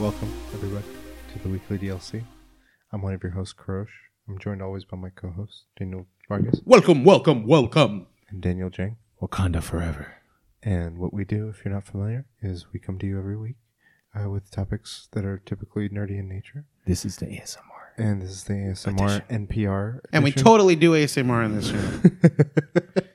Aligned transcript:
Welcome, 0.00 0.32
everybody, 0.52 0.84
to 1.32 1.38
the 1.42 1.48
weekly 1.48 1.78
DLC. 1.78 2.24
I'm 2.92 3.02
one 3.02 3.14
of 3.14 3.22
your 3.22 3.32
hosts, 3.32 3.54
Kurosh. 3.54 3.86
I'm 4.28 4.38
joined 4.38 4.60
always 4.62 4.84
by 4.84 4.96
my 4.96 5.10
co 5.10 5.30
host, 5.30 5.64
Daniel 5.78 6.06
Vargas 6.28 6.60
Welcome, 6.64 7.04
welcome, 7.04 7.46
welcome. 7.46 8.06
and 8.28 8.40
Daniel 8.40 8.70
Jang. 8.70 8.96
Wakanda 9.22 9.62
forever. 9.62 10.14
And 10.62 10.98
what 10.98 11.12
we 11.12 11.24
do, 11.24 11.48
if 11.48 11.64
you're 11.64 11.72
not 11.74 11.84
familiar, 11.84 12.26
is 12.42 12.66
we 12.72 12.80
come 12.80 12.98
to 12.98 13.06
you 13.06 13.18
every 13.18 13.36
week 13.36 13.56
uh, 14.18 14.28
with 14.30 14.50
topics 14.50 15.08
that 15.12 15.24
are 15.24 15.38
typically 15.38 15.88
nerdy 15.88 16.18
in 16.18 16.28
nature. 16.28 16.64
This 16.86 17.04
is 17.04 17.16
the 17.16 17.26
ASMR. 17.26 17.58
And 17.96 18.22
this 18.22 18.30
is 18.30 18.44
the 18.44 18.54
ASMR 18.54 19.22
NPR. 19.28 20.00
And 20.12 20.24
we 20.24 20.30
edition. 20.30 20.44
totally 20.44 20.74
do 20.76 20.92
ASMR 20.92 21.44
in 21.44 21.54
this 21.56 21.68
show. 21.70 23.04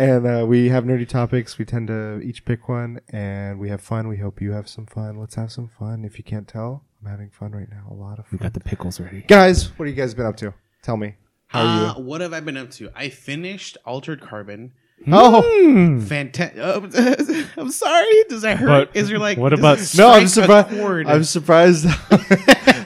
and 0.00 0.26
uh, 0.26 0.46
we 0.46 0.68
have 0.70 0.84
nerdy 0.84 1.06
topics. 1.08 1.58
We 1.58 1.64
tend 1.64 1.88
to 1.88 2.20
each 2.22 2.44
pick 2.44 2.68
one, 2.68 3.00
and 3.10 3.58
we 3.60 3.68
have 3.68 3.80
fun. 3.80 4.08
We 4.08 4.16
hope 4.16 4.40
you 4.40 4.52
have 4.52 4.68
some 4.68 4.86
fun. 4.86 5.18
Let's 5.18 5.34
have 5.34 5.52
some 5.52 5.68
fun. 5.68 6.04
If 6.04 6.16
you 6.18 6.24
can't 6.24 6.48
tell, 6.48 6.84
I'm 7.04 7.10
having 7.10 7.30
fun 7.30 7.52
right 7.52 7.68
now. 7.70 7.84
A 7.90 7.94
lot 7.94 8.18
of 8.18 8.24
We 8.32 8.38
got 8.38 8.54
the 8.54 8.60
pickles 8.60 8.98
ready. 9.00 9.20
Guys, 9.28 9.68
what 9.78 9.86
have 9.86 9.94
you 9.96 10.02
guys 10.02 10.14
been 10.14 10.26
up 10.26 10.36
to? 10.38 10.54
Tell 10.82 10.96
me. 10.96 11.16
How 11.48 11.62
are 11.64 11.96
Uh, 11.96 12.00
what 12.00 12.20
have 12.20 12.32
I 12.32 12.40
been 12.40 12.56
up 12.56 12.70
to? 12.72 12.90
I 12.94 13.08
finished 13.10 13.76
Altered 13.84 14.20
Carbon. 14.20 14.72
you? 14.98 15.12
Oh, 15.12 16.00
Fantastic. 16.00 16.58
I'm 17.58 17.70
sorry. 17.70 18.24
Does 18.28 18.42
that 18.42 18.56
hurt? 18.58 18.92
But 18.92 18.96
Is 18.96 19.08
there 19.08 19.18
like 19.18 19.36
what 19.38 19.52
about- 19.52 19.78
no, 19.96 20.10
I'm 20.12 20.28
surprised. 20.28 20.70
I'm 21.08 21.24
surprised 21.24 21.86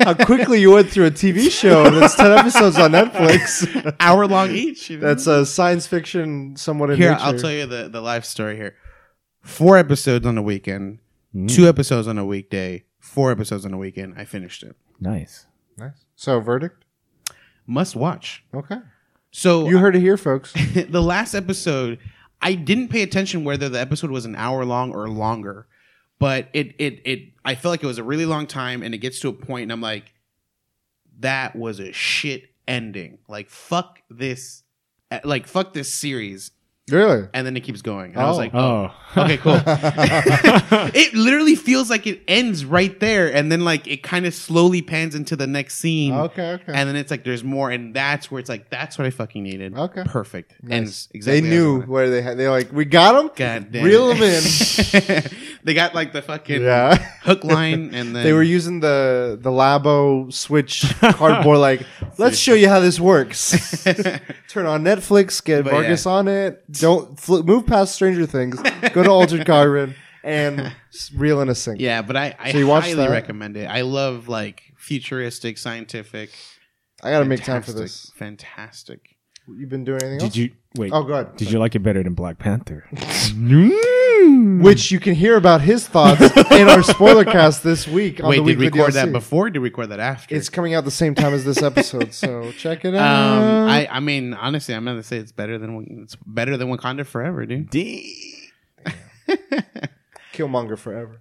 how 0.00 0.14
quickly 0.14 0.60
you 0.60 0.72
went 0.72 0.90
through 0.90 1.06
a 1.06 1.10
TV 1.10 1.50
show 1.50 1.90
that's 1.90 2.14
10 2.14 2.32
episodes 2.32 2.78
on 2.78 2.92
Netflix. 2.92 3.96
hour 4.00 4.26
long 4.26 4.50
each. 4.50 4.90
you 4.90 4.98
know? 4.98 5.06
That's 5.06 5.26
a 5.26 5.44
science 5.46 5.86
fiction, 5.86 6.56
somewhat 6.56 6.90
in 6.90 6.96
here. 6.96 7.12
nature. 7.12 7.22
I'll 7.22 7.38
tell 7.38 7.52
you 7.52 7.66
the 7.66 7.88
the 7.88 8.00
life 8.00 8.24
story 8.24 8.56
here. 8.56 8.76
Four 9.42 9.76
episodes 9.76 10.26
on 10.26 10.38
a 10.38 10.42
weekend. 10.42 11.00
Mm. 11.34 11.54
Two 11.54 11.68
episodes 11.68 12.08
on 12.08 12.18
a 12.18 12.24
weekday. 12.24 12.84
Four 12.98 13.30
episodes 13.30 13.66
on 13.66 13.74
a 13.74 13.78
weekend. 13.78 14.14
I 14.16 14.24
finished 14.24 14.62
it. 14.62 14.76
Nice. 15.00 15.46
Nice. 15.76 16.04
So, 16.16 16.40
verdict? 16.40 16.84
Must 17.66 17.96
watch. 17.96 18.44
Okay. 18.54 18.78
So 19.30 19.68
You 19.68 19.78
heard 19.78 19.96
it 19.96 20.00
here, 20.00 20.16
folks. 20.16 20.52
the 20.88 21.02
last 21.02 21.34
episode, 21.34 21.98
I 22.40 22.54
didn't 22.54 22.88
pay 22.88 23.02
attention 23.02 23.42
whether 23.42 23.68
the 23.68 23.80
episode 23.80 24.10
was 24.10 24.24
an 24.24 24.36
hour 24.36 24.64
long 24.64 24.92
or 24.94 25.08
longer, 25.08 25.66
but 26.18 26.48
it 26.52 26.74
it 26.78 27.00
it 27.04 27.20
I 27.44 27.54
felt 27.54 27.72
like 27.72 27.82
it 27.82 27.86
was 27.86 27.98
a 27.98 28.04
really 28.04 28.26
long 28.26 28.46
time, 28.46 28.82
and 28.82 28.94
it 28.94 28.98
gets 28.98 29.20
to 29.20 29.28
a 29.28 29.32
point, 29.32 29.64
and 29.64 29.72
I'm 29.72 29.80
like, 29.80 30.12
that 31.20 31.56
was 31.56 31.80
a 31.80 31.92
shit 31.92 32.50
ending. 32.66 33.18
Like 33.28 33.50
fuck 33.50 34.00
this, 34.10 34.62
like 35.24 35.46
fuck 35.46 35.72
this 35.72 35.92
series, 35.92 36.50
Really? 36.90 37.26
and 37.32 37.46
then 37.46 37.56
it 37.56 37.60
keeps 37.60 37.80
going. 37.80 38.12
And 38.12 38.20
I 38.20 38.26
was 38.28 38.36
Oh. 38.36 38.40
like, 38.40 38.54
Oh. 38.54 38.92
oh. 39.16 39.22
okay, 39.22 39.36
cool. 39.38 39.54
it 40.94 41.14
literally 41.14 41.54
feels 41.54 41.88
like 41.88 42.06
it 42.06 42.20
ends 42.28 42.64
right 42.64 42.98
there, 43.00 43.32
and 43.34 43.50
then 43.50 43.64
like 43.64 43.86
it 43.86 44.02
kind 44.02 44.26
of 44.26 44.34
slowly 44.34 44.82
pans 44.82 45.14
into 45.14 45.34
the 45.34 45.46
next 45.46 45.76
scene. 45.76 46.12
Okay, 46.12 46.52
okay. 46.52 46.72
And 46.74 46.86
then 46.88 46.96
it's 46.96 47.10
like 47.10 47.24
there's 47.24 47.42
more, 47.42 47.70
and 47.70 47.94
that's 47.94 48.30
where 48.30 48.38
it's 48.38 48.50
like 48.50 48.68
that's 48.68 48.98
what 48.98 49.06
I 49.06 49.10
fucking 49.10 49.42
needed. 49.42 49.76
Okay. 49.78 50.02
perfect. 50.04 50.54
Ends 50.68 51.08
exactly. 51.14 51.40
they 51.40 51.46
as 51.46 51.52
I 51.52 51.56
knew 51.56 51.72
wanted. 51.74 51.88
where 51.88 52.10
they 52.10 52.20
had. 52.22 52.36
They're 52.38 52.50
like, 52.50 52.70
we 52.72 52.84
got 52.84 53.12
them. 53.12 53.30
God 53.34 53.72
damn. 53.72 53.84
Reel 53.84 54.08
them 54.08 54.22
in. 54.22 54.42
they 55.64 55.72
got 55.74 55.94
like 55.94 56.12
the 56.12 56.20
fucking 56.22 56.62
Yeah. 56.62 56.96
hook 57.22 57.44
line, 57.44 57.94
and 57.94 58.14
then 58.14 58.24
They 58.24 58.32
were 58.34 58.42
using 58.42 58.80
the 58.80 59.38
the 59.40 59.50
Labo 59.50 60.30
Switch 60.32 60.84
cardboard. 61.00 61.58
Like, 61.58 61.86
let's 62.18 62.36
show 62.36 62.52
you 62.54 62.68
how 62.68 62.80
this 62.80 63.00
works. 63.00 63.84
Turn 64.48 64.66
on 64.66 64.84
Netflix, 64.84 65.42
get 65.42 65.64
But 65.64 65.70
Vargas 65.72 66.04
on 66.04 66.28
it. 66.28 66.62
Don't 66.80 67.18
fl- 67.18 67.42
move 67.42 67.66
past 67.66 67.94
Stranger 67.94 68.26
Things. 68.26 68.60
Go 68.92 69.02
to 69.02 69.10
Altered 69.10 69.46
Carbon 69.46 69.94
and 70.24 70.60
s- 70.92 71.10
reel 71.14 71.40
in 71.40 71.48
a 71.48 71.54
sync. 71.54 71.80
yeah, 71.80 72.02
but 72.02 72.16
I, 72.16 72.34
I 72.38 72.52
So 72.52 72.58
you 72.58 72.66
watched 72.66 72.86
highly 72.86 73.04
that? 73.06 73.10
recommend 73.10 73.56
it. 73.56 73.66
I 73.66 73.82
love 73.82 74.28
like 74.28 74.62
futuristic, 74.76 75.58
scientific. 75.58 76.30
I 77.02 77.10
got 77.10 77.18
to 77.20 77.24
make 77.26 77.42
time 77.44 77.62
for 77.62 77.72
this. 77.72 78.10
Fantastic. 78.16 79.00
You've 79.46 79.68
been 79.68 79.84
doing 79.84 80.00
anything 80.02 80.18
Did 80.20 80.24
else? 80.26 80.36
you 80.36 80.50
wait? 80.76 80.90
Oh, 80.92 81.02
good. 81.02 81.36
Did 81.36 81.50
you 81.50 81.58
like 81.58 81.74
it 81.74 81.80
better 81.80 82.02
than 82.02 82.14
Black 82.14 82.38
Panther? 82.38 82.88
Which 84.44 84.90
you 84.90 85.00
can 85.00 85.14
hear 85.14 85.36
about 85.36 85.60
his 85.62 85.86
thoughts 85.88 86.20
in 86.52 86.68
our 86.68 86.82
spoiler 86.82 87.24
cast 87.24 87.62
this 87.62 87.88
week. 87.88 88.22
On 88.22 88.28
Wait, 88.28 88.36
the 88.36 88.42
did 88.44 88.58
we 88.58 88.64
weekly 88.66 88.80
record 88.80 88.92
DLC. 88.92 88.94
that 89.04 89.12
before? 89.12 89.46
Or 89.46 89.50
did 89.50 89.58
we 89.60 89.68
record 89.68 89.88
that 89.88 90.00
after? 90.00 90.34
It's 90.34 90.48
coming 90.48 90.74
out 90.74 90.84
the 90.84 90.90
same 90.90 91.14
time 91.14 91.32
as 91.32 91.44
this 91.44 91.62
episode, 91.62 92.12
so 92.12 92.52
check 92.58 92.84
it 92.84 92.94
out. 92.94 93.38
um, 93.38 93.68
I, 93.68 93.88
I 93.90 94.00
mean, 94.00 94.34
honestly, 94.34 94.74
I'm 94.74 94.84
gonna 94.84 95.02
say 95.02 95.16
it's 95.18 95.32
better 95.32 95.58
than 95.58 96.02
it's 96.02 96.16
better 96.26 96.56
than 96.56 96.68
Wakanda 96.68 97.06
Forever, 97.06 97.46
dude. 97.46 97.70
Killmonger 100.32 100.76
forever. 100.78 101.20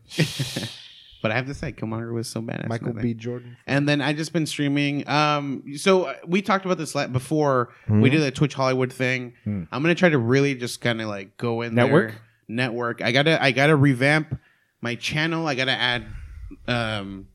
But 1.22 1.32
I 1.32 1.36
have 1.36 1.46
to 1.48 1.54
say, 1.54 1.72
Killmonger 1.72 2.12
was 2.12 2.28
so 2.28 2.42
bad. 2.42 2.68
Michael 2.68 2.94
B. 2.94 3.14
Jordan. 3.14 3.56
And 3.66 3.88
then 3.88 4.02
I 4.02 4.12
just 4.12 4.34
been 4.34 4.46
streaming. 4.46 5.08
Um, 5.08 5.64
so 5.78 6.04
uh, 6.06 6.16
we 6.28 6.42
talked 6.42 6.66
about 6.66 6.78
this 6.78 6.96
la- 6.96 7.08
before. 7.08 7.70
Hmm? 7.88 8.02
We 8.02 8.10
did 8.10 8.22
the 8.22 8.32
Twitch 8.32 8.56
Hollywood 8.56 8.92
thing. 8.92 9.34
Hmm. 9.46 9.64
I'm 9.72 9.82
gonna 9.82 9.96
try 9.96 10.10
to 10.10 10.18
really 10.18 10.54
just 10.56 10.82
kind 10.82 11.00
of 11.02 11.08
like 11.08 11.38
go 11.38 11.62
in 11.62 11.76
Network? 11.76 12.12
there. 12.12 12.22
Network. 12.48 13.02
I 13.02 13.12
gotta 13.12 13.42
I 13.42 13.52
gotta 13.52 13.76
revamp 13.76 14.40
my 14.82 14.96
channel. 14.96 15.48
I 15.48 15.56
gotta 15.56 15.72
add 15.72 16.06
um 16.68 17.28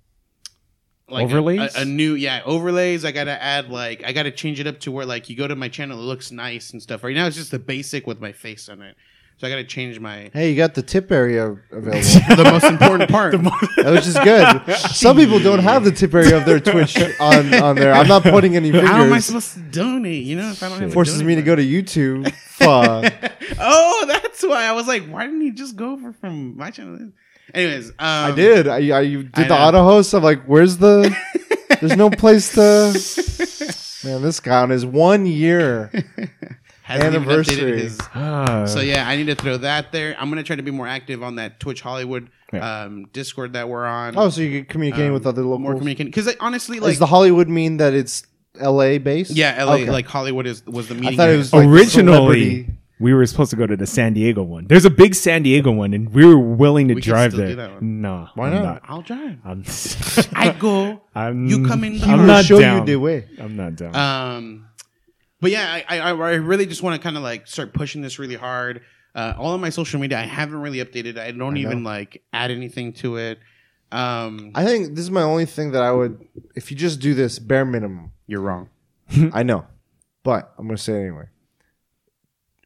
like 1.09 1.23
a- 1.23 1.25
Overlays? 1.25 1.77
A, 1.77 1.81
a 1.81 1.85
new 1.85 2.15
yeah 2.15 2.43
overlays. 2.45 3.05
I 3.05 3.13
gotta 3.13 3.43
add 3.43 3.71
like 3.71 4.05
I 4.05 4.13
gotta 4.13 4.31
change 4.31 4.61
it 4.61 4.67
up 4.67 4.81
to 4.81 4.93
where 4.93 5.07
like 5.07 5.29
you 5.31 5.37
go 5.37 5.49
to 5.49 5.57
my 5.57 5.69
channel, 5.69 5.99
it 5.99 6.03
looks 6.03 6.31
nice 6.31 6.73
and 6.73 6.83
stuff. 6.83 7.03
Right 7.03 7.15
now 7.15 7.27
it's 7.27 7.37
just 7.37 7.51
the 7.51 7.59
basic 7.59 8.07
with 8.07 8.21
my 8.21 8.33
face 8.33 8.69
on 8.69 8.83
it. 8.83 8.97
So 9.39 9.47
I 9.47 9.51
gotta 9.51 9.63
change 9.63 10.01
my 10.01 10.31
Hey, 10.33 10.51
you 10.51 10.57
got 10.57 10.75
the 10.75 10.83
tip 10.83 11.13
area 11.13 11.57
available. 11.71 11.93
the 12.37 12.49
most 12.51 12.65
important 12.65 13.09
part. 13.17 13.35
which 13.35 14.07
is 14.07 14.19
good. 14.19 14.77
Some 14.77 15.17
people 15.17 15.39
don't 15.39 15.61
have 15.61 15.85
the 15.85 15.93
tip 15.93 16.13
area 16.13 16.37
of 16.37 16.45
their 16.45 16.59
Twitch 16.59 16.97
on, 17.21 17.55
on 17.55 17.77
there. 17.77 17.93
I'm 17.93 18.09
not 18.09 18.25
pointing 18.25 18.57
any 18.57 18.73
fingers. 18.73 18.91
How 18.91 19.05
am 19.05 19.13
I 19.13 19.21
supposed 19.21 19.55
to 19.55 19.61
donate? 19.61 20.25
You 20.25 20.37
know, 20.37 20.51
if 20.51 20.61
I 20.61 20.69
don't 20.69 20.81
have 20.81 20.91
a 20.91 20.93
Forces 20.93 21.23
me 21.23 21.37
to 21.37 21.43
go 21.43 21.55
to 21.55 21.63
YouTube. 21.63 22.33
Fuck. 22.33 23.13
oh, 23.61 24.05
that's 24.09 24.43
why 24.43 24.65
I 24.65 24.73
was 24.73 24.89
like, 24.89 25.05
why 25.05 25.27
didn't 25.27 25.43
he 25.43 25.53
just 25.53 25.77
go 25.77 25.93
over 25.93 26.13
from 26.13 26.57
my 26.57 26.73
channel? 26.73 27.13
Anyways, 27.55 27.91
um, 27.91 27.95
I 28.01 28.33
did. 28.33 28.67
I, 28.67 28.75
I 28.91 29.01
you 29.03 29.23
did 29.23 29.33
I 29.35 29.43
the 29.45 29.49
know. 29.51 29.55
auto 29.55 29.85
host. 29.85 30.13
I'm 30.15 30.25
like, 30.25 30.43
where's 30.47 30.79
the? 30.79 31.17
There's 31.81 31.97
no 31.97 32.11
place 32.11 32.53
to. 32.55 32.93
Man, 34.05 34.21
this 34.23 34.41
guy 34.41 34.63
on 34.63 34.71
his 34.71 34.85
one 34.85 35.27
year. 35.27 35.93
Hasn't 36.89 37.15
even 37.15 37.23
Anniversary. 37.29 37.55
updated 37.57 37.79
his- 37.79 37.99
Ah. 38.15 38.65
So 38.67 38.81
yeah, 38.81 39.09
I 39.09 39.17
need 39.17 39.27
to 39.27 39.35
throw 39.35 39.57
that 39.59 39.93
there. 39.93 40.17
I'm 40.19 40.29
gonna 40.31 40.43
try 40.43 40.57
to 40.57 40.63
be 40.63 40.71
more 40.71 40.87
active 40.89 41.23
on 41.23 41.37
that 41.37 41.61
Twitch 41.61 41.81
Hollywood 41.83 42.29
Yeah. 42.53 42.85
um, 42.85 43.07
Discord 43.13 43.53
that 43.53 43.69
we're 43.69 43.85
on. 43.87 44.15
Oh, 44.17 44.31
so 44.31 44.41
you 44.41 44.61
can 44.61 44.65
communicating 44.67 45.09
Um, 45.09 45.15
with 45.15 45.27
other 45.27 45.43
little 45.43 45.59
more 45.59 45.73
locals. 45.73 45.83
communicating 45.83 46.11
because 46.11 46.35
honestly, 46.41 46.81
like 46.81 46.91
Does 46.91 46.99
the 46.99 47.07
Hollywood 47.07 47.49
mean 47.49 47.77
that 47.77 47.95
it's 47.95 48.25
L.A. 48.59 48.99
based? 48.99 49.31
yeah, 49.33 49.63
LA, 49.65 49.75
Okay. 49.75 49.91
like 49.91 50.07
Hollywood 50.07 50.47
is 50.47 50.65
was 50.67 50.89
the 50.89 50.95
meeting. 50.95 51.17
thought 51.17 51.25
it 51.29 51.33
area. 51.33 51.39
was 51.39 51.53
like 51.53 51.67
Originally, 51.67 52.15
celebrity. 52.17 52.67
we 52.99 53.13
were 53.15 53.25
supposed 53.27 53.51
to 53.51 53.57
go 53.57 53.67
to 53.67 53.77
the 53.77 53.87
San 53.87 54.15
Diego 54.15 54.43
one. 54.43 54.67
There's 54.67 54.85
a 54.87 54.91
big 54.91 55.15
San 55.15 55.43
Diego 55.43 55.71
one, 55.71 55.93
and 55.93 56.13
we 56.13 56.25
were 56.25 56.39
willing 56.39 56.89
to 56.89 56.95
We 56.95 57.03
can 57.03 57.11
drive 57.11 57.33
still 57.33 57.41
there. 57.45 57.49
do 57.51 57.57
that 57.57 57.75
one. 57.75 58.01
No, 58.01 58.29
Why 58.35 58.49
I'm 58.49 58.63
not? 58.65 58.83
I'll 58.89 59.03
drive. 59.03 59.37
I'm, 59.45 59.63
I 60.35 60.51
go. 60.59 61.03
I'm, 61.15 61.47
You 61.47 61.67
come 61.67 61.85
in 61.85 61.95
I'm 62.03 62.19
car. 62.19 62.27
not 62.27 62.45
show 62.47 62.59
down. 62.59 62.81
you 62.81 62.95
the 62.95 62.97
way. 62.97 63.25
I'm 63.39 63.57
not 63.57 63.77
down. 63.77 63.95
Um, 63.95 64.65
but 65.41 65.51
yeah, 65.51 65.83
I, 65.89 65.99
I, 65.99 66.11
I 66.11 66.35
really 66.35 66.67
just 66.67 66.83
want 66.83 67.01
to 67.01 67.03
kind 67.03 67.17
of 67.17 67.23
like 67.23 67.47
start 67.47 67.73
pushing 67.75 68.03
this 68.03 68.19
really 68.19 68.35
hard. 68.37 68.83
Uh, 69.15 69.35
all 69.39 69.55
of 69.55 69.61
my 69.61 69.71
social 69.71 69.99
media, 70.01 70.19
I 70.19 70.23
haven't 70.23 70.61
really 70.61 70.79
updated. 70.79 71.19
I 71.19 71.31
don't 71.33 71.57
I 71.57 71.61
even 71.61 71.83
like 71.85 72.23
add 72.33 72.51
anything 72.51 72.93
to 72.95 73.17
it. 73.17 73.39
Um, 73.91 74.53
I 74.55 74.65
think 74.65 74.91
this 74.91 75.01
is 75.05 75.11
my 75.11 75.23
only 75.23 75.47
thing 75.47 75.73
that 75.73 75.83
I 75.83 75.91
would, 75.91 76.27
if 76.55 76.71
you 76.71 76.77
just 76.77 77.01
do 77.01 77.15
this 77.15 77.39
bare 77.39 77.65
minimum. 77.65 78.13
you're 78.27 78.41
wrong. 78.43 78.69
I 79.33 79.43
know, 79.43 79.67
but 80.23 80.53
I'm 80.59 80.67
gonna 80.67 80.77
say 80.77 80.93
it 80.95 81.01
anyway. 81.07 81.25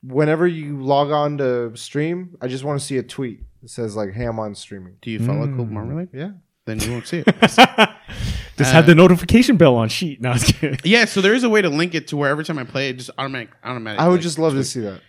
Whenever 0.03 0.49
you 0.49 0.83
log 0.83 1.13
on 1.13 1.39
to 1.39 1.77
stream, 1.77 2.37
I 2.41 2.49
just 2.49 2.65
want 2.65 2.81
to 2.81 2.85
see 2.85 2.97
a 2.99 3.05
tweet 3.05 3.45
that 3.63 3.69
says 3.69 3.95
like, 3.95 4.13
"Hey, 4.13 4.25
I'm 4.25 4.41
on 4.41 4.57
streaming." 4.57 4.97
Do 5.01 5.11
you 5.13 5.21
follow 5.21 5.47
Mm. 5.47 5.57
Cool 5.57 5.67
Marmalade? 5.67 6.09
Yeah. 6.13 6.33
Then 6.65 6.81
you 6.81 6.93
won't 6.93 7.07
see 7.07 7.23
it. 7.27 7.27
Just 7.41 7.59
uh, 8.71 8.75
have 8.75 8.87
the 8.87 8.95
notification 8.95 9.57
bell 9.57 9.75
on 9.77 9.89
sheet. 9.89 10.21
No, 10.21 10.31
I 10.31 10.33
was 10.35 10.45
kidding. 10.45 10.79
yeah, 10.85 11.07
so 11.07 11.21
there 11.21 11.35
is 11.35 11.43
a 11.43 11.49
way 11.49 11.63
to 11.63 11.69
link 11.71 11.95
it 11.95 12.09
to 12.09 12.17
where 12.17 12.31
every 12.31 12.45
time 12.45 12.59
I 12.59 12.65
play 12.65 12.91
it, 12.91 12.99
just 12.99 13.11
automatic, 13.19 13.51
automatic. 13.65 14.01
I 14.01 14.07
would 14.09 14.15
like, 14.17 14.21
just 14.23 14.39
love 14.39 14.53
to 14.53 14.63
see 14.63 14.81
that 14.81 15.01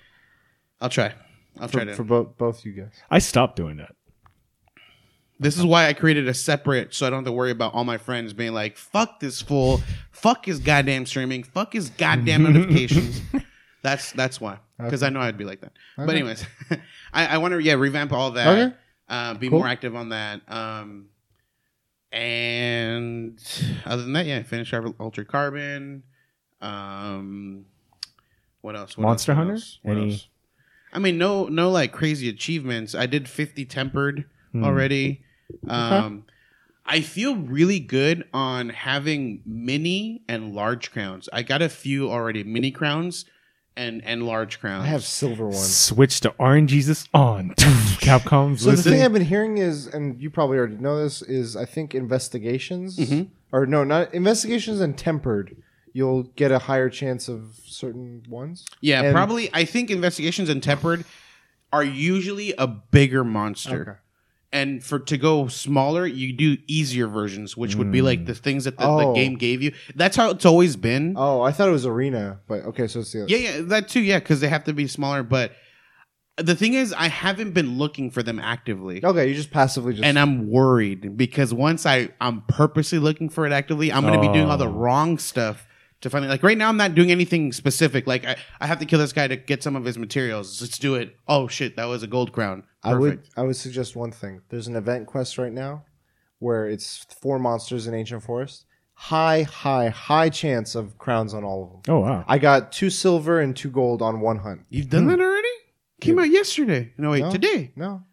I'll 0.82 0.90
try. 0.90 1.14
I'll 1.60 1.68
try 1.70 1.82
for, 1.82 1.86
to. 1.86 1.96
for 1.96 2.04
both 2.04 2.38
both 2.38 2.66
you 2.66 2.72
guys. 2.72 2.94
I 3.12 3.20
stopped 3.20 3.56
doing 3.56 3.78
that. 3.78 3.94
This 5.40 5.58
is 5.58 5.66
why 5.66 5.88
I 5.88 5.94
created 5.94 6.28
a 6.28 6.34
separate, 6.34 6.94
so 6.94 7.06
I 7.06 7.10
don't 7.10 7.20
have 7.20 7.26
to 7.26 7.32
worry 7.34 7.52
about 7.52 7.74
all 7.74 7.84
my 7.84 7.98
friends 7.98 8.34
being 8.34 8.54
like, 8.54 8.78
"Fuck 8.78 9.20
this 9.20 9.42
fool, 9.42 9.82
fuck 10.12 10.46
his 10.46 10.60
goddamn 10.60 11.06
streaming, 11.06 11.44
fuck 11.44 11.74
his 11.74 11.90
goddamn 11.90 12.44
notifications." 12.52 13.22
That's 13.82 14.14
that's 14.14 14.40
why, 14.40 14.60
because 14.78 15.04
I 15.04 15.10
know 15.10 15.20
I'd 15.20 15.38
be 15.38 15.44
like 15.44 15.62
that. 15.62 15.74
But 15.98 16.04
Okay. 16.04 16.14
anyways, 16.20 16.46
I, 17.14 17.26
I 17.28 17.38
want 17.40 17.52
to 17.54 17.60
yeah 17.62 17.74
revamp 17.74 18.14
all 18.14 18.32
that, 18.32 18.48
Okay. 18.48 18.76
uh, 19.10 19.34
be 19.34 19.50
Cool. 19.50 19.60
more 19.60 19.68
active 19.68 19.96
on 19.96 20.10
that, 20.10 20.42
um, 20.50 21.08
and 22.14 23.40
other 23.86 24.04
than 24.04 24.14
that, 24.14 24.26
yeah, 24.26 24.42
finish 24.44 24.72
our 24.74 24.88
Altered 25.00 25.28
Carbon. 25.28 26.04
Um, 26.62 27.66
what 28.62 28.76
else? 28.76 28.96
What 28.98 29.04
Monster 29.04 29.32
else? 29.34 29.38
Hunter? 29.38 29.54
else? 29.54 29.80
What 29.84 29.98
Any- 29.98 30.12
else? 30.12 30.28
I 30.94 31.00
mean, 31.00 31.18
no, 31.18 31.46
no, 31.48 31.72
like 31.72 31.92
crazy 31.92 32.30
achievements. 32.30 32.94
I 32.94 33.08
did 33.08 33.28
fifty 33.28 33.66
tempered 33.66 34.26
Hmm. 34.52 34.64
already. 34.64 35.24
Um, 35.68 36.26
I 36.86 37.02
feel 37.02 37.36
really 37.36 37.80
good 37.80 38.28
on 38.34 38.70
having 38.70 39.42
mini 39.46 40.22
and 40.28 40.54
large 40.54 40.92
crowns. 40.92 41.28
I 41.34 41.42
got 41.42 41.62
a 41.64 41.70
few 41.70 42.12
already, 42.12 42.44
mini 42.44 42.70
crowns 42.72 43.26
and 43.76 44.04
and 44.06 44.24
large 44.26 44.60
crowns. 44.60 44.84
I 44.84 44.88
have 44.88 45.04
silver 45.04 45.46
ones. 45.46 45.76
Switch 45.76 46.20
to 46.22 46.34
Orange 46.38 46.70
Jesus 46.72 47.08
on. 47.14 47.54
Capcom's 48.00 48.62
So 48.62 48.72
the 48.72 48.76
listening. 48.78 48.96
thing 48.96 49.06
I've 49.06 49.14
been 49.14 49.26
hearing 49.26 49.58
is, 49.58 49.88
and 49.88 50.22
you 50.22 50.30
probably 50.30 50.58
already 50.58 50.78
know 50.78 51.02
this, 51.02 51.22
is 51.22 51.56
I 51.56 51.66
think 51.66 51.96
investigations, 51.96 52.98
Mhm. 52.98 53.28
or 53.52 53.66
no, 53.66 53.84
not 53.84 54.14
investigations 54.14 54.80
and 54.82 54.98
tempered, 54.98 55.56
you'll 55.94 56.24
get 56.36 56.52
a 56.52 56.60
higher 56.60 56.90
chance 56.90 57.28
of 57.28 57.60
certain 57.66 58.24
ones. 58.30 58.66
yeah, 58.82 59.02
and- 59.04 59.14
probably. 59.14 59.50
I 59.54 59.66
think 59.66 59.90
investigations 59.92 60.50
and 60.50 60.62
tempered 60.62 61.06
are 61.72 61.84
usually 61.84 62.54
a 62.58 62.68
bigger 62.68 63.24
monster. 63.24 64.02
And 64.54 64.84
for 64.84 65.00
to 65.00 65.18
go 65.18 65.48
smaller, 65.48 66.06
you 66.06 66.32
do 66.32 66.58
easier 66.68 67.08
versions, 67.08 67.58
which 67.58 67.76
would 67.76 67.92
be 67.92 68.04
like 68.04 68.20
mm. 68.20 68.28
the 68.28 68.36
things 68.36 68.66
that 68.66 68.78
the, 68.78 68.86
the 68.86 69.08
Oh. 69.08 69.14
game 69.16 69.36
gave 69.36 69.64
you. 69.64 69.74
That's 69.96 70.16
how 70.16 70.30
it's 70.30 70.46
always 70.46 70.76
been. 70.76 71.16
Oh, 71.18 71.42
I 71.42 71.52
thought 71.52 71.68
it 71.68 71.72
was 71.72 71.88
arena, 71.88 72.40
but 72.48 72.64
okay, 72.66 72.88
so 72.88 73.00
it's 73.00 73.12
the 73.12 73.26
Yeah, 73.28 73.38
yeah, 73.38 73.62
that 73.64 73.90
too. 73.90 74.00
Yeah, 74.02 74.20
because 74.20 74.42
they 74.42 74.48
have 74.50 74.64
to 74.66 74.74
be 74.74 74.86
smaller. 74.88 75.24
But 75.24 75.54
the 76.38 76.56
thing 76.56 76.76
is, 76.76 76.94
I 76.94 77.08
haven't 77.08 77.52
been 77.54 77.80
looking 77.80 78.12
for 78.12 78.22
them 78.22 78.40
actively, 78.40 79.04
Okay, 79.04 79.28
you 79.28 79.34
just 79.34 79.50
passively 79.52 79.94
just 79.94 80.04
and 80.04 80.18
I'm 80.20 80.48
worried 80.50 81.18
because 81.18 81.52
once 81.54 81.86
I 81.88 82.10
I'm 82.22 82.42
purposely 82.48 83.00
looking 83.00 83.30
for 83.30 83.46
it 83.48 83.52
actively, 83.52 83.92
I'm 83.92 84.02
going 84.04 84.14
to 84.14 84.22
be 84.22 84.32
doing 84.34 84.50
all 84.50 84.58
the 84.58 84.68
Oh. 84.68 84.72
wrong 84.72 85.18
stuff 85.18 85.66
to 86.02 86.10
find 86.12 86.26
it. 86.26 86.28
Like 86.28 86.44
right 86.44 86.58
now, 86.58 86.70
I'm 86.70 86.78
not 86.78 86.94
doing 86.96 87.12
anything 87.12 87.54
specific. 87.54 88.06
Like 88.06 88.24
I, 88.26 88.36
I 88.62 88.68
have 88.68 88.80
to 88.80 88.86
kill 88.86 89.00
this 89.00 89.14
guy 89.14 89.28
to 89.28 89.36
get 89.36 89.64
some 89.64 89.76
of 89.76 89.84
his 89.86 89.98
materials. 89.98 90.62
Let's 90.62 90.78
do 90.78 90.94
it. 90.96 91.16
Oh 91.28 91.48
shit, 91.48 91.76
that 91.78 91.86
was 91.86 92.04
a 92.04 92.08
gold 92.08 92.34
crown. 92.34 92.64
I 92.84 92.94
would 92.96 93.22
I 93.38 93.44
would 93.44 93.56
suggest 93.56 93.96
one 93.96 94.12
thing. 94.12 94.42
There's 94.50 94.68
an 94.68 94.76
event 94.76 95.08
quest 95.08 95.38
right 95.38 95.52
now 95.54 95.86
where 96.40 96.68
it's 96.68 97.06
four 97.22 97.40
monsters 97.40 97.88
in 97.88 97.94
ancient 97.94 98.24
forest. 98.24 98.66
High, 98.96 99.44
high, 99.44 99.90
high 99.90 100.30
chance 100.30 100.76
of 100.76 100.98
crowns 100.98 101.34
on 101.34 101.44
all 101.44 101.64
of 101.64 101.72
them. 101.72 101.96
Oh 101.96 102.00
wow. 102.02 102.26
I 102.28 102.38
got 102.38 102.72
two 102.72 102.90
silver 102.90 103.40
and 103.40 103.56
two 103.56 103.70
gold 103.72 104.02
on 104.02 104.20
one 104.22 104.38
hunt. 104.40 104.62
You've 104.70 104.90
done 104.90 105.08
that 105.08 105.20
already? 105.20 105.48
Came 106.02 106.20
out 106.20 106.30
yesterday. 106.30 106.94
No, 106.98 107.12
wait, 107.12 107.22
No. 107.22 107.32
today. 107.32 107.72
No, 107.76 108.04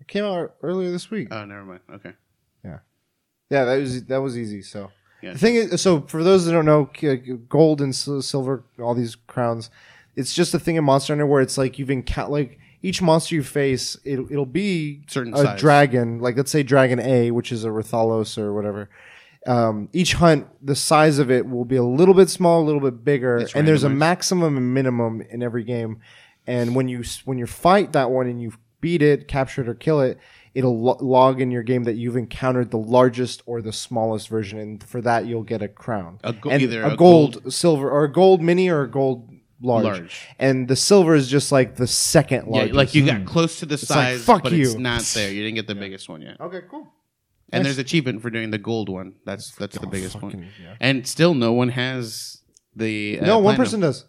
it 0.00 0.06
came 0.08 0.24
out 0.24 0.54
earlier 0.62 0.90
this 0.90 1.10
week. 1.10 1.28
Oh, 1.32 1.44
never 1.44 1.64
mind. 1.64 1.80
Okay. 1.92 2.12
Yeah, 2.64 2.78
Yeah, 3.50 3.64
that 3.64 3.76
was 3.78 4.04
that 4.06 4.18
was 4.22 4.38
easy. 4.38 4.62
So 4.62 4.90
Yeah. 5.22 5.32
the 5.32 5.38
thing 5.38 5.56
is, 5.56 5.80
so 5.82 6.02
for 6.02 6.22
those 6.22 6.46
that 6.46 6.52
don't 6.52 6.64
know, 6.64 6.86
k- 6.86 7.16
gold 7.48 7.80
and 7.82 7.94
sil- 7.94 8.22
silver, 8.22 8.64
all 8.80 8.94
these 8.94 9.16
crowns, 9.16 9.70
it's 10.16 10.32
just 10.34 10.54
a 10.54 10.58
thing 10.60 10.76
in 10.76 10.84
Monster 10.84 11.12
Hunter 11.14 11.26
where 11.26 11.42
it's 11.42 11.58
like 11.58 11.78
you've 11.78 11.90
encountered 11.90 12.32
like 12.32 12.58
each 12.82 13.00
monster 13.00 13.34
you 13.36 13.42
face, 13.42 13.96
it, 14.04 14.18
it'll 14.30 14.44
be 14.46 15.02
Certain 15.08 15.32
a 15.34 15.38
size. 15.38 15.60
dragon, 15.60 16.18
like 16.20 16.36
let's 16.36 16.50
say 16.50 16.62
Dragon 16.62 16.98
A, 17.00 17.30
which 17.30 17.52
is 17.52 17.64
a 17.64 17.68
Rathalos 17.68 18.36
or 18.38 18.52
whatever. 18.52 18.90
Um, 19.46 19.88
each 19.92 20.14
hunt, 20.14 20.46
the 20.64 20.76
size 20.76 21.18
of 21.18 21.30
it 21.30 21.48
will 21.48 21.64
be 21.64 21.76
a 21.76 21.82
little 21.82 22.14
bit 22.14 22.28
small, 22.30 22.62
a 22.62 22.64
little 22.64 22.80
bit 22.80 23.04
bigger, 23.04 23.38
It's 23.38 23.54
and 23.54 23.66
there's 23.66 23.82
a 23.84 23.88
randomized. 23.88 23.96
maximum 23.96 24.56
and 24.56 24.74
minimum 24.74 25.22
in 25.30 25.42
every 25.42 25.64
game. 25.64 25.98
And 26.46 26.74
when 26.76 26.88
you 26.88 27.00
s- 27.00 27.22
when 27.24 27.38
you 27.38 27.46
fight 27.46 27.92
that 27.92 28.10
one 28.10 28.26
and 28.28 28.40
you 28.40 28.52
beat 28.80 29.02
it, 29.02 29.26
capture 29.28 29.62
it, 29.62 29.68
or 29.68 29.74
kill 29.74 30.00
it, 30.00 30.18
it'll 30.54 30.80
lo- 30.80 30.98
log 31.00 31.40
in 31.40 31.50
your 31.52 31.62
game 31.62 31.84
that 31.84 31.94
you've 31.94 32.16
encountered 32.16 32.70
the 32.70 32.78
largest 32.78 33.42
or 33.46 33.62
the 33.62 33.72
smallest 33.72 34.28
version, 34.28 34.58
and 34.58 34.82
for 34.82 35.00
that 35.00 35.26
you'll 35.26 35.44
get 35.44 35.62
a 35.62 35.68
crown, 35.68 36.18
A 36.24 36.32
go- 36.32 36.50
and 36.50 36.62
either 36.62 36.82
a, 36.82 36.92
a 36.94 36.96
gold, 36.96 37.52
silver, 37.52 37.88
or 37.90 38.04
a 38.04 38.12
gold 38.12 38.42
mini 38.42 38.68
or 38.68 38.82
a 38.82 38.90
gold 38.90 39.28
large. 39.62 39.84
Large. 39.84 40.28
And 40.38 40.68
the 40.68 40.76
silver 40.76 41.14
is 41.14 41.28
just 41.28 41.52
like 41.52 41.76
the 41.76 41.86
second 41.86 42.46
Yeah, 42.46 42.52
largest. 42.56 42.74
like 42.74 42.94
you 42.94 43.06
got 43.06 43.24
close 43.24 43.60
to 43.60 43.66
the 43.66 43.74
like, 43.76 43.80
size, 43.80 44.24
fuck 44.24 44.42
but 44.42 44.52
it's 44.52 44.74
you. 44.74 44.78
not 44.80 45.02
there. 45.14 45.30
You 45.32 45.42
didn't 45.42 45.54
get 45.56 45.66
the 45.66 45.74
biggest 45.74 46.08
one 46.08 46.22
yet. 46.22 46.40
okay, 46.40 46.60
cool. 46.70 46.92
And 47.54 47.62
Nice. 47.64 47.74
there's 47.76 47.78
achievement 47.78 48.22
for 48.22 48.30
doing 48.30 48.50
the 48.50 48.58
gold 48.58 48.88
one. 48.88 49.14
That's 49.26 49.54
that's 49.56 49.76
the 49.78 49.86
biggest 49.86 50.14
fucking- 50.14 50.40
one. 50.40 50.48
yeah. 50.62 50.74
And 50.80 51.06
still, 51.06 51.34
no 51.34 51.52
one 51.52 51.68
has 51.70 52.40
the 52.74 53.20
uh, 53.20 53.26
no, 53.26 53.38
one 53.38 53.56
platinum. 53.56 53.64
person 53.64 53.80
does. 53.80 54.04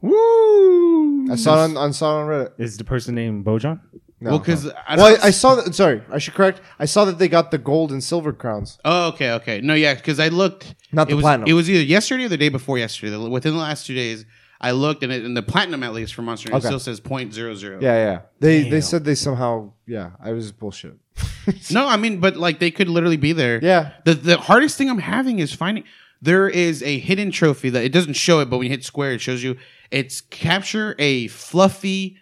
Woo! 0.00 1.32
I 1.32 1.36
saw 1.36 1.60
it 1.64 1.70
on, 1.70 1.76
on 1.76 1.92
saw 1.92 2.18
it 2.18 2.22
on 2.22 2.28
Reddit. 2.28 2.52
Is 2.60 2.76
the 2.76 2.84
person 2.84 3.14
named 3.14 3.44
Bojan? 3.44 3.80
No. 4.20 4.30
Well, 4.30 4.38
because 4.38 4.66
I, 4.86 4.96
well, 4.96 5.16
I, 5.22 5.26
I 5.26 5.30
saw 5.30 5.54
that. 5.56 5.74
Sorry, 5.74 6.02
I 6.10 6.18
should 6.18 6.34
correct. 6.34 6.60
I 6.78 6.84
saw 6.84 7.04
that 7.06 7.18
they 7.18 7.28
got 7.28 7.50
the 7.50 7.58
gold 7.58 7.90
and 7.90 8.02
silver 8.02 8.32
crowns. 8.32 8.78
Oh, 8.84 9.08
okay, 9.08 9.32
okay. 9.32 9.60
No, 9.60 9.74
yeah, 9.74 9.94
because 9.94 10.20
I 10.20 10.28
looked. 10.28 10.74
Not 10.92 11.08
it 11.08 11.10
the 11.10 11.16
was, 11.16 11.22
platinum. 11.24 11.48
It 11.48 11.52
was 11.54 11.68
either 11.68 11.82
yesterday 11.82 12.24
or 12.24 12.28
the 12.28 12.36
day 12.36 12.48
before 12.48 12.78
yesterday. 12.78 13.10
The- 13.10 13.28
Within 13.28 13.52
the 13.54 13.58
last 13.60 13.86
two 13.86 13.94
days, 13.94 14.24
I 14.68 14.72
looked, 14.72 15.02
and, 15.02 15.12
it, 15.12 15.24
and 15.24 15.36
the 15.36 15.42
platinum, 15.42 15.82
at 15.82 15.92
least 15.92 16.14
for 16.14 16.22
Monster, 16.22 16.50
Hunter, 16.50 16.66
Okay. 16.66 16.72
still 16.72 16.80
says 16.80 17.00
point 17.00 17.32
zero 17.34 17.54
zero. 17.54 17.78
Yeah, 17.80 17.94
yeah. 17.96 18.20
They 18.40 18.62
they 18.64 18.70
Damn. 18.70 18.80
said 18.82 19.04
they 19.04 19.14
somehow. 19.14 19.72
Yeah, 19.86 20.10
I 20.20 20.32
was 20.32 20.52
bullshit. 20.52 20.96
No, 21.70 21.86
I 21.86 21.96
mean, 21.98 22.20
but 22.20 22.36
like 22.38 22.58
they 22.58 22.70
could 22.70 22.88
literally 22.88 23.18
be 23.18 23.32
there. 23.34 23.60
Yeah. 23.62 23.92
The 24.04 24.14
the 24.14 24.36
hardest 24.38 24.78
thing 24.78 24.88
I'm 24.88 24.98
having 24.98 25.38
is 25.40 25.52
finding. 25.52 25.84
There 26.22 26.48
is 26.48 26.82
a 26.82 26.98
hidden 26.98 27.30
trophy 27.30 27.68
that 27.70 27.84
it 27.84 27.92
doesn't 27.92 28.14
show 28.14 28.40
it, 28.40 28.48
but 28.48 28.56
when 28.56 28.64
you 28.64 28.70
hit 28.70 28.82
square, 28.84 29.12
it 29.12 29.20
shows 29.20 29.42
you. 29.42 29.56
It's 29.90 30.22
capture 30.22 30.94
a 30.98 31.28
fluffy, 31.28 32.16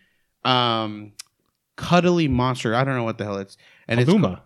um, 0.45 1.13
cuddly 1.77 2.27
monster. 2.29 2.75
I 2.75 2.83
don't 2.85 2.97
know 2.97 3.05
what 3.05 3.19
the 3.19 3.25
hell 3.25 3.37
it's. 3.39 3.57
And 3.89 4.01
it's 4.01 4.11
Haluma. 4.11 4.23
called- 4.23 4.39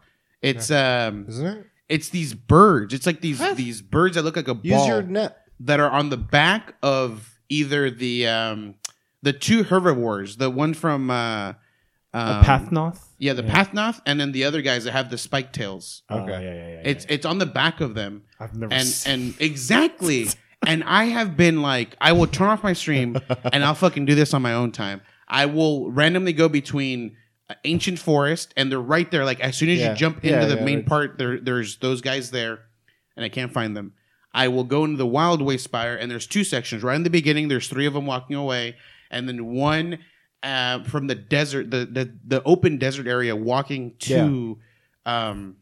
it's 0.42 0.70
um 0.70 1.24
Isn't 1.28 1.46
it? 1.46 1.66
it's 1.88 2.08
these 2.10 2.34
birds. 2.34 2.92
It's 2.92 3.06
like 3.06 3.20
these 3.22 3.38
Huh? 3.38 3.54
these 3.54 3.80
birds 3.80 4.16
that 4.16 4.22
look 4.24 4.36
like 4.36 4.48
a 4.48 4.58
Use 4.62 4.74
ball 4.76 4.86
your 4.88 5.02
net. 5.02 5.38
that 5.60 5.80
are 5.80 5.90
on 5.90 6.10
the 6.10 6.16
back 6.18 6.74
of 6.82 7.35
either 7.48 7.90
the 7.90 8.26
um 8.26 8.74
the 9.22 9.32
two 9.32 9.64
herbivores, 9.64 10.36
the 10.36 10.50
one 10.50 10.74
from 10.74 11.10
uh 11.10 11.54
um, 12.14 12.44
Aptonoth? 12.44 13.02
Yeah, 13.18 13.32
the 13.34 13.42
Aptonoth, 13.42 14.00
and 14.06 14.18
then 14.20 14.32
the 14.32 14.44
other 14.44 14.62
guys 14.62 14.84
that 14.84 14.92
have 14.92 15.10
the 15.10 15.18
spike 15.18 15.52
tails. 15.52 16.02
Oh, 16.08 16.20
Okay. 16.20 16.30
yeah, 16.32 16.40
yeah, 16.40 16.54
yeah, 16.54 16.68
yeah. 16.68 16.82
It's 16.90 17.06
it's 17.08 17.26
on 17.26 17.38
the 17.38 17.46
back 17.46 17.80
of 17.80 17.94
them, 17.94 18.22
I've 18.40 18.54
never 18.54 18.72
and 18.72 18.86
seen- 18.86 19.12
and 19.12 19.34
exactly. 19.40 20.28
and 20.66 20.82
I 20.84 21.04
have 21.04 21.36
been 21.36 21.60
like, 21.62 21.94
I 22.00 22.12
will 22.12 22.26
turn 22.26 22.48
off 22.48 22.62
my 22.62 22.72
stream, 22.72 23.18
and 23.52 23.64
I'll 23.64 23.74
fucking 23.74 24.06
do 24.06 24.14
this 24.14 24.32
on 24.34 24.42
my 24.42 24.54
own 24.54 24.72
time. 24.72 25.00
I 25.28 25.46
will 25.46 25.90
randomly 25.90 26.32
go 26.32 26.48
between 26.48 27.16
uh, 27.50 27.54
ancient 27.64 27.98
forest, 27.98 28.54
and 28.56 28.70
they're 28.72 28.80
right 28.80 29.10
there. 29.10 29.24
Like 29.24 29.40
as 29.40 29.56
soon 29.56 29.68
as 29.70 29.78
Yeah. 29.78 29.90
you 29.90 29.96
jump 29.96 30.24
Yeah, 30.24 30.34
into 30.34 30.46
the 30.46 30.56
yeah, 30.60 30.64
main 30.64 30.84
part, 30.84 31.18
there 31.18 31.38
there's 31.40 31.76
those 31.78 32.00
guys 32.00 32.30
there, 32.30 32.60
and 33.16 33.24
I 33.24 33.28
can't 33.28 33.52
find 33.52 33.76
them. 33.76 33.92
I 34.36 34.48
will 34.48 34.64
go 34.64 34.84
into 34.84 34.98
the 34.98 35.06
Wild 35.06 35.40
Way 35.42 35.56
Spire, 35.56 35.96
and 35.96 36.10
there's 36.10 36.26
two 36.26 36.44
sections. 36.44 36.82
Right 36.82 36.94
in 36.94 37.02
the 37.02 37.10
beginning, 37.10 37.48
there's 37.48 37.66
three 37.68 37.86
of 37.86 37.94
them 37.94 38.04
walking 38.06 38.36
away, 38.36 38.76
and 39.10 39.26
then 39.28 39.46
one 39.46 39.98
uh, 40.42 40.84
from 40.84 41.06
the 41.06 41.14
desert, 41.14 41.70
the, 41.70 41.86
the 41.86 42.12
the 42.26 42.42
open 42.44 42.76
desert 42.78 43.06
area, 43.08 43.34
walking 43.34 43.94
to 44.00 44.58
um, 45.06 45.56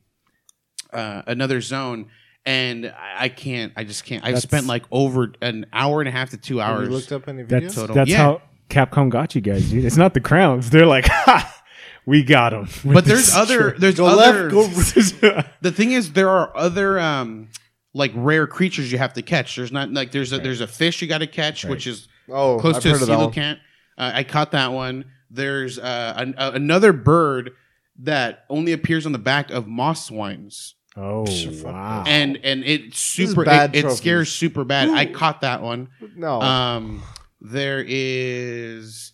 uh, 0.92 1.22
another 1.26 1.60
zone. 1.60 2.10
And 2.46 2.86
I 2.86 3.24
I 3.24 3.28
can't. 3.30 3.72
I 3.76 3.84
just 3.84 4.04
can't. 4.04 4.22
I've 4.22 4.34
That's- 4.34 4.42
spent 4.42 4.66
like 4.66 4.84
over 4.90 5.32
an 5.40 5.66
hour 5.72 6.00
and 6.02 6.08
a 6.08 6.12
half 6.12 6.30
to 6.30 6.36
two 6.36 6.58
Have 6.58 6.70
hours. 6.76 6.88
you 6.88 6.94
looked 6.94 7.12
up 7.12 7.28
any 7.28 7.42
videos? 7.44 7.48
That's 7.62 7.74
Total. 7.76 7.94
that's 7.96 8.10
Yeah. 8.10 8.16
how 8.18 8.42
Capcom 8.68 9.08
got 9.08 9.34
you 9.34 9.40
guys, 9.40 9.70
dude. 9.70 9.84
It's 9.84 9.96
not 9.96 10.12
the 10.14 10.20
crowns. 10.20 10.68
They're 10.70 10.84
like, 10.86 11.06
ha, 11.10 11.62
we 12.06 12.22
got 12.22 12.50
them. 12.50 12.68
but 12.84 13.04
there's 13.06 13.34
other. 13.34 13.74
There's 13.78 13.94
Go 13.96 14.06
other. 14.06 14.50
left, 14.50 15.22
go 15.22 15.42
the 15.62 15.72
thing 15.72 15.92
is, 15.92 16.12
there 16.12 16.28
are 16.28 16.54
other 16.56 16.98
um 16.98 17.48
like 17.94 18.12
rare 18.14 18.46
creatures 18.46 18.90
you 18.92 18.98
have 18.98 19.14
to 19.14 19.22
catch. 19.22 19.56
There's 19.56 19.72
not 19.72 19.90
like 19.92 20.10
there's 20.12 20.32
a 20.32 20.38
there's 20.38 20.60
a 20.60 20.66
fish 20.66 21.00
you 21.00 21.08
got 21.08 21.18
to 21.18 21.26
catch, 21.26 21.64
which 21.64 21.86
is 21.86 22.08
Oh, 22.28 22.58
close 22.58 22.76
I've 22.76 22.82
to 22.82 22.88
a 22.88 22.92
heard 22.92 23.02
of 23.02 23.08
coelacanth. 23.08 23.58
Uh, 23.96 24.10
I 24.14 24.24
caught 24.24 24.50
that 24.52 24.72
one. 24.72 25.04
There's 25.30 25.78
uh, 25.78 26.14
an, 26.16 26.34
uh, 26.38 26.50
another 26.54 26.92
bird 26.92 27.52
that 28.00 28.44
only 28.50 28.72
appears 28.72 29.06
on 29.06 29.12
the 29.12 29.18
back 29.18 29.50
of 29.50 29.66
moss 29.68 30.06
swines, 30.06 30.74
oh 30.96 31.26
Fuck 31.26 31.64
wow. 31.72 32.04
and 32.06 32.38
and 32.42 32.64
it's 32.64 32.98
super. 32.98 33.44
bad 33.44 33.76
it, 33.76 33.84
it 33.84 33.90
scares 33.92 34.30
super 34.32 34.64
bad. 34.64 34.88
I 34.90 35.06
caught 35.06 35.42
that 35.42 35.62
one. 35.62 35.88
No, 36.16 36.40
Um, 36.40 37.02
there 37.40 37.84
is. 37.86 39.12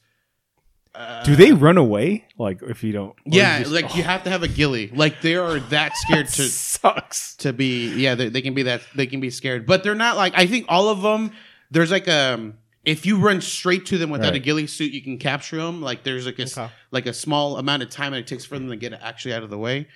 Uh, 0.95 1.23
Do 1.23 1.37
they 1.37 1.53
run 1.53 1.79
away? 1.79 2.25
Like 2.37 2.63
if 2.63 2.83
you 2.83 2.93
don't? 2.93 3.15
Yeah, 3.25 3.59
you 3.59 3.65
just- 3.65 3.75
like 3.75 3.97
you 3.97 4.03
have 4.03 4.25
to 4.25 4.31
have 4.31 4.43
a 4.43 4.49
ghillie. 4.49 4.89
Like 4.89 5.21
they 5.21 5.37
are 5.37 5.61
that 5.61 5.97
scared 6.05 6.27
to 6.29 6.43
sucks. 6.43 7.37
to 7.37 7.53
be 7.53 7.95
yeah 7.95 8.15
they, 8.17 8.29
they 8.29 8.43
can 8.43 8.55
be 8.55 8.65
that 8.65 8.83
they 8.97 9.07
can 9.07 9.21
be 9.21 9.31
scared 9.31 9.67
but 9.67 9.83
they're 9.85 9.95
not 9.95 10.17
like 10.17 10.33
i 10.37 10.47
think 10.47 10.67
all 10.69 10.89
of 10.89 11.01
them 11.03 11.31
there's 11.71 11.91
like 11.93 12.09
a. 12.09 12.53
if 12.85 13.07
you 13.07 13.19
run 13.19 13.41
straight 13.41 13.87
to 13.87 13.99
them 13.99 14.11
without 14.11 14.31
a 14.31 14.33
Right. 14.33 14.43
ghillie 14.43 14.67
suit 14.67 14.91
you 14.93 15.01
can 15.03 15.19
capture 15.19 15.57
them 15.59 15.81
like 15.81 16.03
there's 16.03 16.27
like 16.27 16.39
a 16.41 16.43
Okay. 16.43 16.69
like 16.91 17.07
a 17.07 17.13
small 17.13 17.57
amount 17.59 17.83
of 17.83 17.91
time 17.91 18.11
that 18.13 18.19
it 18.19 18.27
takes 18.27 18.45
for 18.45 18.59
them 18.59 18.69
to 18.69 18.77
get 18.77 18.93
actually 18.95 19.35
out 19.35 19.43
of 19.45 19.51
the 19.51 19.59
way 19.59 19.87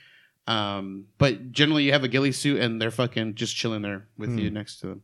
um 0.47 1.07
but 1.19 1.51
generally 1.53 1.85
you 1.85 1.93
have 1.93 2.05
a 2.05 2.09
ghillie 2.09 2.33
suit 2.33 2.61
and 2.61 2.81
they're 2.81 2.91
fucking 2.93 3.35
just 3.35 3.57
chilling 3.57 3.83
there 3.83 4.07
with 4.17 4.39
you 4.39 4.51
next 4.51 4.77
to 4.81 4.87
them 4.89 5.03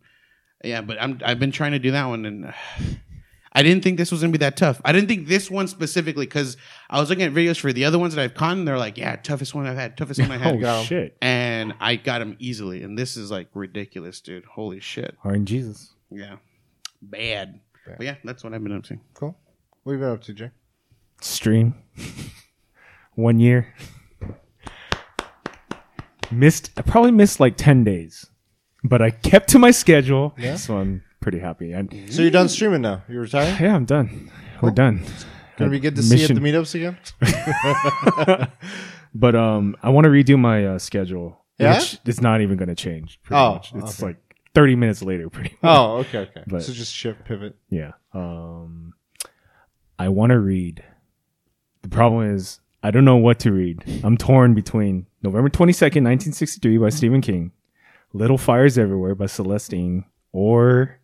yeah 0.62 0.80
but 0.82 0.96
i'm 1.00 1.18
i've 1.24 1.38
been 1.40 1.50
trying 1.52 1.72
to 1.72 1.78
do 1.80 1.90
that 1.92 2.04
one 2.06 2.24
and 2.26 2.54
I 3.52 3.62
didn't 3.64 3.82
think 3.82 3.98
this 3.98 4.12
was 4.12 4.20
gonna 4.20 4.30
be 4.32 4.38
that 4.38 4.56
tough. 4.56 4.80
I 4.84 4.92
didn't 4.92 5.08
think 5.08 5.26
this 5.26 5.50
one 5.50 5.66
specifically 5.66 6.24
because 6.26 6.56
I 6.88 7.00
was 7.00 7.10
looking 7.10 7.24
at 7.24 7.32
videos 7.32 7.58
for 7.58 7.72
the 7.72 7.84
other 7.84 7.98
ones 7.98 8.14
that 8.14 8.22
I've 8.22 8.34
caught, 8.34 8.52
and 8.56 8.66
they're 8.68 8.78
like, 8.78 8.96
"Yeah, 8.96 9.16
toughest 9.16 9.54
one 9.54 9.66
I've 9.66 9.76
had, 9.76 9.96
toughest 9.96 10.20
one 10.20 10.30
I 10.30 10.36
had." 10.38 10.62
Oh 10.62 10.82
shit. 10.84 11.16
and 11.20 11.74
I 11.80 11.96
got 11.96 12.20
them 12.20 12.36
easily. 12.38 12.82
And 12.84 12.96
this 12.96 13.16
is 13.16 13.30
like 13.30 13.48
ridiculous, 13.54 14.20
dude. 14.20 14.44
Holy 14.44 14.78
shit. 14.80 15.16
Orange 15.24 15.48
Jesus. 15.48 15.92
Yeah. 16.10 16.36
Bad. 17.02 17.60
Bad. 17.86 17.96
But 17.98 18.06
yeah, 18.06 18.14
that's 18.24 18.44
what 18.44 18.54
I've 18.54 18.62
been 18.62 18.76
up 18.76 18.84
to. 18.84 18.98
cool. 19.14 19.36
What 19.82 19.94
have 19.94 20.00
you 20.00 20.06
been 20.06 20.14
up 20.14 20.22
to, 20.24 20.32
Jay? 20.34 20.50
Stream. 21.20 21.74
One 23.14 23.40
year. 23.40 23.74
missed. 26.30 26.70
I 26.76 26.82
probably 26.82 27.10
missed 27.10 27.40
like 27.40 27.56
ten 27.56 27.84
days, 27.84 28.26
but 28.84 29.02
I 29.02 29.10
kept 29.10 29.48
to 29.50 29.58
my 29.58 29.70
schedule, 29.70 30.34
Yeah? 30.38 30.56
so 30.56 30.76
I'm 30.78 31.02
pretty 31.20 31.38
happy. 31.38 31.74
I, 31.74 31.86
So 32.08 32.22
you're 32.22 32.30
done 32.30 32.48
streaming 32.48 32.82
now. 32.82 33.02
You're 33.08 33.22
retired. 33.22 33.60
yeah, 33.60 33.74
I'm 33.74 33.84
done. 33.84 34.30
We're 34.60 34.70
done. 34.70 35.02
Gonna 35.56 35.70
be 35.70 35.78
good 35.80 35.96
to 35.96 36.02
see 36.02 36.16
you 36.18 36.24
at 36.24 36.34
the 36.34 36.40
meetups 36.40 36.74
again. 36.74 36.96
But 39.12 39.34
um, 39.34 39.76
I 39.82 39.90
want 39.90 40.04
to 40.04 40.08
redo 40.10 40.38
my 40.38 40.64
uh, 40.64 40.78
schedule. 40.78 41.44
Yeah? 41.58 41.78
Which 41.78 41.98
it's 42.06 42.20
not 42.20 42.40
even 42.42 42.56
going 42.56 42.68
to 42.68 42.76
change. 42.76 43.18
Pretty 43.24 43.40
Oh, 43.40 43.54
much. 43.54 43.72
it's 43.74 43.98
okay. 43.98 44.06
like 44.12 44.36
30 44.54 44.76
minutes 44.76 45.02
later. 45.02 45.28
Pretty 45.28 45.50
much. 45.50 45.58
Oh, 45.76 45.96
okay, 45.98 46.18
okay. 46.20 46.44
But- 46.46 46.62
so 46.62 46.72
just 46.72 46.94
shift, 46.94 47.24
pivot. 47.24 47.56
Yeah. 47.70 47.92
Um, 48.14 48.94
I 49.98 50.08
want 50.10 50.30
to 50.30 50.38
read. 50.38 50.84
The 51.82 51.88
problem 51.88 52.32
is 52.34 52.60
I 52.84 52.92
don't 52.92 53.04
know 53.04 53.16
what 53.16 53.40
to 53.40 53.50
read. 53.52 53.82
I'm 54.04 54.16
torn 54.16 54.54
between 54.54 55.06
November 55.22 55.48
22nd, 55.50 56.04
1963 56.06 56.78
by 56.78 56.88
Stephen 56.88 57.20
King, 57.20 57.50
Little 58.12 58.38
Fires 58.38 58.78
Everywhere 58.78 59.16
by 59.16 59.26
Celeste 59.26 59.74
Ng, 59.74 60.04
or 60.32 60.99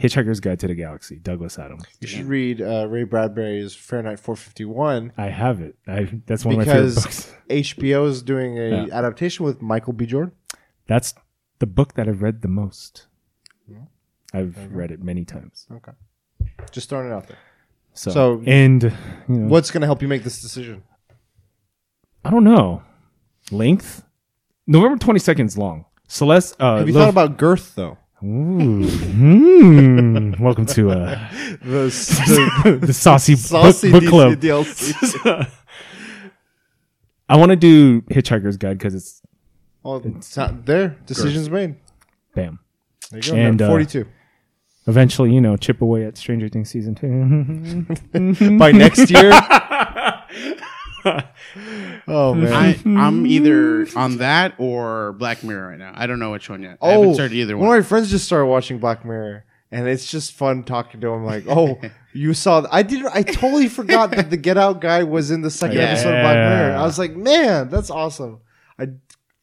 Hitchhiker's 0.00 0.40
Guide 0.40 0.60
to 0.60 0.68
the 0.68 0.74
Galaxy, 0.74 1.16
Douglas 1.16 1.58
Adams. 1.58 1.84
You 2.00 2.06
should 2.08 2.26
read 2.26 2.62
uh, 2.62 2.86
Ray 2.88 3.02
Bradbury's 3.04 3.74
Fahrenheit 3.74 4.20
451 4.20 5.12
I 5.16 5.26
have 5.28 5.60
it. 5.60 5.76
I 5.86 6.08
that's 6.26 6.44
one 6.44 6.54
of 6.54 6.58
my 6.58 6.64
favorite 6.64 6.94
because 6.94 7.04
books. 7.04 7.34
HBO 7.50 8.06
is 8.08 8.22
doing 8.22 8.58
a 8.58 8.86
Yeah. 8.86 8.94
adaptation 8.98 9.44
with 9.44 9.60
Michael 9.60 9.92
B. 9.92 10.06
Jordan. 10.06 10.32
That's 10.86 11.14
the 11.58 11.66
book 11.66 11.94
that 11.94 12.06
I've 12.08 12.22
read 12.22 12.42
the 12.42 12.48
most. 12.48 13.06
I've 14.34 14.56
read 14.72 14.90
it 14.90 15.02
many 15.02 15.24
times. 15.24 15.66
Okay, 15.72 15.92
just 16.70 16.90
throwing 16.90 17.06
it 17.08 17.12
out 17.14 17.28
there. 17.28 17.38
So, 17.94 18.10
So- 18.10 18.42
and 18.46 18.82
you 18.82 18.90
know, 19.28 19.48
What's 19.48 19.70
going 19.70 19.80
to 19.80 19.86
help 19.86 20.02
you 20.02 20.08
make 20.08 20.22
this 20.22 20.42
decision? 20.42 20.82
I 22.24 22.30
don't 22.30 22.44
know. 22.44 22.82
Length? 23.50 24.04
November 24.66 24.98
22nd 25.02 25.46
is 25.46 25.56
long. 25.56 25.86
Celeste 26.08 26.56
uh 26.60 26.76
Have 26.78 26.88
you 26.88 26.92
thought 26.94 27.08
about 27.08 27.38
girth 27.38 27.74
though? 27.74 27.96
Ooh. 28.22 28.84
Mm. 28.84 30.40
Welcome 30.40 30.66
to 30.66 30.90
uh, 30.90 31.28
The, 31.62 32.78
the 32.82 32.92
saucy, 32.92 33.36
saucy 33.36 33.92
book, 33.92 34.02
book 34.02 34.10
club. 34.10 34.32
DLC. 34.40 35.48
I 37.28 37.36
want 37.36 37.50
to 37.50 37.56
do 37.56 38.00
Hitchhiker's 38.02 38.56
Guide 38.56 38.78
because 38.78 38.94
it's 38.94 39.22
Oh, 39.84 39.96
it's 40.04 40.36
not 40.36 40.66
there. 40.66 40.96
Decisions 41.06 41.48
made. 41.48 41.76
bam. 42.34 42.58
There 43.10 43.20
you 43.22 43.30
go. 43.32 43.36
And, 43.38 43.62
uh, 43.62 43.68
42. 43.68 44.04
Eventually, 44.88 45.32
you 45.32 45.40
know, 45.40 45.56
chip 45.56 45.80
away 45.80 46.04
at 46.04 46.16
Stranger 46.18 46.48
Things 46.48 46.68
season 46.70 46.94
two. 46.94 48.58
By 48.58 48.72
next 48.72 49.10
year. 49.10 49.30
oh 52.08 52.34
man. 52.34 52.52
I, 52.52 52.78
I'm 52.86 53.26
either 53.26 53.86
on 53.96 54.18
that 54.18 54.54
or 54.58 55.12
Black 55.14 55.42
Mirror 55.44 55.68
right 55.70 55.78
now. 55.78 55.92
I 55.94 56.06
don't 56.06 56.18
know 56.18 56.32
which 56.32 56.48
one 56.50 56.62
yet. 56.62 56.78
I 56.80 56.88
oh, 56.88 57.00
haven't 57.00 57.14
started 57.14 57.34
either 57.34 57.56
one 57.56 57.68
one. 57.68 57.78
of 57.78 57.84
my 57.84 57.88
friends 57.88 58.10
just 58.10 58.24
started 58.24 58.46
watching 58.46 58.78
Black 58.78 59.04
Mirror, 59.04 59.44
and 59.70 59.88
it's 59.88 60.10
just 60.10 60.32
fun 60.32 60.64
talking 60.64 61.00
to 61.00 61.08
him. 61.08 61.24
Like, 61.24 61.44
oh, 61.48 61.78
you 62.12 62.34
saw? 62.34 62.60
th- 62.60 62.70
I 62.72 62.82
did. 62.82 63.04
I 63.06 63.22
totally 63.22 63.68
forgot 63.68 64.10
that 64.12 64.30
the 64.30 64.36
Get 64.36 64.56
Out 64.58 64.80
guy 64.80 65.02
was 65.04 65.30
in 65.30 65.42
the 65.42 65.50
second 65.50 65.76
Yeah. 65.78 65.84
episode 65.84 66.14
of 66.14 66.22
Black 66.22 66.36
Mirror. 66.36 66.76
I 66.76 66.82
was 66.82 66.98
like, 66.98 67.16
man, 67.16 67.68
that's 67.68 67.90
awesome. 67.90 68.40
I 68.78 68.88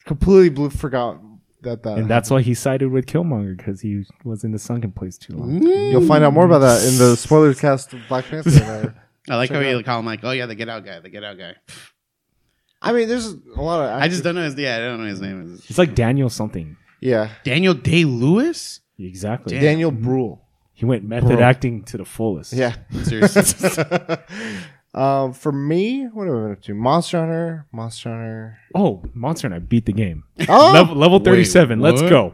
completely 0.06 0.50
blew, 0.50 0.70
forgot 0.70 1.22
that. 1.62 1.84
That 1.84 1.98
and 1.98 2.08
that's 2.08 2.30
why 2.30 2.42
he 2.42 2.54
sided 2.54 2.90
with 2.92 3.06
Killmonger 3.08 3.58
because 3.58 3.82
he 3.82 4.06
was 4.24 4.44
in 4.44 4.52
the 4.52 4.60
sunken 4.60 4.92
place 4.92 5.18
too 5.18 5.34
long. 5.36 5.62
you'll 5.64 6.06
find 6.08 6.24
out 6.24 6.34
more 6.34 6.46
about 6.46 6.60
that 6.60 6.88
in 6.88 6.98
the 6.98 7.16
spoilers 7.18 7.60
cast 7.60 7.92
of 7.94 8.00
Black 8.08 8.26
Panther. 8.26 8.94
and, 9.28 9.34
uh, 9.34 9.36
I 9.36 9.38
like 9.38 9.50
how 9.50 9.60
Check 9.60 9.68
it 9.68 9.78
you 9.78 9.84
call 9.84 10.00
him 10.00 10.06
like, 10.06 10.22
oh 10.24 10.32
yeah, 10.32 10.46
the 10.46 10.56
Get 10.56 10.70
Out 10.70 10.86
guy, 10.86 11.00
the 11.00 11.10
Get 11.10 11.24
Out 11.24 11.38
guy. 11.38 11.56
I 12.82 12.92
mean, 12.92 13.08
there's 13.08 13.26
a 13.26 13.62
lot 13.62 13.82
of. 13.84 14.02
I 14.02 14.08
just 14.08 14.24
don't 14.24 14.36
know 14.36 14.44
his. 14.44 14.56
Yeah, 14.56 14.76
I 14.76 14.80
don't 14.80 15.02
know 15.02 15.08
his 15.08 15.22
name. 15.22 15.60
It's 15.68 15.78
like 15.78 15.96
Daniel 15.96 16.30
something. 16.30 16.78
yeah, 17.02 17.30
Daniel 17.44 17.74
Day 17.74 18.06
Lewis. 18.06 18.82
Exactly. 19.00 19.56
Damn. 19.56 19.64
Daniel 19.64 19.92
Bruhl. 19.92 20.42
He 20.74 20.86
went 20.86 21.04
method 21.04 21.38
Bro. 21.38 21.42
acting 21.42 21.84
to 21.86 21.98
the 21.98 22.06
fullest. 22.06 22.54
Yeah. 22.54 22.76
Seriously. 23.04 23.84
um, 24.94 25.34
for 25.34 25.52
me, 25.52 26.06
what 26.06 26.28
have 26.28 26.36
I 26.36 26.40
been 26.42 26.52
up 26.52 26.62
to? 26.64 26.74
Monster 26.74 27.20
Hunter, 27.20 27.66
Monster 27.72 28.10
Hunter. 28.10 28.58
Oh, 28.76 29.04
Monster 29.14 29.48
and 29.48 29.56
I 29.56 29.60
beat 29.60 29.86
the 29.86 29.94
game. 29.94 30.26
Oh, 30.50 30.72
level 30.74 30.96
level 30.96 31.20
37. 31.20 31.80
Let's 31.80 32.02
what? 32.02 32.10
go. 32.10 32.34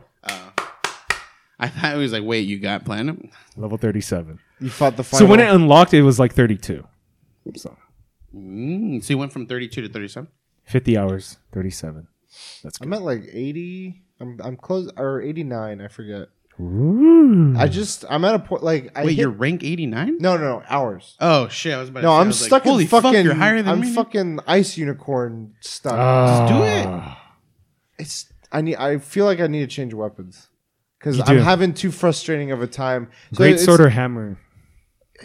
I 1.62 1.67
thought 1.67 1.93
it 1.93 1.98
was 1.98 2.12
like, 2.12 2.24
wait, 2.24 2.48
you 2.48 2.57
got 2.57 2.83
platinum? 2.86 3.29
Level 3.55 3.77
37. 3.77 4.39
You 4.62 4.70
fought 4.70 4.96
the 4.98 5.03
So 5.03 5.25
when 5.25 5.39
it 5.39 5.50
unlocked, 5.50 5.94
it 5.94 6.03
was 6.03 6.20
like 6.20 6.34
32. 6.34 6.86
So 7.56 7.75
Mm, 8.36 9.03
so 9.03 9.12
you 9.13 9.18
went 9.18 9.34
from 9.34 9.46
32 9.46 9.82
to 9.82 9.89
37. 9.89 10.30
50 10.63 10.98
hours, 10.98 11.38
37. 11.51 12.08
That's 12.63 12.77
good. 12.77 12.86
I'm 12.88 12.94
at 12.94 13.01
like 13.01 13.24
80. 13.30 14.01
I'm 14.22 14.39
I'm 14.41 14.56
close 14.56 14.89
or 14.96 15.22
89. 15.22 15.82
I 15.82 15.88
forget. 15.89 16.27
Ooh. 16.60 17.53
I 17.58 17.68
just 17.68 18.06
I'm 18.10 18.24
at 18.24 18.36
a 18.36 18.39
point 18.39 18.63
like 18.63 18.91
I 18.96 19.03
Wait, 19.03 19.15
hit, 19.15 19.22
you're 19.22 19.30
rank 19.32 19.63
89? 19.63 20.18
no 20.20 20.38
no 20.38 20.44
no 20.60 20.63
hours. 20.70 21.18
Oh 21.20 21.48
shit, 21.50 21.74
I 21.74 21.80
was 21.80 21.89
about 21.89 22.01
to 22.01 22.06
No, 22.06 22.12
say, 22.12 22.15
I 22.18 22.22
I'm 22.22 22.27
was 22.27 22.41
like, 22.41 22.48
stuck 22.50 22.63
Holy 22.63 22.84
in 22.84 22.89
fucking. 22.89 23.13
fuck, 23.13 23.24
you're 23.25 23.34
higher 23.34 23.58
than 23.62 23.68
I'm 23.70 23.82
me. 23.82 23.94
fucking 23.94 24.39
ice 24.48 24.77
unicorn 24.77 25.53
stuck. 25.60 25.96
Just 25.98 26.53
do 26.53 26.63
it. 26.63 27.18
it's 28.00 28.32
I 28.51 28.62
need. 28.62 28.75
I 28.77 28.98
feel 29.00 29.25
like 29.25 29.39
I 29.41 29.48
need 29.48 29.62
to 29.62 29.68
change 29.68 29.94
weapons 29.94 30.48
because 31.00 31.18
You 31.18 31.24
I'm 31.25 31.38
do. 31.38 31.41
having 31.44 31.74
too 31.74 31.91
frustrating 31.91 32.51
of 32.51 32.62
a 32.62 32.68
time. 32.68 33.10
So 33.34 33.38
Great 33.38 33.51
it's- 33.56 33.65
sword 33.65 33.82
or 33.82 33.89
hammer. 33.89 34.38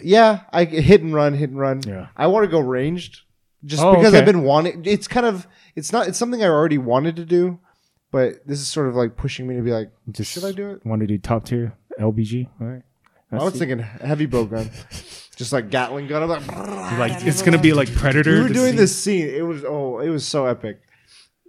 Yeah, 0.03 0.41
I 0.51 0.65
hit 0.65 1.01
and 1.01 1.13
run, 1.13 1.33
hit 1.33 1.49
and 1.49 1.59
run. 1.59 1.81
Yeah. 1.85 2.07
I 2.15 2.27
want 2.27 2.43
to 2.43 2.47
go 2.51 2.59
ranged, 2.59 3.21
just 3.65 3.83
Oh, 3.83 3.95
because 3.95 4.09
okay. 4.13 4.19
I've 4.19 4.25
been 4.25 4.43
wanting. 4.43 4.83
It's 4.85 5.07
kind 5.07 5.25
of. 5.25 5.47
It's 5.75 5.91
not. 5.91 6.07
It's 6.07 6.17
something 6.17 6.43
I 6.43 6.47
already 6.47 6.77
wanted 6.77 7.15
to 7.17 7.25
do, 7.25 7.59
but 8.11 8.45
this 8.47 8.59
is 8.59 8.67
sort 8.67 8.87
of 8.87 8.95
like 8.95 9.15
pushing 9.15 9.47
me 9.47 9.55
to 9.55 9.61
be 9.61 9.71
like, 9.71 9.91
Just 10.11 10.31
should 10.31 10.45
I 10.45 10.51
do 10.51 10.69
it? 10.71 10.85
Want 10.85 11.01
to 11.01 11.07
do 11.07 11.17
top 11.17 11.45
tier 11.45 11.73
LBG? 11.99 12.47
All 12.61 12.67
right. 12.67 12.83
I 13.31 13.43
was 13.43 13.57
thinking 13.57 13.79
heavy 13.79 14.25
bow 14.25 14.45
gun, 14.45 14.69
just 15.35 15.51
like 15.51 15.69
Gatling 15.69 16.07
gun. 16.07 16.23
I'm 16.23 16.29
like, 16.29 17.11
like 17.11 17.25
it's 17.25 17.41
gonna 17.41 17.57
be 17.57 17.73
like 17.73 17.93
Predator. 17.93 18.35
we 18.35 18.41
were 18.43 18.47
doing 18.47 18.71
scene. 18.71 18.75
this 18.77 19.03
scene. 19.03 19.27
It 19.27 19.45
was 19.45 19.65
oh, 19.65 19.99
it 19.99 20.09
was 20.09 20.25
so 20.25 20.45
epic. 20.45 20.81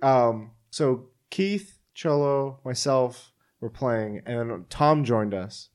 Um, 0.02 0.50
so 0.70 1.06
Keith, 1.30 1.78
Cholo, 1.94 2.58
myself 2.64 3.32
were 3.60 3.70
playing, 3.70 4.22
and 4.26 4.50
then 4.50 4.64
Tom 4.68 5.04
joined 5.04 5.34
us. 5.34 5.68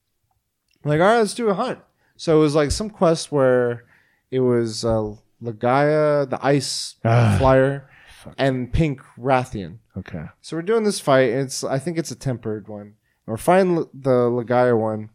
I'm 0.83 0.89
like, 0.89 0.99
all 0.99 1.07
right, 1.07 1.19
let's 1.19 1.33
do 1.33 1.49
a 1.49 1.53
hunt. 1.53 1.79
So 2.23 2.37
it 2.37 2.39
was 2.39 2.55
like 2.55 2.71
some 2.71 2.89
quest 2.89 3.33
where 3.33 3.83
it 4.31 4.39
was 4.39 4.85
uh, 4.85 5.13
Legiana, 5.43 6.29
the 6.29 6.39
ice 6.41 6.95
Ah. 7.03 7.35
flyer, 7.37 7.89
and 8.37 8.71
Pink 8.71 9.01
Rathian. 9.19 9.79
Okay. 9.97 10.23
So 10.41 10.55
we're 10.55 10.61
doing 10.61 10.85
this 10.85 11.01
fight. 11.01 11.31
And 11.31 11.41
it's 11.41 11.65
I 11.65 11.79
think 11.79 11.97
it's 11.97 12.11
a 12.11 12.15
tempered 12.15 12.69
one. 12.69 12.81
And 12.81 12.95
we're 13.27 13.35
fighting 13.35 13.75
l- 13.75 13.89
the 13.93 14.29
Legiana 14.31 14.79
one, 14.79 15.09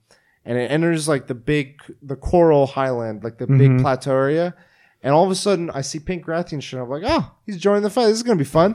and 0.45 0.59
it 0.59 0.71
enters 0.71 1.09
like 1.09 1.29
the 1.29 1.35
big 1.35 1.81
the 2.03 2.15
coral 2.17 2.67
highland, 2.67 3.25
like 3.25 3.39
the 3.39 3.47
big 3.47 3.71
Mhm. 3.71 3.81
plateau 3.81 4.13
area. 4.13 4.55
And 5.03 5.15
all 5.15 5.25
of 5.25 5.31
a 5.31 5.35
sudden, 5.35 5.71
I 5.71 5.81
see 5.81 6.01
Pink 6.01 6.27
Rathian 6.27 6.61
shit. 6.63 6.79
I'm 6.79 6.91
like, 6.91 7.05
oh, 7.07 7.31
he's 7.47 7.57
joining 7.57 7.85
the 7.85 7.89
fight. 7.91 8.09
This 8.09 8.17
is 8.19 8.23
gonna 8.23 8.37
be 8.37 8.45
fun. 8.45 8.75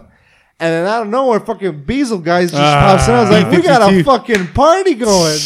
And 0.60 0.72
then 0.74 0.88
out 0.88 1.04
of 1.04 1.10
nowhere, 1.10 1.40
fucking 1.40 1.84
Beazle 1.86 2.24
guys 2.24 2.50
just 2.52 2.64
Ah, 2.64 2.82
pops 2.96 3.08
in. 3.08 3.14
I 3.14 3.22
was 3.22 3.30
like, 3.30 3.52
we 3.52 3.62
got 3.62 3.82
a 3.84 3.90
B-52. 3.94 4.06
fucking 4.12 4.48
party 4.54 4.94
going. 4.96 5.38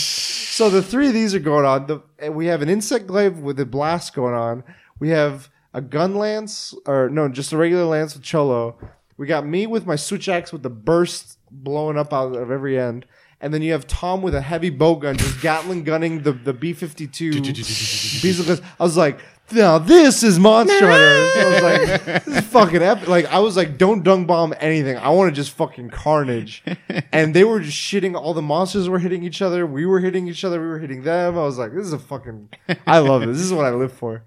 So 0.57 0.71
the 0.71 0.81
three 0.81 1.09
of 1.09 1.13
these 1.13 1.35
are 1.35 1.39
going 1.39 1.65
on. 1.65 1.85
The, 1.85 2.31
we 2.31 2.47
have 2.47 2.63
an 2.63 2.67
insect 2.67 3.05
glaive 3.05 3.37
with 3.37 3.59
a 3.59 3.65
blast 3.67 4.15
going 4.15 4.33
on. 4.33 4.63
We 4.97 5.09
have 5.09 5.51
a 5.71 5.81
gun 5.81 6.15
lance, 6.15 6.73
or 6.87 7.09
no, 7.09 7.29
just 7.29 7.53
a 7.53 7.57
regular 7.57 7.83
lance 7.83 8.15
with 8.15 8.23
Cholo. 8.23 8.75
We 9.17 9.27
got 9.27 9.45
me 9.45 9.67
with 9.67 9.85
my 9.85 9.95
switch 9.95 10.27
axe 10.27 10.51
with 10.51 10.63
the 10.63 10.71
burst 10.71 11.37
blowing 11.51 11.95
up 11.95 12.11
out 12.11 12.35
of 12.35 12.49
every 12.49 12.79
end. 12.79 13.05
And 13.39 13.53
then 13.53 13.61
you 13.61 13.71
have 13.73 13.85
Tom 13.85 14.23
with 14.23 14.33
a 14.33 14.41
heavy 14.41 14.71
bow 14.71 14.95
gun 14.95 15.15
just 15.17 15.41
Gatling 15.43 15.83
gunning 15.83 16.23
the, 16.23 16.31
the 16.31 16.53
B 16.53 16.73
52. 16.73 17.33
I 18.79 18.83
was 18.83 18.97
like, 18.97 19.19
now 19.51 19.77
this 19.77 20.23
is 20.23 20.39
Monster 20.39 20.87
Hunter. 20.89 20.95
I 20.95 21.49
was 21.53 21.63
like, 21.63 22.25
this 22.25 22.37
is 22.37 22.45
fucking 22.47 22.81
epic. 22.81 23.07
Like, 23.07 23.25
I 23.27 23.39
was 23.39 23.55
like, 23.57 23.77
don't 23.77 24.03
dung 24.03 24.25
bomb 24.25 24.53
anything. 24.59 24.97
I 24.97 25.09
want 25.09 25.29
to 25.33 25.35
just 25.35 25.51
fucking 25.55 25.89
carnage. 25.89 26.63
and 27.11 27.33
they 27.33 27.43
were 27.43 27.59
just 27.59 27.77
shitting. 27.77 28.15
All 28.15 28.33
the 28.33 28.41
monsters 28.41 28.89
were 28.89 28.99
hitting 28.99 29.23
each 29.23 29.41
other. 29.41 29.65
We 29.65 29.85
were 29.85 29.99
hitting 29.99 30.27
each 30.27 30.43
other. 30.43 30.59
We 30.61 30.67
were 30.67 30.79
hitting 30.79 31.03
them. 31.03 31.37
I 31.37 31.41
was 31.43 31.57
like, 31.57 31.73
this 31.73 31.85
is 31.85 31.93
a 31.93 31.99
fucking. 31.99 32.49
I 32.85 32.99
love 32.99 33.23
it. 33.23 33.27
This 33.27 33.41
is 33.41 33.53
what 33.53 33.65
I 33.65 33.71
live 33.71 33.93
for. 33.93 34.23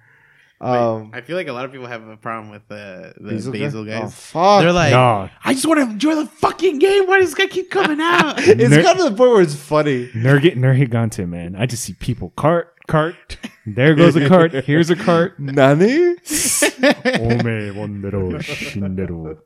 Um, 0.62 1.12
I 1.14 1.22
feel 1.22 1.36
like 1.36 1.48
a 1.48 1.54
lot 1.54 1.64
of 1.64 1.72
people 1.72 1.86
have 1.86 2.06
a 2.06 2.18
problem 2.18 2.50
with 2.50 2.70
uh, 2.70 3.14
the 3.16 3.30
Basil 3.30 3.50
Basil, 3.52 3.84
guy? 3.86 3.96
Oh, 3.96 4.00
guys. 4.02 4.14
fuck. 4.14 4.60
They're 4.60 4.72
like, 4.74 4.90
No. 4.90 5.30
I 5.42 5.54
just 5.54 5.64
want 5.66 5.78
to 5.80 5.84
enjoy 5.88 6.14
the 6.16 6.26
fucking 6.26 6.78
game. 6.78 7.06
Why 7.06 7.18
does 7.18 7.30
this 7.30 7.34
guy 7.34 7.46
keep 7.46 7.70
coming 7.70 7.98
out? 7.98 8.34
it's 8.46 8.68
Ner- 8.70 8.82
gotten 8.82 9.04
to 9.04 9.10
the 9.10 9.16
point 9.16 9.30
where 9.30 9.40
it's 9.40 9.54
funny. 9.54 10.08
Nurgit 10.08 10.56
Nergigante, 10.56 11.26
man. 11.26 11.56
I 11.56 11.64
just 11.64 11.82
see 11.84 11.94
people 11.94 12.34
cart, 12.36 12.74
cart. 12.90 13.38
There 13.66 13.94
goes 13.94 14.16
a 14.16 14.26
cart. 14.28 14.52
Here's 14.64 14.90
a 14.90 14.96
cart. 14.96 15.38
Nani? 15.40 15.92
Ome 16.08 17.74
wondero 17.76 18.38
shindero. 18.40 19.38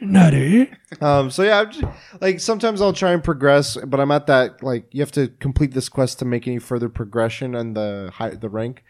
Nari. 0.00 0.70
Um, 1.00 1.30
so 1.30 1.42
yeah, 1.42 1.60
I'm 1.60 1.70
just, 1.70 1.84
like 2.20 2.40
sometimes 2.40 2.82
I'll 2.82 2.92
try 2.92 3.12
and 3.12 3.22
progress, 3.22 3.76
but 3.86 4.00
I'm 4.00 4.10
at 4.10 4.26
that 4.26 4.62
like 4.62 4.86
you 4.92 5.00
have 5.00 5.12
to 5.12 5.28
complete 5.28 5.72
this 5.72 5.88
quest 5.88 6.18
to 6.18 6.24
make 6.24 6.46
any 6.46 6.58
further 6.58 6.88
progression 6.88 7.54
on 7.54 7.74
the 7.74 8.10
high, 8.12 8.30
the 8.30 8.48
rank. 8.48 8.84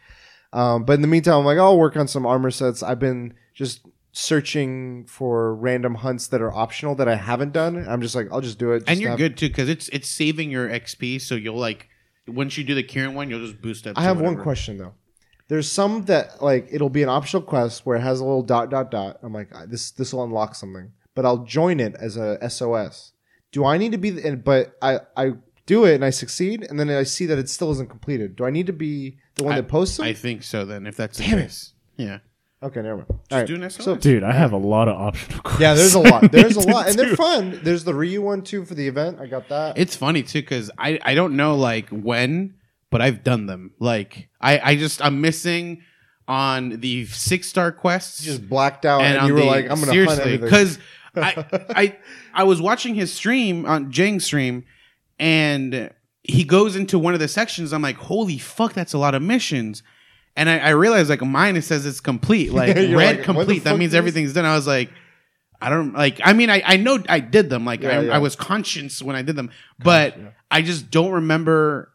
Um, 0.53 0.85
but 0.85 0.95
in 0.95 1.03
the 1.03 1.09
meantime, 1.09 1.41
I'm 1.41 1.45
like 1.45 1.59
I'll 1.59 1.79
work 1.79 1.97
on 1.97 2.09
some 2.09 2.27
armor 2.27 2.51
sets. 2.51 2.83
I've 2.83 2.99
been 2.99 3.35
just 3.55 3.87
searching 4.13 5.05
for 5.07 5.55
random 5.55 5.97
hunts 5.97 6.29
that 6.29 6.41
are 6.41 6.53
optional 6.53 6.95
that 6.95 7.09
I 7.09 7.17
haven't 7.17 7.53
done. 7.53 7.85
I'm 7.89 8.01
just 8.01 8.15
like, 8.15 8.29
I'll 8.33 8.41
just 8.41 8.59
do 8.59 8.73
it. 8.73 8.81
just 8.81 8.91
and 8.91 9.01
you're 9.01 9.11
have- 9.11 9.19
good 9.19 9.37
too 9.37 9.49
because 9.49 9.69
it's 9.69 9.89
it's 9.91 10.09
saving 10.09 10.51
your 10.51 10.69
XP, 10.69 11.21
so 11.21 11.35
you'll 11.35 11.59
like 11.59 11.89
once 12.27 12.57
you 12.59 12.65
do 12.65 12.75
the 12.75 12.83
Kirin 12.83 13.15
one, 13.15 13.29
you'll 13.31 13.41
just 13.47 13.61
boost 13.61 13.87
up. 13.87 13.99
I 13.99 14.03
have 14.03 14.17
one 14.17 14.25
whatever. 14.27 14.43
question 14.43 14.79
though. 14.79 14.95
There's 15.49 15.71
some 15.71 16.05
that 16.07 16.43
like 16.43 16.69
it'll 16.73 16.89
be 16.89 17.03
an 17.03 17.09
optional 17.09 17.43
quest 17.43 17.85
where 17.85 17.97
it 17.97 18.01
has 18.01 18.21
a 18.21 18.25
little 18.25 18.43
dot 18.43 18.71
dot 18.71 18.91
dot. 18.91 19.19
I'm 19.23 19.33
like 19.33 19.49
"Ah, 19.55 19.65
this 19.67 19.91
this 19.91 20.13
will 20.13 20.25
unlock 20.25 20.55
something, 20.55 20.93
but 21.15 21.27
I'll 21.27 21.45
join 21.45 21.81
it 21.81 21.95
as 21.99 22.17
a 22.17 22.39
SOS. 22.49 23.13
Do 23.53 23.65
I 23.65 23.77
need 23.79 23.93
to 23.93 23.99
be? 23.99 24.11
the- 24.11 24.27
And 24.27 24.43
but 24.43 24.75
I 24.81 25.01
I 25.17 25.33
do 25.67 25.85
it 25.85 25.95
and 25.97 26.05
I 26.05 26.11
succeed, 26.11 26.67
and 26.69 26.81
then 26.81 26.89
I 26.91 27.03
see 27.03 27.27
that 27.27 27.39
it 27.39 27.49
still 27.49 27.71
isn't 27.73 27.91
completed. 27.91 28.37
Do 28.37 28.45
I 28.45 28.51
need 28.51 28.67
to 28.67 28.73
be 28.73 29.19
the 29.35 29.45
one 29.45 29.53
I- 29.55 29.61
that 29.61 29.69
posts 29.69 29.99
them? 29.99 30.07
I 30.07 30.13
think 30.15 30.43
so. 30.43 30.65
Then 30.65 30.87
if 30.87 30.97
that's 30.97 31.19
the 31.19 31.25
Damn 31.25 31.39
it. 31.39 31.43
case, 31.43 31.75
yeah. 31.97 32.19
Okay, 32.65 32.83
never 32.83 32.97
mind. 32.99 33.07
All 33.11 33.39
right. 33.39 33.47
do 33.47 33.55
an 33.55 33.69
SOS. 33.71 33.85
So 33.85 33.97
Dude, 33.97 34.23
I 34.23 34.33
have 34.33 34.53
a 34.53 34.57
lot 34.57 34.89
of 34.89 34.97
optional 35.01 35.41
quests. 35.43 35.61
yeah, 35.61 35.75
there's 35.75 35.95
a 35.95 36.01
lot. 36.01 36.33
There's 36.33 36.57
a 36.57 36.61
lot, 36.69 36.89
and 36.89 36.99
they're 36.99 37.17
fun. 37.17 37.61
There's 37.63 37.85
the 37.85 37.95
Ryu 37.95 38.23
one 38.23 38.43
too 38.43 38.65
for 38.65 38.75
the 38.75 38.87
event. 38.89 39.19
I 39.21 39.27
got 39.27 39.49
that. 39.49 39.79
It's 39.79 39.95
funny 39.97 40.23
too 40.23 40.41
because 40.41 40.71
I 40.79 40.99
I 41.03 41.15
don't 41.15 41.37
know 41.37 41.57
like 41.57 41.89
when, 41.91 42.55
but 42.91 43.01
I've 43.01 43.23
done 43.25 43.47
them. 43.47 43.73
Like 43.79 44.29
I 44.41 44.59
I 44.59 44.77
just 44.77 45.05
I'm 45.05 45.21
missing 45.21 45.83
on 46.27 46.81
the 46.81 47.05
six 47.07 47.49
star 47.49 47.71
quests. 47.73 48.25
You 48.25 48.33
just 48.33 48.49
blacked 48.49 48.85
out, 48.87 49.03
and, 49.03 49.19
on 49.19 49.27
you 49.29 49.35
were 49.35 49.41
the- 49.41 49.47
like, 49.47 49.65
"I'm 49.65 49.79
gonna 49.81 49.87
hunt 49.87 49.91
seriously 49.93 50.23
everything." 50.35 50.41
because 50.41 50.79
I 51.17 51.45
I 51.71 51.97
I 52.33 52.45
was 52.45 52.61
watching 52.63 52.95
his 52.95 53.13
stream 53.13 53.67
on 53.67 53.93
Jang's 53.93 54.25
stream, 54.25 54.65
and 55.19 55.91
he 56.23 56.45
goes 56.45 56.77
into 56.77 56.99
one 56.99 57.15
of 57.15 57.21
the 57.21 57.29
sections. 57.29 57.73
I'm 57.73 57.83
like, 57.83 57.97
holy 57.97 58.39
fuck, 58.39 58.73
that's 58.73 58.93
a 58.95 58.99
lot 58.99 59.15
of 59.15 59.23
missions. 59.23 59.83
And 60.37 60.49
I, 60.51 60.59
I 60.59 60.71
realized 60.71 61.09
like 61.11 61.23
mine 61.23 61.57
it 61.57 61.63
says 61.63 61.87
it's 61.87 62.01
complete, 62.01 62.53
like 62.53 62.77
You're 62.77 62.99
red 62.99 63.19
like, 63.19 63.19
what 63.19 63.19
the 63.19 63.23
complete. 63.25 63.65
That 63.65 63.71
fuck 63.71 63.79
means 63.79 63.93
is- 63.93 63.97
everything's 63.97 64.33
done. 64.33 64.45
I 64.45 64.55
was 64.55 64.67
like, 64.67 64.91
I 65.61 65.71
don't 65.71 65.93
like. 65.95 66.21
I 66.23 66.33
mean, 66.33 66.51
I, 66.51 66.63
I 66.65 66.77
know 66.77 67.03
I 67.09 67.21
did 67.21 67.49
them. 67.51 67.65
Like 67.65 67.83
Yeah, 67.83 67.99
I, 67.99 68.01
yeah. 68.03 68.15
I 68.15 68.19
was 68.19 68.37
conscious 68.37 69.01
when 69.01 69.17
I 69.17 69.23
did 69.23 69.37
them, 69.37 69.51
but 69.79 70.19
yeah. 70.19 70.29
I 70.51 70.63
just 70.63 70.91
don't 70.91 71.13
remember 71.13 71.91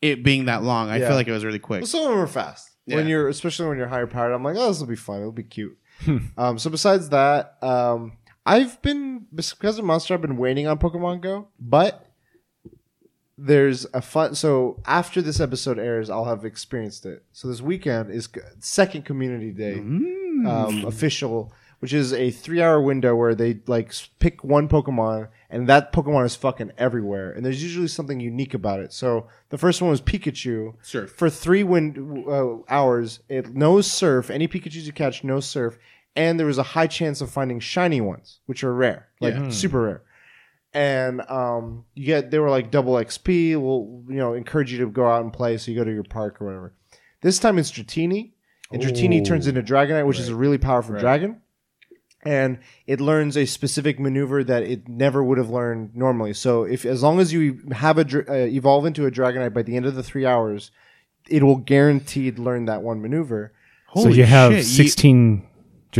it 0.00 0.22
being 0.22 0.44
that 0.46 0.62
long. 0.62 0.88
I 0.90 0.98
Yeah. 0.98 1.08
feel 1.08 1.16
like 1.16 1.26
it 1.28 1.32
was 1.32 1.44
really 1.44 1.58
quick. 1.58 1.80
Well, 1.80 1.86
some 1.88 2.02
of 2.04 2.08
them 2.10 2.18
are 2.18 2.26
fast. 2.26 2.70
When 2.84 3.00
Yeah. 3.00 3.10
you're, 3.10 3.28
especially 3.28 3.68
when 3.68 3.78
you're 3.78 3.88
higher 3.88 4.06
powered, 4.06 4.32
I'm 4.32 4.44
like, 4.44 4.56
oh, 4.56 4.68
this 4.68 4.78
will 4.78 4.86
be 4.86 4.94
fun. 4.96 5.18
It'll 5.20 5.32
be 5.32 5.42
cute. 5.42 5.76
um, 6.38 6.58
so 6.58 6.70
besides 6.70 7.08
that, 7.08 7.56
um, 7.62 8.12
I've 8.44 8.80
been 8.82 9.26
because 9.34 9.78
of 9.78 9.84
Monster, 9.84 10.14
I've 10.14 10.20
been 10.22 10.36
waiting 10.36 10.66
on 10.68 10.78
Pokemon 10.78 11.20
Go, 11.20 11.48
but 11.58 12.05
there's 13.38 13.86
a 13.92 14.00
fun. 14.00 14.34
So 14.34 14.80
after 14.86 15.20
this 15.20 15.40
episode 15.40 15.78
airs, 15.78 16.08
I'll 16.10 16.24
have 16.24 16.44
experienced 16.44 17.04
it. 17.06 17.22
So 17.32 17.48
this 17.48 17.60
weekend 17.60 18.10
is 18.10 18.28
second 18.60 19.04
Community 19.04 19.50
Day, 19.52 19.76
Mm. 19.78 20.46
um, 20.48 20.84
official, 20.86 21.52
which 21.80 21.92
is 21.92 22.12
a 22.14 22.30
three 22.30 22.62
hour 22.62 22.80
window 22.80 23.14
where 23.14 23.34
they 23.34 23.60
like 23.66 23.92
pick 24.18 24.42
one 24.42 24.68
Pokemon, 24.68 25.28
and 25.50 25.68
that 25.68 25.92
Pokemon 25.92 26.24
is 26.24 26.34
fucking 26.34 26.72
everywhere, 26.78 27.30
and 27.30 27.44
there's 27.44 27.62
usually 27.62 27.88
something 27.88 28.20
unique 28.20 28.54
about 28.54 28.80
it. 28.80 28.92
So 28.92 29.26
the 29.50 29.58
first 29.58 29.82
one 29.82 29.90
was 29.90 30.00
Pikachu 30.00 30.74
Sure. 30.82 31.06
for 31.06 31.28
three 31.28 31.62
wind 31.62 32.24
uh, 32.26 32.56
hours. 32.70 33.20
It 33.28 33.54
knows 33.54 33.90
surf. 33.90 34.30
Any 34.30 34.48
Pikachu's 34.48 34.86
you 34.86 34.92
catch 34.94 35.22
knows 35.24 35.44
surf, 35.46 35.78
and 36.16 36.40
there 36.40 36.46
was 36.46 36.56
a 36.58 36.62
high 36.74 36.86
chance 36.86 37.20
of 37.20 37.30
finding 37.30 37.60
shiny 37.60 38.00
ones, 38.00 38.40
which 38.46 38.64
are 38.64 38.72
rare, 38.72 39.08
like 39.20 39.34
Yeah. 39.34 39.50
super 39.50 39.82
rare. 39.82 40.02
And 40.76 41.22
um, 41.30 41.86
you 41.94 42.04
get 42.04 42.30
they 42.30 42.38
were 42.38 42.50
like 42.50 42.70
double 42.70 42.92
XP. 42.94 43.58
We'll 43.58 44.04
you 44.08 44.16
know 44.20 44.34
encourage 44.34 44.70
you 44.70 44.78
to 44.80 44.86
go 44.88 45.06
out 45.08 45.22
and 45.22 45.32
play, 45.32 45.56
so 45.56 45.70
you 45.70 45.76
go 45.78 45.84
to 45.84 45.92
your 45.92 46.04
park 46.04 46.40
or 46.40 46.44
whatever. 46.46 46.74
This 47.22 47.38
time 47.38 47.56
it's 47.58 47.72
Dratini, 47.72 48.32
and 48.70 48.82
Dratini 48.82 49.24
turns 49.24 49.46
into 49.46 49.62
Dragonite, 49.62 50.06
which 50.06 50.18
is 50.18 50.28
a 50.28 50.36
really 50.36 50.58
powerful 50.58 50.92
Right. 50.94 51.00
dragon. 51.00 51.40
And 52.24 52.58
it 52.86 53.00
learns 53.00 53.36
a 53.36 53.46
specific 53.46 53.98
maneuver 54.00 54.44
that 54.44 54.64
it 54.64 54.86
never 54.86 55.24
would 55.24 55.38
have 55.38 55.48
learned 55.48 55.94
normally. 55.96 56.34
So, 56.34 56.64
if 56.64 56.84
as 56.84 57.02
long 57.02 57.20
as 57.20 57.32
you 57.32 57.60
have 57.72 57.96
a 57.98 58.02
uh, 58.30 58.34
evolve 58.46 58.84
into 58.84 59.06
a 59.06 59.10
Dragonite 59.10 59.54
by 59.54 59.62
the 59.62 59.76
end 59.76 59.86
of 59.86 59.94
the 59.94 60.02
three 60.02 60.26
hours, 60.26 60.72
it 61.30 61.42
will 61.42 61.56
guaranteed 61.56 62.38
learn 62.38 62.66
that 62.66 62.82
one 62.82 63.00
maneuver. 63.00 63.52
Holy 63.86 64.02
so 64.02 64.08
Holy 64.10 64.18
you 64.18 64.24
have 64.26 64.52
shit, 64.52 64.58
you- 64.58 64.88
16 64.88 65.46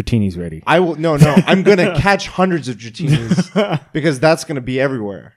Dratinis 0.02 0.38
ready. 0.38 0.62
I 0.66 0.80
will 0.80 0.96
no 0.96 1.16
no. 1.16 1.34
I'm 1.46 1.62
gonna 1.62 1.96
catch 2.06 2.28
hundreds 2.28 2.68
of 2.68 2.76
Dratinis 2.76 3.80
because 3.92 4.20
that's 4.20 4.44
gonna 4.44 4.60
be 4.60 4.80
everywhere. 4.80 5.34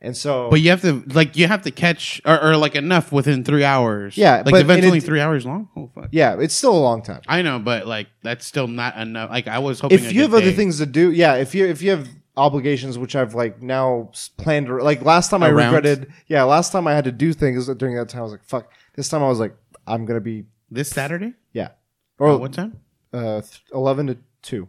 And 0.00 0.16
so, 0.16 0.48
But 0.48 0.60
you 0.60 0.70
have 0.70 0.80
to 0.82 1.02
like 1.12 1.36
you 1.36 1.48
have 1.48 1.62
to 1.62 1.72
catch 1.72 2.20
or, 2.24 2.40
or 2.50 2.56
like 2.56 2.76
enough 2.76 3.10
within 3.10 3.42
three 3.44 3.64
hours. 3.64 4.16
Yeah, 4.16 4.36
like 4.36 4.44
but- 4.44 4.52
the 4.52 4.60
event's 4.60 4.78
and 4.78 4.86
only 4.86 4.98
it's- 4.98 5.08
three 5.08 5.20
hours 5.20 5.44
long. 5.44 5.68
Oh 5.76 5.90
fuck! 5.94 6.08
yeah, 6.12 6.36
it's 6.38 6.54
still 6.54 6.72
a 6.76 6.78
long 6.78 7.02
time. 7.02 7.20
I 7.26 7.42
know, 7.42 7.58
but 7.58 7.86
like 7.86 8.06
that's 8.22 8.46
still 8.46 8.68
not 8.68 8.96
enough. 8.96 9.28
Like 9.30 9.48
I 9.48 9.58
was 9.58 9.80
hoping. 9.80 9.98
if 9.98 10.04
you 10.12 10.12
did 10.12 10.20
have 10.22 10.34
other 10.34 10.50
day. 10.50 10.56
things 10.56 10.78
to 10.78 10.86
do, 10.86 11.10
yeah. 11.10 11.34
If 11.34 11.52
you 11.54 11.66
if 11.66 11.82
you 11.82 11.90
have 11.90 12.08
obligations, 12.36 12.96
which 12.96 13.16
I've 13.16 13.34
like 13.34 13.60
now 13.60 14.10
s- 14.12 14.28
planned, 14.36 14.68
like 14.68 15.02
last 15.02 15.30
time 15.30 15.42
I 15.42 15.48
Around? 15.50 15.74
regretted, 15.74 16.12
yeah, 16.28 16.44
last 16.44 16.70
time 16.70 16.86
I 16.86 16.94
had 16.94 17.02
to 17.04 17.12
do 17.12 17.32
things 17.32 17.66
during 17.74 17.96
that 17.96 18.08
time. 18.08 18.20
I 18.20 18.22
was 18.22 18.32
like, 18.32 18.44
fuck. 18.44 18.70
This 18.94 19.08
time 19.08 19.24
I 19.24 19.28
was 19.28 19.40
like, 19.40 19.56
I'm 19.84 20.04
gonna 20.06 20.20
be 20.20 20.44
this 20.70 20.88
Saturday, 20.90 21.34
yeah, 21.52 21.70
or 22.20 22.28
or 22.28 22.38
what 22.38 22.52
time? 22.52 22.78
Uh, 23.12 23.40
th- 23.40 23.62
eleven 23.72 24.06
to 24.08 24.18
two 24.42 24.68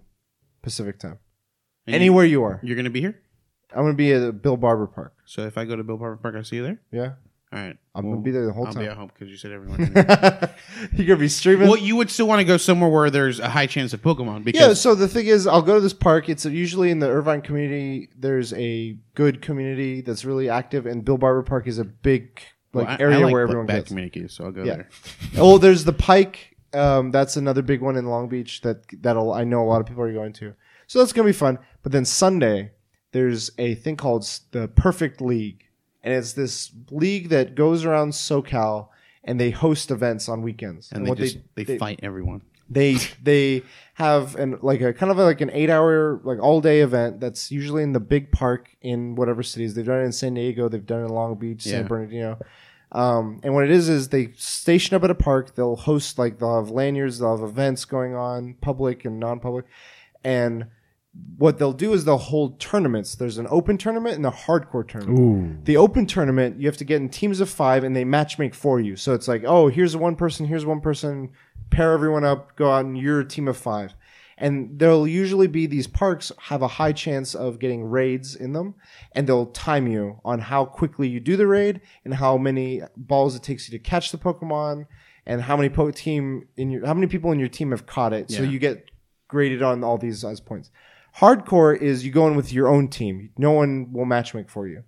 Pacific 0.61 0.99
time. 0.99 1.19
And 1.87 1.95
Anywhere 1.95 2.25
you 2.25 2.43
are, 2.43 2.59
you, 2.63 2.73
are 2.73 2.75
gonna 2.75 2.89
be 2.89 3.01
here. 3.01 3.19
I'm 3.71 3.83
gonna 3.83 3.93
be 3.93 4.11
at 4.13 4.41
Bill 4.41 4.57
Barber 4.57 4.87
Park. 4.87 5.13
So 5.25 5.45
if 5.45 5.57
I 5.57 5.65
go 5.65 5.75
to 5.75 5.83
Bill 5.83 5.97
Barber 5.97 6.17
Park, 6.17 6.35
I 6.35 6.41
see 6.43 6.57
you 6.57 6.63
there. 6.63 6.79
Yeah, 6.91 7.11
All 7.53 7.59
right, 7.65 7.77
I'm 7.95 8.03
Well, 8.05 8.13
gonna 8.13 8.23
be 8.23 8.31
there 8.31 8.45
the 8.45 8.53
whole 8.53 8.65
time. 8.65 8.77
I'll 8.77 8.83
be 8.83 8.87
at 8.89 8.97
home 8.97 9.07
because 9.13 9.29
you 9.29 9.37
said 9.37 9.51
everyone. 9.51 9.79
You're 10.93 11.07
gonna 11.07 11.17
be 11.19 11.27
streaming. 11.29 11.67
well, 11.67 11.77
you 11.77 11.95
would 11.95 12.09
still 12.11 12.27
want 12.27 12.39
to 12.39 12.45
go 12.45 12.57
somewhere 12.57 12.89
where 12.89 13.09
there's 13.09 13.39
a 13.39 13.49
high 13.49 13.65
chance 13.67 13.93
of 13.93 14.01
Pokemon 14.01 14.43
because 14.43 14.59
Yeah, 14.61 14.73
so 14.73 14.95
the 14.95 15.07
thing 15.07 15.27
is, 15.27 15.47
I'll 15.47 15.61
go 15.61 15.75
to 15.75 15.81
this 15.81 15.93
park. 15.93 16.29
It's 16.29 16.45
usually 16.45 16.91
in 16.91 16.99
the 16.99 17.07
Irvine 17.09 17.41
community. 17.41 18.09
There's 18.17 18.53
a 18.53 18.97
good 19.15 19.41
community 19.41 20.01
that's 20.01 20.25
really 20.25 20.49
active, 20.49 20.85
and 20.85 21.03
Bill 21.03 21.17
Barber 21.17 21.43
Park 21.43 21.67
is 21.67 21.79
a 21.79 21.85
big 21.85 22.41
like 22.73 22.87
Well, 22.87 22.97
I- 22.99 23.01
area 23.01 23.19
I 23.19 23.23
like 23.23 23.33
where 23.33 23.41
everyone 23.41 23.65
bad 23.65 23.77
gets. 23.77 23.87
communicators, 23.89 24.33
so 24.33 24.45
I'll 24.45 24.51
go 24.51 24.63
Yeah. 24.63 24.75
there. 24.75 24.89
oh, 25.37 25.57
there's 25.57 25.85
the 25.85 25.93
Pike. 25.93 26.48
Um, 26.73 27.11
that's 27.11 27.35
another 27.37 27.61
big 27.61 27.81
one 27.81 27.95
in 27.95 28.05
Long 28.05 28.27
Beach 28.29 28.61
that 28.61 28.83
that'll 29.01 29.33
I 29.33 29.43
know 29.43 29.61
a 29.63 29.67
lot 29.67 29.81
of 29.81 29.87
people 29.87 30.03
are 30.03 30.13
going 30.13 30.33
to. 30.33 30.53
So 30.87 30.99
that's 30.99 31.13
gonna 31.13 31.27
be 31.27 31.33
fun. 31.33 31.59
But 31.83 31.91
then 31.91 32.05
Sunday, 32.05 32.71
there's 33.11 33.51
a 33.57 33.75
thing 33.75 33.95
called 33.95 34.23
the 34.51 34.67
Perfect 34.67 35.21
League, 35.21 35.65
and 36.03 36.13
it's 36.13 36.33
this 36.33 36.71
league 36.91 37.29
that 37.29 37.55
goes 37.55 37.85
around 37.85 38.11
SoCal 38.11 38.89
and 39.23 39.39
they 39.39 39.49
host 39.51 39.91
events 39.91 40.29
on 40.29 40.41
weekends. 40.41 40.91
And 40.91 41.05
they 41.05 41.09
what 41.09 41.17
just 41.17 41.37
they, 41.55 41.77
fight 41.77 41.99
everyone. 42.03 42.41
they 42.69 42.95
they 43.21 43.63
have 43.95 44.35
an 44.35 44.57
like 44.61 44.81
a 44.81 44.93
kind 44.93 45.11
of 45.11 45.17
like 45.17 45.41
an 45.41 45.49
eight 45.51 45.69
hour 45.69 46.21
like 46.23 46.39
all 46.39 46.61
day 46.61 46.81
event 46.81 47.19
that's 47.19 47.51
usually 47.51 47.83
in 47.83 47.93
the 47.93 47.99
big 47.99 48.31
park 48.31 48.69
in 48.81 49.15
whatever 49.15 49.43
cities 49.43 49.73
they've 49.73 49.85
done 49.85 50.01
it 50.01 50.05
in 50.05 50.11
San 50.11 50.35
Diego 50.35 50.69
they've 50.69 50.85
done 50.85 51.01
it 51.01 51.05
in 51.05 51.09
Long 51.09 51.35
Beach 51.35 51.65
Yeah. 51.65 51.71
San 51.73 51.87
Bernardino 51.87 52.39
um, 52.91 53.39
and 53.43 53.53
what 53.53 53.63
it 53.63 53.71
is 53.71 53.89
is 53.89 54.09
they 54.09 54.31
station 54.35 54.95
up 54.95 55.03
at 55.03 55.11
a 55.11 55.15
park 55.15 55.55
they'll 55.55 55.75
host 55.75 56.17
like 56.17 56.39
they'll 56.39 56.55
have 56.55 56.69
lanyards 56.69 57.19
they'll 57.19 57.37
have 57.37 57.47
events 57.47 57.85
going 57.85 58.15
on 58.15 58.55
public 58.61 59.05
and 59.05 59.19
non-public 59.19 59.65
and 60.23 60.65
what 61.37 61.57
they'll 61.57 61.73
do 61.73 61.93
is 61.93 62.05
they'll 62.05 62.17
hold 62.17 62.59
tournaments 62.59 63.15
there's 63.15 63.37
an 63.37 63.47
open 63.49 63.77
tournament 63.77 64.15
and 64.15 64.25
a 64.25 64.31
hardcore 64.31 64.87
tournament 64.87 65.19
Ooh. 65.19 65.57
the 65.65 65.77
open 65.77 66.05
tournament, 66.05 66.59
you 66.59 66.67
have 66.67 66.77
to 66.77 66.83
get 66.83 67.01
in 67.01 67.09
teams 67.09 67.39
of 67.39 67.49
five 67.49 67.83
and 67.83 67.95
they 67.95 68.03
match 68.03 68.37
make 68.39 68.53
for 68.53 68.79
you. 68.79 68.95
So 68.95 69.13
it's 69.13 69.27
like, 69.27 69.43
oh, 69.45 69.67
here's 69.67 69.95
one 69.95 70.15
person, 70.15 70.45
here's 70.45 70.65
one 70.65 70.81
person, 70.81 71.29
pair 71.69 71.93
everyone 71.93 72.23
up, 72.23 72.55
go 72.55 72.71
out 72.71 72.85
and 72.85 72.97
you're 72.97 73.19
a 73.19 73.25
team 73.25 73.47
of 73.47 73.57
five. 73.57 73.93
And 74.41 74.79
there'll 74.79 75.05
usually 75.07 75.47
be 75.47 75.65
these 75.67 75.85
parks 75.87 76.31
have 76.43 76.61
a 76.61 76.67
high 76.67 76.93
chance 76.93 77.35
of 77.35 77.59
getting 77.59 77.83
raids 77.83 78.35
in 78.35 78.53
them, 78.53 78.75
and 79.11 79.27
they'll 79.27 79.47
time 79.47 79.85
you 79.85 80.21
on 80.23 80.39
how 80.39 80.63
quickly 80.63 81.09
you 81.09 81.19
do 81.19 81.35
the 81.35 81.45
raid 81.45 81.81
and 82.05 82.13
how 82.13 82.37
many 82.37 82.81
balls 82.95 83.35
it 83.35 83.43
takes 83.43 83.67
you 83.69 83.77
to 83.77 83.83
catch 83.83 84.11
the 84.11 84.17
Pokemon, 84.17 84.85
and 85.25 85.41
how 85.41 85.57
many 85.57 85.67
po- 85.69 85.91
team 85.91 86.47
in 86.55 86.71
your 86.71 86.85
how 86.85 86.93
many 86.93 87.07
people 87.07 87.31
in 87.33 87.39
your 87.39 87.49
team 87.49 87.71
have 87.71 87.85
caught 87.85 88.13
it. 88.13 88.31
So 88.31 88.43
Yeah. 88.43 88.49
you 88.49 88.59
get 88.59 88.85
graded 89.27 89.61
on 89.61 89.83
all 89.83 89.97
these 89.97 90.23
as 90.23 90.39
points. 90.39 90.71
Hardcore 91.17 91.77
is 91.77 92.05
you 92.05 92.11
go 92.11 92.27
in 92.27 92.35
with 92.35 92.53
your 92.53 92.67
own 92.69 92.87
team. 92.87 93.31
No 93.37 93.51
one 93.51 93.91
will 93.91 94.05
matchmake 94.05 94.49
for 94.49 94.67
you 94.67 94.83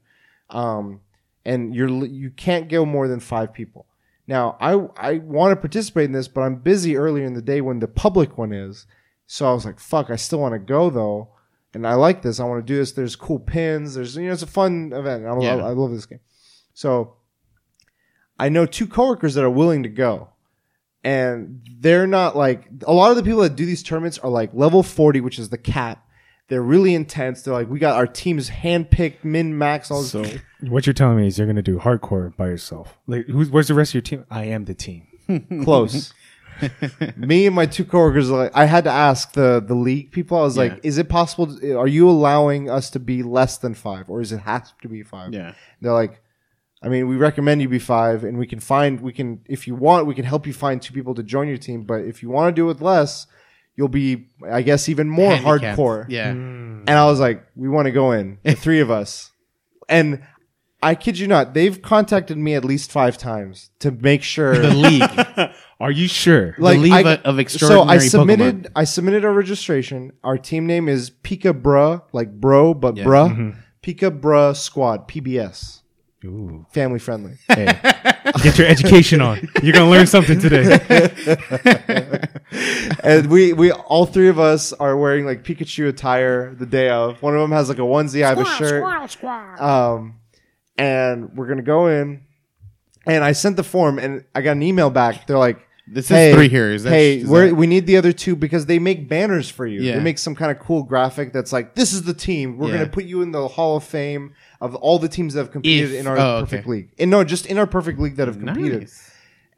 um, 0.50 1.02
and 1.46 1.76
you're 1.76 1.90
li- 1.90 2.10
you 2.10 2.30
can't 2.30 2.70
go 2.70 2.86
more 2.86 3.08
than 3.08 3.20
five 3.20 3.54
people. 3.54 3.86
Now, 4.28 4.56
I 4.62 4.74
I 4.96 5.18
want 5.18 5.52
to 5.52 5.56
participate 5.58 6.06
in 6.06 6.12
this, 6.14 6.28
but 6.28 6.42
I'm 6.42 6.56
busy 6.56 6.96
earlier 6.96 7.26
in 7.26 7.34
the 7.34 7.42
day 7.42 7.60
when 7.62 7.80
the 7.80 7.88
public 7.88 8.38
one 8.38 8.54
is. 8.54 8.86
So 9.32 9.50
I 9.50 9.54
was 9.54 9.64
like, 9.64 9.80
"Fuck, 9.80 10.10
I 10.10 10.18
still 10.18 10.40
want 10.40 10.56
to 10.56 10.60
go 10.60 10.90
though," 10.90 11.30
and 11.74 11.88
I 11.88 11.94
like 11.94 12.22
this. 12.22 12.42
I 12.42 12.44
want 12.44 12.68
to 12.68 12.74
do 12.74 12.78
this. 12.78 12.92
There's 12.92 13.16
cool 13.16 13.40
pins. 13.40 13.94
There's 13.94 14.18
you 14.18 14.26
know, 14.26 14.34
it's 14.34 14.42
a 14.42 14.46
fun 14.46 14.92
event. 14.94 15.26
I, 15.26 15.40
Yeah. 15.40 15.56
I, 15.56 15.70
I 15.70 15.72
love 15.72 15.92
this 15.92 16.06
game. 16.06 16.20
So 16.74 17.14
I 18.38 18.50
know 18.50 18.66
two 18.66 18.86
coworkers 18.86 19.36
that 19.36 19.46
are 19.46 19.50
willing 19.50 19.84
to 19.84 19.90
go, 19.90 20.32
and 21.02 21.66
they're 21.80 22.08
not 22.08 22.36
like 22.36 22.68
a 22.86 22.92
lot 22.92 23.12
of 23.12 23.16
the 23.16 23.24
people 23.24 23.40
that 23.44 23.56
do 23.56 23.66
these 23.66 23.84
tournaments 23.84 24.18
are 24.18 24.30
like 24.30 24.54
level 24.54 24.84
40, 24.84 25.22
which 25.22 25.40
is 25.40 25.48
the 25.48 25.58
cap. 25.58 26.06
They're 26.50 26.62
really 26.62 26.94
intense. 26.94 27.42
They're 27.42 27.54
like, 27.54 27.70
we 27.70 27.80
got 27.80 27.96
our 27.96 28.08
teams 28.08 28.50
handpicked, 28.50 29.24
min 29.24 29.58
max, 29.58 29.90
all 29.92 30.02
this. 30.02 30.12
So 30.12 30.26
what 30.68 30.86
you're 30.86 30.94
telling 30.94 31.16
me 31.16 31.28
is 31.28 31.38
you're 31.38 31.48
gonna 31.48 31.62
do 31.62 31.80
hardcore 31.80 32.36
by 32.36 32.48
yourself. 32.48 32.98
Like, 33.08 33.28
who's 33.28 33.50
where's 33.50 33.70
the 33.70 33.76
rest 33.76 33.92
of 33.92 33.94
your 33.94 34.02
team? 34.02 34.26
I 34.30 34.44
am 34.48 34.66
the 34.66 34.74
team. 34.74 35.08
close. 35.64 36.14
me 37.18 37.46
and 37.46 37.56
my 37.56 37.66
two 37.66 37.86
coworkers 37.86 38.30
are 38.32 38.38
like 38.38 38.52
I 38.56 38.66
had 38.66 38.84
to 38.86 38.90
ask 38.92 39.34
the 39.34 39.64
the 39.66 39.76
league 39.76 40.12
people. 40.12 40.38
I 40.38 40.42
was 40.42 40.58
Yeah. 40.58 40.64
like, 40.64 40.80
is 40.84 40.98
it 40.98 41.10
possible? 41.10 41.48
To, 41.58 41.74
are 41.80 41.88
you 41.88 42.10
allowing 42.10 42.70
us 42.70 42.90
to 42.92 43.00
be 43.00 43.24
less 43.24 43.58
than 43.58 43.74
five, 43.74 44.10
or 44.10 44.22
is 44.22 44.32
it 44.32 44.40
has 44.42 44.74
to 44.82 44.88
be 44.90 45.04
five? 45.04 45.34
Yeah. 45.34 45.54
They're 45.82 45.94
like, 45.94 46.22
I 46.84 46.90
mean, 46.90 47.08
we 47.08 47.16
recommend 47.16 47.62
you 47.62 47.70
be 47.70 47.80
five, 47.80 48.24
and 48.24 48.38
we 48.38 48.48
can 48.48 48.60
find 48.60 49.02
we 49.02 49.14
can 49.14 49.42
if 49.48 49.68
you 49.68 49.76
want 49.76 50.08
we 50.08 50.16
can 50.16 50.26
help 50.26 50.48
you 50.48 50.54
find 50.54 50.82
two 50.82 50.94
people 50.94 51.14
to 51.16 51.24
join 51.24 51.48
your 51.48 51.58
team. 51.58 51.84
But 51.84 52.02
if 52.06 52.22
you 52.24 52.30
want 52.30 52.56
to 52.56 52.60
do 52.60 52.66
it 52.66 52.68
with 52.74 52.82
less, 52.82 53.28
you'll 53.76 53.88
be 53.88 54.28
I 54.50 54.62
guess 54.62 54.90
even 54.90 55.08
more 55.10 55.36
Handicapped. 55.36 55.78
hardcore. 55.80 56.06
Yeah. 56.10 56.32
Mm. 56.34 56.82
And 56.88 56.92
I 56.92 57.06
was 57.06 57.20
like, 57.20 57.46
we 57.56 57.70
want 57.70 57.86
to 57.86 57.92
go 57.92 58.12
in, 58.12 58.40
the 58.44 58.54
three 58.56 58.80
of 58.80 58.90
us. 58.90 59.32
And 59.90 60.24
I 60.84 60.96
kid 60.96 61.20
you 61.20 61.28
not, 61.28 61.54
they've 61.54 61.80
contacted 61.82 62.38
me 62.38 62.56
at 62.56 62.66
least 62.66 62.92
five 62.92 63.18
times 63.18 63.70
to 63.80 63.92
make 63.92 64.24
sure. 64.24 64.58
The 64.58 64.74
league. 64.74 65.52
Are 65.80 65.92
you 65.92 66.08
sure? 66.08 66.56
like 66.60 66.80
league 66.80 66.94
I, 66.94 67.16
of 67.16 67.52
so 67.52 67.82
I 67.84 67.98
submitted 67.98 68.72
I 68.76 68.84
submitted 68.84 69.26
our 69.26 69.34
registration. 69.34 70.14
Our 70.24 70.38
team 70.38 70.68
name 70.68 70.88
is 70.88 71.10
Pika 71.10 71.60
Bruh, 71.60 72.04
like 72.14 72.32
bro, 72.32 72.74
but 72.74 72.98
Yeah. 72.98 73.06
bruh. 73.06 73.56
Pika 73.82 74.20
Bruh 74.20 74.56
Squad, 74.56 75.08
PBS. 75.08 75.82
Ooh. 76.24 76.68
Family 76.72 77.00
friendly. 77.00 77.34
Hey, 77.48 77.66
get 78.44 78.60
your 78.60 78.68
education 78.68 79.22
on. 79.22 79.50
You're 79.64 79.74
gonna 79.74 79.90
learn 79.90 80.06
something 80.06 80.40
today. 80.40 80.80
and 83.04 83.26
we 83.28 83.54
we 83.54 83.72
all 83.72 84.06
three 84.06 84.28
of 84.28 84.38
us 84.38 84.72
are 84.74 84.96
wearing 84.96 85.26
like 85.26 85.44
Pikachu 85.44 85.88
attire 85.88 86.54
the 86.54 86.68
day 86.68 86.90
of. 86.90 87.20
One 87.24 87.34
of 87.34 87.42
them 87.42 87.52
has 87.52 87.70
like 87.70 87.80
a 87.80 87.82
onesie, 87.82 88.24
I 88.24 88.30
have 88.30 88.40
a 88.40 88.46
shirt. 88.46 88.84
Um, 89.60 90.21
and 90.78 91.36
we're 91.36 91.48
gonna 91.48 91.62
go 91.62 91.88
in, 91.88 92.22
and 93.06 93.24
I 93.24 93.32
sent 93.34 93.56
the 93.56 93.64
form, 93.64 94.00
and 94.00 94.24
I 94.36 94.42
got 94.42 94.52
an 94.54 94.64
email 94.64 94.90
back. 94.90 95.28
They're 95.28 95.38
like, 95.38 95.60
This 95.88 96.10
is 96.12 96.34
three 96.36 96.48
here. 96.50 96.72
Is 96.72 96.84
that, 96.84 96.92
hey, 96.92 97.18
is 97.20 97.28
we're, 97.28 97.48
that- 97.50 97.56
we 97.56 97.68
need 97.68 97.86
the 97.88 97.98
other 97.98 98.12
two 98.14 98.36
because 98.36 98.66
they 98.68 98.80
make 98.80 99.10
banners 99.10 99.50
for 99.50 99.66
you. 99.66 99.82
Yeah. 99.82 99.96
They 99.98 100.04
make 100.04 100.18
some 100.20 100.36
kind 100.36 100.52
of 100.52 100.60
cool 100.60 100.84
graphic 100.84 101.34
that's 101.34 101.52
like, 101.52 101.76
this 101.76 101.92
is 101.94 102.04
the 102.04 102.14
team. 102.14 102.58
We're 102.58 102.70
Yeah. 102.70 102.78
gonna 102.78 102.90
put 102.90 103.04
you 103.06 103.22
in 103.22 103.32
the 103.32 103.48
Hall 103.48 103.76
of 103.78 103.84
Fame 103.84 104.34
of 104.62 104.76
all 104.76 105.00
the 105.00 105.10
teams 105.10 105.34
that 105.34 105.42
have 105.42 105.52
competed 105.52 105.92
If- 105.92 106.00
in 106.00 106.08
our 106.08 106.18
oh, 106.18 106.22
okay. 106.38 106.42
perfect 106.58 106.68
league. 106.68 106.90
And 107.00 107.12
no, 107.12 107.24
just 107.24 107.46
in 107.48 107.58
our 107.58 107.68
perfect 107.68 108.00
league 108.00 108.16
that 108.18 108.28
have 108.28 108.40
competed. 108.40 108.82
nice. 108.82 109.08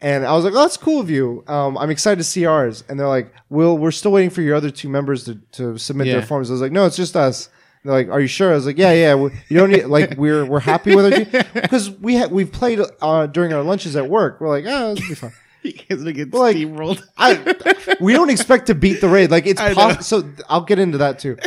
And 0.02 0.26
I 0.26 0.34
was 0.34 0.44
like, 0.44 0.54
"Oh, 0.54 0.58
that's 0.60 0.76
cool 0.76 1.00
of 1.00 1.10
you. 1.10 1.46
Um, 1.48 1.78
I'm 1.78 1.90
excited 1.90 2.18
to 2.18 2.26
see 2.26 2.46
ours." 2.46 2.84
And 2.90 3.00
they're 3.00 3.08
like, 3.08 3.32
"Will 3.50 3.78
we're 3.78 3.92
still 3.92 4.12
waiting 4.12 4.32
for 4.32 4.42
your 4.42 4.54
other 4.54 4.70
two 4.70 4.90
members 4.90 5.24
to, 5.26 5.36
to 5.54 5.78
submit 5.78 6.08
Yeah. 6.08 6.14
their 6.16 6.24
forms." 6.24 6.50
I 6.50 6.54
was 6.54 6.60
like, 6.62 6.74
"No, 6.74 6.86
it's 6.86 6.98
just 6.98 7.16
us." 7.16 7.48
They're 7.84 7.94
like, 7.94 8.10
"Are 8.10 8.20
you 8.22 8.28
sure?" 8.28 8.52
I 8.52 8.56
was 8.56 8.66
like, 8.66 8.78
"Yeah, 8.78 8.94
yeah. 8.94 9.16
We, 9.16 9.32
you 9.50 9.58
don't 9.58 9.70
need 9.72 9.86
like 9.86 10.18
we're 10.18 10.46
we're 10.46 10.60
happy 10.62 10.96
with 10.96 11.12
it 11.14 11.54
because 11.54 11.92
we 12.00 12.18
ha- 12.18 12.28
we've 12.28 12.52
played 12.52 12.80
uh, 13.02 13.28
during 13.28 13.52
our 13.54 13.62
lunches 13.64 13.96
at 13.96 14.10
work. 14.10 14.40
We're 14.40 14.48
like, 14.50 14.66
oh, 14.68 14.92
it'll 14.94 15.08
be 15.10 15.16
fine. 15.16 15.34
You 15.64 15.72
guys 15.72 15.86
are 15.92 15.96
gonna 15.98 16.12
get 16.12 16.34
like- 16.34 16.58
steamrolled. 16.58 17.02
I 17.18 17.96
we 18.02 18.12
don't 18.12 18.30
expect 18.30 18.68
to 18.68 18.76
beat 18.76 19.00
the 19.00 19.08
raid. 19.08 19.32
Like 19.32 19.46
it's 19.46 19.62
I 19.62 19.74
pos- 19.74 20.06
so 20.06 20.30
I'll 20.50 20.62
get 20.66 20.78
into 20.78 20.98
that 20.98 21.20
too. 21.20 21.38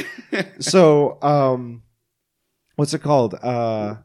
So 0.60 1.18
um, 1.22 1.82
what's 2.76 2.94
it 2.94 3.02
called? 3.02 3.34
Uh, 3.34 3.96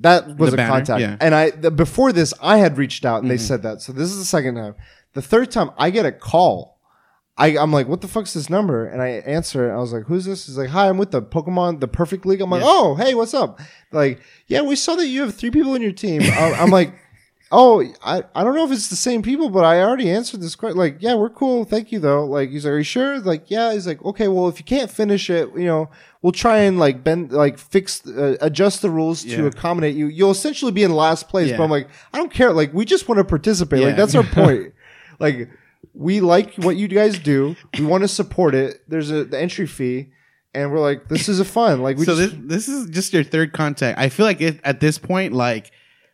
that 0.00 0.36
was 0.38 0.50
The 0.50 0.54
a 0.54 0.56
banner, 0.56 0.70
contact, 0.70 1.00
yeah. 1.00 1.16
and 1.20 1.34
I 1.34 1.50
the, 1.50 1.70
before 1.70 2.12
this 2.12 2.32
I 2.40 2.56
had 2.58 2.78
reached 2.78 3.04
out 3.04 3.16
Mm-hmm. 3.18 3.30
and 3.30 3.38
they 3.38 3.42
said 3.42 3.62
that. 3.64 3.82
So 3.82 3.92
this 3.92 4.10
is 4.10 4.18
the 4.18 4.24
second 4.24 4.54
time. 4.54 4.74
The 5.14 5.22
third 5.22 5.50
time 5.50 5.70
I 5.76 5.90
get 5.90 6.06
a 6.06 6.12
call. 6.12 6.77
I, 7.40 7.56
I'm 7.56 7.72
like, 7.72 7.86
what 7.86 8.00
the 8.00 8.08
fuck's 8.08 8.34
this 8.34 8.50
number? 8.50 8.84
And 8.86 9.00
I 9.00 9.08
answer 9.08 9.70
it. 9.70 9.72
I 9.72 9.78
was 9.78 9.92
like, 9.92 10.04
who's 10.04 10.24
this? 10.24 10.46
He's 10.46 10.58
like, 10.58 10.70
hi, 10.70 10.88
I'm 10.88 10.98
with 10.98 11.12
the 11.12 11.22
Pokemon, 11.22 11.78
the 11.80 11.86
Perfect 11.88 12.26
League. 12.26 12.40
I'm 12.40 12.50
like, 12.50 12.62
Yeah. 12.62 12.68
oh, 12.68 12.94
hey, 12.96 13.14
what's 13.14 13.32
up? 13.32 13.60
Like, 13.92 14.20
yeah, 14.48 14.62
we 14.62 14.74
saw 14.74 14.96
that 14.96 15.06
you 15.06 15.20
have 15.22 15.34
three 15.36 15.50
people 15.52 15.74
in 15.76 15.82
your 15.82 15.92
team. 15.92 16.20
I- 16.22 16.54
I'm 16.58 16.70
like, 16.70 16.92
oh, 17.52 17.82
I, 18.02 18.24
I 18.34 18.42
don't 18.44 18.56
know 18.56 18.64
if 18.64 18.72
it's 18.72 18.88
the 18.88 18.96
same 18.96 19.22
people, 19.22 19.50
but 19.50 19.64
I 19.64 19.80
already 19.80 20.10
answered 20.10 20.40
this 20.40 20.56
question. 20.56 20.76
Like, 20.76 20.96
yeah, 20.98 21.14
we're 21.14 21.30
cool. 21.30 21.64
Thank 21.64 21.92
you, 21.92 22.00
though. 22.00 22.24
Like, 22.26 22.50
he's 22.50 22.64
like, 22.64 22.72
are 22.72 22.78
you 22.78 22.82
sure? 22.84 23.20
Like, 23.20 23.50
yeah. 23.50 23.72
He's 23.72 23.86
like, 23.86 24.04
okay, 24.04 24.26
well, 24.26 24.48
if 24.48 24.58
you 24.58 24.64
can't 24.64 24.90
finish 24.90 25.30
it, 25.30 25.48
you 25.54 25.64
know, 25.64 25.88
we'll 26.22 26.32
try 26.32 26.58
and 26.58 26.78
like 26.80 27.04
bend, 27.04 27.30
like 27.30 27.56
fix, 27.58 28.04
uh, 28.04 28.36
adjust 28.40 28.82
the 28.82 28.90
rules 28.90 29.22
to 29.22 29.28
Yeah. 29.28 29.46
accommodate 29.46 29.94
you. 29.94 30.08
You'll 30.08 30.32
essentially 30.32 30.72
be 30.72 30.82
in 30.82 30.92
last 30.92 31.28
place. 31.28 31.50
Yeah. 31.50 31.56
But 31.58 31.64
I'm 31.64 31.70
like, 31.70 31.88
I 32.12 32.18
don't 32.18 32.32
care. 32.32 32.52
Like, 32.52 32.74
we 32.74 32.84
just 32.84 33.08
want 33.08 33.18
to 33.18 33.24
participate. 33.24 33.80
Like, 33.84 33.90
Yeah. 33.90 33.94
that's 33.96 34.14
our 34.16 34.24
point. 34.24 34.74
like, 35.20 35.48
we 35.94 36.20
like 36.20 36.54
what 36.56 36.76
you 36.76 36.88
guys 36.88 37.18
do. 37.18 37.56
We 37.78 37.84
want 37.84 38.02
to 38.04 38.08
support 38.08 38.54
it. 38.54 38.82
There's 38.88 39.10
a 39.10 39.24
the 39.24 39.38
entry 39.40 39.66
fee. 39.66 40.10
And 40.54 40.72
we're 40.72 40.80
like, 40.80 41.08
this 41.08 41.28
is 41.28 41.40
a 41.40 41.44
fun. 41.44 41.82
Like 41.82 41.98
we 41.98 42.04
so 42.06 42.16
just 42.16 42.48
this 42.48 42.66
this 42.66 42.68
is 42.68 42.90
just 42.90 43.12
your 43.12 43.22
third 43.22 43.52
contact. 43.52 43.98
I 43.98 44.08
feel 44.08 44.24
like 44.26 44.40
it, 44.40 44.60
at 44.64 44.80
this 44.80 44.98
point, 44.98 45.32
like 45.34 45.70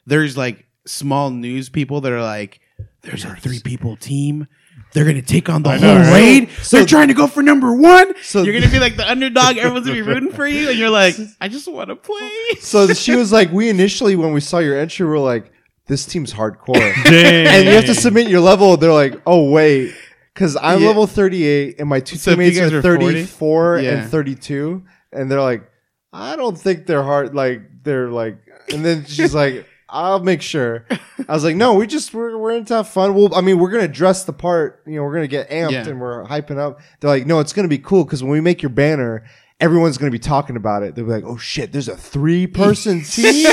there's 0.07 0.37
like 0.37 0.67
small 0.87 1.31
news 1.31 1.69
people 1.69 2.01
that 2.03 2.13
are 2.13 2.21
like, 2.23 2.61
"There's 3.03 3.25
a 3.25 3.35
three 3.37 3.61
people 3.61 3.97
team. 3.97 4.49
They're 4.93 5.05
gonna 5.05 5.23
take 5.23 5.49
on 5.49 5.63
the 5.63 5.71
I 5.71 5.79
whole 5.79 5.95
know, 5.95 6.01
right? 6.01 6.13
raid. 6.13 6.51
So- 6.63 6.77
They're 6.79 6.87
trying 6.87 7.09
to 7.09 7.15
go 7.15 7.27
for 7.27 7.43
number 7.43 7.75
one. 7.75 8.15
So- 8.23 8.43
you're 8.43 8.55
gonna 8.55 8.71
be 8.71 8.81
like 8.81 8.97
the 8.97 9.09
underdog. 9.09 9.57
Everyone's 9.57 9.87
gonna 9.87 9.97
be 9.99 10.03
rooting 10.03 10.33
for 10.33 10.47
you, 10.47 10.69
and 10.69 10.79
you're 10.79 10.91
like, 10.91 11.17
I 11.41 11.49
just 11.49 11.67
want 11.69 11.89
to 11.89 11.97
play. 11.97 12.31
so 12.61 12.93
she 12.93 13.15
was 13.17 13.33
like, 13.33 13.51
we 13.53 13.69
initially 13.69 14.15
when 14.17 14.33
we 14.33 14.41
saw 14.41 14.59
your 14.59 14.77
entry, 14.79 15.07
were 15.07 15.19
like, 15.19 15.51
this 15.87 16.07
team's 16.07 16.33
hardcore. 16.33 16.77
And 17.07 17.67
you 17.67 17.75
have 17.75 17.87
to 17.87 17.95
submit 17.95 18.29
your 18.29 18.41
level. 18.41 18.77
They're 18.77 18.93
like, 18.93 19.21
oh 19.27 19.51
wait, 19.51 19.95
because 20.33 20.57
I'm 20.61 20.81
Yeah. 20.81 20.89
level 20.89 21.07
38 21.07 21.77
and 21.79 21.89
my 21.89 22.01
two 22.01 22.17
So 22.17 22.31
if 22.33 22.39
you 22.39 22.45
teammates 22.51 22.59
guys 22.61 22.73
are 22.73 22.79
are 22.79 22.83
40? 22.99 23.05
34 23.25 23.79
Yeah. 23.81 23.91
and 24.03 24.11
32, 24.11 24.83
and 25.13 25.31
they're 25.31 25.41
like, 25.43 25.71
I 26.13 26.37
don't 26.37 26.57
think 26.59 26.87
they're 26.87 27.03
hard. 27.03 27.35
Like 27.35 27.83
they're 27.83 28.09
like, 28.11 28.39
and 28.73 28.85
then 28.85 29.05
she's 29.07 29.35
like. 29.35 29.67
I'll 29.87 30.19
make 30.19 30.43
sure. 30.43 30.87
I 31.29 31.35
was 31.35 31.45
like, 31.45 31.55
no, 31.55 31.75
we 31.75 31.87
just 31.87 32.13
we're 32.13 32.37
we're 32.37 32.51
into 32.57 32.75
have 32.75 32.89
fun. 32.89 33.15
Well, 33.15 33.33
I 33.33 33.43
mean, 33.43 33.61
we're 33.61 33.71
gonna 33.71 33.87
dress 33.87 34.25
the 34.25 34.33
part. 34.33 34.83
You 34.87 34.97
know, 34.97 35.03
we're 35.05 35.15
gonna 35.15 35.29
get 35.29 35.51
amped 35.51 35.71
Yeah. 35.71 35.87
and 35.87 36.01
we're 36.01 36.25
hyping 36.25 36.59
up. 36.59 36.81
They're 36.99 37.11
like, 37.11 37.27
no, 37.27 37.39
it's 37.39 37.53
gonna 37.53 37.69
be 37.69 37.79
cool 37.79 38.03
because 38.03 38.21
when 38.21 38.33
we 38.33 38.41
make 38.41 38.61
your 38.61 38.71
banner, 38.71 39.25
everyone's 39.65 39.97
gonna 39.99 40.11
be 40.11 40.19
talking 40.19 40.57
about 40.57 40.83
it. 40.83 40.95
They'll 40.95 41.07
be 41.07 41.11
like, 41.13 41.25
oh 41.25 41.39
shit, 41.39 41.73
there's 41.73 41.89
a 41.89 41.97
three 41.97 42.47
person 42.47 43.03
team. 43.05 43.47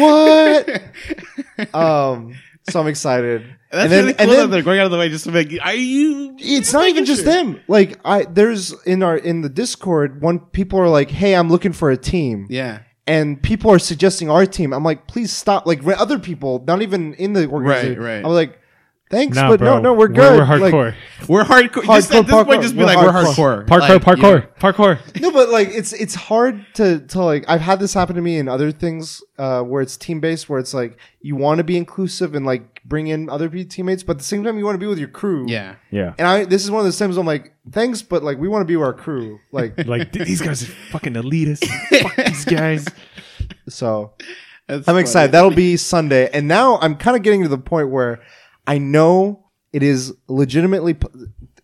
what? 0.00 0.82
Um, 1.74 2.34
so 2.70 2.80
I'm 2.80 2.86
excited. 2.86 3.42
That's 3.70 3.84
and 3.84 3.92
then, 3.92 4.04
really 4.04 4.14
cool 4.14 4.22
and 4.22 4.30
that 4.30 4.36
then 4.36 4.50
they're 4.50 4.62
going 4.62 4.78
out 4.80 4.86
of 4.86 4.92
the 4.92 4.98
way 4.98 5.08
just 5.10 5.24
to 5.24 5.32
make. 5.32 5.52
Are 5.62 5.74
you? 5.74 6.34
it's 6.38 6.72
not 6.72 6.88
even 6.88 7.04
just 7.04 7.24
them. 7.24 7.60
Like 7.68 7.98
I, 8.04 8.24
there's 8.24 8.72
in 8.84 9.02
our 9.02 9.16
in 9.16 9.42
the 9.42 9.48
Discord, 9.48 10.22
one 10.22 10.38
people 10.40 10.78
are 10.80 10.88
like, 10.88 11.10
"Hey, 11.10 11.34
I'm 11.34 11.48
looking 11.50 11.72
for 11.72 11.90
a 11.90 11.96
team," 11.96 12.46
Yeah. 12.48 12.80
and 13.06 13.42
people 13.42 13.70
are 13.70 13.78
suggesting 13.78 14.30
our 14.30 14.46
team. 14.46 14.72
I'm 14.72 14.84
like, 14.84 15.06
"Please 15.06 15.32
stop!" 15.32 15.66
Like 15.66 15.86
other 15.86 16.18
people, 16.18 16.64
not 16.66 16.80
even 16.82 17.12
in 17.14 17.34
the 17.34 17.46
organization. 17.48 17.98
Right, 18.02 18.16
right. 18.16 18.24
I'm 18.24 18.32
like, 18.32 18.57
"Thanks, 19.10 19.36
Nah, 19.36 19.48
but 19.48 19.58
bro. 19.60 19.74
no, 19.76 19.80
no, 19.80 19.92
we're 19.94 20.08
good." 20.08 20.38
We're, 20.48 20.58
Like, 20.58 20.72
hardcore. 20.74 20.94
We're 21.28 21.44
hardcore. 21.44 21.84
just 21.96 22.10
Hardcore 22.10 22.18
at 22.20 22.26
this 22.26 22.34
parkour. 22.34 22.44
point, 22.46 22.62
just 22.62 22.74
be 22.74 22.80
We're 22.80 22.86
like, 22.86 22.96
we're 22.98 23.12
hardcore. 23.12 23.66
hardcore. 23.66 23.66
parkour, 23.66 23.88
Like, 23.88 24.02
parkour, 24.02 24.18
you 24.18 24.22
know, 24.22 24.50
parkour. 24.60 25.20
no, 25.22 25.30
but 25.32 25.48
like 25.50 25.68
it's 25.68 25.92
it's 25.92 26.14
hard 26.14 26.64
to 26.74 27.00
to 27.00 27.22
like 27.22 27.44
I've 27.48 27.60
had 27.60 27.80
this 27.80 27.94
happen 27.94 28.16
to 28.16 28.22
me 28.22 28.38
in 28.38 28.48
other 28.48 28.70
things 28.72 29.22
uh, 29.38 29.62
where 29.62 29.82
it's 29.82 29.96
team 29.96 30.20
based, 30.20 30.48
where 30.48 30.58
it's 30.58 30.74
like 30.74 30.98
you 31.20 31.36
want 31.36 31.58
to 31.58 31.64
be 31.64 31.76
inclusive 31.76 32.34
and 32.34 32.44
like 32.46 32.82
bring 32.84 33.08
in 33.08 33.28
other 33.28 33.48
teammates, 33.48 34.02
but 34.02 34.12
at 34.12 34.18
the 34.18 34.24
same 34.24 34.42
time 34.44 34.58
you 34.58 34.64
want 34.64 34.74
to 34.74 34.78
be 34.78 34.86
with 34.86 34.98
your 34.98 35.08
crew. 35.08 35.44
Yeah. 35.48 35.74
Yeah. 35.90 36.14
And 36.18 36.26
I 36.26 36.44
this 36.44 36.64
is 36.64 36.70
one 36.70 36.80
of 36.80 36.84
those 36.84 36.98
times 36.98 37.16
I'm 37.16 37.26
like, 37.26 37.52
thanks, 37.70 38.02
but 38.02 38.22
like 38.22 38.38
we 38.38 38.48
want 38.48 38.62
to 38.62 38.66
be 38.66 38.76
with 38.76 38.86
our 38.86 38.92
crew. 38.94 39.38
Like 39.52 39.78
Like 39.86 40.12
these 40.12 40.40
guys 40.40 40.62
are 40.62 40.72
fucking 40.90 41.14
elitist. 41.14 41.66
Fuck 42.02 42.16
these 42.26 42.44
guys. 42.44 42.86
so 43.68 44.12
That's 44.66 44.80
I'm 44.88 44.94
funny. 44.94 45.00
excited. 45.00 45.32
That'll 45.32 45.50
be 45.50 45.76
Sunday. 45.76 46.28
And 46.32 46.48
now 46.48 46.78
I'm 46.80 46.96
kind 46.96 47.16
of 47.16 47.22
getting 47.22 47.42
to 47.42 47.48
the 47.48 47.58
point 47.58 47.90
where 47.90 48.20
I 48.68 48.78
know 48.78 49.46
it 49.72 49.82
is 49.82 50.14
legitimately 50.28 50.96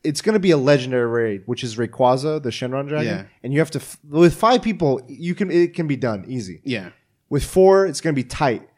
it's 0.02 0.20
going 0.20 0.34
to 0.34 0.40
be 0.40 0.50
a 0.50 0.56
legendary 0.56 1.06
raid, 1.06 1.42
which 1.46 1.62
is 1.64 1.76
Rayquaza, 1.76 2.42
the 2.42 2.50
Shenron 2.50 2.88
dragon. 2.88 3.06
Yeah. 3.06 3.24
And 3.42 3.52
you 3.52 3.58
have 3.60 3.70
to 3.72 3.78
f- 3.78 3.98
with 4.08 4.34
5 4.34 4.62
people, 4.62 5.00
you 5.08 5.34
can 5.34 5.50
it 5.50 5.74
can 5.74 5.86
be 5.86 5.96
done 5.96 6.24
easy. 6.28 6.60
Yeah. 6.64 6.90
With 7.30 7.44
4, 7.44 7.86
it's 7.86 8.00
going 8.00 8.14
to 8.14 8.20
be 8.20 8.26
tight. 8.28 8.68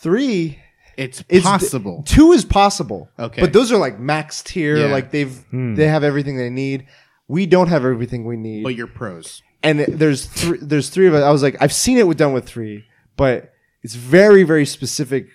3 0.00 0.58
It's 0.96 1.24
it's 1.28 1.44
possible. 1.44 2.02
Two 2.06 2.32
is 2.32 2.44
possible. 2.44 3.08
Okay. 3.18 3.40
But 3.40 3.52
those 3.52 3.72
are 3.72 3.78
like 3.78 3.98
max 3.98 4.42
tier, 4.42 4.76
Yeah. 4.76 4.86
like 4.86 5.10
they've 5.10 5.36
hmm. 5.50 5.74
they 5.74 5.88
have 5.88 6.04
everything 6.04 6.36
they 6.36 6.50
need. 6.50 6.86
We 7.28 7.46
don't 7.46 7.68
have 7.68 7.84
everything 7.84 8.24
we 8.24 8.36
need. 8.36 8.62
but 8.62 8.74
you're 8.74 8.86
pros. 8.86 9.42
and 9.62 9.80
it- 9.80 9.98
there's 9.98 10.26
three 10.26 10.58
there's 10.60 10.88
three 10.90 11.06
of 11.08 11.14
us. 11.14 11.22
I 11.22 11.30
was 11.30 11.42
like, 11.42 11.56
I've 11.60 11.72
seen 11.72 11.98
it 11.98 12.06
with 12.06 12.18
done 12.18 12.32
with 12.32 12.46
three, 12.46 12.84
but 13.16 13.52
it's 13.82 13.94
very 13.94 14.42
very 14.44 14.66
specific 14.66 15.28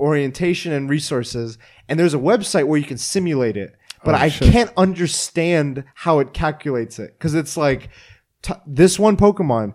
orientation 0.00 0.72
and 0.72 0.88
resources. 0.88 1.58
And 1.88 1.98
there's 1.98 2.14
a 2.14 2.18
website 2.18 2.66
where 2.66 2.78
you 2.78 2.86
can 2.86 2.98
simulate 2.98 3.56
it, 3.56 3.76
but 4.04 4.14
oh, 4.14 4.18
I 4.18 4.30
can't 4.30 4.72
understand 4.76 5.84
how 5.94 6.18
it 6.18 6.32
calculates 6.32 6.98
it 6.98 7.18
because 7.18 7.34
it's 7.34 7.56
like 7.56 7.90
t- 8.42 8.54
this 8.66 8.98
one 8.98 9.16
Pokemon. 9.16 9.74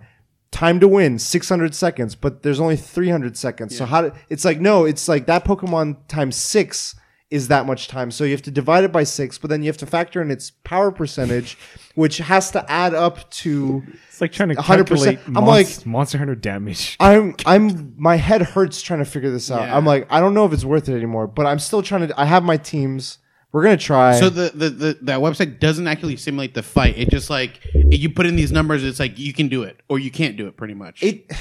Time 0.51 0.79
to 0.79 0.87
win 0.87 1.19
600 1.19 1.75
seconds, 1.75 2.15
but 2.15 2.41
there's 2.41 2.61
only 2.61 2.77
300 2.77 3.35
seconds. 3.35 3.77
So 3.77 3.85
how? 3.85 4.03
Do, 4.03 4.11
it's 4.29 4.45
like 4.45 4.61
no, 4.61 4.85
it's 4.85 5.09
like 5.09 5.25
that 5.25 5.43
Pokemon 5.43 6.07
times 6.07 6.37
six 6.37 6.95
is 7.31 7.47
that 7.47 7.65
much 7.65 7.87
time. 7.87 8.11
So 8.11 8.23
you 8.23 8.31
have 8.31 8.41
to 8.43 8.51
divide 8.51 8.83
it 8.83 8.91
by 8.91 9.03
six, 9.03 9.37
but 9.37 9.49
then 9.49 9.63
you 9.63 9.67
have 9.67 9.77
to 9.77 9.85
factor 9.85 10.21
in 10.21 10.29
its 10.29 10.51
power 10.63 10.91
percentage, 10.91 11.57
which 11.95 12.19
has 12.19 12.51
to 12.51 12.71
add 12.71 12.93
up 12.93 13.29
to. 13.31 13.83
It's 14.07 14.21
like 14.21 14.31
trying 14.31 14.49
to 14.49 14.55
100%. 14.55 14.63
calculate 14.65 15.19
I'm 15.27 15.33
monst- 15.33 15.47
like- 15.79 15.85
Monster 15.85 16.17
Hunter 16.19 16.35
damage. 16.35 16.95
I'm 16.99 17.35
I'm 17.45 17.93
my 17.97 18.15
head 18.17 18.41
hurts 18.41 18.81
trying 18.81 18.99
to 18.99 19.05
figure 19.05 19.31
this 19.31 19.49
out. 19.49 19.61
Yeah. 19.61 19.75
I'm 19.75 19.85
like 19.85 20.07
I 20.09 20.19
don't 20.19 20.33
know 20.33 20.45
if 20.45 20.53
it's 20.53 20.65
worth 20.65 20.87
it 20.87 20.95
anymore, 20.95 21.27
but 21.27 21.45
I'm 21.45 21.59
still 21.59 21.81
trying 21.81 22.07
to. 22.07 22.19
I 22.19 22.25
have 22.25 22.43
my 22.43 22.57
teams. 22.57 23.17
We're 23.51 23.63
gonna 23.63 23.77
try. 23.77 24.19
So 24.19 24.29
the, 24.29 24.51
the, 24.53 24.69
the 24.69 24.97
that 25.03 25.19
website 25.19 25.59
doesn't 25.61 25.87
actually 25.87 26.17
simulate 26.17 26.53
the 26.53 26.61
fight. 26.63 26.97
It 26.97 27.09
just 27.09 27.29
like 27.29 27.61
you 27.73 28.09
put 28.09 28.25
in 28.25 28.35
these 28.35 28.51
numbers. 28.51 28.83
It's 28.83 28.99
like 28.99 29.17
you 29.17 29.31
can 29.33 29.47
do 29.47 29.63
it 29.63 29.81
or 29.87 29.97
you 29.97 30.11
can't 30.11 30.35
do 30.35 30.47
it. 30.47 30.57
Pretty 30.57 30.73
much. 30.73 31.01
it 31.01 31.31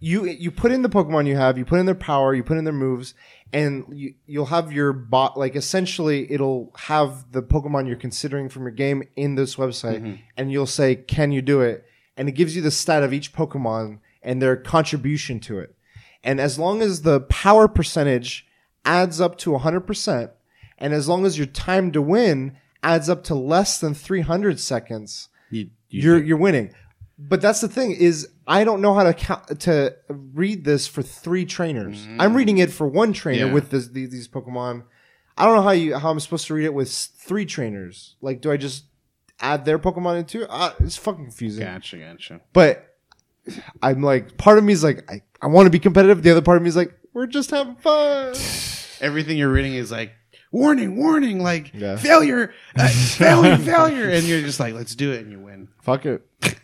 you 0.00 0.24
you 0.24 0.50
put 0.50 0.72
in 0.72 0.82
the 0.82 0.88
Pokemon 0.88 1.26
you 1.26 1.36
have, 1.36 1.58
you 1.58 1.64
put 1.64 1.78
in 1.78 1.86
their 1.86 1.94
power, 1.94 2.34
you 2.34 2.42
put 2.42 2.56
in 2.56 2.64
their 2.64 2.72
moves, 2.72 3.14
and 3.52 3.84
you 3.92 4.14
you'll 4.26 4.46
have 4.46 4.72
your 4.72 4.92
bot 4.92 5.38
like 5.38 5.54
essentially 5.54 6.30
it'll 6.32 6.72
have 6.76 7.30
the 7.32 7.42
Pokemon 7.42 7.86
you're 7.86 7.96
considering 7.96 8.48
from 8.48 8.62
your 8.62 8.70
game 8.72 9.02
in 9.14 9.34
this 9.34 9.56
website, 9.56 10.00
mm-hmm. 10.00 10.14
and 10.36 10.50
you'll 10.50 10.66
say, 10.66 10.96
"Can 10.96 11.32
you 11.32 11.42
do 11.42 11.60
it?" 11.60 11.84
And 12.16 12.28
it 12.28 12.32
gives 12.32 12.56
you 12.56 12.62
the 12.62 12.70
stat 12.70 13.02
of 13.02 13.12
each 13.12 13.32
Pokemon 13.32 13.98
and 14.22 14.40
their 14.42 14.56
contribution 14.56 15.38
to 15.40 15.58
it. 15.58 15.74
And 16.24 16.40
as 16.40 16.58
long 16.58 16.82
as 16.82 17.02
the 17.02 17.20
power 17.20 17.68
percentage 17.68 18.46
adds 18.84 19.20
up 19.20 19.38
to 19.38 19.50
100%, 19.52 20.30
and 20.78 20.92
as 20.92 21.08
long 21.08 21.24
as 21.24 21.38
your 21.38 21.46
time 21.46 21.92
to 21.92 22.02
win 22.02 22.56
adds 22.82 23.08
up 23.08 23.22
to 23.24 23.34
less 23.34 23.78
than 23.78 23.94
300 23.94 24.58
seconds, 24.60 25.28
You- 25.50 25.70
you- 25.88 26.02
you're 26.02 26.22
you're 26.22 26.36
winning. 26.36 26.72
But 27.22 27.40
that's 27.42 27.60
the 27.60 27.68
thing 27.68 27.90
is 27.92 28.28
I 28.46 28.64
don't 28.64 28.80
know 28.80 28.94
how 28.94 29.02
to 29.04 29.12
count, 29.14 29.60
to 29.60 29.94
read 30.08 30.64
this 30.64 30.86
for 30.86 31.02
three 31.02 31.44
trainers. 31.44 32.06
I'm 32.18 32.34
reading 32.34 32.58
it 32.58 32.70
for 32.70 32.86
one 32.88 33.12
trainer 33.12 33.46
Yeah. 33.46 33.52
with 33.52 33.70
this, 33.70 33.88
these, 33.88 34.10
these 34.10 34.26
Pokemon. 34.28 34.84
I 35.36 35.44
don't 35.44 35.54
know 35.56 35.62
how 35.62 35.70
you 35.70 35.96
how 35.96 36.10
I'm 36.10 36.18
supposed 36.20 36.46
to 36.46 36.54
read 36.54 36.64
it 36.64 36.74
with 36.74 36.90
three 36.90 37.44
trainers. 37.46 38.16
Like, 38.20 38.40
do 38.40 38.50
I 38.50 38.56
just 38.56 38.84
add 39.40 39.64
their 39.64 39.78
Pokemon 39.78 40.18
into? 40.18 40.42
it? 40.42 40.48
Uh, 40.50 40.72
it's 40.80 40.96
fucking 40.96 41.24
confusing. 41.24 41.64
gotcha, 41.64 41.98
gotcha. 41.98 42.40
But 42.52 42.96
I'm 43.82 44.02
like, 44.02 44.36
part 44.36 44.58
of 44.58 44.64
me 44.64 44.72
is 44.72 44.82
like, 44.84 45.10
I, 45.10 45.22
I 45.42 45.46
want 45.48 45.66
to 45.66 45.70
be 45.70 45.78
competitive. 45.78 46.22
The 46.22 46.30
other 46.30 46.42
part 46.42 46.56
of 46.56 46.62
me 46.62 46.68
is 46.68 46.76
like, 46.76 46.92
we're 47.12 47.26
just 47.26 47.50
having 47.50 47.76
fun. 47.76 48.28
Everything 49.00 49.36
you're 49.38 49.52
reading 49.52 49.74
is 49.74 49.90
like 49.90 50.12
warning, 50.52 50.96
warning, 50.96 51.42
like 51.42 51.72
Yeah. 51.74 51.96
failure, 51.96 52.52
uh, 52.76 52.88
failure, 52.88 53.56
failure, 53.56 54.10
and 54.10 54.24
you're 54.24 54.42
just 54.42 54.60
like, 54.60 54.74
let's 54.74 54.94
do 54.94 55.12
it, 55.12 55.20
and 55.22 55.30
you 55.32 55.40
win. 55.40 55.68
Fuck 55.82 56.06
it. 56.06 56.26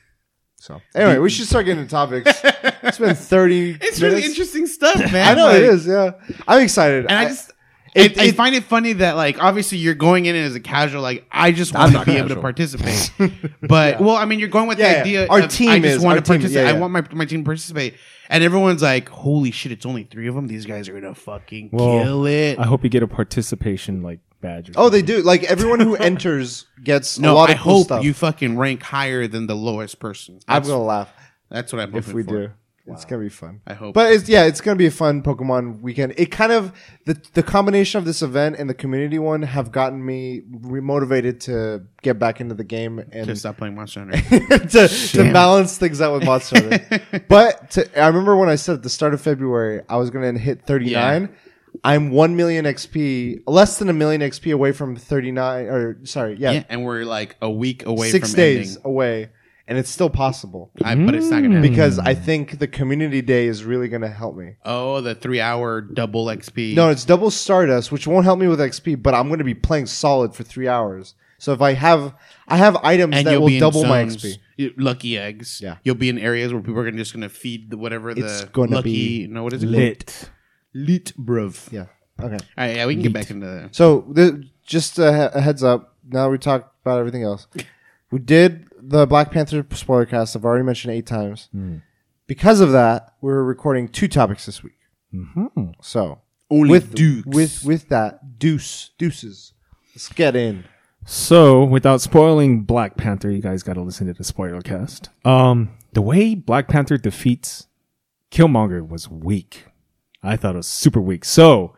So 0.67 0.81
anyway, 0.95 1.19
we 1.19 1.31
should 1.31 1.47
start 1.47 1.65
getting 1.67 1.81
into 1.83 1.91
topics. 1.91 2.43
It's 2.83 2.99
been 2.99 3.15
30 3.17 3.79
It's 3.81 4.01
really 4.01 4.17
minutes. 4.17 4.29
interesting 4.31 4.67
stuff, 4.67 4.97
man. 5.13 5.27
I 5.29 5.35
know 5.35 5.47
Like- 5.47 5.57
it 5.57 5.63
is. 5.65 5.87
Yeah, 5.87 6.13
I'm 6.47 6.61
excited. 6.63 7.07
And 7.09 7.13
I 7.19 7.25
just, 7.27 7.53
it- 7.95 8.19
I, 8.19 8.25
I 8.25 8.31
find 8.33 8.55
it 8.55 8.65
funny 8.65 8.93
that 8.95 9.17
like 9.17 9.43
obviously 9.43 9.79
you're 9.79 9.95
going 9.95 10.27
in 10.27 10.35
as 10.37 10.55
a 10.55 10.61
casual, 10.61 11.03
like 11.03 11.25
I 11.33 11.51
just 11.53 11.73
want 11.75 11.93
to 11.93 11.99
not 11.99 12.07
be 12.07 12.17
able 12.17 12.29
to 12.31 12.41
participate. 12.41 13.11
But 13.63 14.01
well, 14.01 14.17
I 14.17 14.25
mean, 14.25 14.39
you're 14.41 14.49
going 14.49 14.69
with 14.69 14.79
Yeah, 14.79 15.03
the 15.05 15.11
yeah. 15.11 15.21
idea. 15.23 15.29
Our 15.29 15.41
of, 15.43 15.51
team 15.51 15.71
I 15.71 15.79
just 15.81 15.97
is- 15.97 16.03
want 16.03 16.17
our 16.19 16.23
to 16.23 16.27
team- 16.33 16.41
participate. 16.41 16.67
yeah, 16.67 16.75
I 16.75 16.79
want 16.79 16.93
my 16.93 17.03
my 17.13 17.25
team 17.25 17.41
to 17.41 17.45
participate, 17.45 17.95
and 18.29 18.43
everyone's 18.45 18.83
like, 18.83 19.09
"Holy 19.09 19.51
shit! 19.51 19.73
It's 19.73 19.87
only 19.87 20.05
three 20.05 20.29
of 20.29 20.35
them. 20.35 20.47
These 20.47 20.67
guys 20.67 20.89
are 20.89 20.93
gonna 21.01 21.15
fucking 21.15 21.71
Well, 21.73 22.03
kill 22.03 22.27
it." 22.27 22.59
I 22.59 22.65
hope 22.67 22.85
you 22.85 22.91
get 22.91 23.03
a 23.03 23.09
participation 23.09 24.03
like 24.03 24.21
badge. 24.47 24.71
oh, 24.77 24.89
they 24.89 25.03
do. 25.03 25.23
Like 25.23 25.45
everyone 25.45 25.81
who 25.81 25.97
enters 25.97 26.67
gets 26.83 27.19
a 27.19 27.23
no, 27.23 27.35
lot 27.35 27.51
I 27.51 27.55
of 27.55 27.61
cool 27.61 27.73
hope 27.79 27.85
stuff. 27.87 28.05
you 28.05 28.15
fucking 28.15 28.57
rank 28.57 28.83
higher 28.83 29.27
than 29.27 29.47
the 29.47 29.57
lowest 29.57 29.99
person. 29.99 30.41
I'm 30.47 30.61
That's, 30.63 30.69
gonna 30.69 30.85
laugh 30.85 31.13
that's 31.51 31.73
what 31.73 31.81
I'm 31.81 31.93
hoping 31.93 32.09
if 32.09 32.15
we 32.15 32.23
for. 32.23 32.31
do. 32.31 32.53
It's 32.89 33.05
gonna 33.05 33.23
be 33.23 33.29
fun. 33.29 33.61
I 33.67 33.75
hope. 33.75 33.95
But 33.95 34.13
it's 34.13 34.29
yeah, 34.29 34.45
it's 34.45 34.61
gonna 34.61 34.77
be 34.77 34.87
a 34.87 34.93
fun 34.93 35.21
Pokemon 35.21 35.81
weekend. 35.81 36.15
It 36.17 36.27
kind 36.27 36.53
of 36.53 36.73
the 37.05 37.21
the 37.33 37.43
combination 37.43 37.99
of 37.99 38.05
this 38.05 38.23
event 38.23 38.57
and 38.61 38.71
the 38.71 38.75
community 38.75 39.19
one 39.19 39.43
have 39.43 39.73
gotten 39.73 40.05
me 40.05 40.43
motivated 40.47 41.41
to 41.43 41.83
get 42.03 42.21
back 42.21 42.41
into 42.41 42.55
the 42.55 42.63
game 42.63 43.01
and 43.11 43.27
to 43.27 43.35
stop 43.35 43.57
playing 43.57 43.75
Monster 43.75 44.05
Hunter. 44.05 44.59
to, 44.69 44.89
to 44.89 45.33
balance 45.33 45.79
things 45.79 46.01
out 46.01 46.13
with 46.15 46.25
Monster 46.25 46.61
Hunter. 46.63 47.25
but 47.29 47.73
to, 47.73 48.01
I 48.01 48.07
remember 48.07 48.37
when 48.37 48.49
I 48.49 48.55
said 48.55 48.75
at 48.77 48.83
the 48.85 48.91
start 48.91 49.15
of 49.15 49.21
February 49.21 49.83
I 49.89 49.97
was 49.97 50.11
going 50.11 50.33
to 50.35 50.41
hit 50.41 50.63
39. 50.63 51.35
I'm 51.85 52.11
1 52.11 52.37
million 52.37 52.65
XP, 52.65 53.43
less 53.47 53.79
than 53.79 53.89
a 53.89 53.93
million 53.93 54.21
XP 54.21 54.53
away 54.53 54.73
from 54.73 54.97
39, 54.97 55.67
or 55.67 55.99
sorry, 56.05 56.37
yeah, 56.39 56.53
yeah, 56.53 56.65
and 56.69 56.85
we're 56.85 57.05
like 57.05 57.37
a 57.41 57.51
week 57.51 57.87
away 57.87 58.11
six 58.11 58.31
from 58.31 58.37
days 58.37 58.77
ending. 58.77 58.83
away. 58.85 59.31
And 59.69 59.77
it's 59.77 59.91
still 59.91 60.11
possible 60.11 60.71
I, 60.85 60.95
but 60.95 61.17
it's 61.17 61.29
not 61.29 61.43
gonna 61.43 61.57
happen. 61.57 61.69
because 61.69 61.99
I 61.99 62.15
mm. 62.15 62.25
think 62.25 62.61
the 62.61 62.69
community 62.69 63.21
day 63.21 63.49
is 63.49 63.65
really 63.65 63.89
going 63.89 64.03
to 64.03 64.09
help 64.09 64.37
me. 64.37 64.55
Oh, 64.65 65.01
the 65.01 65.17
three 65.17 65.41
hour 65.41 65.81
double 65.81 66.27
XP. 66.27 66.77
No, 66.77 66.91
it's 66.91 67.05
double 67.05 67.33
Stardust, 67.33 67.91
which 67.91 68.07
won't 68.07 68.25
help 68.25 68.39
me 68.39 68.47
with 68.47 68.61
XP, 68.61 69.03
but 69.03 69.13
I'm 69.13 69.27
going 69.27 69.39
to 69.39 69.45
be 69.45 69.55
playing 69.55 69.87
solid 69.87 70.37
for 70.37 70.45
three 70.45 70.69
hours. 70.69 71.17
So 71.39 71.53
if 71.53 71.61
I 71.61 71.73
have, 71.73 72.15
I 72.47 72.59
have 72.59 72.77
items 72.77 73.17
and 73.17 73.27
that 73.27 73.33
you'll 73.33 73.41
will 73.41 73.49
be 73.49 73.57
in 73.57 73.61
double 73.61 73.85
my 73.85 74.03
zones, 74.07 74.23
XP. 74.23 74.39
you- 74.57 74.75
Lucky 74.77 75.19
eggs. 75.19 75.61
Yeah. 75.61 75.79
You'll 75.83 75.97
be 75.97 76.11
in 76.11 76.19
areas 76.21 76.53
where 76.53 76.63
people 76.63 76.79
are 76.79 76.85
gonna, 76.85 76.97
just 76.97 77.13
going 77.13 77.23
to 77.23 77.29
feed 77.29 77.71
the, 77.71 77.77
whatever 77.77 78.15
the 78.15 78.25
It's 78.25 78.45
gonna 78.45 78.77
lucky. 78.77 79.27
be 79.27 79.27
no, 79.27 79.43
what 79.43 79.53
is 79.53 79.65
it? 79.65 79.67
lit. 79.67 80.31
Lit, 80.77 81.13
bruv. 81.19 81.73
Yeah. 81.73 81.87
Okay. 82.21 82.35
All 82.35 82.39
right, 82.57 82.77
yeah, 82.77 82.87
we 82.87 82.95
can 82.95 83.03
get 83.03 83.13
back 83.13 83.31
into 83.31 83.47
that. 83.47 83.75
So 83.75 84.07
the, 84.11 84.45
just 84.65 84.99
a, 84.99 85.13
he- 85.13 85.39
a 85.39 85.41
heads 85.41 85.63
up. 85.65 85.95
Now 86.09 86.29
we 86.31 86.39
talked 86.39 86.75
about 86.85 86.99
everything 86.99 87.23
else. 87.23 87.47
We 88.13 88.21
did 88.21 88.69
the 88.81 89.05
Black 89.05 89.33
Panther 89.33 89.67
spoiler 89.73 90.07
cast. 90.07 90.37
I've 90.37 90.45
already 90.45 90.65
mentioned 90.65 90.95
eight 90.95 91.07
times. 91.07 91.49
Because 92.29 92.61
of 92.61 92.71
that, 92.71 93.15
we're 93.21 93.43
recording 93.43 93.89
two 93.89 94.07
topics 94.07 94.47
this 94.47 94.63
week. 94.63 94.79
Mhm. 95.13 95.75
So 95.83 96.21
Only 96.49 96.71
with 96.71 96.95
dukes. 96.95 97.27
with 97.27 97.65
with 97.65 97.89
that 97.89 98.39
deuce 98.39 98.91
deuces. 98.97 99.55
Let's 99.93 100.09
get 100.09 100.37
in. 100.37 100.65
So, 101.05 101.65
without 101.65 102.01
spoiling 102.01 102.63
Black 102.63 102.97
Panther, 102.97 103.31
you 103.31 103.43
guys 103.43 103.65
got 103.65 103.75
to 103.75 103.83
listen 103.83 104.07
to 104.07 104.13
the 104.13 104.25
spoiler 104.25 104.61
cast. 104.63 105.11
Um, 105.25 105.71
the 105.93 106.03
way 106.03 106.37
Black 106.37 106.69
Panther 106.69 106.99
defeats 106.99 107.67
Killmonger 108.31 108.87
was 108.89 109.09
weak. 109.11 109.65
I 110.23 110.37
thought 110.37 110.55
it 110.55 110.59
was 110.59 110.67
super 110.67 111.01
weak. 111.01 111.25
So, 111.25 111.75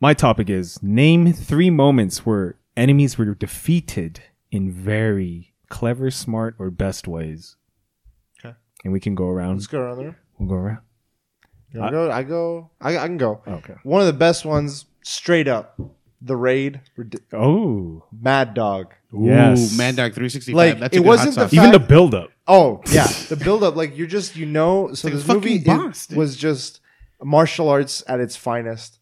my 0.00 0.12
topic 0.14 0.50
is 0.50 0.82
name 0.82 1.32
three 1.32 1.70
moments 1.70 2.26
where 2.26 2.56
enemies 2.76 3.16
were 3.16 3.34
defeated 3.34 4.20
in 4.50 4.70
very 4.70 5.54
clever, 5.70 6.10
smart, 6.10 6.54
or 6.58 6.70
best 6.70 7.08
ways. 7.08 7.56
Okay. 8.44 8.54
And 8.84 8.92
we 8.92 9.00
can 9.00 9.14
go 9.14 9.28
around. 9.28 9.56
Let's 9.56 9.66
go 9.66 9.80
around 9.80 9.98
there. 9.98 10.18
We'll 10.38 10.48
go 10.48 10.54
around. 10.56 10.78
You 11.72 11.80
wanna 11.80 11.92
go? 11.92 12.10
I 12.10 12.22
go. 12.22 12.70
I, 12.80 12.98
I 12.98 13.06
can 13.06 13.16
go. 13.18 13.42
Oh, 13.46 13.54
okay. 13.54 13.74
One 13.82 14.00
of 14.00 14.06
the 14.06 14.12
best 14.12 14.44
ones, 14.44 14.86
straight 15.02 15.48
up, 15.48 15.78
the 16.22 16.36
raid. 16.36 16.80
Oh, 17.32 18.04
Mad 18.18 18.54
Dog. 18.54 18.94
yes. 19.12 19.76
Mad 19.76 19.96
Dog 19.96 20.12
365. 20.14 20.54
Like, 20.54 20.78
That's 20.80 20.94
it 20.96 21.00
a 21.00 21.02
good 21.02 21.06
wasn't 21.08 21.34
hot 21.34 21.42
sauce. 21.42 21.50
the 21.50 21.56
Even 21.56 21.72
the 21.72 21.78
fact- 21.78 21.88
build 21.88 22.14
up. 22.14 22.30
Oh 22.48 22.80
yeah, 22.92 23.08
the 23.28 23.36
build 23.36 23.64
up. 23.64 23.74
Like 23.74 23.96
you're 23.98 24.06
just 24.06 24.36
you 24.36 24.46
know. 24.46 24.92
So 24.94 25.08
like 25.08 25.16
this 25.16 25.26
movie 25.26 25.58
fucking 25.62 25.92
it 26.10 26.16
was 26.16 26.36
just 26.36 26.80
martial 27.22 27.68
arts 27.68 28.02
at 28.06 28.20
its 28.20 28.36
finest, 28.36 28.98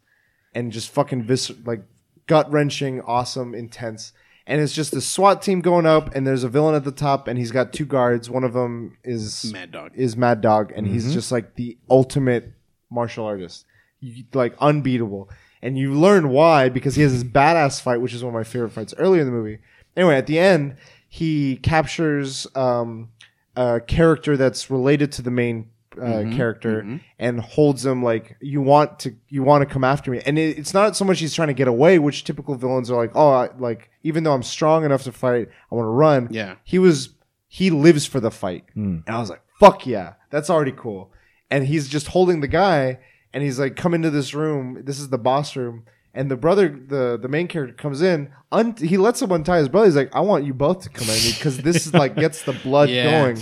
and 0.55 0.73
just 0.73 0.91
fucking 0.91 1.25
vis- 1.25 1.53
like 1.65 1.83
gut 2.27 2.51
wrenching, 2.51 3.01
awesome, 3.03 3.55
intense. 3.55 4.13
And 4.47 4.61
it's 4.61 4.75
just 4.75 4.93
a 4.93 5.01
SWAT 5.01 5.41
team 5.41 5.63
going 5.63 5.87
up, 5.87 6.15
and 6.15 6.27
there's 6.27 6.45
a 6.45 6.49
villain 6.49 6.75
at 6.75 6.85
the 6.85 6.93
top, 6.93 7.29
and 7.29 7.39
he's 7.39 7.51
got 7.51 7.73
two 7.73 7.87
guards. 7.87 8.29
One 8.29 8.45
of 8.45 8.53
them 8.53 8.99
is 9.03 9.51
Mad 9.53 9.73
Dog. 9.73 9.93
is 9.95 10.17
Mad 10.17 10.41
Dog, 10.43 10.71
and 10.77 10.87
he's 10.87 11.15
just 11.15 11.33
like 11.33 11.55
the 11.55 11.79
ultimate 11.89 12.53
martial 12.91 13.25
artist, 13.25 13.65
you, 14.01 14.25
like 14.35 14.55
unbeatable. 14.59 15.31
And 15.63 15.79
you 15.79 15.95
learn 15.95 16.29
why 16.29 16.69
because 16.69 16.95
he 16.95 17.01
has 17.01 17.15
this 17.15 17.25
badass 17.25 17.81
fight, 17.81 18.03
which 18.03 18.13
is 18.13 18.23
one 18.23 18.35
of 18.35 18.39
my 18.39 18.45
favorite 18.45 18.71
fights 18.73 18.93
earlier 18.99 19.23
in 19.23 19.27
the 19.27 19.33
movie. 19.33 19.61
Anyway, 19.97 20.15
at 20.15 20.27
the 20.27 20.39
end, 20.39 20.77
he 21.09 21.57
captures 21.57 22.47
um, 22.55 23.09
a 23.57 23.81
character 23.81 24.37
that's 24.37 24.71
related 24.71 25.11
to 25.13 25.23
the 25.23 25.31
main 25.31 25.71
uh, 25.99 26.05
mm-hmm, 26.05 26.37
character 26.37 26.83
mm-hmm. 26.83 26.97
and 27.19 27.41
holds 27.41 27.85
him 27.85 28.03
like 28.03 28.37
you 28.41 28.61
want 28.61 28.99
to 29.01 29.15
you 29.29 29.43
want 29.43 29.67
to 29.67 29.73
come 29.73 29.85
after 29.85 30.11
me. 30.11 30.21
And 30.25 30.39
it, 30.39 30.59
it's 30.59 30.75
not 30.75 30.97
so 30.97 31.05
much 31.05 31.21
he's 31.21 31.35
trying 31.35 31.49
to 31.49 31.55
get 31.55 31.69
away 31.69 31.99
which 31.99 32.25
typical 32.25 32.55
villains 32.55 32.91
are 32.91 32.97
like 32.97 33.13
oh 33.15 33.31
I, 33.31 33.49
like 33.59 33.91
even 34.03 34.25
though 34.25 34.33
i'm 34.33 34.43
strong 34.43 34.85
enough 34.85 35.03
to 35.05 35.13
fight 35.13 35.49
i 35.71 35.75
want 35.75 35.87
to 35.87 35.91
run. 35.91 36.29
Yeah. 36.31 36.57
he 36.65 36.79
was 36.79 37.11
he 37.49 37.71
lives 37.71 38.07
for 38.07 38.21
the 38.21 38.31
fight. 38.31 38.65
Hmm. 38.75 38.99
And 39.07 39.17
i 39.17 39.19
was 39.21 39.31
like 39.31 39.43
fuck 39.59 39.87
yeah 39.87 40.15
that's 40.31 40.51
already 40.51 40.73
cool. 40.73 41.13
And 41.51 41.67
he's 41.67 41.89
just 41.89 42.09
holding 42.09 42.41
the 42.41 42.49
guy 42.49 42.99
and 43.33 43.43
he's 43.43 43.59
like 43.59 43.77
come 43.77 43.95
into 43.95 44.11
this 44.11 44.35
room. 44.35 44.83
This 44.85 44.99
is 44.99 45.09
the 45.11 45.19
boss 45.19 45.57
room. 45.57 45.85
And 46.13 46.31
the 46.31 46.37
brother 46.37 46.69
the 46.69 47.19
the 47.21 47.29
main 47.29 47.49
character 47.49 47.75
comes 47.75 48.03
in 48.03 48.31
un- 48.53 48.77
he 48.77 48.97
lets 48.97 49.21
him 49.21 49.33
untie 49.33 49.59
his 49.59 49.69
brother. 49.69 49.87
He's 49.87 49.97
like 49.97 50.15
i 50.15 50.21
want 50.21 50.45
you 50.45 50.55
both 50.55 50.83
to 50.83 50.89
come 50.89 51.09
at 51.09 51.23
me 51.23 51.33
because 51.33 51.59
this 51.59 51.87
is 51.87 51.95
like 51.95 52.17
gets 52.17 52.43
the 52.43 52.53
blood 52.53 52.89
Yeah. 52.95 53.11
going 53.11 53.37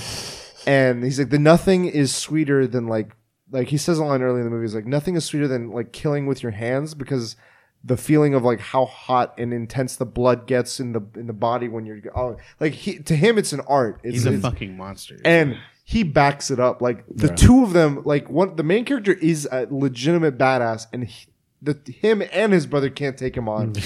and 0.66 1.03
he's 1.05 1.18
like 1.18 1.31
the 1.31 1.38
nothing 1.38 1.87
is 1.87 2.14
sweeter 2.14 2.66
than 2.66 2.87
like 2.87 3.11
like 3.51 3.68
he 3.68 3.77
says 3.77 3.98
a 3.98 4.05
line 4.05 4.22
early 4.22 4.38
in 4.38 4.44
the 4.44 4.51
movie 4.51 4.64
he's 4.64 4.75
like 4.75 4.87
nothing 4.87 5.16
is 5.16 5.25
sweeter 5.25 5.48
than 5.48 5.70
like 5.70 5.92
killing 5.92 6.27
with 6.27 6.42
your 6.42 6.53
hands 6.53 6.94
because 6.94 7.37
the 7.85 7.96
feeling 7.96 8.35
of 8.35 8.44
like 8.44 8.61
how 8.61 8.85
hot 8.85 9.35
and 9.38 9.53
intense 9.53 9.96
the 9.96 10.07
blood 10.07 10.46
gets 10.46 10.79
in 10.79 10.92
the 10.92 11.01
in 11.16 11.27
the 11.27 11.33
body 11.33 11.68
when 11.68 11.85
you're 11.85 12.01
oh, 12.14 12.37
like 12.61 12.72
he 12.72 12.98
to 12.98 13.16
him 13.16 13.38
it's 13.38 13.53
an 13.53 13.61
art. 13.62 14.01
It's, 14.05 14.14
He's 14.14 14.27
a 14.27 14.29
it's- 14.29 14.42
fucking 14.42 14.77
monster. 14.77 15.18
and 15.25 15.59
he 15.85 16.05
backs 16.05 16.51
it 16.51 16.61
up. 16.61 16.81
Like 16.81 17.05
the 17.09 17.29
two 17.29 17.64
of 17.64 17.72
them 17.72 18.03
like 18.05 18.31
one 18.31 18.55
the 18.55 18.62
main 18.62 18.85
character 18.85 19.12
is 19.12 19.48
a 19.51 19.66
legitimate 19.68 20.38
badass 20.38 20.87
and 20.92 21.05
he, 21.05 21.27
the 21.61 21.77
him 21.87 22.22
and 22.33 22.53
his 22.53 22.66
brother 22.66 22.88
can't 22.90 23.18
take 23.18 23.37
him 23.37 23.48
on. 23.48 23.75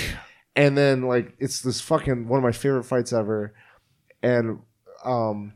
And 0.59 0.75
then 0.75 1.03
like 1.03 1.35
it's 1.39 1.61
this 1.61 1.83
fucking 1.83 2.29
one 2.29 2.39
of 2.39 2.43
my 2.43 2.51
favorite 2.51 2.85
fights 2.85 3.13
ever. 3.13 3.53
And 4.23 4.61
um 5.05 5.53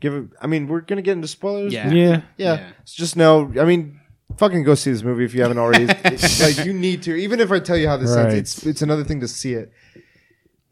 give 0.00 0.14
it 0.14 0.24
i 0.40 0.46
mean 0.46 0.68
we're 0.68 0.80
gonna 0.82 1.02
get 1.02 1.12
into 1.12 1.28
spoilers 1.28 1.72
Yeah. 1.72 1.90
Yeah. 1.90 2.06
yeah. 2.36 2.54
Yeah. 2.54 2.68
So 2.84 2.94
just 2.96 3.16
know, 3.16 3.52
I 3.58 3.64
mean, 3.64 4.00
fucking 4.36 4.62
go 4.62 4.74
see 4.74 4.90
this 4.90 5.02
movie 5.02 5.24
if 5.24 5.34
you 5.34 5.42
haven't 5.42 5.58
already. 5.58 5.84
It's 6.04 6.40
like 6.40 6.64
you 6.66 6.72
need 6.72 7.02
to. 7.04 7.14
Even 7.14 7.40
if 7.40 7.50
I 7.50 7.58
tell 7.58 7.76
you 7.76 7.88
how 7.88 7.96
this 7.96 8.14
Right. 8.14 8.32
ends, 8.32 8.34
it's 8.34 8.66
it's 8.66 8.82
another 8.82 9.04
thing 9.04 9.20
to 9.20 9.28
see 9.28 9.54
it. 9.54 9.72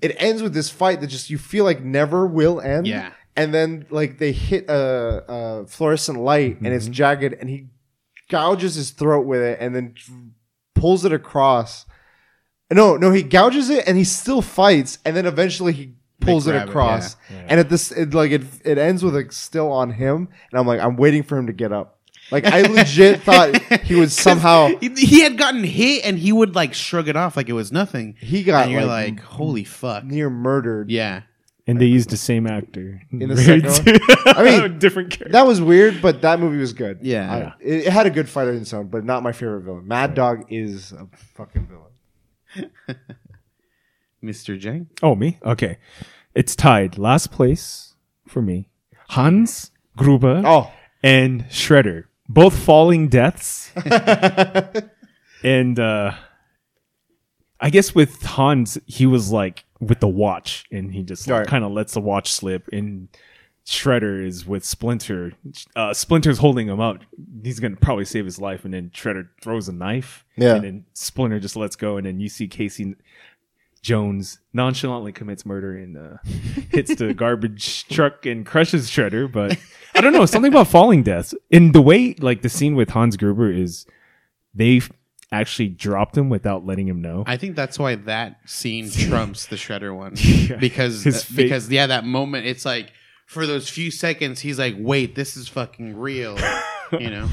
It 0.01 0.15
ends 0.19 0.43
with 0.43 0.55
this 0.55 0.71
fight 0.71 1.01
that 1.01 1.09
just 1.09 1.31
you 1.31 1.39
feel 1.39 1.65
like 1.65 1.83
never 1.83 2.27
will 2.27 2.61
end. 2.61 2.87
Yeah. 2.87 3.13
And 3.35 3.53
then 3.53 3.87
like 3.91 4.19
they 4.19 4.33
hit 4.33 4.69
a, 4.69 5.25
a 5.29 5.67
fluorescent 5.67 6.19
light 6.19 6.61
and 6.61 6.69
it's 6.69 6.85
mm-hmm. 6.85 6.93
jagged 6.93 7.33
and 7.35 7.51
he 7.51 7.67
gouges 8.31 8.75
his 8.75 8.91
throat 8.91 9.27
with 9.27 9.41
it 9.41 9.59
and 9.61 9.75
then 9.75 9.95
pulls 10.75 11.05
it 11.05 11.13
across. 11.13 11.87
No, 12.71 12.97
no, 12.97 13.13
he 13.13 13.23
gouges 13.23 13.71
it 13.71 13.87
and 13.87 13.97
he 13.97 14.05
still 14.05 14.43
fights 14.43 14.99
and 15.05 15.17
then 15.17 15.27
eventually 15.27 15.73
he 15.73 15.95
pulls 16.27 16.47
it 16.47 16.53
grab 16.53 16.67
it, 16.67 16.71
across. 16.71 17.17
yeah. 17.31 17.37
Yeah. 17.37 17.47
And 17.49 17.61
at 17.61 17.69
this, 17.71 17.91
it, 17.93 18.15
like 18.15 18.31
it, 18.31 18.43
it 18.65 18.79
ends 18.79 19.03
with 19.05 19.15
like 19.15 19.33
still 19.33 19.71
on 19.73 19.91
him, 19.93 20.29
and 20.51 20.59
I'm 20.61 20.67
like, 20.67 20.81
I'm 20.81 20.97
waiting 20.97 21.23
for 21.23 21.37
him 21.39 21.47
to 21.47 21.53
get 21.53 21.73
up. 21.73 21.99
Like 22.33 22.45
I 22.45 22.63
legit 22.63 23.23
thought 23.25 23.57
he 23.83 23.95
would 23.95 24.11
somehow. 24.11 24.69
he, 24.81 24.89
he 24.97 25.21
had 25.23 25.39
gotten 25.39 25.63
hit 25.63 26.05
and 26.05 26.19
he 26.19 26.33
would 26.33 26.57
like 26.57 26.75
shrug 26.75 27.07
it 27.09 27.17
off 27.17 27.37
like 27.37 27.49
it 27.49 27.53
was 27.53 27.71
nothing. 27.71 28.17
He 28.19 28.43
got 28.43 28.65
and 28.65 28.73
you're 28.73 28.85
like, 28.85 29.11
like, 29.17 29.21
holy 29.21 29.63
fuck. 29.63 30.03
near 30.05 30.29
murdered. 30.29 30.91
Yeah. 30.91 31.23
And 31.69 31.81
they 31.81 31.87
used 31.87 32.11
the 32.11 32.17
same 32.17 32.47
actor 32.47 33.03
In 33.13 33.29
the 33.29 33.37
second 33.91 34.25
I 34.37 34.43
mean, 34.43 34.79
different 34.81 35.11
character. 35.11 35.33
That 35.33 35.47
was 35.47 35.61
weird, 35.61 36.01
but 36.03 36.23
that 36.23 36.39
movie 36.41 36.59
was 36.59 36.73
good. 36.73 36.99
Yeah. 37.03 37.53
I- 37.59 37.63
it, 37.63 37.87
it 37.87 37.93
had 37.93 38.07
a 38.07 38.11
good 38.11 38.29
fighter 38.29 38.53
in 38.53 38.63
its 38.63 38.73
own, 38.75 38.89
but 38.89 39.05
not 39.05 39.23
my 39.23 39.31
favorite 39.33 39.63
villain. 39.63 39.87
Mad 39.87 40.15
Dog 40.15 40.47
is 40.49 40.91
a 40.93 41.07
fucking 41.37 41.69
villain. 41.69 42.71
Mr. 44.23 44.59
J. 44.59 44.87
Oh, 45.03 45.15
me? 45.15 45.39
Okay. 45.45 45.79
It's 46.37 46.55
tied. 46.55 46.99
Last 46.99 47.33
place 47.33 47.95
for 48.29 48.43
me. 48.43 48.69
Hans 49.09 49.71
Gruber 49.97 50.43
Oh, 50.45 50.71
and 51.03 51.45
Shredder. 51.47 52.05
Both 52.29 52.57
falling 52.57 53.09
deaths. 53.09 53.73
and 55.43 55.79
uh 55.79 56.13
I 57.59 57.71
guess 57.71 57.95
with 57.95 58.21
Hans, 58.23 58.77
he 58.87 59.07
was 59.07 59.33
like 59.33 59.65
with 59.81 60.01
the 60.01 60.09
watch 60.09 60.67
and 60.71 60.93
he 60.93 61.03
just 61.03 61.27
Right. 61.27 61.47
kind 61.47 61.65
of 61.65 61.73
lets 61.73 61.95
the 61.95 62.01
watch 62.01 62.31
slip 62.33 62.69
and 62.73 63.09
Shredder 63.67 64.25
is 64.25 64.47
with 64.47 64.65
Splinter. 64.65 65.33
Uh, 65.75 65.93
Splinter's 65.93 66.39
holding 66.39 66.69
him 66.69 66.79
up. 66.79 66.99
He's 67.43 67.59
gonna 67.59 67.75
probably 67.75 68.05
save 68.05 68.25
his 68.25 68.41
life, 68.41 68.65
and 68.65 68.73
then 68.73 68.91
Shredder 68.91 69.29
throws 69.43 69.69
a 69.69 69.73
knife. 69.73 70.25
Yeah. 70.37 70.55
And 70.55 70.63
then 70.65 70.85
Splinter 70.93 71.41
just 71.41 71.57
lets 71.57 71.75
go, 71.75 71.97
and 71.97 72.07
then 72.07 72.21
you 72.21 72.29
see 72.29 72.47
Casey 72.47 72.95
Jones 73.83 74.39
nonchalantly 74.53 75.13
commits 75.13 75.47
murder 75.47 75.77
and 75.77 75.97
uh, 75.97 76.17
hits 76.71 76.95
the 76.95 77.15
garbage 77.15 77.87
truck 77.89 78.27
and 78.27 78.45
crushes 78.45 78.91
Shredder. 78.91 79.31
But 79.31 79.59
I 79.95 80.01
don't 80.01 80.13
know 80.13 80.27
something 80.27 80.53
about 80.53 80.69
falling 80.69 81.03
deaths. 81.03 81.35
In 81.51 81.73
the 81.73 81.81
way, 81.83 82.15
like 82.19 82.43
the 82.43 82.49
scene 82.49 82.75
with 82.75 82.91
Hans 82.91 83.17
Gruber 83.17 83.51
is, 83.53 83.87
they 84.55 84.81
actually 85.33 85.69
dropped 85.69 86.17
him 86.17 86.29
without 86.31 86.65
letting 86.67 86.89
him 86.89 87.01
know. 87.03 87.25
I 87.27 87.37
think 87.37 87.57
that's 87.57 87.79
why 87.79 87.95
that 87.97 88.39
scene 88.47 88.91
trumps 89.09 89.47
the 89.47 89.57
Shredder 89.57 89.95
one 89.97 90.15
Yeah. 90.19 90.57
because 90.57 91.05
His 91.05 91.23
uh, 91.25 91.35
because 91.37 91.69
yeah, 91.71 91.87
that 91.89 92.05
moment 92.05 92.47
it's 92.47 92.65
like 92.65 92.93
for 93.27 93.47
those 93.47 93.69
few 93.69 93.91
seconds 93.91 94.41
he's 94.41 94.59
like, 94.59 94.75
wait, 94.79 95.15
this 95.15 95.37
is 95.37 95.49
fucking 95.49 95.97
real, 95.97 96.39
you 96.99 97.11
know? 97.11 97.29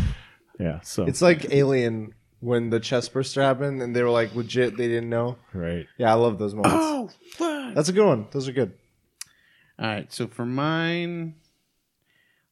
yeah. 0.60 0.82
So 0.82 1.06
it's 1.06 1.21
like 1.21 1.51
Alien 1.51 2.13
when 2.43 2.69
the 2.69 2.79
chest 2.79 3.13
burster 3.13 3.41
happened, 3.41 3.82
and 3.82 3.95
they 3.95 4.03
were 4.03 4.10
like 4.10 4.36
legit. 4.36 4.75
They 4.77 4.88
didn't 4.88 5.10
know. 5.10 5.38
right. 5.53 5.88
Yeah, 5.97 6.12
I 6.12 6.15
love 6.15 6.38
those 6.39 6.53
moments. 6.53 6.75
Oh, 6.77 7.10
fuck. 7.38 7.73
That's 7.75 7.89
a 7.89 7.93
good 7.93 8.06
one. 8.06 8.27
Those 8.32 8.47
are 8.47 8.51
good. 8.51 8.73
All 9.79 9.88
right, 9.88 10.12
so 10.13 10.27
for 10.27 10.45
mine, 10.45 11.36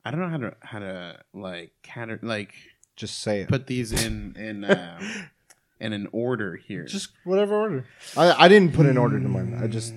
I 0.03 0.09
don't 0.11 0.19
know 0.21 0.29
how 0.29 0.37
to 0.37 0.55
how 0.61 0.79
to 0.79 1.19
like 1.33 1.71
cater, 1.83 2.19
like 2.23 2.53
Just 2.95 3.19
say 3.19 3.41
it. 3.41 3.49
put 3.49 3.67
these 3.67 3.91
in 4.05 4.35
in 4.37 4.63
uh, 4.63 4.99
in 5.79 5.93
an 5.93 6.07
order 6.11 6.55
here. 6.55 6.85
Just 6.85 7.09
whatever 7.23 7.55
order. 7.55 7.85
I, 8.17 8.45
I 8.45 8.47
didn't 8.47 8.73
put 8.73 8.85
an 8.87 8.97
order 8.97 9.19
to 9.19 9.27
mine. 9.27 9.59
I 9.61 9.67
just 9.67 9.93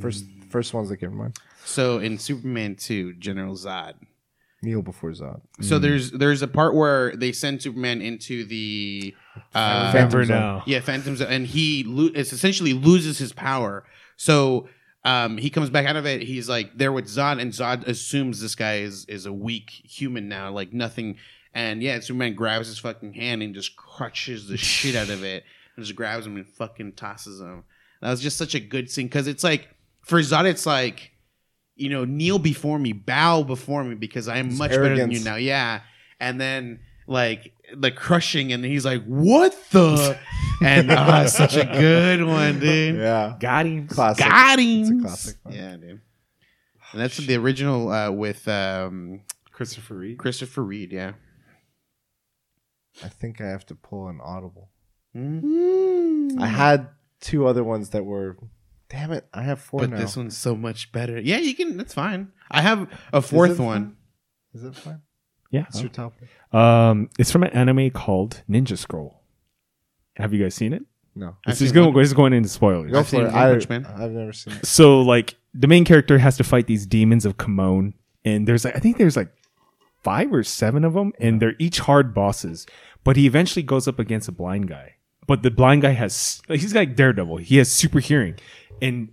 first 0.00 0.24
first 0.50 0.72
ones 0.74 0.88
that 0.90 0.98
came 0.98 1.10
to 1.10 1.16
mind. 1.16 1.38
so 1.64 1.98
in 1.98 2.18
Superman 2.18 2.76
two, 2.76 3.14
General 3.14 3.54
Zod. 3.56 3.94
Kneel 4.62 4.82
before 4.82 5.10
Zod. 5.10 5.40
So 5.60 5.78
there's 5.78 6.12
there's 6.12 6.40
a 6.42 6.48
part 6.48 6.74
where 6.74 7.14
they 7.16 7.32
send 7.32 7.60
Superman 7.62 8.00
into 8.00 8.44
the 8.44 9.14
uh, 9.54 9.92
Phantom 9.92 9.94
Remember 9.94 10.24
Zone. 10.24 10.36
now. 10.38 10.62
Yeah, 10.66 10.80
Phantom 10.80 11.16
Zone, 11.16 11.28
and 11.30 11.46
he 11.46 11.84
lo- 11.84 12.10
it's 12.14 12.32
essentially 12.32 12.72
loses 12.72 13.18
his 13.18 13.32
power. 13.32 13.84
So 14.16 14.68
um, 15.04 15.36
he 15.36 15.50
comes 15.50 15.68
back 15.68 15.86
out 15.86 15.96
of 15.96 16.06
it. 16.06 16.22
He's 16.22 16.48
like 16.48 16.76
there 16.78 16.92
with 16.92 17.06
Zod, 17.06 17.40
and 17.40 17.52
Zod 17.52 17.86
assumes 17.88 18.40
this 18.40 18.54
guy 18.54 18.78
is 18.78 19.04
is 19.06 19.26
a 19.26 19.32
weak 19.32 19.70
human 19.70 20.28
now, 20.28 20.50
like 20.50 20.72
nothing. 20.72 21.16
And 21.54 21.82
yeah, 21.82 22.00
Superman 22.00 22.34
grabs 22.34 22.68
his 22.68 22.78
fucking 22.78 23.12
hand 23.14 23.42
and 23.42 23.54
just 23.54 23.76
crushes 23.76 24.48
the 24.48 24.56
shit 24.56 24.94
out 24.96 25.10
of 25.10 25.22
it, 25.24 25.44
and 25.76 25.84
just 25.84 25.96
grabs 25.96 26.26
him 26.26 26.36
and 26.36 26.46
fucking 26.46 26.92
tosses 26.92 27.40
him. 27.40 27.64
That 28.00 28.10
was 28.10 28.20
just 28.20 28.36
such 28.38 28.54
a 28.54 28.60
good 28.60 28.90
scene 28.90 29.06
because 29.06 29.26
it's 29.26 29.44
like 29.44 29.68
for 30.02 30.18
Zod, 30.20 30.44
it's 30.46 30.66
like 30.66 31.11
you 31.76 31.88
know 31.90 32.04
kneel 32.04 32.38
before 32.38 32.78
me, 32.78 32.92
bow 32.92 33.42
before 33.42 33.84
me 33.84 33.94
because 33.94 34.28
I 34.28 34.38
am 34.38 34.56
much 34.56 34.70
better 34.70 34.96
than 34.96 35.10
you 35.10 35.20
now. 35.20 35.36
Yeah, 35.36 35.80
and 36.20 36.40
then 36.40 36.80
like 37.06 37.52
the 37.74 37.90
crushing, 37.90 38.52
and 38.52 38.64
he's 38.64 38.84
like, 38.84 39.04
"What 39.04 39.56
the?" 39.70 40.18
and 40.62 40.90
ah, 40.90 41.26
such 41.26 41.56
a 41.56 41.64
good 41.64 42.24
one, 42.24 42.60
dude. 42.60 42.96
Yeah. 42.96 43.36
Got 43.40 43.66
him. 43.66 43.88
Classic. 43.88 44.24
Got 44.24 44.58
It's 44.58 44.88
a 44.88 44.92
him. 44.92 45.00
classic. 45.02 45.36
one. 45.42 45.54
Yeah, 45.54 45.76
dude. 45.76 46.00
And 46.92 47.00
that's 47.00 47.16
the 47.16 47.36
original 47.36 47.90
uh, 47.90 48.10
with 48.10 48.46
um, 48.48 49.22
Christopher 49.50 49.94
Reeve. 49.94 50.18
Christopher 50.18 50.62
Reeve. 50.62 50.92
Yeah. 50.92 51.12
I 53.02 53.08
think 53.08 53.40
I 53.40 53.46
have 53.46 53.64
to 53.66 53.74
pull 53.74 54.08
an 54.08 54.20
audible. 54.22 54.68
Mm. 55.16 56.38
I 56.40 56.46
had 56.46 56.88
two 57.20 57.46
other 57.46 57.64
ones 57.64 57.90
that 57.90 58.04
were. 58.04 58.36
Damn 58.92 59.10
it! 59.12 59.26
I 59.34 59.42
have 59.42 59.60
four 59.60 59.80
But 59.80 59.90
now. 59.90 59.98
this 59.98 60.16
one's 60.16 60.36
so 60.36 60.54
much 60.54 60.92
better. 60.92 61.18
Yeah, 61.18 61.38
you 61.38 61.54
can. 61.56 61.76
That's 61.78 61.94
fine. 61.94 62.30
I 62.50 62.60
have 62.60 62.88
a 63.12 63.20
fourth 63.22 63.56
fine? 63.56 63.66
one. 63.66 63.96
Is 64.54 64.62
it 64.64 64.74
fine? 64.76 65.00
Yeah. 65.50 65.62
What's 65.62 65.80
your 65.80 65.88
top? 65.90 66.12
Um, 66.52 67.08
it's 67.18 67.32
from 67.32 67.42
an 67.42 67.50
anime 67.50 67.90
called 67.90 68.42
Ninja 68.48 68.76
Scroll. 68.76 69.22
Have 70.16 70.34
you 70.34 70.42
guys 70.42 70.54
seen 70.54 70.72
it? 70.74 70.82
No. 71.14 71.28
I've 71.46 71.52
This 71.54 71.62
is 71.62 71.68
seen 71.70 71.74
going. 71.74 71.94
one. 71.94 72.02
This 72.02 72.08
is 72.08 72.14
going 72.14 72.32
into 72.34 72.48
spoilers. 72.50 72.92
Go 72.92 72.98
I've 72.98 73.06
for 73.06 73.10
seen 73.10 73.20
it. 73.22 73.32
One 73.32 73.34
I, 73.34 73.50
Punch 73.50 73.68
Man. 73.70 73.86
I've 73.86 74.10
never 74.12 74.32
seen 74.34 74.54
it. 74.54 74.66
So 74.66 75.00
like 75.00 75.36
the 75.54 75.66
main 75.68 75.84
character 75.86 76.18
has 76.18 76.36
to 76.36 76.44
fight 76.44 76.66
these 76.66 76.84
demons 76.86 77.24
of 77.24 77.38
Kimon, 77.38 77.94
and 78.26 78.46
there's 78.46 78.64
like 78.66 78.76
I 78.76 78.78
think 78.78 78.98
there's 78.98 79.16
like 79.16 79.32
five 80.02 80.32
or 80.34 80.42
seven 80.42 80.84
of 80.84 80.92
them, 80.92 81.12
and 81.18 81.40
they're 81.40 81.54
each 81.58 81.80
hard 81.80 82.12
bosses. 82.14 82.66
But 83.04 83.16
he 83.16 83.26
eventually 83.26 83.62
goes 83.62 83.88
up 83.88 83.98
against 83.98 84.28
a 84.28 84.32
blind 84.32 84.68
guy. 84.68 84.96
But 85.26 85.42
the 85.44 85.50
blind 85.50 85.82
guy 85.82 85.90
has 85.92 86.42
like, 86.48 86.60
he's 86.60 86.74
like 86.74 86.96
Daredevil. 86.96 87.38
He 87.38 87.56
has 87.58 87.70
super 87.70 88.00
hearing, 88.00 88.34
and 88.82 89.08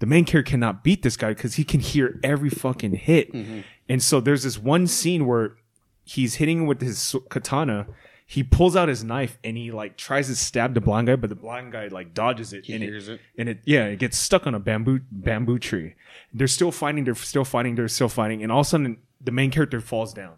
the 0.00 0.06
main 0.06 0.24
character 0.24 0.50
cannot 0.50 0.82
beat 0.84 1.02
this 1.02 1.16
guy 1.16 1.28
because 1.28 1.54
he 1.54 1.64
can 1.64 1.80
hear 1.80 2.18
every 2.22 2.50
fucking 2.50 2.94
hit. 2.96 3.32
Mm-hmm. 3.32 3.60
And 3.88 4.02
so 4.02 4.20
there's 4.20 4.42
this 4.42 4.58
one 4.58 4.86
scene 4.86 5.26
where 5.26 5.56
he's 6.04 6.34
hitting 6.34 6.66
with 6.66 6.82
his 6.82 7.14
katana. 7.30 7.86
He 8.26 8.42
pulls 8.42 8.74
out 8.74 8.88
his 8.88 9.04
knife 9.04 9.38
and 9.44 9.56
he 9.56 9.70
like 9.70 9.96
tries 9.96 10.26
to 10.26 10.34
stab 10.34 10.74
the 10.74 10.80
blind 10.80 11.06
guy, 11.06 11.16
but 11.16 11.30
the 11.30 11.36
blind 11.36 11.70
guy 11.72 11.86
like 11.88 12.14
dodges 12.14 12.52
it. 12.52 12.64
He 12.66 12.72
and 12.72 12.82
hears 12.82 13.08
it. 13.08 13.20
and 13.38 13.48
it 13.48 13.60
yeah 13.64 13.84
it 13.84 13.98
gets 13.98 14.18
stuck 14.18 14.46
on 14.46 14.54
a 14.54 14.58
bamboo 14.60 15.00
bamboo 15.10 15.58
tree 15.58 15.94
they're 16.32 16.48
still 16.48 16.72
fighting 16.72 17.04
they're 17.04 17.14
still 17.14 17.44
fighting 17.44 17.74
they're 17.74 17.88
still 17.88 18.08
fighting 18.08 18.42
and 18.42 18.50
all 18.50 18.60
of 18.60 18.66
a 18.66 18.70
sudden 18.70 18.96
the 19.20 19.30
main 19.32 19.50
character 19.50 19.80
falls 19.80 20.14
down 20.14 20.36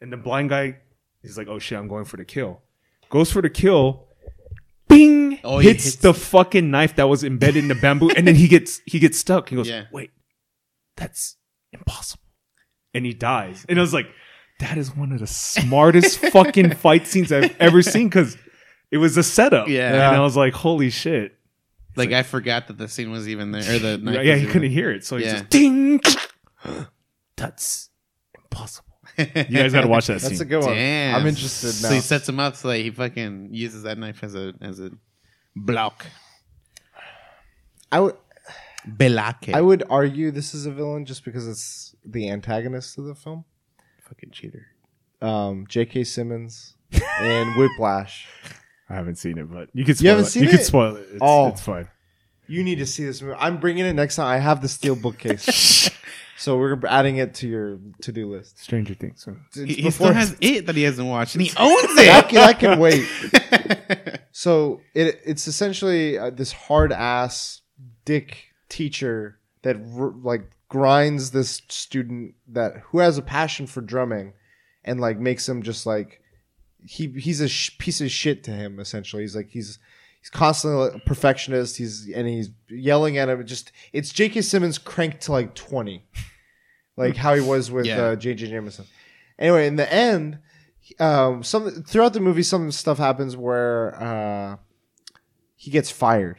and 0.00 0.12
the 0.12 0.16
blind 0.16 0.50
guy 0.50 0.76
is 1.22 1.38
like 1.38 1.46
oh 1.48 1.58
shit 1.60 1.78
i'm 1.78 1.86
going 1.88 2.04
for 2.04 2.16
the 2.16 2.24
kill 2.24 2.60
goes 3.08 3.30
for 3.30 3.40
the 3.40 3.50
kill 3.50 4.07
bing 4.88 5.38
Oh, 5.44 5.58
hits, 5.58 5.84
hits- 5.84 5.96
the 5.96 6.12
fucking 6.14 6.70
knife 6.70 6.96
that 6.96 7.08
was 7.08 7.22
embedded 7.24 7.58
in 7.62 7.68
the 7.68 7.74
bamboo 7.74 8.10
and 8.10 8.26
then 8.26 8.34
he 8.34 8.48
gets 8.48 8.80
he 8.86 8.98
gets 8.98 9.18
stuck 9.18 9.48
he 9.50 9.56
goes 9.56 9.68
Yeah. 9.68 9.84
wait 9.92 10.10
that's 10.96 11.36
impossible 11.72 12.24
and 12.94 13.04
he 13.06 13.14
dies 13.14 13.64
and 13.68 13.78
i 13.78 13.82
was 13.82 13.92
like 13.94 14.06
that 14.60 14.76
is 14.76 14.94
one 14.96 15.12
of 15.12 15.20
the 15.20 15.26
smartest 15.26 16.18
fucking 16.32 16.74
fight 16.74 17.06
scenes 17.06 17.30
i've 17.32 17.54
ever 17.60 17.82
seen 17.82 18.08
because 18.08 18.36
it 18.90 18.98
was 18.98 19.16
a 19.16 19.22
setup 19.22 19.68
Yeah. 19.68 19.92
and 19.92 20.16
i 20.16 20.20
was 20.20 20.36
like 20.36 20.54
holy 20.54 20.90
shit 20.90 21.34
Like 21.96 22.12
I 22.12 22.22
forgot 22.22 22.66
that 22.68 22.78
the 22.78 22.86
scene 22.88 23.10
was 23.10 23.28
even 23.28 23.50
there, 23.52 23.62
or 23.74 23.78
the 23.78 23.98
knife 23.98 24.24
yeah, 24.24 24.36
he 24.36 24.46
couldn't 24.46 24.70
hear 24.70 24.90
it, 24.90 25.04
so 25.04 25.16
he 25.16 25.24
Yeah. 25.24 25.32
just 25.32 25.48
ding. 25.50 26.00
That's 27.36 27.90
impossible. 28.36 28.87
There. 29.18 29.46
You 29.48 29.56
guys 29.58 29.72
got 29.72 29.82
to 29.82 29.88
watch 29.88 30.06
that 30.06 30.20
That's 30.20 30.40
a 30.40 30.44
good 30.44 30.64
one. 30.64 30.74
Damn. 30.74 31.16
I'm 31.16 31.26
interested 31.26 31.72
So 31.72 31.88
now. 31.88 31.94
he 31.94 32.00
sets 32.00 32.28
him 32.28 32.40
up 32.40 32.56
so 32.56 32.68
that 32.68 32.78
he 32.78 32.90
fucking 32.90 33.50
uses 33.52 33.82
that 33.82 33.98
knife 33.98 34.22
as 34.24 34.34
a 34.34 34.54
as 34.60 34.80
a 34.80 34.90
block. 35.54 36.06
I 37.92 38.00
would 38.00 38.16
Belake. 38.86 39.52
I 39.54 39.60
would 39.60 39.82
argue 39.90 40.30
this 40.30 40.54
is 40.54 40.64
a 40.66 40.70
villain 40.70 41.04
just 41.04 41.24
because 41.24 41.46
it's 41.48 41.94
the 42.04 42.30
antagonist 42.30 42.96
of 42.98 43.04
the 43.04 43.14
film. 43.14 43.44
fucking 44.08 44.30
cheater. 44.30 44.66
Um, 45.20 45.66
J.K. 45.68 46.04
Simmons 46.04 46.74
and 47.20 47.56
Whiplash. 47.56 48.26
I 48.88 48.94
haven't 48.94 49.16
seen 49.16 49.36
it, 49.36 49.50
but 49.52 49.68
you 49.74 49.84
could 49.84 50.00
You 50.00 50.08
spoil 50.08 50.10
haven't 50.10 50.26
it. 50.26 50.30
seen 50.30 50.42
you 50.44 50.48
could 50.50 50.62
spoil 50.62 50.96
it. 50.96 51.06
It's, 51.10 51.18
Oh. 51.20 51.48
it's 51.48 51.60
fine. 51.60 51.88
You 52.46 52.62
need 52.64 52.76
to 52.76 52.86
see 52.86 53.04
this 53.04 53.20
movie. 53.20 53.36
I'm 53.38 53.58
bringing 53.58 53.84
it 53.84 53.92
next 53.92 54.16
time. 54.16 54.26
I 54.26 54.38
have 54.38 54.62
the 54.62 54.68
steel 54.68 54.96
bookcase. 54.96 55.90
So 56.38 56.56
we're 56.56 56.78
adding 56.86 57.16
it 57.16 57.34
to 57.34 57.48
your 57.48 57.78
to 58.02 58.12
do 58.12 58.30
list. 58.30 58.58
Stranger 58.60 58.94
Things. 58.94 59.24
So. 59.24 59.36
He, 59.54 59.74
he 59.74 59.90
still 59.90 60.12
has 60.12 60.36
it 60.40 60.66
that 60.66 60.76
he 60.76 60.84
hasn't 60.84 61.08
watched, 61.08 61.34
and 61.34 61.42
he 61.42 61.52
owns 61.56 61.82
that 61.96 62.26
it. 62.26 62.28
can, 62.28 62.34
that 62.36 62.58
can 62.60 62.78
wait. 62.78 64.20
So 64.38 64.82
it 64.94 65.20
it's 65.26 65.48
essentially 65.48 66.16
uh, 66.16 66.30
this 66.30 66.52
hard 66.52 66.92
ass 66.92 67.62
dick 68.04 68.52
teacher 68.68 69.40
that 69.62 69.74
r- 69.74 70.14
like 70.22 70.52
grinds 70.68 71.32
this 71.32 71.60
student 71.68 72.34
that 72.46 72.76
who 72.84 73.00
has 73.00 73.18
a 73.18 73.22
passion 73.22 73.66
for 73.66 73.80
drumming 73.80 74.34
and 74.84 75.00
like 75.00 75.18
makes 75.18 75.48
him 75.48 75.62
just 75.62 75.86
like 75.86 76.22
he 76.86 77.08
he's 77.08 77.40
a 77.40 77.48
sh- 77.48 77.76
piece 77.78 78.00
of 78.00 78.12
shit 78.12 78.44
to 78.44 78.52
him 78.52 78.78
essentially. 78.78 79.22
He's 79.24 79.34
like 79.34 79.48
he's 79.50 79.80
he's 80.30 80.38
constantly 80.38 80.88
a 80.94 80.98
perfectionist. 81.00 81.76
He's 81.76 82.10
and 82.14 82.26
he's 82.28 82.50
yelling 82.68 83.16
at 83.18 83.28
him. 83.28 83.40
It 83.40 83.44
Just 83.44 83.72
it's 83.92 84.12
J.K. 84.12 84.42
Simmons 84.42 84.78
cranked 84.78 85.22
to 85.22 85.32
like 85.32 85.54
twenty, 85.54 86.04
like 86.96 87.16
how 87.16 87.34
he 87.34 87.40
was 87.40 87.70
with 87.70 87.86
Yeah. 87.86 88.00
uh, 88.02 88.16
J.J. 88.16 88.48
Jameson. 88.48 88.84
Anyway, 89.38 89.66
in 89.66 89.76
the 89.76 89.92
end, 89.92 90.38
um, 91.00 91.42
some 91.42 91.70
throughout 91.84 92.12
the 92.12 92.20
movie, 92.20 92.42
some 92.42 92.70
stuff 92.72 92.98
happens 92.98 93.36
where 93.36 93.94
uh, 94.02 94.56
he 95.56 95.70
gets 95.70 95.90
fired. 95.90 96.38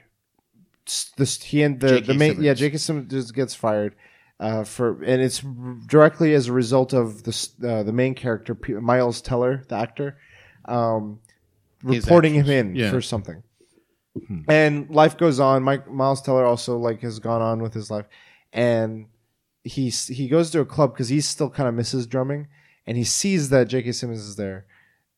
S- 0.88 1.12
This 1.18 1.42
he 1.42 1.64
and 1.64 1.80
the 1.80 1.88
J.K. 2.00 2.08
the 2.08 2.14
main 2.14 2.30
Simmons. 2.32 2.46
yeah 2.46 2.54
J.K. 2.54 2.78
Simmons 2.78 3.12
just 3.12 3.34
gets 3.34 3.56
fired 3.56 3.96
uh, 4.40 4.64
for 4.64 5.02
and 5.04 5.22
it's 5.22 5.40
directly 5.88 6.34
as 6.34 6.48
a 6.48 6.54
result 6.54 6.94
of 6.94 7.24
this 7.24 7.54
uh, 7.64 7.84
the 7.84 7.94
main 7.94 8.16
character 8.16 8.54
P- 8.56 8.74
Miles 8.74 9.22
Teller 9.22 9.64
the 9.68 9.76
actor 9.76 10.18
um, 10.66 11.20
His 11.88 12.04
reporting 12.06 12.34
him 12.34 12.50
in 12.50 12.76
Yeah. 12.76 12.90
for 12.92 13.02
something. 13.02 13.44
And 14.48 14.90
life 14.90 15.18
goes 15.18 15.40
on. 15.40 15.64
Mike 15.64 15.90
Miles 15.90 16.22
Teller 16.22 16.46
also 16.46 16.78
like 16.78 17.02
has 17.02 17.20
gone 17.20 17.42
on 17.42 17.62
with 17.62 17.74
his 17.74 17.90
life, 17.92 18.06
and 18.54 19.08
he's 19.64 20.08
he 20.08 20.28
goes 20.28 20.52
to 20.52 20.60
a 20.60 20.66
club 20.66 20.94
because 20.94 21.10
he 21.10 21.22
still 21.22 21.50
kind 21.50 21.70
of 21.70 21.76
misses 21.76 22.08
drumming, 22.08 22.48
and 22.86 22.98
he 22.98 23.04
sees 23.04 23.50
that 23.50 23.68
J.K. 23.68 23.92
Simmons 23.92 24.22
is 24.22 24.36
there, 24.36 24.66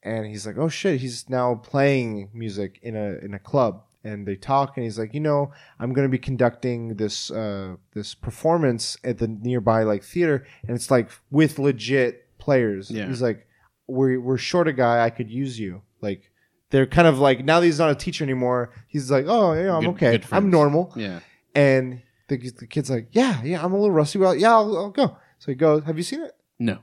and 0.04 0.26
he's 0.26 0.46
like, 0.46 0.58
"Oh 0.58 0.70
shit!" 0.70 1.02
He's 1.02 1.30
now 1.30 1.56
playing 1.56 2.30
music 2.34 2.80
in 2.82 2.96
a 2.96 3.18
in 3.24 3.34
a 3.34 3.40
club, 3.40 3.84
and 4.04 4.28
they 4.28 4.36
talk, 4.36 4.78
and 4.78 4.84
he's 4.84 5.00
like, 5.00 5.14
"You 5.14 5.20
know, 5.20 5.52
I'm 5.80 5.94
going 5.94 6.08
to 6.08 6.12
be 6.12 6.20
conducting 6.20 6.96
this 6.96 7.32
uh, 7.32 7.76
this 7.94 8.16
performance 8.16 8.98
at 9.04 9.20
the 9.20 9.28
nearby 9.28 9.84
like 9.84 10.04
theater, 10.04 10.46
and 10.68 10.76
it's 10.76 10.92
like 10.92 11.10
with 11.30 11.60
legit 11.60 12.38
players." 12.38 12.90
Yeah. 12.90 13.08
He's 13.08 13.22
like, 13.22 13.48
"We're 13.88 14.20
we're 14.20 14.38
short 14.38 14.68
a 14.68 14.74
guy. 14.74 15.04
I 15.04 15.10
could 15.10 15.30
use 15.30 15.60
you." 15.60 15.84
Like 16.02 16.31
they're 16.72 16.88
kind 16.88 17.08
of 17.08 17.20
like 17.20 17.46
now 17.46 17.60
that 17.60 17.66
he's 17.68 17.80
not 17.80 17.92
a 17.92 17.96
teacher 17.96 18.24
anymore. 18.24 18.72
He's 18.88 19.12
like, 19.12 19.26
"Oh 19.28 19.54
yeah, 19.54 19.76
I'm 19.76 19.82
Good- 19.82 19.90
okay. 19.92 20.12
good 20.14 20.24
I'm 20.24 20.28
friends. 20.30 20.52
normal." 20.52 20.94
Yeah. 20.96 21.20
And 21.54 22.02
the, 22.28 22.38
the 22.38 22.66
kid's 22.68 22.90
like, 22.90 23.10
"Yeah, 23.12 23.42
yeah, 23.44 23.64
I'm 23.64 23.72
a 23.74 23.76
little 23.76 23.92
rusty. 23.92 24.18
Well, 24.20 24.36
yeah, 24.36 24.52
I'll, 24.54 24.76
I'll 24.78 24.90
go." 24.90 25.16
So 25.40 25.52
he 25.52 25.56
goes. 25.56 25.84
Have 25.84 25.98
you 25.98 26.04
seen 26.04 26.22
it? 26.22 26.36
No. 26.60 26.80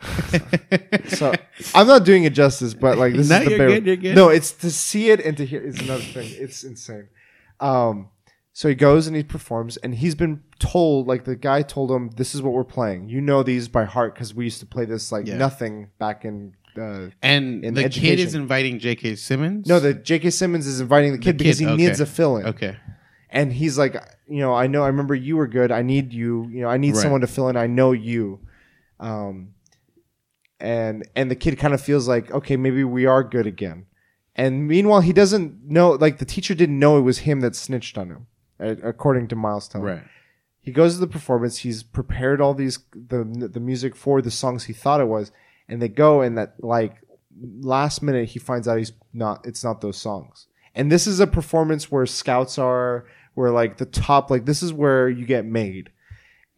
So 1.08 1.32
I'm 1.74 1.86
not 1.86 2.04
doing 2.04 2.24
it 2.24 2.30
justice, 2.34 2.74
but 2.74 2.98
like 2.98 3.14
this 3.14 3.28
No, 3.28 3.38
is 3.38 3.44
the 3.44 3.50
you're 3.50 3.58
bare- 3.58 3.68
good, 3.68 3.86
you're 3.86 3.96
good. 3.96 4.14
No, 4.16 4.28
it's 4.28 4.52
to 4.52 4.70
see 4.70 5.10
it 5.10 5.20
and 5.24 5.36
to 5.36 5.46
hear. 5.46 5.60
is 5.60 5.80
another 5.80 6.02
thing. 6.02 6.28
It's 6.32 6.64
insane. 6.64 7.08
Um, 7.60 8.08
so 8.52 8.68
he 8.68 8.74
goes 8.74 9.06
and 9.06 9.16
he 9.16 9.22
performs, 9.22 9.76
and 9.78 9.94
he's 9.94 10.14
been 10.14 10.42
told, 10.58 11.06
like 11.06 11.24
the 11.24 11.36
guy 11.36 11.62
told 11.62 11.90
him, 11.90 12.10
"This 12.16 12.34
is 12.34 12.42
what 12.42 12.52
we're 12.52 12.64
playing. 12.64 13.08
You 13.08 13.20
know 13.20 13.42
these 13.42 13.68
by 13.68 13.84
heart 13.84 14.14
because 14.14 14.34
we 14.34 14.44
used 14.44 14.60
to 14.60 14.66
play 14.66 14.84
this 14.84 15.10
like 15.12 15.26
Yeah. 15.26 15.36
nothing 15.36 15.88
back 15.98 16.24
in." 16.24 16.54
Uh, 16.76 17.10
and 17.22 17.64
In 17.64 17.74
the 17.74 17.88
kid 17.88 18.18
is 18.18 18.34
inviting 18.34 18.78
J.K. 18.78 19.14
Simmons. 19.16 19.66
no, 19.68 19.78
the 19.80 19.94
J.K. 19.94 20.30
Simmons 20.30 20.66
is 20.66 20.80
inviting 20.80 21.12
the 21.12 21.18
kid 21.18 21.36
because 21.36 21.58
kid, 21.58 21.64
he 21.68 21.70
okay. 21.72 21.86
needs 21.86 22.00
a 22.00 22.06
fill-in. 22.06 22.46
Okay. 22.46 22.76
and 23.30 23.52
he's 23.52 23.78
like, 23.78 23.94
you 24.28 24.40
know, 24.40 24.52
I 24.54 24.66
know, 24.66 24.82
I 24.82 24.88
remember 24.88 25.14
you 25.14 25.36
were 25.36 25.46
good. 25.46 25.70
I 25.70 25.82
need 25.82 26.12
you. 26.12 26.48
You 26.50 26.62
know, 26.62 26.68
I 26.68 26.76
need 26.78 26.94
Right. 26.94 27.02
someone 27.02 27.20
to 27.20 27.26
fill 27.26 27.48
in. 27.48 27.56
I 27.56 27.66
know 27.66 27.92
you. 27.92 28.40
Um, 29.00 29.50
and 30.60 31.06
and 31.14 31.30
the 31.30 31.36
kid 31.36 31.58
kind 31.58 31.74
of 31.74 31.80
feels 31.80 32.08
like, 32.08 32.30
okay, 32.30 32.56
maybe 32.56 32.84
we 32.84 33.06
are 33.06 33.22
good 33.22 33.46
again. 33.46 33.86
And 34.36 34.66
meanwhile, 34.66 35.00
he 35.00 35.12
doesn't 35.12 35.64
know. 35.64 35.90
Like 35.92 36.18
the 36.18 36.24
teacher 36.24 36.54
didn't 36.54 36.78
know 36.78 36.96
it 36.98 37.02
was 37.02 37.18
him 37.18 37.40
that 37.40 37.54
snitched 37.54 37.98
on 37.98 38.08
him, 38.08 38.26
according 38.58 39.28
to 39.28 39.36
Miles 39.36 39.68
Teller. 39.68 39.84
Right. 39.84 40.02
He 40.60 40.72
goes 40.72 40.94
to 40.94 41.00
the 41.00 41.06
performance. 41.06 41.58
He's 41.58 41.82
prepared 41.82 42.40
all 42.40 42.54
these 42.54 42.78
the 42.94 43.24
the 43.52 43.60
music 43.60 43.94
for 43.94 44.22
the 44.22 44.30
songs 44.30 44.64
he 44.64 44.72
thought 44.72 45.00
it 45.00 45.08
was, 45.08 45.30
and 45.68 45.80
they 45.80 45.88
go 45.88 46.20
and 46.22 46.36
that 46.38 46.54
like 46.62 46.96
last 47.60 48.02
minute 48.02 48.28
he 48.28 48.38
finds 48.38 48.68
out 48.68 48.78
he's 48.78 48.92
not. 49.12 49.46
It's 49.46 49.64
not 49.64 49.80
those 49.80 49.96
songs. 49.96 50.46
And 50.74 50.90
this 50.90 51.06
is 51.06 51.20
a 51.20 51.26
performance 51.26 51.90
where 51.90 52.04
scouts 52.06 52.58
are, 52.58 53.06
where 53.34 53.50
like 53.50 53.76
the 53.76 53.86
top, 53.86 54.30
like 54.30 54.44
this 54.44 54.62
is 54.62 54.72
where 54.72 55.08
you 55.08 55.24
get 55.24 55.44
made. 55.44 55.90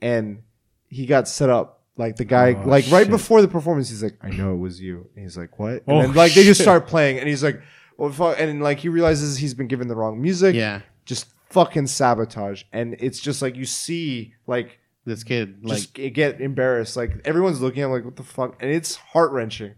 And 0.00 0.42
he 0.88 1.06
got 1.06 1.28
set 1.28 1.50
up. 1.50 1.72
Like 1.98 2.16
the 2.16 2.26
guy, 2.26 2.52
Oh, 2.54 2.68
like 2.68 2.84
right 2.90 3.08
before 3.08 3.40
the 3.40 3.48
performance, 3.48 3.88
he's 3.88 4.02
like, 4.02 4.18
"I 4.20 4.28
know 4.28 4.52
it 4.52 4.58
was 4.58 4.78
you." 4.78 5.08
And 5.16 5.24
he's 5.24 5.38
like, 5.38 5.58
"What?" 5.58 5.82
And 5.86 5.96
Oh, 5.96 6.02
then 6.02 6.12
like 6.12 6.34
they 6.34 6.44
just 6.44 6.60
start 6.60 6.86
playing, 6.86 7.18
and 7.18 7.26
he's 7.26 7.42
like, 7.42 7.58
"Well," 7.96 8.12
fuck," 8.12 8.36
and 8.38 8.62
like 8.62 8.80
he 8.80 8.90
realizes 8.90 9.38
he's 9.38 9.54
been 9.54 9.66
given 9.66 9.88
the 9.88 9.96
wrong 9.96 10.20
music 10.20 10.54
Yeah. 10.54 10.82
just 11.06 11.28
fucking 11.48 11.86
sabotage 11.86 12.64
and 12.72 12.96
it's 12.98 13.18
just 13.18 13.40
like 13.40 13.56
you 13.56 13.64
see 13.64 14.34
like 14.46 14.78
This 15.06 15.22
kid, 15.24 15.58
like, 15.62 15.76
just 15.78 15.94
get 15.94 16.40
embarrassed. 16.40 16.96
Like 16.96 17.20
everyone's 17.24 17.60
looking 17.60 17.82
at 17.82 17.86
him 17.86 17.92
like 17.92 18.04
what 18.04 18.16
the 18.16 18.22
fuck? 18.24 18.60
And 18.60 18.70
it's 18.70 18.96
heart-wrenching. 18.96 19.74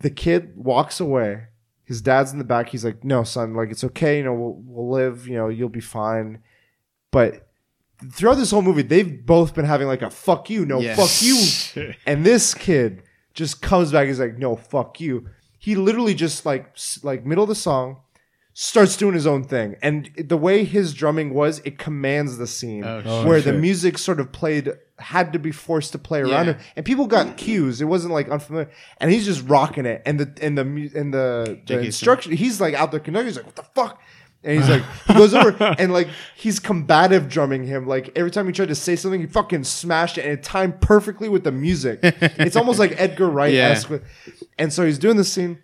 The 0.00 0.10
kid 0.10 0.52
walks 0.56 0.98
away. 1.00 1.44
His 1.84 2.02
dad's 2.02 2.32
in 2.32 2.38
the 2.38 2.44
back. 2.44 2.68
He's 2.70 2.84
like 2.84 3.04
no 3.04 3.22
son 3.22 3.54
like 3.54 3.70
it's 3.70 3.84
okay. 3.84 4.18
You 4.18 4.24
know 4.24 4.34
we'll, 4.34 4.60
we'll 4.66 4.90
live. 4.90 5.28
You 5.28 5.36
know 5.36 5.48
you'll 5.48 5.68
be 5.68 5.80
fine. 5.80 6.40
But 7.12 7.48
throughout 8.12 8.34
this 8.34 8.50
whole 8.50 8.62
movie 8.62 8.82
they've 8.82 9.24
both 9.24 9.54
been 9.54 9.64
having 9.64 9.86
like 9.86 10.02
a 10.02 10.10
fuck 10.10 10.50
you 10.50 10.66
no 10.66 10.80
Yeah. 10.80 10.96
fuck 10.96 11.22
you. 11.22 11.94
And 12.06 12.26
this 12.26 12.52
kid 12.52 13.04
just 13.32 13.62
comes 13.62 13.92
back. 13.92 14.08
He's 14.08 14.18
like 14.20 14.36
no 14.38 14.56
fuck 14.56 15.00
you. 15.00 15.28
He 15.58 15.76
literally 15.76 16.14
just 16.14 16.44
like 16.44 16.72
s- 16.74 16.98
like 17.04 17.24
middle 17.24 17.44
of 17.44 17.48
the 17.48 17.54
song 17.54 18.00
starts 18.58 18.96
doing 18.96 19.12
his 19.12 19.26
own 19.26 19.44
thing. 19.44 19.76
And 19.82 20.08
the 20.16 20.36
way 20.38 20.64
his 20.64 20.94
drumming 20.94 21.34
was 21.34 21.58
it 21.66 21.76
commands 21.78 22.38
the 22.38 22.46
scene 22.46 22.84
Oh, 22.84 23.02
Oh, 23.04 23.26
where 23.26 23.38
the 23.42 23.50
shit. 23.52 23.60
music 23.60 23.98
sort 23.98 24.18
of 24.18 24.32
played 24.32 24.72
had 24.98 25.34
to 25.34 25.38
be 25.38 25.52
forced 25.52 25.92
to 25.92 25.98
play 25.98 26.20
around 26.20 26.46
Yeah. 26.46 26.52
him. 26.54 26.58
And 26.74 26.86
people 26.86 27.06
got 27.06 27.36
cues. 27.36 27.82
It 27.82 27.84
wasn't 27.84 28.14
like 28.14 28.30
unfamiliar. 28.30 28.70
And 28.96 29.10
he's 29.12 29.26
just 29.26 29.46
rocking 29.46 29.84
it. 29.84 30.00
And 30.06 30.18
the 30.18 30.32
and 30.42 30.56
the 30.56 30.64
mu- 30.64 30.88
and 30.94 31.12
the, 31.12 31.44
the 31.48 31.60
J.K. 31.66 31.84
instruction 31.86 32.32
he's 32.32 32.58
like 32.58 32.72
out 32.72 32.92
there 32.92 33.00
conducting 33.00 33.26
he's 33.26 33.36
like 33.36 33.44
what 33.44 33.56
the 33.56 33.62
fuck? 33.74 34.00
And 34.42 34.58
he's 34.58 34.70
like 34.70 34.82
he 35.06 35.12
goes 35.12 35.34
over 35.34 35.54
and 35.78 35.92
like 35.92 36.08
he's 36.34 36.58
combative 36.58 37.28
drumming 37.28 37.66
him. 37.66 37.86
Like 37.86 38.10
every 38.16 38.30
time 38.30 38.46
he 38.46 38.52
tried 38.54 38.68
to 38.68 38.74
say 38.74 38.96
something 38.96 39.20
he 39.20 39.26
fucking 39.26 39.64
smashed 39.64 40.16
it 40.16 40.22
and 40.24 40.32
it 40.32 40.42
timed 40.42 40.80
perfectly 40.80 41.28
with 41.28 41.44
the 41.44 41.52
music. 41.52 41.98
It's 42.02 42.56
almost 42.56 42.78
like 42.78 42.98
edgar 42.98 43.28
wright 43.28 43.52
esque 43.54 43.90
and 44.58 44.72
so 44.72 44.86
he's 44.86 44.98
doing 44.98 45.18
this 45.18 45.30
scene 45.30 45.58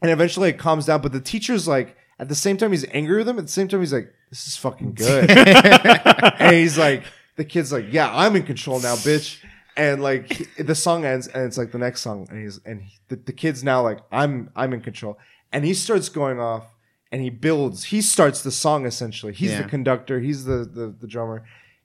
and 0.00 0.12
eventually 0.12 0.48
it 0.50 0.58
calms 0.58 0.86
down 0.86 1.00
but 1.00 1.10
the 1.10 1.20
teacher's 1.20 1.66
like 1.66 1.96
at 2.20 2.28
the 2.28 2.34
same 2.34 2.56
time 2.56 2.70
he's 2.70 2.84
angry 2.92 3.16
with 3.18 3.28
him. 3.28 3.38
At 3.38 3.46
the 3.46 3.52
same 3.52 3.66
time 3.68 3.80
he's 3.80 3.92
like 3.92 4.12
this 4.30 4.46
is 4.46 4.56
fucking 4.56 4.92
good. 5.04 5.28
And 5.30 6.54
he's 6.54 6.78
like 6.78 7.02
the 7.36 7.44
kid's 7.44 7.72
like 7.72 7.86
yeah 7.90 8.10
i'm 8.14 8.36
in 8.36 8.42
control 8.44 8.78
now 8.80 8.94
bitch. 8.94 9.38
And 9.76 10.02
like 10.02 10.48
the 10.58 10.74
song 10.74 11.04
ends 11.04 11.26
and 11.28 11.44
it's 11.46 11.56
like 11.56 11.72
the 11.72 11.78
next 11.78 12.02
song 12.02 12.26
and 12.30 12.42
he's 12.42 12.60
and 12.66 12.82
he, 12.82 12.92
the, 13.08 13.16
the 13.16 13.32
kid's 13.32 13.64
now 13.64 13.82
like 13.82 13.98
i'm 14.12 14.50
i'm 14.54 14.72
in 14.72 14.80
control. 14.82 15.18
And 15.52 15.64
he 15.64 15.74
starts 15.74 16.08
going 16.08 16.38
off 16.38 16.64
and 17.10 17.22
he 17.22 17.30
builds 17.30 17.84
he 17.84 18.00
starts 18.02 18.42
the 18.42 18.50
song 18.52 18.84
essentially. 18.86 19.32
He's 19.32 19.50
Yeah. 19.52 19.62
the 19.62 19.68
conductor 19.68 20.20
he's 20.20 20.44
the, 20.44 20.58
the 20.64 20.94
the 21.00 21.06
drummer. 21.06 21.44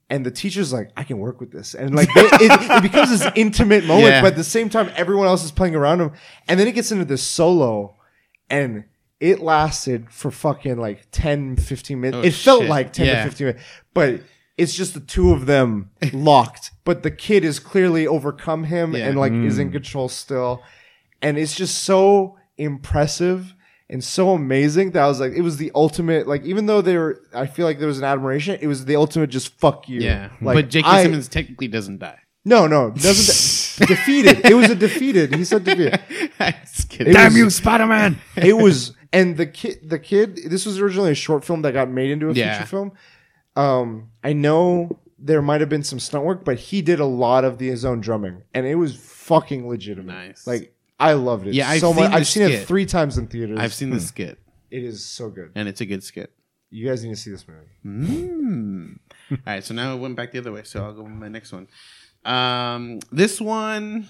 And 0.09 0.23
the 0.25 0.31
teacher's 0.31 0.73
like 0.73 0.91
i 0.97 1.03
can 1.03 1.17
work 1.19 1.39
with 1.39 1.51
this. 1.51 1.73
And 1.73 1.95
like 1.95 2.09
they, 2.13 2.21
it, 2.21 2.51
it 2.77 2.81
becomes 2.83 3.09
this 3.11 3.25
intimate 3.35 3.85
moment 3.85 4.07
Yeah. 4.09 4.21
but 4.21 4.33
at 4.33 4.35
the 4.35 4.43
same 4.43 4.69
time 4.69 4.91
everyone 4.95 5.27
else 5.27 5.43
is 5.45 5.51
playing 5.51 5.75
around 5.75 6.01
him. 6.01 6.11
And 6.47 6.59
then 6.59 6.67
it 6.67 6.73
gets 6.73 6.91
into 6.91 7.05
this 7.05 7.23
solo 7.23 7.95
and 8.49 8.83
it 9.19 9.39
lasted 9.39 10.09
for 10.11 10.31
fucking 10.31 10.77
like 10.77 11.07
10 11.11 11.55
15 11.57 11.99
minutes 11.99 12.17
Oh, 12.17 12.27
it 12.27 12.33
felt 12.33 12.61
shit. 12.61 12.69
like 12.69 12.93
10 12.93 13.05
Yeah. 13.05 13.23
to 13.23 13.29
15 13.29 13.47
minutes 13.47 13.63
but 13.93 14.21
it's 14.57 14.73
just 14.75 14.93
the 14.93 14.99
two 14.99 15.31
of 15.31 15.45
them 15.45 15.91
locked 16.13 16.71
but 16.83 17.03
the 17.03 17.11
kid 17.11 17.43
has 17.43 17.59
clearly 17.59 18.05
overcome 18.07 18.65
him 18.65 18.95
Yeah. 18.95 19.07
and 19.07 19.17
like 19.19 19.31
is 19.33 19.59
in 19.59 19.69
mm. 19.69 19.73
control 19.73 20.09
still 20.09 20.61
and 21.21 21.37
it's 21.37 21.55
just 21.55 21.83
so 21.83 22.37
impressive 22.57 23.53
and 23.89 24.03
so 24.03 24.31
amazing 24.31 24.91
that 24.91 25.03
I 25.03 25.07
was 25.07 25.19
like, 25.19 25.33
it 25.33 25.41
was 25.41 25.57
the 25.57 25.71
ultimate. 25.75 26.27
Like, 26.27 26.43
even 26.43 26.65
though 26.65 26.81
they 26.81 26.97
were, 26.97 27.21
I 27.33 27.45
feel 27.45 27.65
like 27.65 27.77
there 27.77 27.87
was 27.87 27.99
an 27.99 28.03
admiration. 28.03 28.57
It 28.59 28.67
was 28.67 28.85
the 28.85 28.95
ultimate. 28.95 29.29
Just 29.29 29.59
fuck 29.59 29.87
you. 29.87 30.01
yeah. 30.01 30.29
Like, 30.41 30.55
but 30.55 30.69
J.K. 30.69 30.87
I- 30.87 31.03
Simmons 31.03 31.27
technically 31.27 31.67
doesn't 31.67 31.99
die. 31.99 32.19
No, 32.43 32.67
no, 32.67 32.91
doesn't 32.91 33.11
defeated. 33.77 34.45
It 34.45 34.53
was 34.55 34.69
a 34.69 34.75
defeated. 34.75 35.33
He 35.35 35.43
said 35.45 35.63
defeated. 35.63 35.99
Just 36.39 36.89
kidding. 36.89 37.11
It 37.11 37.13
Damn 37.13 37.27
was- 37.33 37.37
you, 37.37 37.49
Spider 37.49 37.85
Man! 37.87 38.17
It 38.35 38.53
was, 38.57 38.95
and 39.13 39.37
the 39.37 39.45
kid, 39.45 39.79
the 39.89 39.99
kid. 39.99 40.37
This 40.47 40.65
was 40.65 40.79
originally 40.79 41.11
a 41.11 41.15
short 41.15 41.43
film 41.45 41.61
that 41.63 41.71
got 41.73 41.89
made 41.89 42.11
into 42.11 42.29
a 42.29 42.33
Yeah. 42.33 42.57
feature 42.57 42.67
film. 42.67 42.91
Um, 43.55 44.09
I 44.23 44.33
know 44.33 44.99
there 45.17 45.41
might 45.41 45.61
have 45.61 45.69
been 45.69 45.83
some 45.83 45.99
stunt 45.99 46.25
work, 46.25 46.43
but 46.43 46.57
he 46.59 46.81
did 46.81 46.99
a 46.99 47.05
lot 47.05 47.45
of 47.45 47.57
the, 47.57 47.67
his 47.69 47.85
own 47.85 48.01
drumming, 48.01 48.43
and 48.53 48.65
it 48.65 48.75
was 48.75 48.95
fucking 48.95 49.67
legitimate. 49.67 50.13
Nice. 50.13 50.45
Like 50.45 50.73
I 50.99 51.13
loved 51.13 51.47
it. 51.47 51.53
Yeah, 51.53 51.69
I've 51.69 51.79
so 51.79 51.93
seen 51.93 52.03
much. 52.03 52.11
I've 52.13 52.27
seen 52.27 52.43
it 52.43 52.67
three 52.67 52.85
times 52.85 53.17
in 53.17 53.27
theaters. 53.27 53.59
I've 53.59 53.73
seen 53.73 53.89
the 53.91 53.99
skit, 53.99 54.39
It 54.71 54.83
is 54.83 55.03
so 55.05 55.29
good. 55.29 55.51
and 55.55 55.67
it's 55.67 55.81
a 55.81 55.85
good 55.85 56.03
skit. 56.03 56.31
You 56.69 56.87
guys 56.89 57.03
need 57.03 57.11
to 57.11 57.15
see 57.15 57.31
this 57.31 57.45
movie. 57.47 57.69
Mm. 57.85 58.97
All 59.31 59.37
right, 59.47 59.63
so 59.63 59.73
now 59.73 59.93
it 59.95 59.99
went 59.99 60.15
back 60.17 60.31
the 60.33 60.39
other 60.39 60.51
way. 60.51 60.63
So 60.63 60.83
I'll 60.83 60.93
go 60.93 61.03
with 61.03 61.11
my 61.13 61.29
next 61.29 61.53
one. 61.53 61.67
Um, 62.25 62.99
this 63.11 63.39
one, 63.39 64.07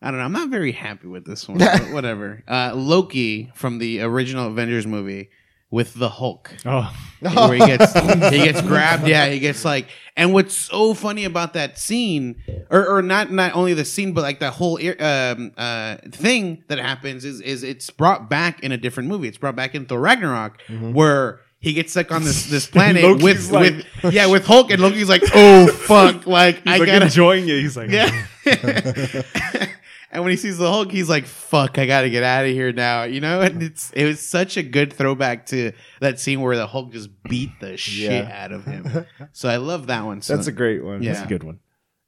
I 0.00 0.10
don't 0.10 0.18
know. 0.18 0.24
I'm 0.24 0.32
not 0.32 0.48
very 0.50 0.72
happy 0.72 1.06
with 1.08 1.24
this 1.24 1.48
one. 1.48 1.58
but 1.58 1.80
whatever. 1.92 2.42
Uh, 2.46 2.72
Loki 2.74 3.50
from 3.54 3.78
the 3.78 4.00
original 4.02 4.48
Avengers 4.48 4.86
movie 4.86 5.30
with 5.70 5.94
the 5.94 6.10
Hulk, 6.10 6.54
Oh, 6.66 6.94
where 7.22 7.54
he 7.54 7.58
gets 7.64 7.92
he 8.30 8.44
gets 8.44 8.60
grabbed. 8.60 9.08
Yeah, 9.08 9.26
he 9.28 9.38
gets 9.38 9.64
like. 9.64 9.86
And 10.18 10.34
what's 10.34 10.54
so 10.54 10.92
funny 10.92 11.24
about 11.24 11.54
that 11.54 11.78
scene, 11.78 12.42
or, 12.68 12.86
or 12.86 13.00
not 13.00 13.32
not 13.32 13.54
only 13.54 13.72
the 13.72 13.86
scene, 13.86 14.12
but 14.12 14.20
like 14.20 14.38
the 14.38 14.50
whole 14.50 14.78
um, 15.00 15.52
uh, 15.56 15.96
thing 16.10 16.62
that 16.68 16.78
happens 16.78 17.24
is 17.24 17.40
is 17.40 17.62
it's 17.62 17.88
brought 17.88 18.28
back 18.28 18.60
in 18.62 18.70
a 18.72 18.76
different 18.76 19.08
movie. 19.08 19.28
It's 19.28 19.38
brought 19.38 19.56
back 19.56 19.74
in 19.74 19.86
Thor 19.86 19.98
Ragnarok, 20.00 20.60
where 20.92 21.40
he 21.62 21.72
gets 21.72 21.92
stuck 21.92 22.12
on 22.12 22.22
this 22.24 22.44
this 22.50 22.66
planet 22.66 23.22
with 23.22 23.50
like- 23.50 23.86
with 24.02 24.12
yeah 24.14 24.26
with 24.26 24.44
Hulk, 24.44 24.70
and 24.70 24.82
Loki's 24.82 25.08
like, 25.08 25.22
oh 25.34 25.66
fuck, 25.86 26.26
like 26.26 26.56
he's 26.56 26.62
I 26.66 26.76
like 26.76 26.86
gotta 26.86 27.04
enjoying 27.06 27.44
it. 27.44 27.60
He's 27.62 27.76
like, 27.78 27.88
yeah. 27.90 28.26
Oh. 28.44 29.22
and 30.10 30.22
when 30.24 30.30
he 30.30 30.36
sees 30.36 30.58
the 30.58 30.68
Hulk, 30.70 30.90
he's 30.90 31.08
like, 31.08 31.24
"Fuck, 31.24 31.78
I 31.78 31.86
gotta 31.86 32.10
get 32.10 32.22
out 32.22 32.44
of 32.44 32.50
here 32.50 32.72
now." 32.72 33.04
You 33.04 33.20
know, 33.20 33.40
and 33.40 33.62
it's 33.62 33.90
it 33.92 34.04
was 34.04 34.20
such 34.20 34.56
a 34.58 34.62
good 34.62 34.92
throwback 34.92 35.46
to 35.46 35.72
that 36.00 36.20
scene 36.20 36.40
where 36.42 36.56
the 36.56 36.66
Hulk 36.66 36.92
just 36.92 37.08
beat 37.22 37.50
the 37.60 37.76
shit 37.78 38.10
Yeah. 38.26 38.44
out 38.44 38.52
of 38.52 38.64
him. 38.66 39.06
So 39.32 39.48
I 39.48 39.56
love 39.56 39.86
that 39.86 40.04
one. 40.04 40.20
So, 40.20 40.34
That's 40.36 40.48
a 40.48 40.52
great 40.52 40.84
one. 40.84 41.02
Yeah. 41.02 41.12
that's 41.14 41.24
a 41.24 41.28
good 41.28 41.44
one. 41.44 41.60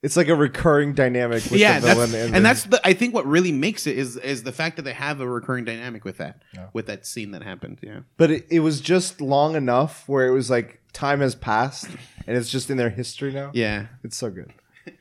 It's 0.05 0.17
like 0.17 0.29
a 0.29 0.35
recurring 0.37 0.93
dynamic 0.93 1.43
with 1.51 1.59
yeah, 1.61 1.81
the 1.81 1.87
that's, 1.87 2.11
villain 2.13 2.35
and, 2.35 2.45
that's 2.45 2.65
the 2.65 2.79
I 2.87 2.93
think 2.93 3.15
what 3.15 3.27
really 3.27 3.53
makes 3.53 3.87
it 3.87 3.97
is 3.97 4.17
is 4.19 4.43
the 4.43 4.53
fact 4.53 4.77
that 4.77 4.83
they 4.83 4.93
have 4.93 5.21
a 5.21 5.27
recurring 5.27 5.65
dynamic 5.65 6.05
with 6.05 6.19
that 6.19 6.43
Yeah. 6.55 6.67
with 6.75 6.87
that 6.87 7.07
scene 7.07 7.31
that 7.31 7.43
happened. 7.43 7.79
Yeah, 7.83 8.01
but 8.19 8.31
it, 8.31 8.47
it 8.51 8.61
was 8.61 8.81
just 8.81 9.21
long 9.21 9.57
enough 9.57 10.07
where 10.07 10.27
it 10.27 10.33
was 10.33 10.51
like 10.51 10.81
time 10.93 11.21
has 11.21 11.35
passed 11.35 11.89
and 12.27 12.37
it's 12.37 12.51
just 12.51 12.69
in 12.71 12.77
their 12.77 12.91
history 12.91 13.33
now. 13.33 13.51
yeah. 13.55 13.87
It's 14.05 14.17
so 14.17 14.31
good. 14.31 14.53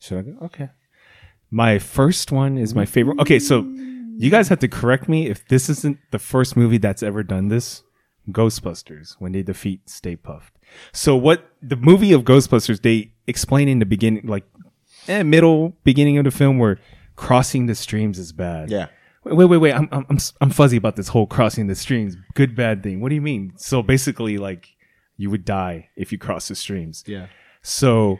Should 0.00 0.18
I 0.18 0.22
go? 0.22 0.36
Okay. 0.46 0.68
My 1.50 1.78
first 1.78 2.32
one 2.32 2.58
is 2.58 2.74
my 2.74 2.84
favorite. 2.86 3.18
Okay, 3.20 3.38
so 3.38 3.62
you 4.16 4.30
guys 4.30 4.48
have 4.48 4.58
to 4.60 4.68
correct 4.68 5.08
me 5.08 5.28
if 5.28 5.46
this 5.48 5.68
isn't 5.70 5.98
the 6.10 6.18
first 6.18 6.56
movie 6.56 6.78
that's 6.78 7.02
ever 7.02 7.22
done 7.22 7.48
this. 7.48 7.82
Ghostbusters 8.30 9.16
when 9.18 9.32
they 9.32 9.42
defeat 9.42 9.88
Stay 9.90 10.14
Puffed. 10.16 10.56
So 10.92 11.16
what 11.16 11.50
the 11.60 11.76
movie 11.76 12.12
of 12.12 12.22
Ghostbusters 12.22 12.80
they 12.82 13.11
explain 13.32 13.66
in 13.68 13.78
the 13.78 13.86
beginning, 13.86 14.26
like 14.26 14.44
eh, 15.08 15.22
middle 15.22 15.74
beginning 15.82 16.18
of 16.18 16.24
the 16.24 16.30
film, 16.30 16.58
where 16.58 16.78
crossing 17.16 17.66
the 17.66 17.74
streams 17.74 18.18
is 18.18 18.32
bad. 18.32 18.70
Yeah. 18.70 18.86
Wait, 19.24 19.34
wait, 19.34 19.46
wait, 19.46 19.58
wait. 19.58 19.72
I'm, 19.72 19.88
I'm, 19.92 20.06
I'm, 20.10 20.18
I'm 20.40 20.50
fuzzy 20.50 20.76
about 20.76 20.96
this 20.96 21.08
whole 21.08 21.26
crossing 21.26 21.66
the 21.66 21.74
streams, 21.74 22.16
good, 22.34 22.54
bad 22.54 22.82
thing. 22.82 23.00
What 23.00 23.08
do 23.08 23.14
you 23.14 23.20
mean? 23.22 23.52
So 23.56 23.82
basically, 23.82 24.36
like, 24.38 24.68
you 25.16 25.30
would 25.30 25.44
die 25.44 25.88
if 25.96 26.12
you 26.12 26.18
cross 26.18 26.48
the 26.48 26.54
streams. 26.54 27.04
Yeah. 27.06 27.26
So 27.62 28.18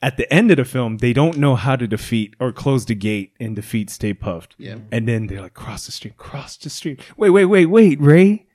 at 0.00 0.16
the 0.16 0.32
end 0.32 0.50
of 0.50 0.56
the 0.56 0.64
film, 0.64 0.98
they 0.98 1.12
don't 1.12 1.36
know 1.36 1.54
how 1.54 1.76
to 1.76 1.86
defeat 1.86 2.34
or 2.40 2.52
close 2.52 2.86
the 2.86 2.94
gate 2.94 3.34
and 3.38 3.54
defeat 3.56 3.90
Stay 3.90 4.14
Puffed. 4.14 4.54
Yeah. 4.58 4.76
And 4.90 5.06
then 5.06 5.26
they're 5.26 5.42
like, 5.42 5.54
cross 5.54 5.86
the 5.86 5.92
stream, 5.92 6.14
cross 6.16 6.56
the 6.56 6.70
stream. 6.70 6.96
Wait, 7.16 7.30
wait, 7.30 7.46
wait, 7.46 7.66
wait, 7.66 8.00
Ray. 8.00 8.46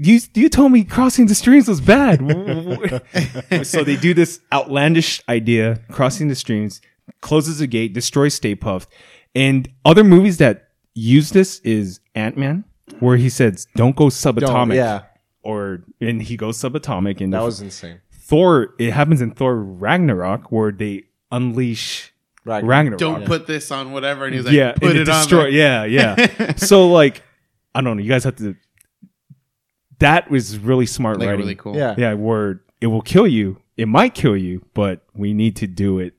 You 0.00 0.20
you 0.34 0.48
told 0.48 0.70
me 0.70 0.84
crossing 0.84 1.26
the 1.26 1.34
streams 1.34 1.66
was 1.66 1.80
bad. 1.80 2.20
so 3.66 3.82
they 3.82 3.96
do 3.96 4.14
this 4.14 4.40
outlandish 4.52 5.20
idea, 5.28 5.80
crossing 5.90 6.28
the 6.28 6.36
streams, 6.36 6.80
closes 7.20 7.58
the 7.58 7.66
gate, 7.66 7.94
destroys 7.94 8.34
Stay 8.34 8.54
Puffed. 8.54 8.88
And 9.34 9.68
other 9.84 10.04
movies 10.04 10.38
that 10.38 10.68
use 10.94 11.30
this 11.30 11.58
is 11.60 12.00
Ant 12.14 12.36
Man, 12.36 12.64
where 13.00 13.16
he 13.16 13.28
says, 13.28 13.66
"Don't 13.74 13.96
go 13.96 14.06
subatomic." 14.06 14.76
yeah. 14.76 15.02
Or 15.42 15.84
and 16.00 16.22
he 16.22 16.36
goes 16.36 16.58
subatomic, 16.58 17.20
and 17.20 17.32
That 17.32 17.42
was 17.42 17.60
insane. 17.60 18.00
Thor, 18.12 18.74
it 18.78 18.92
happens 18.92 19.20
in 19.20 19.30
Thor 19.32 19.56
Ragnarok 19.56 20.52
where 20.52 20.70
they 20.70 21.04
unleash 21.32 22.12
Ragnarok. 22.44 22.70
Ragnarok. 22.70 22.98
Don't 22.98 23.26
put 23.26 23.46
this 23.46 23.70
on 23.70 23.92
whatever, 23.92 24.26
and 24.26 24.34
he's 24.34 24.44
like, 24.44 24.54
yeah, 24.54 24.72
"Put 24.72 24.90
and 24.90 24.98
it, 25.00 25.08
on." 25.08 25.20
destroy. 25.22 25.42
there. 25.50 25.86
Yeah, 25.88 26.16
yeah. 26.16 26.54
so 26.56 26.88
like, 26.88 27.22
I 27.74 27.80
don't 27.80 27.96
know. 27.96 28.02
You 28.02 28.10
guys 28.10 28.24
have 28.24 28.36
to. 28.36 28.56
That 29.98 30.30
was 30.30 30.58
really 30.58 30.86
smart 30.86 31.18
Like 31.18 31.28
writing. 31.28 31.40
really 31.40 31.54
cool. 31.54 31.76
Yeah. 31.76 31.94
Yeah, 31.98 32.14
where 32.14 32.62
it 32.80 32.86
will 32.88 33.02
kill 33.02 33.26
you. 33.26 33.60
It 33.76 33.88
might 33.88 34.14
kill 34.14 34.36
you, 34.36 34.64
but 34.74 35.04
we 35.14 35.34
need 35.34 35.56
to 35.56 35.66
do 35.66 35.98
it 35.98 36.14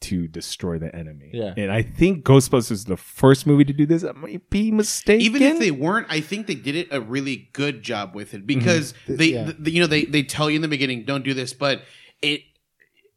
to 0.00 0.26
destroy 0.26 0.78
the 0.78 0.94
enemy. 0.96 1.30
Yeah. 1.32 1.52
and 1.56 1.70
I 1.70 1.82
think 1.82 2.24
Ghostbusters 2.24 2.70
is 2.70 2.84
the 2.86 2.96
first 2.96 3.46
movie 3.46 3.64
to 3.64 3.72
do 3.72 3.84
this. 3.84 4.02
I 4.02 4.12
might 4.12 4.48
be 4.48 4.70
mistaken. 4.70 5.20
even 5.20 5.42
if 5.42 5.58
they 5.58 5.70
weren't, 5.70 6.06
I 6.08 6.20
think 6.20 6.46
they 6.46 6.54
did 6.54 6.74
it 6.74 6.88
a 6.90 7.00
really 7.00 7.50
good 7.52 7.82
job 7.82 8.14
with 8.14 8.32
it 8.32 8.46
because 8.46 8.94
mm-hmm. 9.04 9.16
they, 9.16 9.26
Yeah. 9.26 9.52
th- 9.52 9.68
you 9.68 9.80
know, 9.80 9.86
they 9.86 10.04
they 10.06 10.22
tell 10.22 10.48
you 10.48 10.56
in 10.56 10.62
the 10.62 10.68
beginning, 10.68 11.04
don't 11.04 11.24
do 11.24 11.34
this, 11.34 11.52
but 11.52 11.82
it 12.22 12.42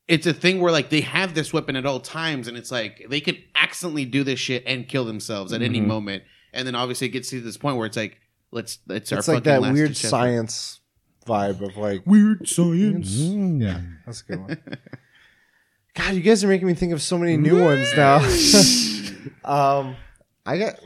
it's 0.08 0.28
a 0.28 0.34
thing 0.34 0.60
where 0.60 0.72
like 0.72 0.90
they 0.90 1.02
have 1.02 1.34
this 1.34 1.54
weapon 1.54 1.76
at 1.78 1.86
all 1.86 2.00
times, 2.02 2.48
and 2.48 2.58
it's 2.58 2.72
like 2.72 3.06
they 3.10 3.22
could 3.22 3.42
accidentally 3.56 4.06
do 4.06 4.24
this 4.24 4.40
shit 4.40 4.64
and 4.66 4.88
kill 4.88 5.06
themselves 5.06 5.54
at 5.54 5.62
any 5.62 5.80
mm-hmm. 5.80 5.88
moment, 5.88 6.24
and 6.52 6.68
then 6.68 6.76
obviously 6.76 7.08
it 7.08 7.12
gets 7.12 7.30
to 7.30 7.40
this 7.40 7.58
point 7.58 7.78
where 7.78 7.86
it's 7.86 7.96
like, 7.98 8.20
let's 8.54 8.80
it's 8.90 9.12
our 9.12 9.20
It's 9.20 9.28
like 9.28 9.38
fucking 9.38 9.52
that 9.52 9.62
last 9.62 9.74
weird 9.74 9.90
ditch 9.90 10.06
science 10.06 10.80
vibe 11.26 11.62
of 11.62 11.76
like 11.76 12.06
weird 12.06 12.48
science. 12.48 13.10
Yeah, 13.10 13.82
that's 14.06 14.22
a 14.22 14.26
good 14.26 14.40
one. 14.40 14.58
God, 15.96 16.16
you 16.16 16.22
guys 16.22 16.44
are 16.44 16.48
making 16.48 16.68
me 16.68 16.74
think 16.74 16.94
of 16.94 17.02
so 17.02 17.18
many 17.18 17.38
new 17.38 17.64
ones 17.64 17.88
now. 17.96 18.16
um, 19.46 19.96
I 20.46 20.58
got, 20.58 20.80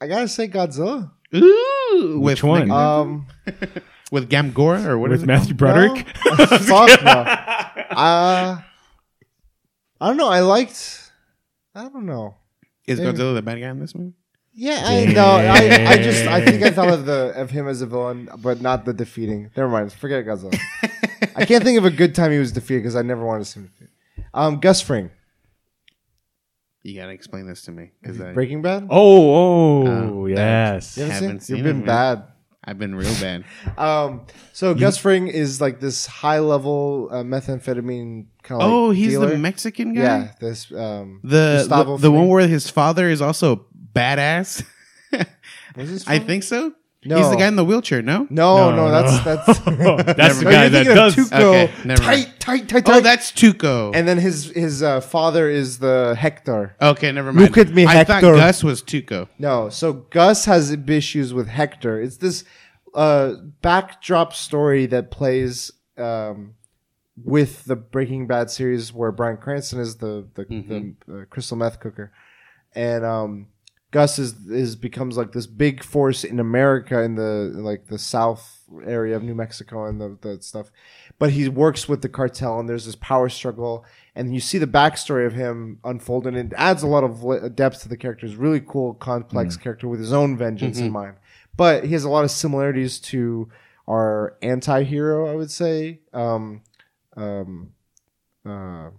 I 0.00 0.06
gotta 0.06 0.28
say 0.28 0.46
Godzilla. 0.46 1.10
Ooh, 1.34 2.20
Which 2.20 2.42
with 2.42 2.48
one? 2.48 2.70
Um, 2.70 3.26
with 4.12 4.30
Gamgora 4.30 4.86
or 4.86 4.98
what 4.98 5.10
is 5.10 5.22
With 5.22 5.24
it 5.24 5.32
Matthew 5.32 5.54
no? 5.54 5.58
Broderick. 5.58 6.06
fuck 6.16 7.02
no. 7.02 7.10
Uh, 7.10 8.60
I 10.00 10.06
don't 10.06 10.16
know. 10.16 10.28
I 10.28 10.40
liked. 10.40 11.10
I 11.74 11.88
don't 11.88 12.06
know. 12.06 12.36
Is 12.86 13.00
Maybe. 13.00 13.18
Godzilla 13.18 13.34
the 13.34 13.42
bad 13.42 13.60
guy 13.60 13.70
in 13.70 13.80
this 13.80 13.94
movie? 13.94 14.12
Yeah, 14.58 14.80
I 14.84 15.04
know. 15.04 15.26
I, 15.36 15.92
I 15.92 15.96
just 15.98 16.26
I 16.26 16.42
think 16.42 16.62
I 16.62 16.70
thought 16.70 16.88
of 16.88 17.04
the 17.04 17.32
of 17.36 17.50
him 17.50 17.68
as 17.68 17.82
a 17.82 17.86
villain, 17.86 18.28
but 18.38 18.62
not 18.62 18.86
the 18.86 18.94
defeating. 18.94 19.50
Never 19.54 19.68
mind. 19.68 19.92
Forget 19.92 20.24
Godzilla. 20.24 20.58
I 21.36 21.44
can't 21.44 21.62
think 21.62 21.76
of 21.76 21.84
a 21.84 21.90
good 21.90 22.14
time 22.14 22.32
he 22.32 22.38
was 22.38 22.52
defeated 22.52 22.80
because 22.80 22.96
I 22.96 23.02
never 23.02 23.24
wanted 23.24 23.40
to 23.40 23.50
see 23.50 23.60
him 23.60 23.66
defeated. 23.66 23.90
Um, 24.32 24.58
Gus 24.60 24.80
Fring, 24.80 25.10
You 26.82 26.98
gotta 26.98 27.12
explain 27.12 27.46
this 27.46 27.62
to 27.62 27.70
me 27.72 27.90
because 28.00 28.20
I 28.20 28.32
Breaking 28.32 28.62
Bad. 28.62 28.86
Oh, 28.90 29.34
oh, 29.34 29.86
Oh, 30.22 30.26
yes. 30.26 30.96
You 30.96 31.04
haven't 31.04 31.14
haven't 31.22 31.40
seen? 31.40 31.40
seen 31.40 31.56
You've 31.56 31.64
been 31.64 31.76
it, 31.82 31.86
man. 31.86 32.16
bad. 32.16 32.24
I've 32.68 32.78
been 32.78 32.94
real 32.96 33.14
bad. 33.20 33.44
Um, 33.78 34.26
so 34.52 34.74
Gus 34.74 34.96
Fring 34.98 35.28
is 35.28 35.60
like 35.60 35.80
this 35.80 36.06
high 36.06 36.38
level 36.40 37.08
uh, 37.12 37.22
methamphetamine 37.22 38.26
kind 38.42 38.62
of. 38.62 38.70
oh, 38.70 38.86
like 38.88 38.96
he's 38.96 39.08
dealer. 39.10 39.28
the 39.30 39.38
Mexican 39.38 39.92
guy. 39.94 40.00
Yeah, 40.02 40.32
this 40.40 40.72
um 40.72 41.20
The 41.22 41.58
Gustavo 41.60 41.96
the, 41.98 42.02
the 42.02 42.10
one 42.10 42.28
where 42.28 42.48
his 42.48 42.70
father 42.70 43.08
is 43.10 43.20
also 43.20 43.66
badass. 43.96 44.64
Was 45.76 45.90
this 45.90 46.08
I 46.08 46.18
think 46.18 46.42
so. 46.42 46.72
No. 47.04 47.18
He's 47.18 47.30
the 47.30 47.36
guy 47.36 47.46
in 47.46 47.54
the 47.54 47.64
wheelchair. 47.64 48.02
No. 48.02 48.26
No, 48.30 48.70
No, 48.74 48.76
no, 48.76 48.90
that's 48.90 49.24
that's 49.24 49.46
That's 50.16 50.38
the 50.40 50.44
No, 50.44 50.50
guy 50.50 50.62
you're 50.62 50.70
that 50.70 50.72
thinking 50.72 50.90
of 50.90 50.96
does. 50.96 51.14
Tuco. 51.14 51.40
Okay, 51.64 51.72
never 51.84 52.02
tight, 52.02 52.26
mind. 52.26 52.40
tight, 52.40 52.68
tight, 52.68 52.82
Oh, 52.88 53.00
that's 53.00 53.30
Tuco. 53.30 53.92
and 53.94 54.08
then 54.08 54.18
his 54.18 54.46
his 54.50 54.82
uh, 54.82 55.00
father 55.00 55.48
is 55.48 55.78
the 55.78 56.16
Hector. 56.18 56.74
okay, 56.82 57.12
never 57.12 57.32
mind. 57.32 57.48
Look 57.56 57.58
at 57.58 57.72
me, 57.72 57.84
Hector. 57.84 58.12
I 58.14 58.20
thought 58.20 58.34
Gus 58.36 58.64
was 58.64 58.82
Tuco. 58.82 59.28
No, 59.38 59.68
so 59.68 59.92
Gus 59.92 60.46
has 60.46 60.72
issues 60.72 61.32
with 61.32 61.46
Hector. 61.46 62.00
It's 62.00 62.16
this 62.16 62.42
uh, 62.94 63.34
backdrop 63.62 64.32
story 64.34 64.86
that 64.86 65.10
plays 65.12 65.70
um, 65.98 66.54
with 67.22 67.64
the 67.66 67.76
Breaking 67.76 68.26
Bad 68.26 68.50
series, 68.50 68.92
where 68.92 69.12
Bryan 69.12 69.36
Cranston 69.36 69.78
is 69.78 69.96
the 69.98 70.26
the, 70.34 70.44
the 71.06 71.20
uh, 71.20 71.24
crystal 71.26 71.56
meth 71.56 71.78
cooker, 71.78 72.10
and 72.74 73.04
um, 73.04 73.46
Gus 73.96 74.18
is 74.18 74.34
is 74.50 74.76
becomes 74.76 75.16
like 75.16 75.32
this 75.32 75.46
big 75.46 75.82
force 75.82 76.22
in 76.22 76.38
America 76.38 77.00
in 77.00 77.14
the 77.14 77.50
like 77.54 77.86
the 77.86 77.98
South 77.98 78.60
area 78.84 79.16
of 79.16 79.22
New 79.22 79.34
Mexico 79.34 79.86
and 79.86 79.98
the, 79.98 80.18
the 80.20 80.42
stuff. 80.42 80.70
But 81.18 81.30
he 81.30 81.48
works 81.48 81.88
with 81.88 82.02
the 82.02 82.10
cartel, 82.10 82.60
and 82.60 82.68
there's 82.68 82.84
this 82.84 82.94
power 82.96 83.30
struggle, 83.30 83.86
and 84.14 84.34
you 84.34 84.40
see 84.40 84.58
the 84.58 84.66
backstory 84.66 85.26
of 85.26 85.32
him 85.32 85.78
unfold, 85.82 86.26
and 86.26 86.36
it 86.36 86.52
adds 86.58 86.82
a 86.82 86.86
lot 86.86 87.04
of 87.04 87.24
li- 87.24 87.48
depth 87.48 87.80
to 87.84 87.88
the 87.88 87.96
character. 87.96 88.26
It's 88.26 88.34
really 88.34 88.60
cool, 88.60 88.92
complex 88.92 89.56
character 89.56 89.88
with 89.88 89.98
his 89.98 90.12
own 90.12 90.36
vengeance 90.36 90.78
in 90.78 90.92
mind. 90.92 91.14
But 91.56 91.84
he 91.84 91.94
has 91.94 92.04
a 92.04 92.10
lot 92.10 92.24
of 92.24 92.30
similarities 92.30 92.98
to 93.12 93.48
our 93.88 94.36
anti-hero, 94.42 95.32
I 95.32 95.36
would 95.36 95.50
say. 95.50 96.00
Um, 96.12 96.60
um, 97.16 97.72
uh, 98.44 98.90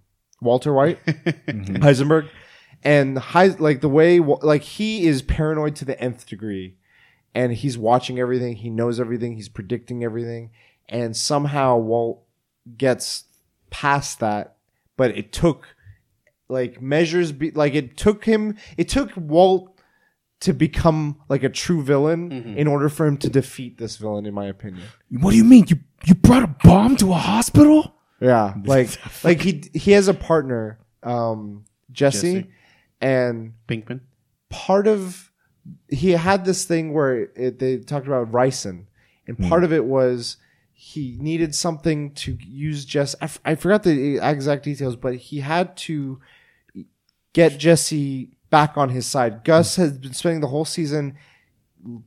Walter 0.42 0.74
White, 0.74 1.06
Heisenberg, 1.06 2.30
and 2.88 3.18
Heis- 3.18 3.60
like 3.60 3.82
the 3.82 3.90
way 3.90 4.20
like 4.20 4.62
he 4.62 5.06
is 5.06 5.22
paranoid 5.22 5.76
to 5.76 5.86
the 5.86 6.00
nth 6.02 6.26
degree, 6.26 6.78
and 7.36 7.52
he's 7.52 7.78
watching 7.78 8.18
everything, 8.18 8.56
he 8.56 8.70
knows 8.70 8.98
everything, 8.98 9.36
he's 9.36 9.50
predicting 9.50 10.06
everything, 10.06 10.52
and 10.88 11.16
somehow 11.16 11.76
Walt 11.76 12.24
gets 12.78 13.26
past 13.70 14.22
that, 14.22 14.56
but 14.96 15.12
it 15.18 15.34
took 15.34 15.76
like 16.48 16.82
measures 16.82 17.34
be 17.34 17.52
like 17.52 17.76
it 17.76 17.98
took 17.98 18.24
him 18.24 18.56
it 18.78 18.88
took 18.88 19.12
Walt 19.18 19.78
to 20.40 20.54
become 20.54 21.20
like 21.28 21.44
a 21.44 21.50
true 21.50 21.84
villain 21.84 22.32
in 22.58 22.68
order 22.68 22.88
for 22.88 23.06
him 23.06 23.18
to 23.18 23.30
defeat 23.30 23.78
this 23.78 23.98
villain 23.98 24.26
in 24.26 24.34
my 24.34 24.46
opinion. 24.46 24.86
What 25.10 25.32
do 25.32 25.38
you 25.38 25.44
mean? 25.44 25.66
You 25.68 25.80
You 26.06 26.16
brought 26.16 26.44
a 26.44 26.56
bomb 26.64 26.96
to 26.98 27.12
a 27.12 27.16
hospital? 27.18 27.96
Yeah, 28.22 28.54
like 28.66 28.90
like 29.26 29.42
he 29.42 29.64
he 29.74 29.92
has 29.92 30.08
a 30.08 30.14
partner, 30.14 30.80
um, 31.04 31.66
Jesse, 31.92 32.34
Jesse. 32.34 32.50
And 33.02 33.54
Pinkman. 33.68 34.02
part 34.50 34.88
of 34.88 35.32
he 35.90 36.12
had 36.12 36.46
this 36.46 36.64
thing 36.66 36.94
where 36.94 37.24
it, 37.36 37.60
they 37.60 37.78
talked 37.78 38.08
about 38.08 38.32
ricin, 38.32 38.86
and 39.28 39.38
part 39.50 39.64
of 39.64 39.74
it 39.74 39.86
was 39.86 40.38
he 40.74 41.18
needed 41.20 41.54
something 41.56 42.14
to 42.14 42.38
use 42.40 42.86
Jess. 42.86 43.16
I, 43.22 43.26
f- 43.26 43.40
I 43.44 43.56
forgot 43.56 43.84
the 43.84 44.18
exact 44.18 44.64
details, 44.64 44.96
but 44.96 45.16
he 45.16 45.40
had 45.40 45.76
to 45.78 46.22
get 47.34 47.58
Jesse 47.58 48.32
back 48.50 48.78
on 48.78 48.90
his 48.90 49.06
side. 49.06 49.44
Gus 49.44 49.76
has 49.76 49.98
been 49.98 50.14
spending 50.14 50.42
the 50.42 50.48
whole 50.48 50.66
season 50.66 51.16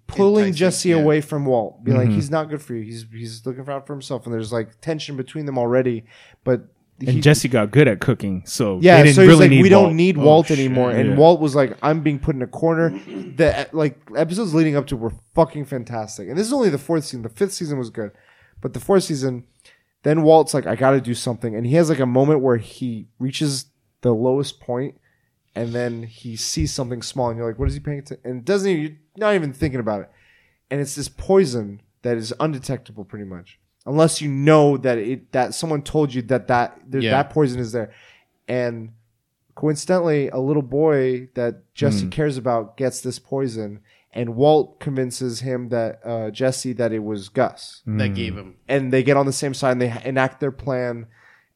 pulling 0.07 0.47
Enticing, 0.47 0.55
Jesse 0.59 0.89
yeah. 0.91 0.97
away 0.97 1.21
from 1.21 1.45
Walt, 1.47 1.85
being 1.85 1.97
like, 1.97 2.09
Mhm. 2.09 2.15
"He's 2.15 2.31
not 2.31 2.49
good 2.49 2.63
for 2.63 2.75
you. 2.75 2.83
He's 2.83 3.05
he's 3.13 3.45
looking 3.47 3.69
out 3.69 3.87
for 3.87 3.93
himself." 3.93 4.25
And 4.25 4.33
there's 4.35 4.53
like 4.53 4.81
tension 4.81 5.17
between 5.17 5.47
them 5.47 5.59
already, 5.59 6.05
but. 6.45 6.69
And 7.01 7.17
he- 7.17 7.21
Jesse 7.21 7.49
got 7.49 7.71
good 7.71 7.89
at 7.89 8.01
cooking, 8.01 8.43
so 8.47 8.79
yeah, 8.83 8.99
they 8.99 9.05
didn't 9.05 9.17
so 9.17 9.23
he's 9.23 9.29
really 9.29 9.41
like, 9.47 9.51
need 9.51 9.63
we 9.63 9.71
Walt. 9.75 9.87
don't 9.89 9.97
need 9.97 10.19
Oh, 10.19 10.23
Walt 10.23 10.47
shit. 10.49 10.59
anymore. 10.59 10.91
And 10.91 11.11
Yeah. 11.11 11.17
Walt 11.17 11.41
was 11.41 11.55
like, 11.55 11.77
I'm 11.83 12.01
being 12.03 12.19
put 12.19 12.35
in 12.37 12.43
a 12.43 12.47
corner. 12.47 12.91
The 12.91 13.69
like 13.73 13.99
episodes 14.17 14.55
leading 14.55 14.77
up 14.77 14.87
to 14.89 14.97
were 14.97 15.13
fucking 15.35 15.65
fantastic. 15.65 16.29
And 16.29 16.37
this 16.39 16.47
is 16.47 16.53
only 16.53 16.69
the 16.71 16.79
fourth 16.79 17.05
season. 17.05 17.23
The 17.23 17.29
fifth 17.29 17.53
season 17.53 17.79
was 17.79 17.91
good, 17.91 18.11
but 18.61 18.75
the 18.75 18.81
fourth 18.81 19.05
season, 19.05 19.45
then 20.03 20.23
Walt's 20.23 20.55
like, 20.55 20.67
I 20.67 20.77
got 20.77 20.93
to 20.93 21.01
do 21.01 21.15
something, 21.15 21.55
and 21.55 21.67
he 21.67 21.75
has 21.75 21.89
like 21.91 22.01
a 22.01 22.07
moment 22.07 22.41
where 22.41 22.57
he 22.57 23.09
reaches 23.19 23.67
the 24.03 24.13
lowest 24.15 24.61
point, 24.61 24.97
and 25.55 25.73
then 25.73 26.05
he 26.05 26.37
sees 26.37 26.73
something 26.73 27.03
small, 27.03 27.29
and 27.29 27.37
you're 27.39 27.47
like, 27.49 27.59
what 27.59 27.69
is 27.69 27.75
he 27.75 27.81
paying 27.81 27.99
attention? 27.99 28.21
And 28.31 28.45
doesn't 28.45 28.71
even, 28.71 28.83
you're 28.83 28.93
not 29.29 29.35
even 29.35 29.53
thinking 29.53 29.81
about 29.81 30.03
it, 30.03 30.11
and 30.71 30.81
it's 30.81 30.95
this 30.95 31.09
poison 31.09 31.83
that 32.03 32.17
is 32.17 32.33
undetectable, 32.41 33.05
pretty 33.05 33.27
much, 33.27 33.59
unless 33.87 34.21
you 34.21 34.29
know 34.31 34.77
that 34.77 34.99
it 34.99 35.33
that 35.33 35.55
someone 35.55 35.83
told 35.83 36.13
you 36.15 36.23
that 36.23 36.49
that 36.49 36.79
there, 36.87 37.01
Yeah. 37.01 37.11
that 37.13 37.31
poison 37.31 37.61
is 37.61 37.73
there, 37.73 37.91
and 38.49 38.91
coincidentally, 39.55 40.29
a 40.29 40.39
little 40.39 40.63
boy 40.63 41.29
that 41.35 41.73
Jesse 41.75 42.05
Hmm. 42.05 42.11
cares 42.11 42.37
about 42.39 42.77
gets 42.77 43.01
this 43.01 43.19
poison, 43.19 43.81
and 44.13 44.35
Walt 44.37 44.81
convinces 44.81 45.41
him 45.41 45.69
that 45.69 46.01
uh, 46.05 46.31
Jesse 46.31 46.73
that 46.75 46.93
it 46.93 47.01
was 47.05 47.29
Gus, 47.29 47.83
Mm. 47.87 47.99
That 47.99 48.15
gave 48.15 48.37
him. 48.37 48.55
and 48.69 48.93
they 48.93 49.03
get 49.03 49.17
on 49.17 49.27
the 49.27 49.33
same 49.33 49.55
side 49.55 49.73
and 49.73 49.83
they 49.83 49.95
enact 50.05 50.41
their 50.41 50.53
plan, 50.53 51.07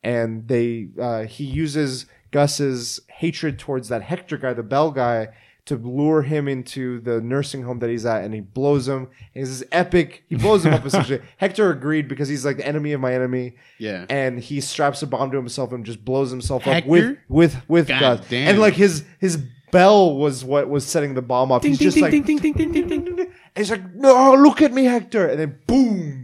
and 0.02 0.48
they 0.48 0.88
uh, 1.00 1.22
he 1.22 1.44
uses 1.44 2.06
Gus's 2.30 3.00
hatred 3.08 3.58
towards 3.58 3.88
that 3.88 4.02
Hector 4.02 4.36
guy, 4.36 4.52
the 4.52 4.62
Bell 4.62 4.90
guy. 4.90 5.28
To 5.68 5.76
lure 5.76 6.20
him 6.20 6.46
into 6.46 7.00
the 7.00 7.22
nursing 7.22 7.62
home 7.62 7.78
that 7.78 7.88
he's 7.88 8.04
at, 8.04 8.22
and 8.22 8.34
he 8.34 8.40
blows 8.40 8.86
him. 8.86 9.08
And 9.34 9.42
it's 9.46 9.60
this 9.60 9.68
epic. 9.72 10.24
He 10.28 10.36
blows 10.36 10.62
him 10.66 10.74
up 10.74 10.84
essentially. 10.84 11.20
Hector 11.38 11.70
agreed 11.70 12.06
because 12.06 12.28
he's 12.28 12.44
like 12.44 12.58
the 12.58 12.66
enemy 12.66 12.92
of 12.92 13.00
my 13.00 13.14
enemy 13.14 13.56
Yeah. 13.78 14.04
and 14.10 14.38
he 14.38 14.60
straps 14.60 15.00
a 15.02 15.06
bomb 15.06 15.30
to 15.30 15.38
himself 15.38 15.72
and 15.72 15.84
just 15.86 16.04
blows 16.04 16.30
himself 16.30 16.64
Hector? 16.64 16.84
up 16.86 16.90
with 16.90 17.16
with 17.30 17.68
with 17.68 17.88
God 17.88 18.18
Gus. 18.18 18.28
damn. 18.28 18.48
And 18.48 18.58
like 18.58 18.74
his 18.74 19.04
his 19.18 19.38
bell 19.72 20.14
was 20.16 20.44
what 20.44 20.68
was 20.68 20.84
setting 20.84 21.14
the 21.14 21.22
bomb 21.22 21.50
off. 21.50 21.62
he's 21.64 21.78
just 21.78 21.98
like 21.98 22.10
ding, 22.10 22.22
ding, 22.24 22.36
ding, 22.38 22.52
ding, 22.52 22.70
ding, 22.70 22.86
ding. 22.88 23.18
and 23.20 23.28
he's 23.56 23.70
like, 23.70 23.94
no, 23.94 24.34
look 24.34 24.60
at 24.60 24.70
me, 24.72 24.84
Hector, 24.84 25.26
and 25.28 25.40
then 25.40 25.58
boom. 25.66 26.23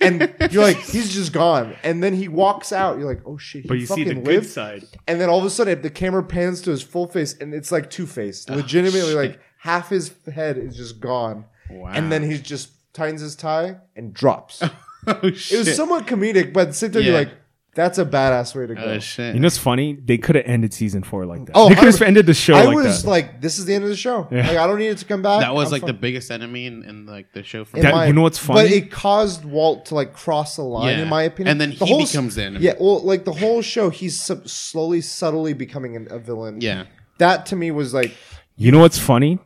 And 0.00 0.32
you're 0.50 0.62
like, 0.62 0.76
he's 0.78 1.12
just 1.14 1.32
gone. 1.32 1.74
And 1.82 2.02
then 2.02 2.14
he 2.14 2.28
walks 2.28 2.72
out. 2.72 2.98
You're 2.98 3.06
like, 3.08 3.22
oh 3.26 3.38
shit, 3.38 3.62
he 3.62 3.68
But 3.68 3.78
you 3.78 3.86
see 3.86 4.04
fucking 4.04 4.22
the 4.24 4.30
good 4.30 4.46
side. 4.46 4.84
And 5.06 5.20
then 5.20 5.28
all 5.28 5.38
of 5.38 5.44
a 5.44 5.50
sudden, 5.50 5.80
the 5.82 5.90
camera 5.90 6.22
pans 6.22 6.60
to 6.62 6.70
his 6.70 6.82
full 6.82 7.06
face, 7.06 7.34
and 7.38 7.54
it's 7.54 7.72
like 7.72 7.90
two 7.90 8.06
faced. 8.06 8.50
Legitimately, 8.50 9.14
like 9.14 9.40
half 9.58 9.88
his 9.90 10.12
head 10.32 10.58
is 10.58 10.76
just 10.76 11.00
gone. 11.00 11.44
Wow. 11.70 11.92
And 11.94 12.12
then 12.12 12.22
he 12.28 12.38
just 12.38 12.70
tightens 12.92 13.20
his 13.22 13.34
tie 13.36 13.76
and 13.96 14.12
drops. 14.12 14.62
oh 15.06 15.30
shit. 15.32 15.52
It 15.52 15.58
was 15.66 15.76
somewhat 15.76 16.06
comedic, 16.06 16.52
but 16.52 16.60
at 16.60 16.68
the 16.68 16.74
same 16.74 16.92
time, 16.92 17.02
you're 17.02 17.12
Yeah. 17.12 17.18
like, 17.20 17.32
that's 17.74 17.98
a 17.98 18.04
badass 18.04 18.54
way 18.54 18.66
to 18.66 18.74
go. 18.74 18.82
Oh 18.82 18.98
shit. 18.98 19.34
You 19.34 19.40
know 19.40 19.46
what's 19.46 19.58
funny? 19.58 19.94
They 19.94 20.16
could 20.18 20.36
have 20.36 20.44
ended 20.46 20.72
season 20.72 21.02
four 21.02 21.26
like 21.26 21.46
that. 21.46 21.52
Oh, 21.54 21.68
they 21.68 21.74
could 21.74 21.84
have 21.92 22.02
ended 22.02 22.26
the 22.26 22.34
show 22.34 22.54
I 22.54 22.64
like 22.64 22.74
was 22.76 23.02
that. 23.02 23.08
like, 23.08 23.40
this 23.40 23.58
is 23.58 23.66
the 23.66 23.74
end 23.74 23.84
of 23.84 23.90
the 23.90 23.96
show. 23.96 24.28
Yeah. 24.30 24.46
Like, 24.48 24.56
I 24.58 24.66
don't 24.66 24.78
need 24.78 24.88
it 24.88 24.98
to 24.98 25.04
come 25.04 25.22
back. 25.22 25.40
that 25.40 25.54
was 25.54 25.68
I'm 25.68 25.72
like 25.72 25.80
fine. 25.82 25.86
the 25.88 25.92
biggest 25.94 26.30
enemy 26.30 26.66
in, 26.66 26.84
in 26.84 27.06
like 27.06 27.32
the 27.32 27.42
show 27.42 27.64
for 27.64 27.76
In 27.76 27.82
That- 27.82 28.06
you 28.06 28.12
know 28.12 28.22
what's 28.22 28.38
funny? 28.38 28.62
But 28.62 28.72
it 28.72 28.90
caused 28.90 29.44
Walt 29.44 29.86
to 29.86 29.94
like 29.94 30.12
cross 30.12 30.56
the 30.56 30.62
line, 30.62 30.96
Yeah. 30.96 31.02
in 31.02 31.08
my 31.08 31.22
opinion. 31.24 31.50
And 31.52 31.60
then 31.60 31.70
The 31.78 31.84
he 31.84 31.92
whole- 31.92 32.04
becomes 32.06 32.36
the 32.36 32.44
enemy. 32.44 32.64
Yeah, 32.64 32.74
well, 32.80 33.00
like 33.02 33.24
the 33.24 33.32
whole 33.32 33.60
show, 33.62 33.90
he's 33.90 34.20
sub- 34.20 34.48
slowly, 34.48 35.00
subtly 35.00 35.52
becoming 35.52 35.96
an, 35.96 36.08
a 36.10 36.18
villain. 36.18 36.60
Yeah. 36.60 36.84
that 37.18 37.46
to 37.46 37.56
me 37.56 37.70
was 37.70 37.92
like, 37.94 38.12
You 38.56 38.70
know 38.72 38.78
what's 38.80 38.98
funny? 38.98 39.38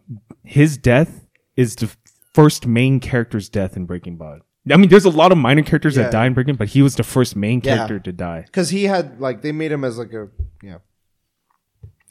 His 0.45 0.77
death 0.77 1.25
is 1.57 1.77
the 1.77 1.91
first 2.35 2.67
main 2.67 3.01
character's 3.01 3.49
death 3.49 3.77
in 3.77 3.85
Breaking 3.87 4.17
Bad. 4.17 4.41
I 4.71 4.77
mean, 4.77 4.89
there's 4.91 5.05
a 5.05 5.11
lot 5.11 5.33
of 5.33 5.39
minor 5.39 5.63
characters 5.63 5.97
Yeah. 5.97 6.05
that 6.05 6.13
die 6.13 6.27
in 6.27 6.35
Breaking, 6.35 6.57
but 6.57 6.69
he 6.69 6.83
was 6.83 6.97
the 6.97 7.03
first 7.05 7.37
main 7.37 7.61
Yeah. 7.63 7.77
character 7.77 7.99
to 8.01 8.13
die. 8.13 8.43
because 8.47 8.71
he 8.71 8.85
had 8.85 9.21
like 9.21 9.43
they 9.43 9.53
made 9.53 9.73
him 9.73 9.85
as 9.85 9.99
like 9.99 10.13
a 10.13 10.29
yeah. 10.63 10.79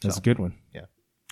That's 0.02 0.18
a 0.18 0.22
good 0.22 0.40
one. 0.40 0.54
Yeah. 0.74 0.86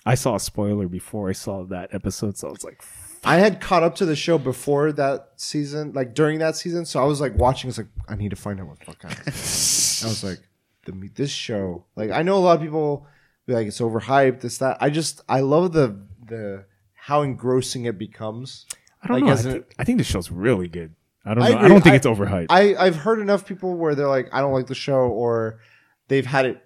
I 0.04 0.14
saw 0.14 0.36
a 0.36 0.40
spoiler 0.40 0.88
before 0.88 1.28
I 1.28 1.32
saw 1.32 1.64
that 1.64 1.92
episode, 1.92 2.36
so 2.36 2.48
I 2.48 2.50
was 2.52 2.62
like, 2.64 2.82
I 3.24 3.36
had 3.38 3.60
caught 3.60 3.82
up 3.82 3.96
to 3.96 4.06
the 4.06 4.14
show 4.14 4.38
before 4.38 4.92
that 4.92 5.30
season, 5.36 5.92
like 5.94 6.14
during 6.14 6.38
that 6.40 6.54
season. 6.56 6.84
So 6.86 7.02
I 7.02 7.06
was 7.06 7.20
like 7.20 7.36
watching. 7.36 7.68
It's 7.68 7.78
like 7.78 7.88
I 8.08 8.14
need 8.14 8.30
to 8.30 8.36
find 8.36 8.60
out 8.60 8.68
what 8.68 8.78
the 8.78 8.84
fuck 8.86 9.02
happened. 9.02 9.20
I 9.26 10.06
was 10.08 10.22
like, 10.24 10.40
the 10.84 11.10
this 11.14 11.30
show. 11.30 11.84
Like 11.96 12.10
I 12.10 12.22
know 12.22 12.36
a 12.36 12.38
lot 12.38 12.56
of 12.56 12.62
people 12.62 13.06
be 13.46 13.54
like 13.54 13.66
it's 13.66 13.80
overhyped. 13.80 14.40
This 14.40 14.58
that. 14.58 14.76
I 14.80 14.90
just 14.90 15.22
I 15.28 15.40
love 15.40 15.72
the 15.72 15.96
the 16.24 16.64
how 16.94 17.22
engrossing 17.22 17.84
it 17.84 17.98
becomes. 17.98 18.66
I 19.02 19.08
don't 19.08 19.16
Like, 19.16 19.24
know. 19.24 19.30
I, 19.30 19.32
as 19.34 19.46
a- 19.46 19.52
think, 19.52 19.74
I 19.78 19.84
think 19.84 19.98
the 19.98 20.04
show's 20.04 20.30
really 20.30 20.68
good. 20.68 20.94
I 21.26 21.34
don't 21.34 21.42
I 21.44 21.48
know. 21.48 21.54
I, 21.54 21.58
agree. 21.58 21.68
don't 21.68 21.80
think 21.82 21.92
I- 21.92 21.96
it's 21.96 22.06
overhyped. 22.06 22.46
I 22.50 22.74
I've 22.76 22.96
heard 22.96 23.18
enough 23.20 23.44
people 23.46 23.74
where 23.76 23.94
they're 23.94 24.08
like 24.08 24.28
I 24.32 24.40
don't 24.40 24.52
like 24.52 24.68
the 24.68 24.74
show 24.74 24.94
or 25.08 25.58
they've 26.08 26.24
had 26.26 26.46
it 26.46 26.62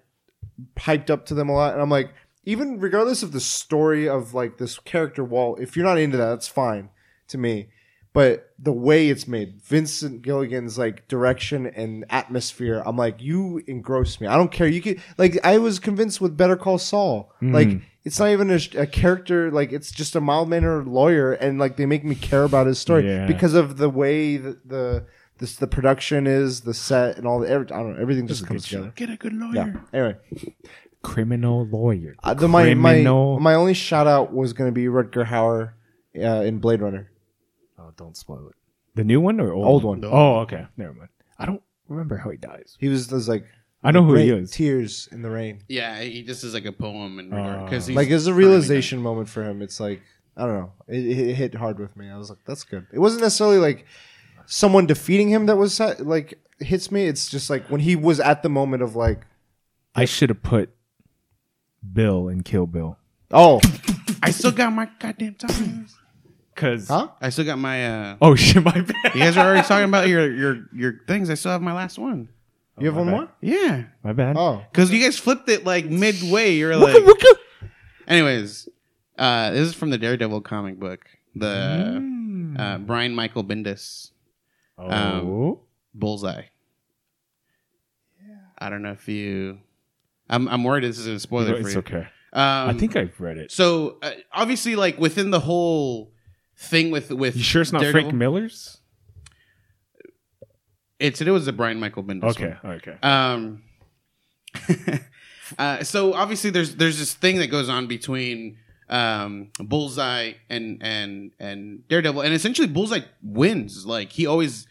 hyped 0.77 1.09
up 1.09 1.25
to 1.27 1.33
them 1.33 1.49
a 1.49 1.53
lot, 1.53 1.73
and 1.73 1.81
I'm 1.81 1.89
like 1.89 2.13
even 2.45 2.79
regardless 2.79 3.23
of 3.23 3.31
the 3.31 3.39
story 3.39 4.07
of 4.07 4.33
like 4.33 4.57
this 4.57 4.79
character 4.79 5.23
Walt, 5.23 5.59
if 5.59 5.75
you're 5.75 5.85
not 5.85 5.97
into 5.97 6.17
that, 6.17 6.27
that's 6.29 6.47
fine 6.47 6.89
to 7.27 7.37
me. 7.37 7.69
But 8.13 8.49
the 8.59 8.73
way 8.73 9.07
it's 9.09 9.25
made, 9.25 9.61
Vincent 9.61 10.21
Gilligan's 10.21 10.77
like 10.77 11.07
direction 11.07 11.65
and 11.65 12.03
atmosphere, 12.09 12.83
I'm 12.85 12.97
like, 12.97 13.21
you 13.21 13.63
engross 13.67 14.19
me. 14.19 14.27
I 14.27 14.35
don't 14.35 14.51
care. 14.51 14.67
You 14.67 14.81
could 14.81 15.01
like, 15.17 15.39
I 15.45 15.57
was 15.59 15.79
convinced 15.79 16.19
with 16.19 16.35
Better 16.35 16.57
Call 16.57 16.77
Saul. 16.77 17.31
Like, 17.41 17.69
it's 18.03 18.19
not 18.19 18.29
even 18.29 18.51
a, 18.51 18.59
a 18.77 18.85
character. 18.85 19.49
Like, 19.49 19.71
it's 19.71 19.91
just 19.91 20.15
a 20.17 20.21
mild 20.21 20.49
mannered 20.49 20.87
lawyer, 20.87 21.31
and 21.33 21.57
like 21.57 21.77
they 21.77 21.85
make 21.85 22.03
me 22.03 22.15
care 22.15 22.43
about 22.43 22.67
his 22.67 22.79
story 22.79 23.07
Yeah. 23.07 23.27
because 23.27 23.53
of 23.53 23.77
the 23.77 23.89
way 23.89 24.35
that 24.37 24.67
the 24.67 25.05
this 25.37 25.55
the 25.55 25.67
production 25.67 26.27
is, 26.27 26.61
the 26.61 26.73
set, 26.73 27.17
and 27.17 27.25
all 27.25 27.39
the. 27.39 27.47
Every, 27.49 27.65
I 27.71 27.77
don't 27.77 27.95
know. 27.95 28.01
Everything 28.01 28.27
just 28.27 28.45
comes 28.45 28.65
together. 28.67 28.91
Get 28.95 29.09
a 29.09 29.15
good 29.17 29.33
lawyer. 29.33 29.53
Yeah. 29.53 29.73
Anyway, 29.93 30.17
Criminal 31.03 31.65
lawyer. 31.65 32.15
uh, 32.23 32.33
the, 32.33 32.47
my 32.47 32.73
my 32.73 32.91
Criminal- 32.93 33.39
my 33.39 33.53
only 33.55 33.73
shout 33.73 34.05
out 34.07 34.33
was 34.33 34.51
going 34.53 34.67
to 34.67 34.71
be 34.73 34.85
Rutger 34.85 35.25
Hauer 35.27 35.73
uh, 36.21 36.43
in 36.43 36.59
Blade 36.59 36.81
Runner. 36.81 37.10
Don't 37.97 38.15
spoil 38.17 38.47
it. 38.49 38.55
The 38.95 39.03
new 39.03 39.21
one 39.21 39.39
or 39.39 39.53
old, 39.53 39.65
Old 39.65 39.83
one. 39.83 40.03
Oh, 40.05 40.39
okay. 40.39 40.67
Never 40.77 40.93
mind. 40.93 41.09
I 41.39 41.45
don't 41.45 41.61
remember 41.87 42.17
how 42.17 42.29
he 42.29 42.37
dies. 42.37 42.75
He 42.79 42.87
was 42.89 43.07
this 43.07 43.27
like 43.27 43.45
I 43.83 43.91
know 43.91 44.03
who 44.03 44.15
he 44.15 44.31
rain- 44.31 44.43
is. 44.43 44.51
Tears 44.51 45.09
in 45.11 45.21
the 45.21 45.29
rain. 45.29 45.63
Yeah, 45.67 45.99
he 46.01 46.23
just 46.23 46.43
is 46.43 46.53
like 46.53 46.65
a 46.65 46.71
poem 46.71 47.19
in 47.19 47.29
regard 47.31 47.59
Uh, 47.61 47.63
because 47.65 47.89
Like 47.89 48.09
it's 48.09 48.25
a 48.27 48.33
realization 48.33 49.01
moment 49.01 49.29
for 49.29 49.43
him. 49.43 49.61
It's 49.61 49.79
like 49.79 50.01
I 50.37 50.45
don't 50.45 50.59
know. 50.59 50.71
It, 50.87 51.05
it 51.05 51.33
hit 51.35 51.55
hard 51.55 51.79
with 51.79 51.95
me. 51.97 52.09
I 52.09 52.17
was 52.17 52.29
like, 52.29 52.39
that's 52.45 52.63
good. 52.63 52.87
It 52.93 52.99
wasn't 52.99 53.21
necessarily 53.23 53.57
like 53.57 53.85
someone 54.45 54.85
defeating 54.85 55.29
him 55.29 55.45
that 55.47 55.55
was 55.57 55.73
sa- 55.73 55.95
like 55.99 56.39
hits 56.59 56.91
me. 56.91 57.05
It's 57.07 57.29
just 57.29 57.49
like 57.49 57.69
when 57.69 57.81
he 57.81 57.95
was 57.95 58.19
at 58.19 58.43
the 58.43 58.49
moment 58.49 58.83
of 58.83 58.95
like, 58.95 59.21
I 59.95 60.05
should 60.05 60.29
have 60.29 60.41
put 60.43 60.69
Bill 61.93 62.27
in 62.27 62.43
Kill 62.43 62.67
Bill. 62.67 62.97
oh, 63.31 63.59
I 64.23 64.31
still 64.31 64.51
got 64.51 64.71
my 64.71 64.89
goddamn 64.99 65.35
time. 65.35 65.87
Cause 66.61 66.87
huh? 66.89 67.07
I 67.19 67.29
still 67.29 67.45
got 67.45 67.57
my. 67.57 67.87
uh 67.87 68.17
oh 68.21 68.35
shit, 68.45 68.63
my 68.63 68.71
bad. 68.81 69.15
You 69.15 69.21
guys 69.21 69.35
are 69.35 69.47
already 69.47 69.67
talking 69.67 69.89
about 69.89 70.07
your 70.07 70.31
your 70.31 70.65
your 70.71 70.93
things. 71.07 71.31
I 71.31 71.33
still 71.33 71.51
have 71.51 71.61
my 71.61 71.73
last 71.73 71.97
one. 71.97 72.29
You 72.77 72.85
have 72.85 72.95
one 72.95 73.07
bad. 73.07 73.11
more? 73.15 73.29
Yeah, 73.41 73.83
My 74.03 74.13
bad. 74.13 74.37
Oh, 74.37 74.63
because 74.71 74.91
you 74.91 75.01
guys 75.03 75.17
flipped 75.17 75.49
it 75.49 75.65
like 75.65 75.85
midway. 75.85 76.51
You're 76.53 76.75
like, 76.77 77.03
anyways. 78.07 78.69
Uh, 79.17 79.51
this 79.51 79.67
is 79.67 79.73
from 79.73 79.89
the 79.91 79.97
Daredevil 79.97 80.41
comic 80.41 80.79
book. 80.79 81.05
The 81.35 81.99
Mm. 81.99 82.59
uh, 82.59 82.77
Brian 82.79 83.13
Michael 83.15 83.43
Bendis 83.43 84.11
oh. 84.77 84.89
um, 84.89 85.57
Bullseye. 85.93 86.43
I 88.57 88.69
don't 88.69 88.81
know 88.83 88.91
if 88.91 89.07
you. 89.07 89.59
I'm 90.29 90.47
I'm 90.47 90.63
worried 90.63 90.83
this 90.83 90.99
is 90.99 91.07
a 91.07 91.19
spoiler 91.19 91.55
for 91.55 91.61
it's 91.67 91.73
you. 91.73 91.79
okay. 91.79 92.07
Um, 92.33 92.69
I 92.69 92.73
think 92.73 92.95
I've 92.95 93.19
read 93.19 93.37
it. 93.37 93.51
so. 93.51 93.97
Uh, 94.01 94.11
obviously, 94.31 94.75
like 94.75 94.97
within 94.99 95.31
the 95.31 95.39
whole 95.39 96.10
thing 96.61 96.91
with 96.91 97.09
with 97.11 97.35
You 97.35 97.43
sure 97.43 97.61
it's 97.61 97.71
not 97.71 97.81
Daredevil- 97.81 98.09
Frank 98.09 98.13
Miller's? 98.13 98.77
It's 100.99 101.19
it 101.19 101.29
was 101.29 101.47
a 101.47 101.53
Brian 101.53 101.79
Michael 101.79 102.03
Bendis. 102.03 102.31
Okay, 102.31 102.55
one. 102.61 102.73
okay. 102.75 102.95
Um. 103.01 103.63
uh, 105.57 105.83
so 105.83 106.13
obviously, 106.13 106.51
there's 106.51 106.75
there's 106.75 106.99
this 106.99 107.13
thing 107.13 107.37
that 107.37 107.47
goes 107.47 107.69
on 107.69 107.87
between 107.87 108.57
um, 108.87 109.49
Bullseye 109.57 110.33
and 110.49 110.77
and 110.81 111.31
and 111.39 111.87
Daredevil, 111.87 112.21
and 112.21 112.33
essentially 112.33 112.67
Bullseye 112.67 113.01
wins. 113.23 113.85
Like 113.85 114.11
he 114.11 114.27
always 114.27 114.67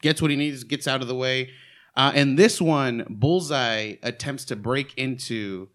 gets 0.00 0.22
what 0.22 0.30
he 0.30 0.36
needs, 0.36 0.64
gets 0.64 0.88
out 0.88 1.02
of 1.02 1.08
the 1.08 1.14
way. 1.14 1.50
Uh, 1.96 2.12
and 2.14 2.38
this 2.38 2.60
one, 2.60 3.04
Bullseye 3.08 3.94
attempts 4.02 4.46
to 4.46 4.56
break 4.56 4.94
into 4.96 5.68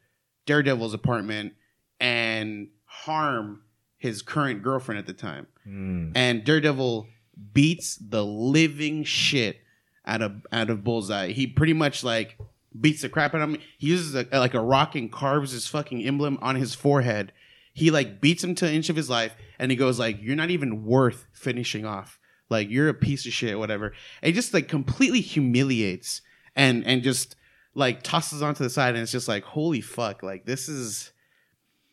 Daredevil's 0.45 0.93
apartment 0.93 1.53
and 1.99 2.69
harm 2.85 3.61
his 3.99 4.21
current 4.21 4.63
girlfriend 4.63 4.97
at 4.97 5.05
the 5.05 5.13
time. 5.13 5.45
Mm. 5.67 6.13
And 6.15 6.43
Daredevil 6.43 7.07
beats 7.53 7.97
the 7.97 8.25
living 8.25 9.03
shit 9.03 9.57
out 10.05 10.21
of 10.21 10.45
out 10.51 10.69
of 10.69 10.83
Bullseye. 10.83 11.27
He 11.27 11.45
pretty 11.45 11.73
much 11.73 12.03
like 12.03 12.37
beats 12.79 13.01
the 13.01 13.09
crap 13.09 13.35
out 13.35 13.41
of 13.41 13.49
him. 13.49 13.61
He 13.77 13.87
uses 13.87 14.15
a, 14.15 14.25
like 14.39 14.53
a 14.53 14.61
rock 14.61 14.95
and 14.95 15.11
carves 15.11 15.51
his 15.51 15.67
fucking 15.67 16.03
emblem 16.03 16.39
on 16.41 16.55
his 16.55 16.73
forehead. 16.73 17.33
He 17.73 17.91
like 17.91 18.19
beats 18.21 18.43
him 18.43 18.55
to 18.55 18.67
an 18.67 18.73
inch 18.73 18.89
of 18.89 18.95
his 18.95 19.09
life, 19.09 19.35
and 19.59 19.69
he 19.69 19.77
goes 19.77 19.99
like, 19.99 20.21
"You're 20.21 20.35
not 20.35 20.49
even 20.49 20.85
worth 20.85 21.27
finishing 21.33 21.85
off. 21.85 22.17
Like 22.49 22.69
you're 22.69 22.89
a 22.89 22.93
piece 22.93 23.25
of 23.25 23.33
shit, 23.33 23.59
whatever." 23.59 23.93
And 24.21 24.27
he 24.27 24.31
just 24.31 24.53
like 24.53 24.67
completely 24.67 25.21
humiliates 25.21 26.21
and 26.55 26.85
and 26.85 27.03
just 27.03 27.35
like 27.75 28.01
tosses 28.01 28.41
onto 28.41 28.63
the 28.63 28.69
side, 28.69 28.95
and 28.95 29.03
it's 29.03 29.11
just 29.11 29.27
like, 29.27 29.43
"Holy 29.43 29.81
fuck!" 29.81 30.23
Like 30.23 30.45
this 30.45 30.67
is 30.67 31.11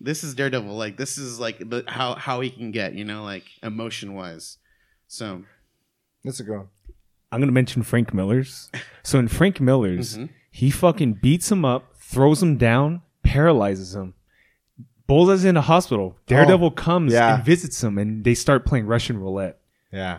this 0.00 0.22
is 0.24 0.34
Daredevil. 0.34 0.74
Like 0.76 0.96
this 0.96 1.18
is 1.18 1.38
like 1.40 1.58
the 1.58 1.84
how 1.86 2.14
how 2.14 2.40
he 2.40 2.50
can 2.50 2.70
get, 2.70 2.94
you 2.94 3.04
know, 3.04 3.24
like 3.24 3.44
emotion 3.62 4.14
wise. 4.14 4.58
So 5.08 5.42
That's 6.24 6.40
a 6.40 6.44
good 6.44 6.56
one. 6.58 6.68
I'm 7.32 7.40
gonna 7.40 7.52
mention 7.52 7.82
Frank 7.82 8.12
Miller's. 8.14 8.70
So 9.02 9.18
in 9.18 9.28
Frank 9.28 9.60
Miller's, 9.60 10.16
Mhm. 10.18 10.30
he 10.50 10.70
fucking 10.70 11.14
beats 11.14 11.50
him 11.50 11.64
up, 11.64 11.94
throws 11.96 12.42
him 12.42 12.56
down, 12.56 13.02
paralyzes 13.22 13.94
him. 13.94 14.14
Bullseye's 15.06 15.44
in 15.44 15.56
a 15.56 15.60
hospital. 15.60 16.16
Daredevil 16.26 16.72
comes 16.72 17.12
yeah. 17.12 17.36
and 17.36 17.44
visits 17.44 17.82
him, 17.82 17.98
and 17.98 18.24
they 18.24 18.34
start 18.34 18.66
playing 18.66 18.86
Russian 18.86 19.18
roulette. 19.18 19.60
Yeah. 19.92 20.18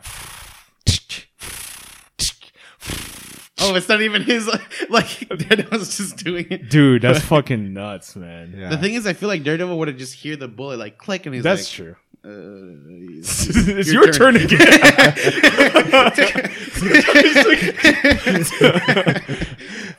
Oh, 3.72 3.76
it's 3.76 3.90
not 3.90 4.02
even 4.02 4.22
his. 4.24 4.50
Like 4.90 5.28
Daredevil's 5.30 5.98
just 5.98 6.18
doing 6.24 6.48
it. 6.50 6.70
Dude, 6.70 7.02
that's 7.02 7.20
fucking 7.26 7.74
nuts, 7.74 8.16
man. 8.16 8.54
Yeah. 8.58 8.70
The 8.70 8.78
thing 8.78 8.94
is, 8.94 9.06
I 9.06 9.14
feel 9.14 9.28
like 9.30 9.44
Daredevil 9.44 9.78
would 9.78 9.88
have 9.90 9.98
just 9.98 10.14
hear 10.14 10.36
the 10.38 10.48
bullet 10.48 10.80
like 10.80 10.98
click, 10.98 11.26
and 11.26 11.36
he's 11.36 11.44
That's 11.44 11.68
like, 11.80 11.86
true. 11.88 11.96
uh, 12.24 13.20
it's 13.20 13.92
your, 13.92 14.12
turn, 14.12 14.36
again. 14.38 14.60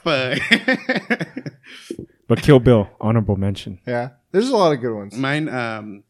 but 0.04 0.38
but 2.26 2.42
Kill 2.42 2.60
Bill, 2.60 2.88
honorable 3.00 3.36
mention. 3.36 3.80
Yeah. 3.86 4.10
There's 4.32 4.48
a 4.50 4.56
lot 4.56 4.72
of 4.72 4.80
good 4.80 4.94
ones. 4.94 5.14
mine, 5.16 5.48
um, 5.48 6.04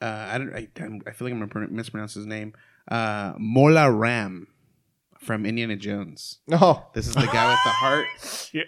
uh, 0.00 0.04
I 0.32 0.38
don't. 0.38 0.54
I, 0.54 0.68
I'm- 0.80 1.00
feel 1.14 1.26
like 1.28 1.34
I'm 1.34 1.46
gonna 1.48 1.68
mispronounce 1.68 2.14
his 2.14 2.26
name. 2.26 2.54
Uh, 2.88 3.34
Mola 3.38 3.90
Ram 3.90 4.48
from 5.22 5.46
Indiana 5.46 5.76
Jones. 5.76 6.38
No. 6.46 6.86
This 6.94 7.06
is 7.06 7.14
the 7.14 7.26
guy 7.26 7.48
with 7.48 7.58
the 7.64 7.70
heart. 7.70 8.06
Yeah. 8.52 8.64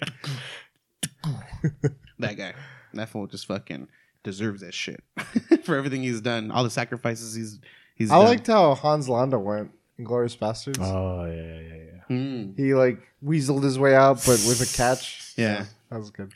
That 2.18 2.36
guy. 2.36 2.54
That 2.94 3.08
fool 3.08 3.26
just 3.26 3.46
fucking 3.46 3.88
deserves 4.22 4.60
that 4.62 4.72
shit 4.72 5.02
for 5.64 5.76
everything 5.76 6.02
he's 6.02 6.20
done, 6.20 6.50
all 6.50 6.64
the 6.64 6.70
sacrifices 6.70 7.34
he's 7.34 7.60
he's. 7.94 8.10
I 8.10 8.16
done. 8.16 8.24
liked 8.26 8.46
how 8.46 8.74
Hans 8.74 9.08
Landa 9.08 9.38
went 9.38 9.70
in 9.98 10.04
Glorious 10.04 10.36
Bastards. 10.36 10.78
Oh 10.80 11.24
yeah, 11.26 11.60
yeah, 11.60 11.76
yeah. 11.76 12.16
Mm. 12.16 12.56
he 12.56 12.74
like 12.74 13.00
weaseled 13.24 13.62
his 13.62 13.78
way 13.78 13.94
out, 13.94 14.16
but 14.18 14.40
with 14.46 14.60
a 14.60 14.76
catch. 14.76 15.20
Yeah. 15.36 15.64
That 15.90 15.98
was 15.98 16.10
good. 16.12 16.32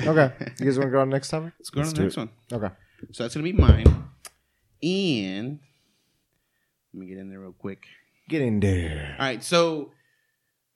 Okay. 0.00 0.32
You 0.58 0.64
guys 0.64 0.78
want 0.78 0.88
to 0.88 0.92
go 0.92 1.00
on 1.00 1.10
next 1.10 1.28
topic? 1.28 1.52
Let's 1.58 1.68
go 1.68 1.82
on 1.82 1.86
to 1.88 1.92
the 1.92 2.02
next 2.04 2.14
do 2.14 2.20
one. 2.22 2.30
Okay. 2.50 2.74
So 3.12 3.22
that's 3.24 3.34
gonna 3.34 3.44
be 3.44 3.52
mine. 3.52 3.84
And 4.82 5.60
let 6.94 7.00
me 7.00 7.06
get 7.06 7.18
in 7.18 7.28
there 7.28 7.40
real 7.40 7.52
quick. 7.52 7.84
Get 8.28 8.42
in 8.42 8.60
there. 8.60 9.16
All 9.18 9.26
right, 9.26 9.42
so 9.42 9.92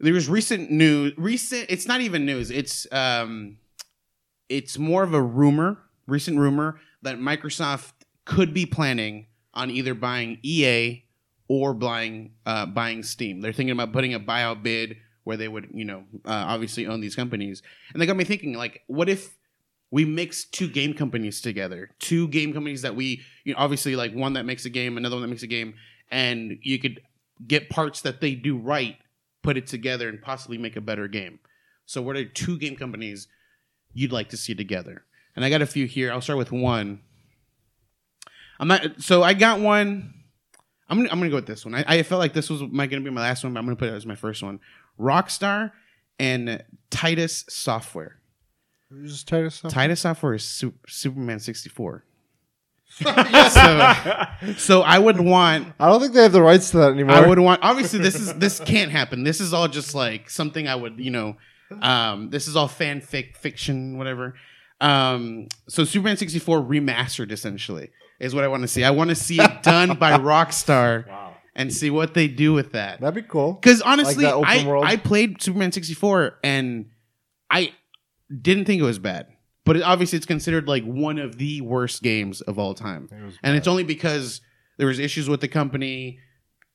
there 0.01 0.12
was 0.12 0.28
recent 0.28 0.70
news. 0.70 1.14
Recent, 1.16 1.66
it's 1.68 1.86
not 1.86 2.01
even 2.01 2.26
news. 2.26 2.51
It's 2.51 2.86
um, 2.92 3.59
it's 4.49 4.78
more 4.78 5.03
of 5.03 5.14
a 5.14 5.22
rumor. 5.22 5.78
Recent 6.07 6.38
rumor 6.38 6.80
that 7.03 7.18
Microsoft 7.18 7.92
could 8.24 8.55
be 8.55 8.66
planning 8.66 9.26
on 9.55 9.70
either 9.70 9.94
buying 9.94 10.38
EA 10.42 11.05
or 11.49 11.74
buying 11.74 12.32
uh, 12.46 12.66
buying 12.66 13.03
Steam. 13.03 13.40
They're 13.40 13.53
thinking 13.53 13.72
about 13.72 13.92
putting 13.92 14.14
a 14.14 14.20
buyout 14.20 14.62
bid 14.62 14.96
where 15.24 15.36
they 15.36 15.49
would, 15.49 15.68
you 15.74 15.84
know, 15.84 16.05
uh, 16.24 16.44
obviously 16.46 16.86
own 16.86 17.01
these 17.01 17.16
companies. 17.16 17.62
And 17.92 18.01
they 18.01 18.07
got 18.07 18.16
me 18.16 18.24
thinking, 18.24 18.55
like, 18.55 18.82
what 18.86 19.09
if 19.09 19.36
we 19.90 20.05
mix 20.05 20.44
two 20.44 20.68
game 20.68 20.94
companies 20.94 21.40
together? 21.40 21.90
Two 21.99 22.28
game 22.28 22.53
companies 22.53 22.82
that 22.82 22.94
we, 22.94 23.22
you 23.44 23.53
know, 23.53 23.59
obviously 23.59 23.96
like 23.96 24.14
one 24.14 24.34
that 24.34 24.44
makes 24.44 24.64
a 24.64 24.70
game, 24.70 24.96
another 24.96 25.16
one 25.16 25.22
that 25.22 25.28
makes 25.28 25.42
a 25.42 25.49
game, 25.49 25.74
and 26.11 26.59
you 26.62 26.78
could 26.78 27.01
get 27.47 27.70
parts 27.70 28.01
that 28.03 28.20
they 28.20 28.34
do 28.34 28.57
right, 28.57 28.97
put 29.43 29.57
it 29.57 29.66
together, 29.66 30.09
and 30.09 30.20
possibly 30.20 30.59
make 30.59 30.76
a 30.76 30.80
better 30.80 31.09
game. 31.09 31.39
So, 31.86 32.03
what 32.03 32.16
are 32.16 32.24
two 32.24 32.59
game 32.59 32.76
companies 32.76 33.28
you'd 33.93 34.12
like 34.12 34.28
to 34.30 34.36
see 34.36 34.55
together? 34.55 35.05
And 35.36 35.45
I 35.45 35.51
got 35.51 35.62
a 35.62 35.66
few 35.66 35.86
here. 35.86 36.11
I'll 36.11 36.20
start 36.20 36.39
with 36.39 36.53
one. 36.53 37.01
I'm 38.59 38.68
not. 38.68 39.01
So 39.01 39.22
I 39.22 39.34
got 39.34 39.61
one. 39.61 40.14
I'm 40.89 40.99
gonna, 40.99 41.11
I'm 41.11 41.18
gonna 41.18 41.30
go 41.30 41.36
with 41.36 41.47
this 41.47 41.64
one. 41.64 41.74
I, 41.74 41.84
I 41.86 42.03
felt 42.03 42.18
like 42.18 42.32
this 42.32 42.51
was 42.51 42.62
my 42.62 42.86
gonna 42.86 43.05
be 43.05 43.11
my 43.11 43.20
last 43.20 43.45
one, 43.45 43.53
but 43.53 43.61
I'm 43.61 43.66
gonna 43.66 43.76
put 43.76 43.89
it 43.89 43.95
as 43.95 44.07
my 44.07 44.16
first 44.16 44.43
one. 44.43 44.59
Rockstar 44.99 45.72
and 46.18 46.64
Titus 46.91 47.45
Software. 47.49 48.16
Who's 48.91 49.22
Titus? 49.22 49.57
Software? 49.57 49.70
Titus 49.70 50.01
Software 50.01 50.34
is 50.34 50.45
Su- 50.45 50.74
Superman 50.86 51.39
64. 51.39 52.05
So, 52.91 54.24
so 54.57 54.82
I 54.82 54.99
would 54.99 55.20
want 55.20 55.68
I 55.78 55.89
don't 55.89 56.01
think 56.01 56.14
they 56.14 56.22
have 56.22 56.32
the 56.32 56.43
rights 56.43 56.70
to 56.70 56.78
that 56.78 56.93
anymore. 56.93 57.16
I 57.16 57.26
would 57.26 57.39
want 57.39 57.61
obviously 57.62 57.99
this 58.01 58.14
is 58.14 58.34
this 58.34 58.61
can't 58.61 58.91
happen. 58.91 59.24
This 59.24 59.41
is 59.41 59.53
all 59.53 59.68
just 59.68 59.95
like 59.95 60.30
something 60.30 60.66
I 60.66 60.74
would, 60.74 60.99
you 60.99 61.11
know, 61.11 61.36
um 61.82 62.30
this 62.30 62.49
is 62.49 62.57
all 62.57 62.68
fanfic 62.68 63.36
fiction, 63.36 63.99
whatever. 63.99 64.34
Um 64.80 65.49
so 65.68 65.84
Superman 65.84 66.16
64 66.16 66.61
remastered 66.62 67.30
essentially 67.30 67.91
is 68.20 68.34
what 68.34 68.45
I 68.45 68.49
want 68.49 68.62
to 68.62 68.68
see. 68.68 68.84
I 68.84 68.91
want 68.91 69.11
to 69.11 69.16
see 69.16 69.41
it 69.41 69.62
done 69.62 69.97
by 69.97 70.12
Rockstar 70.18 71.07
Wow. 71.09 71.34
and 71.55 71.72
see 71.72 71.91
what 71.91 72.14
they 72.14 72.26
do 72.26 72.53
with 72.53 72.72
that. 72.72 73.01
That'd 73.01 73.14
be 73.22 73.28
cool. 73.28 73.53
Because 73.55 73.80
honestly, 73.82 74.24
that 74.24 74.34
open 74.34 74.49
I, 74.49 74.66
world? 74.66 74.84
I 74.84 74.97
played 74.97 75.41
Superman 75.43 75.72
64 75.72 76.39
and 76.43 76.86
I 77.51 77.72
didn't 78.43 78.64
think 78.64 78.80
it 78.80 78.84
was 78.84 78.99
bad. 78.99 79.26
But 79.68 79.76
it, 79.76 79.82
obviously, 79.82 80.16
it's 80.16 80.26
considered 80.26 80.66
like 80.66 80.84
one 80.84 81.18
of 81.18 81.38
the 81.38 81.60
worst 81.60 82.02
games 82.02 82.40
of 82.40 82.58
all 82.58 82.74
time. 82.74 83.08
It 83.12 83.38
And 83.44 83.56
it's 83.56 83.68
only 83.68 83.84
because 83.84 84.40
there 84.78 84.86
was 84.88 84.98
issues 84.98 85.28
with 85.28 85.40
the 85.40 85.48
company, 85.48 86.18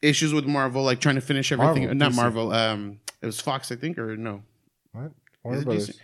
issues 0.01 0.33
with 0.33 0.45
Marvel, 0.45 0.83
like 0.83 0.99
trying 1.01 1.15
to 1.15 1.21
finish 1.21 1.51
everything. 1.51 1.83
Marvel, 1.83 1.95
Not 1.97 2.11
DC. 2.11 2.15
Marvel. 2.15 2.51
Um, 2.53 2.99
it 3.21 3.25
was 3.25 3.39
Fox, 3.39 3.71
I 3.71 3.75
think, 3.75 3.97
or 3.97 4.15
no, 4.15 4.43
What? 4.91 5.11
Warner 5.43 5.63
Brothers. 5.63 5.89
DC? 5.89 5.95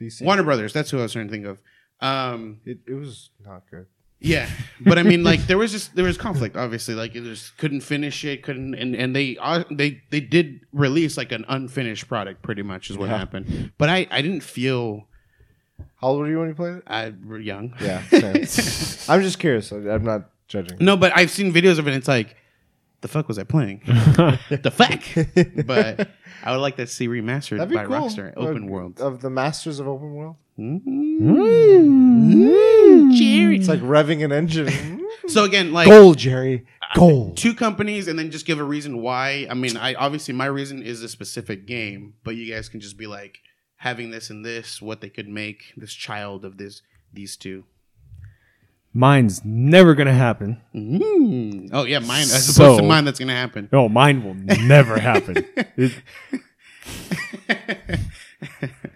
DC. 0.00 0.22
Warner 0.24 0.42
Brothers. 0.42 0.72
That's 0.72 0.90
who 0.90 0.98
I 0.98 1.02
was 1.02 1.12
trying 1.12 1.26
to 1.28 1.32
think 1.32 1.46
of. 1.46 1.60
Um, 2.00 2.60
It, 2.64 2.78
it 2.86 2.94
was 2.94 3.30
not 3.44 3.62
good. 3.70 3.86
yeah, 4.20 4.48
but 4.80 4.98
I 4.98 5.02
mean, 5.02 5.24
like 5.24 5.40
there 5.48 5.58
was 5.58 5.72
just 5.72 5.94
there 5.96 6.04
was 6.04 6.16
conflict. 6.18 6.56
Obviously, 6.56 6.94
like 6.94 7.14
it 7.16 7.22
just 7.24 7.56
couldn't 7.58 7.80
finish 7.80 8.24
it, 8.24 8.42
couldn't, 8.42 8.74
and 8.74 8.94
and 8.94 9.16
they 9.16 9.36
uh, 9.40 9.64
they 9.70 10.02
they 10.10 10.20
did 10.20 10.60
release 10.72 11.16
like 11.16 11.32
an 11.32 11.44
unfinished 11.48 12.06
product, 12.08 12.42
pretty 12.42 12.62
much 12.62 12.90
is 12.90 12.96
what 12.98 13.08
Yeah. 13.08 13.18
happened. 13.18 13.72
But 13.78 13.88
I 13.88 14.06
I 14.10 14.20
didn't 14.22 14.42
feel 14.42 15.08
How 16.06 16.10
old 16.12 16.20
were 16.20 16.28
you 16.28 16.38
when 16.38 16.46
you 16.50 16.54
played 16.54 16.76
it? 16.76 16.82
I 16.86 17.12
were 17.24 17.40
young. 17.40 17.74
Yeah. 17.80 18.00
same. 18.44 19.12
I'm 19.12 19.22
just 19.22 19.40
curious. 19.40 19.72
I- 19.72 19.78
I'm 19.90 20.04
not 20.04 20.30
judging. 20.46 20.78
no, 20.78 20.96
but 20.96 21.10
I've 21.16 21.32
seen 21.32 21.52
videos 21.52 21.80
of 21.80 21.88
it. 21.88 21.90
and 21.90 21.96
It's 21.98 22.06
like, 22.06 22.36
the 23.00 23.08
fuck 23.08 23.26
was 23.26 23.40
I 23.40 23.42
playing? 23.42 23.82
the 23.86 24.72
fuck. 24.72 25.02
But 25.66 26.08
I 26.44 26.52
would 26.52 26.60
like 26.60 26.76
to 26.76 26.86
see 26.86 27.08
remastered 27.08 27.56
That'd 27.58 27.70
be 27.70 27.74
by 27.74 27.86
cool. 27.86 27.96
Rockstar, 28.08 28.32
open 28.36 28.64
Of- 28.64 28.70
world. 28.70 29.00
Of 29.00 29.20
the 29.20 29.30
masters 29.30 29.80
of 29.80 29.88
open 29.88 30.14
world. 30.14 30.36
Mm-hmm. 30.56 31.28
Mm. 32.16 33.12
Jerry. 33.16 33.56
It's 33.56 33.66
like 33.68 33.80
revving 33.80 34.24
an 34.24 34.30
engine. 34.30 35.02
So 35.28 35.42
again, 35.42 35.72
like 35.72 35.88
Gold, 35.88 36.18
Jerry. 36.18 36.66
Gold. 36.94 37.36
two 37.36 37.52
companies 37.52 38.06
and 38.06 38.16
then 38.16 38.30
just 38.30 38.46
give 38.46 38.60
a 38.60 38.62
reason 38.64 39.02
why. 39.02 39.48
I 39.50 39.54
mean, 39.54 39.76
I 39.76 39.94
obviously 39.94 40.34
my 40.34 40.46
reason 40.46 40.84
is 40.84 41.02
a 41.02 41.08
specific 41.08 41.66
game, 41.66 42.14
but 42.22 42.36
you 42.36 42.54
guys 42.54 42.68
can 42.68 42.78
just 42.78 42.96
be 42.96 43.08
like 43.08 43.40
having 43.86 44.10
this 44.10 44.30
and 44.30 44.44
this, 44.44 44.82
what 44.82 45.00
they 45.00 45.08
could 45.08 45.28
make 45.28 45.72
this 45.76 45.94
child 45.94 46.44
of 46.44 46.56
this 46.58 46.82
these 47.12 47.36
two. 47.36 47.62
Mine's 48.92 49.44
never 49.44 49.94
gonna 49.94 50.12
happen. 50.12 50.60
Mm. 50.74 51.70
Oh 51.72 51.84
yeah, 51.84 52.00
mine 52.00 52.22
as 52.22 52.52
So- 52.54 52.64
opposed 52.64 52.80
to 52.82 52.86
mine 52.88 53.04
that's 53.04 53.18
gonna 53.20 53.32
happen. 53.44 53.68
No, 53.70 53.88
mine 53.88 54.24
will 54.24 54.34
never 54.66 54.98
happen. 54.98 55.36
It- 55.76 55.94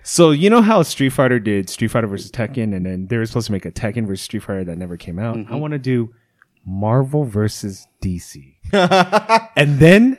so 0.02 0.30
you 0.32 0.50
know 0.50 0.62
how 0.62 0.82
Street 0.82 1.10
Fighter 1.10 1.38
did 1.38 1.68
Street 1.70 1.88
Fighter 1.88 2.06
versus 2.08 2.30
Tekken, 2.30 2.74
and 2.74 2.84
then 2.84 3.06
they 3.06 3.16
were 3.16 3.26
supposed 3.26 3.46
to 3.46 3.52
make 3.52 3.64
a 3.64 3.70
Tekken 3.70 4.06
versus 4.06 4.22
Street 4.22 4.42
Fighter 4.42 4.64
that 4.64 4.76
never 4.78 4.96
came 4.96 5.18
out. 5.18 5.38
I 5.50 5.54
want 5.56 5.72
to 5.72 5.78
do 5.78 6.12
Marvel 6.66 7.24
versus 7.24 7.86
DC, 8.02 8.54
and 9.56 9.78
then 9.78 10.18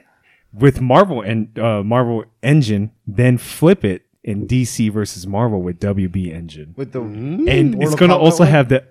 with 0.54 0.80
Marvel 0.82 1.22
and 1.22 1.58
uh, 1.60 1.84
Marvel 1.84 2.24
Engine, 2.44 2.92
then 3.08 3.38
flip 3.38 3.84
it 3.84 4.04
in 4.24 4.48
DC 4.48 4.92
versus 4.92 5.26
Marvel 5.26 5.62
with 5.62 5.80
WB 5.80 6.32
Engine, 6.32 6.74
With 6.78 6.92
the 6.92 7.02
Mm. 7.02 7.50
and 7.50 7.72
Mortal 7.72 7.82
it's 7.92 7.96
gonna 8.00 8.14
Kombat 8.14 8.20
also 8.20 8.44
one? 8.44 8.52
have 8.52 8.70
the 8.70 8.84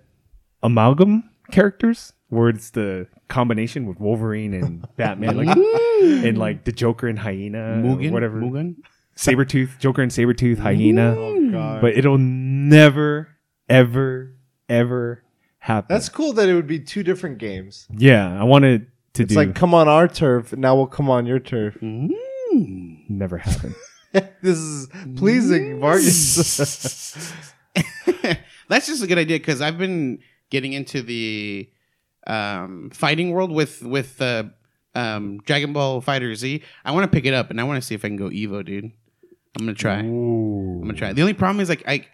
amalgam 0.62 1.31
characters 1.53 2.12
where 2.28 2.49
it's 2.49 2.70
the 2.70 3.07
combination 3.28 3.87
with 3.87 3.99
Wolverine 4.01 4.55
and 4.55 4.87
Batman, 4.97 5.37
like 5.37 5.57
and 6.03 6.39
like 6.39 6.64
the 6.64 6.72
Joker 6.72 7.09
and 7.09 7.18
Hyena, 7.18 7.59
or 7.59 7.76
Mugen, 7.97 8.11
whatever, 8.12 8.41
Mugen. 8.41 8.76
Sabretooth, 9.16 9.78
Joker 9.78 10.03
and 10.03 10.11
Sabretooth, 10.11 10.59
Hyena. 10.59 11.14
Oh 11.16 11.51
god. 11.51 11.81
But 11.81 11.97
it'll 11.97 12.18
never, 12.18 13.28
ever, 13.68 14.35
ever 14.68 15.22
happen. 15.59 15.95
That's 15.95 16.09
cool 16.09 16.33
that 16.35 16.49
it 16.49 16.55
would 16.55 16.66
be 16.66 16.78
two 16.81 17.03
different 17.03 17.39
games. 17.39 17.87
yeah. 17.97 18.41
I 18.41 18.45
wanted 18.45 18.87
to 19.14 19.22
It's 19.22 19.33
do 19.35 19.41
It's 19.41 19.47
like 19.49 19.55
come 19.55 19.74
on 19.74 19.89
our 19.89 20.09
turf, 20.09 20.57
now 20.57 20.74
we'll 20.76 20.87
come 20.87 21.11
on 21.11 21.26
your 21.26 21.39
turf. 21.41 21.76
Mm. 21.83 22.11
never 23.09 23.39
happen. 23.39 23.74
this 24.43 24.59
is 24.59 24.89
pleasing, 25.17 25.81
Vargas. 25.81 27.33
That's 28.69 28.87
just 28.87 29.03
a 29.03 29.07
good 29.07 29.19
idea 29.19 29.39
because 29.39 29.61
I've 29.61 29.79
been 29.79 30.21
getting 30.51 30.73
into 30.73 31.03
the 31.03 31.71
um, 32.27 32.91
fighting 32.93 33.31
world 33.31 33.53
with 33.53 33.83
with 33.83 34.21
uh, 34.21 34.45
um, 34.95 35.39
Dragon 35.45 35.73
Ball 35.73 36.01
Fighter 36.01 36.35
Z. 36.35 36.63
I 36.85 36.93
want 36.93 37.11
to 37.11 37.15
pick 37.15 37.25
it 37.25 37.35
up 37.35 37.51
and 37.51 37.61
I 37.61 37.65
want 37.65 37.81
to 37.81 37.87
see 37.87 37.95
if 37.95 38.05
I 38.05 38.09
can 38.09 38.17
go 38.17 38.29
Evo, 38.29 38.65
dude. 38.65 38.85
I'm 39.57 39.67
gonna 39.67 39.75
try. 39.75 39.99
I'm 39.99 40.81
gonna 40.81 40.95
try. 40.95 41.13
The 41.13 41.23
only 41.23 41.35
problem 41.35 41.61
is 41.61 41.69
like 41.69 41.83
I, 41.87 42.07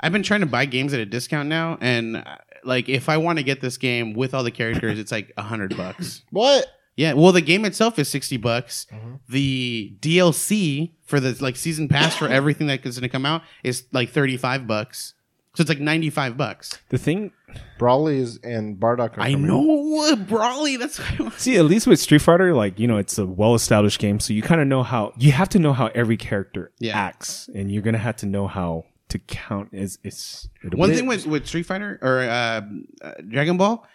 I've 0.00 0.12
been 0.12 0.22
trying 0.22 0.40
to 0.40 0.46
buy 0.46 0.66
games 0.66 0.92
at 0.94 1.00
a 1.00 1.06
discount 1.06 1.48
now, 1.48 1.78
and 1.80 2.24
like 2.64 2.88
if 2.88 3.08
I 3.08 3.16
want 3.16 3.38
to 3.38 3.44
get 3.44 3.60
this 3.60 3.78
game 3.78 4.14
with 4.14 4.34
all 4.34 4.42
the 4.42 4.50
characters, 4.50 4.98
it's 4.98 5.12
like 5.12 5.32
a 5.36 5.42
hundred 5.42 5.76
bucks. 5.76 6.22
what? 6.30 6.66
Yeah, 6.96 7.12
well, 7.12 7.32
the 7.32 7.42
game 7.42 7.64
itself 7.64 7.98
is 7.98 8.08
sixty 8.08 8.36
bucks. 8.38 8.86
Uh-huh. 8.90 9.18
The 9.28 9.94
DLC 10.00 10.92
for 11.04 11.20
the 11.20 11.36
like 11.42 11.56
season 11.56 11.88
pass 11.88 12.16
for 12.16 12.26
everything 12.28 12.66
that 12.68 12.84
is 12.86 12.96
going 12.98 13.02
to 13.08 13.12
come 13.12 13.26
out 13.26 13.42
is 13.62 13.84
like 13.92 14.10
thirty 14.10 14.36
five 14.36 14.66
bucks. 14.66 15.12
So 15.54 15.60
it's 15.62 15.68
like 15.68 15.80
ninety 15.80 16.10
five 16.10 16.36
bucks. 16.36 16.78
The 16.90 16.98
thing, 16.98 17.32
Broly 17.78 18.16
is 18.16 18.38
and 18.42 18.78
Bardock 18.78 19.16
are 19.18 19.20
I 19.22 19.32
coming. 19.32 19.46
know, 19.46 20.16
Broly. 20.16 20.78
That's 20.78 20.98
what 20.98 21.20
I 21.20 21.22
want. 21.24 21.34
see, 21.34 21.56
at 21.56 21.64
least 21.66 21.86
with 21.86 21.98
Street 22.00 22.20
Fighter, 22.22 22.54
like 22.54 22.78
you 22.78 22.86
know, 22.86 22.96
it's 22.98 23.18
a 23.18 23.26
well-established 23.26 23.98
game, 23.98 24.18
so 24.20 24.32
you 24.32 24.42
kind 24.42 24.60
of 24.60 24.66
know 24.66 24.82
how 24.82 25.12
you 25.18 25.32
have 25.32 25.48
to 25.50 25.58
know 25.58 25.72
how 25.74 25.86
every 25.94 26.16
character 26.16 26.72
Yeah. 26.78 26.96
acts, 26.98 27.48
and 27.54 27.70
you're 27.70 27.82
gonna 27.82 27.98
have 27.98 28.16
to 28.16 28.26
know 28.26 28.46
how 28.46 28.84
to 29.10 29.18
count. 29.18 29.68
Is 29.72 29.98
it's 30.02 30.48
One 30.72 30.92
thing 30.94 31.06
with 31.06 31.26
with 31.26 31.46
Street 31.46 31.64
Fighter 31.66 31.98
or 32.02 32.20
uh, 32.20 32.60
uh, 33.02 33.12
Dragon 33.28 33.56
Ball, 33.56 33.86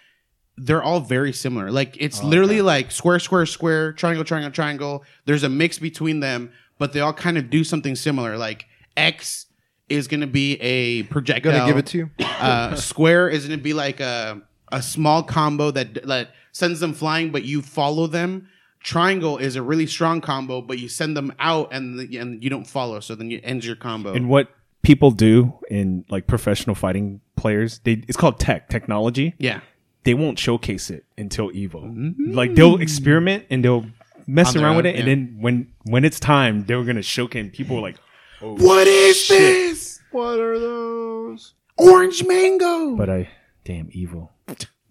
they're 0.57 0.83
all 0.83 0.99
very 0.99 1.33
similar. 1.33 1.71
Like 1.71 1.97
it's 1.99 2.23
literally 2.23 2.61
like 2.61 2.91
square, 2.91 3.19
square, 3.19 3.45
square, 3.45 3.93
triangle, 3.93 4.23
triangle, 4.23 4.51
triangle. 4.51 5.03
There's 5.25 5.43
a 5.43 5.49
mix 5.49 5.79
between 5.79 6.19
them, 6.19 6.51
but 6.77 6.93
they 6.93 6.99
all 6.99 7.13
kind 7.13 7.37
of 7.37 7.49
do 7.49 7.63
something 7.63 7.95
similar. 7.95 8.37
Like 8.37 8.65
X 8.95 9.47
is 9.89 10.07
going 10.07 10.21
to 10.21 10.27
be 10.27 10.55
a 10.61 11.03
projectile. 11.03 11.53
Gonna 11.53 11.65
give 11.65 11.77
it 11.77 11.85
to 11.87 11.97
you. 11.97 12.09
uh, 12.19 12.75
square 12.75 13.29
is 13.29 13.47
going 13.47 13.59
to 13.59 13.63
be 13.63 13.73
like 13.73 13.99
a 13.99 14.41
a 14.71 14.81
small 14.81 15.21
combo 15.23 15.71
that 15.71 16.07
that 16.07 16.29
sends 16.51 16.79
them 16.79 16.93
flying, 16.93 17.31
but 17.31 17.43
you 17.43 17.61
follow 17.61 18.07
them. 18.07 18.47
Triangle 18.81 19.37
is 19.37 19.55
a 19.55 19.61
really 19.61 19.85
strong 19.85 20.21
combo, 20.21 20.61
but 20.61 20.79
you 20.79 20.89
send 20.89 21.15
them 21.15 21.33
out 21.39 21.71
and 21.71 21.99
the, 21.99 22.17
and 22.17 22.43
you 22.43 22.49
don't 22.49 22.65
follow, 22.65 22.99
so 22.99 23.13
then 23.13 23.29
you 23.29 23.39
end 23.43 23.63
your 23.63 23.75
combo. 23.75 24.13
and 24.13 24.27
what 24.27 24.49
people 24.81 25.11
do 25.11 25.53
in 25.69 26.03
like 26.09 26.25
professional 26.25 26.75
fighting 26.75 27.21
players, 27.35 27.79
they 27.83 28.03
it's 28.07 28.17
called 28.17 28.39
tech 28.39 28.69
technology. 28.69 29.35
yeah, 29.37 29.61
They 30.03 30.13
won't 30.13 30.39
showcase 30.39 30.89
it 30.89 31.05
until 31.17 31.49
Evo. 31.51 31.83
Mm-hmm. 31.83 32.33
Like 32.33 32.55
they'll 32.55 32.77
experiment 32.81 33.45
and 33.49 33.63
they'll 33.63 33.85
mess 34.27 34.47
On 34.49 34.53
their 34.55 34.63
around 34.63 34.77
with 34.77 34.85
own, 34.87 34.93
it, 34.95 34.99
and 34.99 35.07
then 35.07 35.37
when 35.39 35.71
when 35.83 36.05
it's 36.05 36.19
time, 36.19 36.65
they're 36.65 36.83
gonna 36.83 37.01
showcase. 37.03 37.41
and 37.41 37.53
People 37.53 37.77
are 37.77 37.81
like, 37.81 37.97
oh, 38.41 38.55
what 38.55 38.87
is 38.87 39.27
this? 39.27 39.99
What 40.11 40.39
are 40.39 40.59
those? 40.59 41.53
Orange 41.77 42.23
mango. 42.25 42.95
but 42.95 43.09
I 43.09 43.29
damn 43.63 43.87
Evo. 43.89 44.29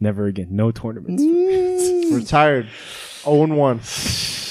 Never 0.00 0.26
again. 0.26 0.48
No 0.50 0.70
tournaments. 0.70 1.22
Mm. 1.22 2.16
Retired. 2.16 2.68
0 3.22 3.42
and 3.44 3.56
1. 3.58 3.80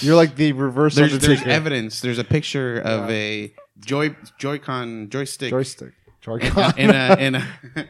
You're 0.02 0.16
like 0.16 0.36
the 0.36 0.52
reverse 0.54 0.94
there's, 0.96 1.18
there's 1.18 1.42
evidence. 1.42 2.02
There's 2.02 2.20
a 2.20 2.24
picture 2.24 2.80
of 2.80 3.10
a 3.10 3.52
Joy 3.80 4.16
Joy-Con 4.38 5.10
joystick 5.10 5.50
Joystick. 5.50 5.94
Joy-Con. 6.22 6.78
in 6.78 6.92
a 6.92 7.16
in 7.16 7.36
a 7.36 7.48
in 7.76 7.82
a 7.84 7.88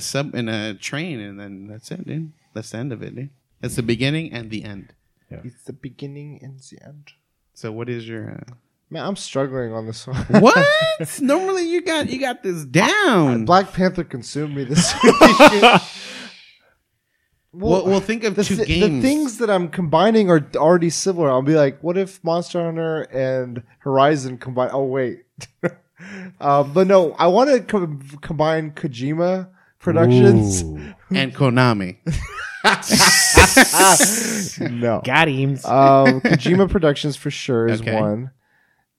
sub 0.00 0.34
in 0.34 0.48
a 0.48 0.74
train, 0.74 1.20
and 1.20 1.38
then 1.38 1.68
that's 1.68 1.90
it, 1.90 2.06
dude. 2.06 2.32
That's 2.54 2.70
the 2.70 2.78
end 2.78 2.92
of 2.92 3.02
it, 3.02 3.14
dude. 3.14 3.30
That's 3.60 3.76
the 3.76 3.82
beginning 3.82 4.32
and 4.32 4.50
the 4.50 4.64
end. 4.64 4.94
it's 5.30 5.64
the 5.64 5.72
beginning 5.72 6.38
and 6.42 6.60
the 6.60 6.78
end. 6.84 7.12
So, 7.54 7.72
what 7.72 7.88
is 7.88 8.06
your 8.06 8.30
uh... 8.32 8.54
Man, 8.90 9.04
I'm 9.04 9.16
struggling 9.16 9.72
on 9.72 9.86
this 9.86 10.06
one. 10.06 10.16
what? 10.40 10.64
Normally, 11.20 11.68
you 11.68 11.82
got 11.82 12.08
you 12.08 12.20
got 12.20 12.42
this 12.42 12.64
down. 12.64 13.44
Black 13.44 13.72
Panther 13.72 14.04
consumed 14.04 14.54
me 14.54 14.62
this 14.64 14.94
week. 15.02 15.14
well, 17.52 17.84
well, 17.86 18.00
think 18.00 18.22
of 18.22 18.36
the, 18.36 18.44
two 18.44 18.56
thi- 18.56 18.64
games. 18.66 19.02
the 19.02 19.08
things 19.08 19.38
that 19.38 19.50
I'm 19.50 19.68
combining 19.68 20.30
are 20.30 20.46
already 20.54 20.90
similar. 20.90 21.30
I'll 21.30 21.42
be 21.42 21.54
like, 21.56 21.82
what 21.82 21.96
if 21.98 22.22
Monster 22.22 22.62
Hunter 22.62 23.02
and 23.02 23.62
Horizon 23.80 24.38
combine? 24.38 24.70
Oh 24.72 24.84
wait, 24.84 25.24
um, 26.40 26.72
but 26.72 26.86
no, 26.86 27.12
I 27.12 27.26
want 27.28 27.50
to 27.50 27.60
com- 27.60 28.00
combine 28.20 28.72
Kojima 28.72 29.48
Productions. 29.78 30.62
Ooh. 30.62 30.94
and 31.14 31.34
Konami. 31.34 31.98
no, 34.70 35.00
Got 35.04 35.28
him. 35.28 35.50
um, 35.52 35.56
Kojima 36.20 36.70
Productions 36.70 37.16
for 37.16 37.30
sure 37.30 37.68
is 37.68 37.80
Okay. 37.80 37.98
one, 38.00 38.30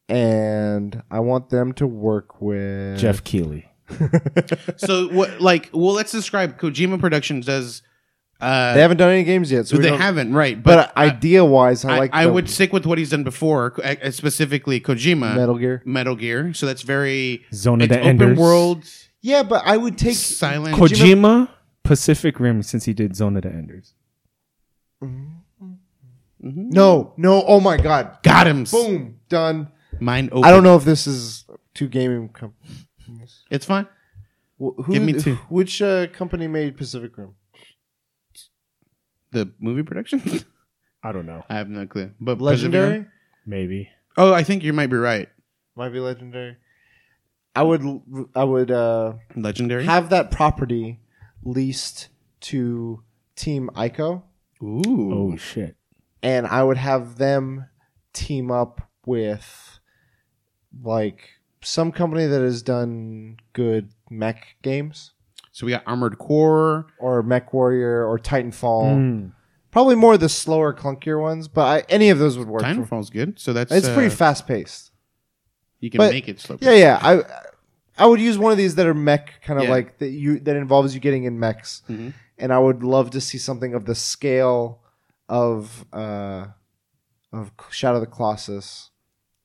and 0.08 1.02
I 1.12 1.20
want 1.20 1.50
them 1.50 1.74
to 1.74 1.88
work 1.88 2.42
with 2.42 3.00
Geoff 3.00 3.24
Keighley. 3.24 3.66
so, 4.78 5.08
what? 5.10 5.42
Like, 5.42 5.70
well, 5.74 5.94
let's 5.94 6.12
describe 6.12 6.60
Kojima 6.60 7.00
Productions 7.00 7.46
does. 7.46 7.82
Uh, 8.40 8.74
They 8.76 8.82
haven't 8.82 8.98
done 8.98 9.10
any 9.12 9.24
games 9.24 9.52
yet, 9.52 9.66
so 9.68 9.78
we 9.78 9.84
they 9.84 9.90
don't- 9.90 10.00
haven't, 10.00 10.32
right? 10.34 10.62
But, 10.62 10.92
I- 10.96 11.08
idea 11.08 11.44
wise, 11.44 11.84
I, 11.84 11.96
I, 11.96 11.98
like. 12.00 12.10
I 12.14 12.26
the 12.26 12.34
would 12.34 12.50
stick 12.50 12.72
with 12.72 12.86
what 12.86 12.98
he's 13.00 13.10
done 13.10 13.24
before, 13.24 13.74
uh, 13.84 14.12
specifically 14.12 14.80
Kojima, 14.80 15.36
Metal 15.36 15.56
Gear. 15.58 15.82
Metal 15.86 16.16
Gear. 16.16 16.54
So 16.54 16.66
that's 16.68 16.84
very 16.84 17.44
Zone 17.54 17.82
of 17.82 17.86
it's 17.86 17.96
the 17.96 18.00
open 18.02 18.10
Enders. 18.22 18.38
world, 18.38 18.84
Yeah, 19.22 19.42
but 19.44 19.64
I 19.66 19.76
would 19.78 19.98
take 19.98 20.16
silent. 20.16 20.76
Kojima, 20.76 21.50
Pacific 21.84 22.40
Rim, 22.40 22.62
since 22.62 22.86
he 22.86 22.94
did 22.94 23.16
Zone 23.16 23.36
of 23.38 23.44
the 23.44 23.50
Enders. 23.50 23.94
No, 26.40 27.14
no. 27.18 27.44
Oh 27.46 27.60
my 27.60 27.78
god. 27.78 28.20
Got 28.24 28.48
him. 28.48 28.64
Boom. 28.66 29.20
Done. 29.30 29.70
Mind 30.00 30.30
open. 30.32 30.44
I 30.44 30.52
don't 30.52 30.64
know 30.64 30.76
if 30.76 30.86
this 30.86 31.08
is 31.08 31.46
two 31.74 31.88
gaming 31.88 32.30
companies. 32.30 32.86
It's 33.50 33.66
fine. 33.66 33.88
Who, 34.60 34.76
Give 34.92 35.02
me 35.04 35.14
two. 35.14 35.36
Which 35.50 35.82
uh, 35.82 36.08
company 36.08 36.48
made 36.48 36.78
Pacific 36.78 37.18
Rim? 37.18 37.34
The 39.38 39.52
movie 39.60 39.84
production. 39.84 40.20
I 41.04 41.12
don't 41.12 41.28
know. 41.28 41.44
I 41.48 41.54
have 41.56 41.70
no 41.70 41.86
clue. 41.86 42.10
But 42.20 42.42
Legendary. 42.42 43.06
Maybe. 43.46 43.90
Oh, 44.18 44.34
I 44.34 44.42
think 44.44 44.64
you 44.64 44.74
might 44.74 44.88
be 44.90 44.98
right. 44.98 45.30
Might 45.76 45.90
be 45.90 46.00
legendary. 46.00 46.58
I 47.56 47.62
would. 47.62 47.84
I 48.36 48.44
would 48.44 48.72
uh, 48.72 49.14
Legendary. 49.36 49.86
have 49.86 50.10
that 50.10 50.32
property 50.32 51.00
leased 51.44 52.10
to 52.42 53.04
Team 53.36 53.70
Ico, 53.76 54.24
Ooh. 54.64 55.14
Oh 55.14 55.38
shit. 55.38 55.76
and 56.24 56.48
I 56.48 56.64
would 56.64 56.78
have 56.78 57.18
them 57.18 57.68
team 58.14 58.50
up 58.52 58.82
with 59.06 59.80
like 60.82 61.30
some 61.62 61.92
company 61.92 62.26
that 62.26 62.42
has 62.42 62.64
done 62.64 63.38
good 63.54 63.90
mech 64.10 64.56
games. 64.64 65.12
So 65.58 65.66
we 65.66 65.72
got 65.72 65.82
Armored 65.88 66.20
Core. 66.20 66.86
or 67.00 67.24
Mech 67.24 67.52
Warrior 67.52 68.06
or 68.08 68.20
Titanfall. 68.20 68.84
Mm. 68.96 69.32
Probably 69.72 69.96
more 69.96 70.14
of 70.14 70.20
the 70.20 70.30
slower, 70.30 70.72
clunkier 70.72 71.20
ones, 71.20 71.48
but 71.48 71.62
I, 71.66 71.84
any 71.90 72.12
of 72.12 72.20
those 72.20 72.38
would 72.38 72.48
work. 72.48 72.62
for- 72.62 72.68
Titanfall's 72.68 73.10
good. 73.10 73.40
So 73.40 73.54
that's 73.54 73.72
It's 73.72 73.88
uh, 73.88 73.94
pretty 73.96 74.14
fast 74.14 74.46
paced. 74.46 74.92
You 75.80 75.90
can 75.90 75.98
but- 75.98 76.12
make 76.12 76.28
it 76.30 76.40
slow. 76.40 76.60
Yeah, 76.62 76.74
yeah. 76.74 77.00
I 77.02 77.24
I 77.98 78.06
would 78.06 78.22
use 78.22 78.38
one 78.38 78.52
of 78.52 78.60
these 78.60 78.76
that 78.76 78.86
are 78.86 78.94
mech 78.94 79.42
kind 79.42 79.58
of 79.60 79.66
Yeah. 79.66 79.72
like 79.72 79.98
that 79.98 80.10
you 80.10 80.40
that 80.42 80.56
involves 80.56 80.94
you 80.94 81.00
getting 81.02 81.24
in 81.24 81.40
mechs, 81.40 81.82
Mhm. 81.90 82.14
and 82.38 82.54
I 82.54 82.60
would 82.60 82.84
love 82.84 83.10
to 83.12 83.20
see 83.22 83.40
something 83.40 83.74
of 83.74 83.86
the 83.86 83.96
scale 83.96 84.82
of 85.28 85.86
uh 85.92 86.48
of 87.34 87.52
Shadow 87.72 87.96
of 87.96 88.02
the 88.02 88.08
Colossus 88.08 88.92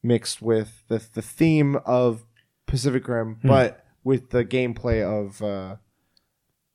mixed 0.02 0.42
with 0.42 0.84
the 0.88 1.02
the 1.14 1.22
theme 1.22 1.76
of 1.86 2.26
Pacific 2.66 3.08
Rim, 3.08 3.36
Hmm. 3.40 3.48
but 3.48 3.86
with 4.04 4.28
the 4.28 4.44
gameplay 4.44 5.02
of 5.02 5.40
uh 5.40 5.76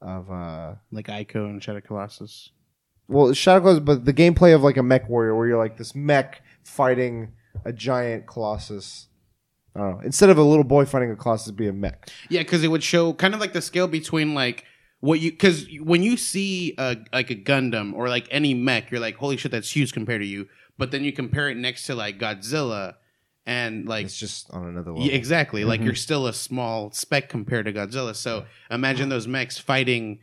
of 0.01 0.29
uh 0.31 0.75
Like 0.91 1.07
Ico 1.07 1.45
and 1.49 1.61
Shadow 1.61 1.81
Colossus. 1.81 2.51
well 3.07 3.33
Shadow 3.33 3.61
Colossus, 3.61 3.83
but 3.83 4.05
the 4.05 4.13
gameplay 4.13 4.53
of 4.53 4.61
like 4.63 4.77
a 4.77 4.83
mech 4.83 5.09
warrior 5.09 5.35
where 5.35 5.47
you're 5.47 5.57
like 5.57 5.77
this 5.77 5.95
mech 5.95 6.41
fighting 6.63 7.33
a 7.65 7.73
giant 7.73 8.27
colossus. 8.27 9.07
I 9.75 9.79
don't 9.79 9.91
know. 9.91 9.99
Instead 10.03 10.29
of 10.29 10.37
a 10.37 10.43
little 10.43 10.63
boy 10.63 10.85
fighting 10.85 11.11
a 11.11 11.15
colossus, 11.15 11.51
be 11.51 11.67
a 11.67 11.73
mech. 11.73 12.09
Yeah, 12.29 12.41
because 12.41 12.63
it 12.63 12.69
would 12.69 12.83
show 12.83 13.13
kind 13.13 13.33
of 13.33 13.39
like 13.39 13.53
the 13.53 13.61
scale 13.61 13.87
between 13.87 14.33
like 14.33 14.63
what 14.99 15.19
you 15.19 15.31
because 15.31 15.67
when 15.81 16.01
you 16.03 16.17
see 16.17 16.73
a 16.77 16.97
like 17.13 17.29
a 17.29 17.35
Gundam 17.35 17.93
or 17.93 18.09
like 18.09 18.27
any 18.31 18.53
mech, 18.53 18.89
you're 18.91 18.99
like, 18.99 19.15
holy 19.17 19.37
shit, 19.37 19.51
that's 19.51 19.75
huge 19.75 19.93
compared 19.93 20.21
to 20.21 20.27
you. 20.27 20.47
But 20.77 20.91
then 20.91 21.03
you 21.03 21.11
compare 21.11 21.49
it 21.49 21.57
next 21.57 21.85
to 21.87 21.95
like 21.95 22.19
Godzilla, 22.19 22.95
and 23.47 23.87
like 23.87 24.05
It's 24.05 24.19
just 24.19 24.51
on 24.51 24.67
another 24.67 24.91
level. 24.91 25.07
yeah, 25.07 25.13
exactly, 25.13 25.63
like 25.65 25.79
Mm-hmm. 25.79 25.85
you're 25.87 25.95
still 25.95 26.27
a 26.27 26.33
small 26.33 26.91
speck 26.91 27.29
compared 27.29 27.65
to 27.65 27.73
Godzilla. 27.73 28.15
So 28.15 28.45
imagine 28.69 29.09
those 29.09 29.27
mechs 29.27 29.57
fighting 29.57 30.19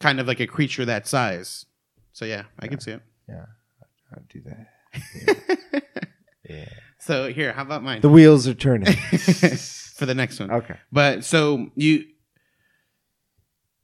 kind 0.00 0.18
of 0.18 0.26
like 0.26 0.40
a 0.40 0.46
creature 0.46 0.84
that 0.86 1.06
size. 1.06 1.66
So 2.12 2.24
yeah, 2.24 2.44
I 2.58 2.66
can 2.66 2.80
see 2.80 2.92
it. 2.92 3.02
Yeah, 3.28 3.44
I'd 4.16 4.28
do 4.28 4.40
that. 4.46 5.82
yeah. 6.48 6.64
So 6.98 7.30
here, 7.32 7.52
how 7.52 7.62
about 7.62 7.82
mine 7.82 8.00
The 8.00 8.08
wheels 8.08 8.48
are 8.48 8.54
turning. 8.54 8.92
for 9.98 10.06
the 10.06 10.14
next 10.14 10.40
one? 10.40 10.50
okay. 10.50 10.76
But 10.90 11.24
so 11.24 11.68
you, 11.76 12.04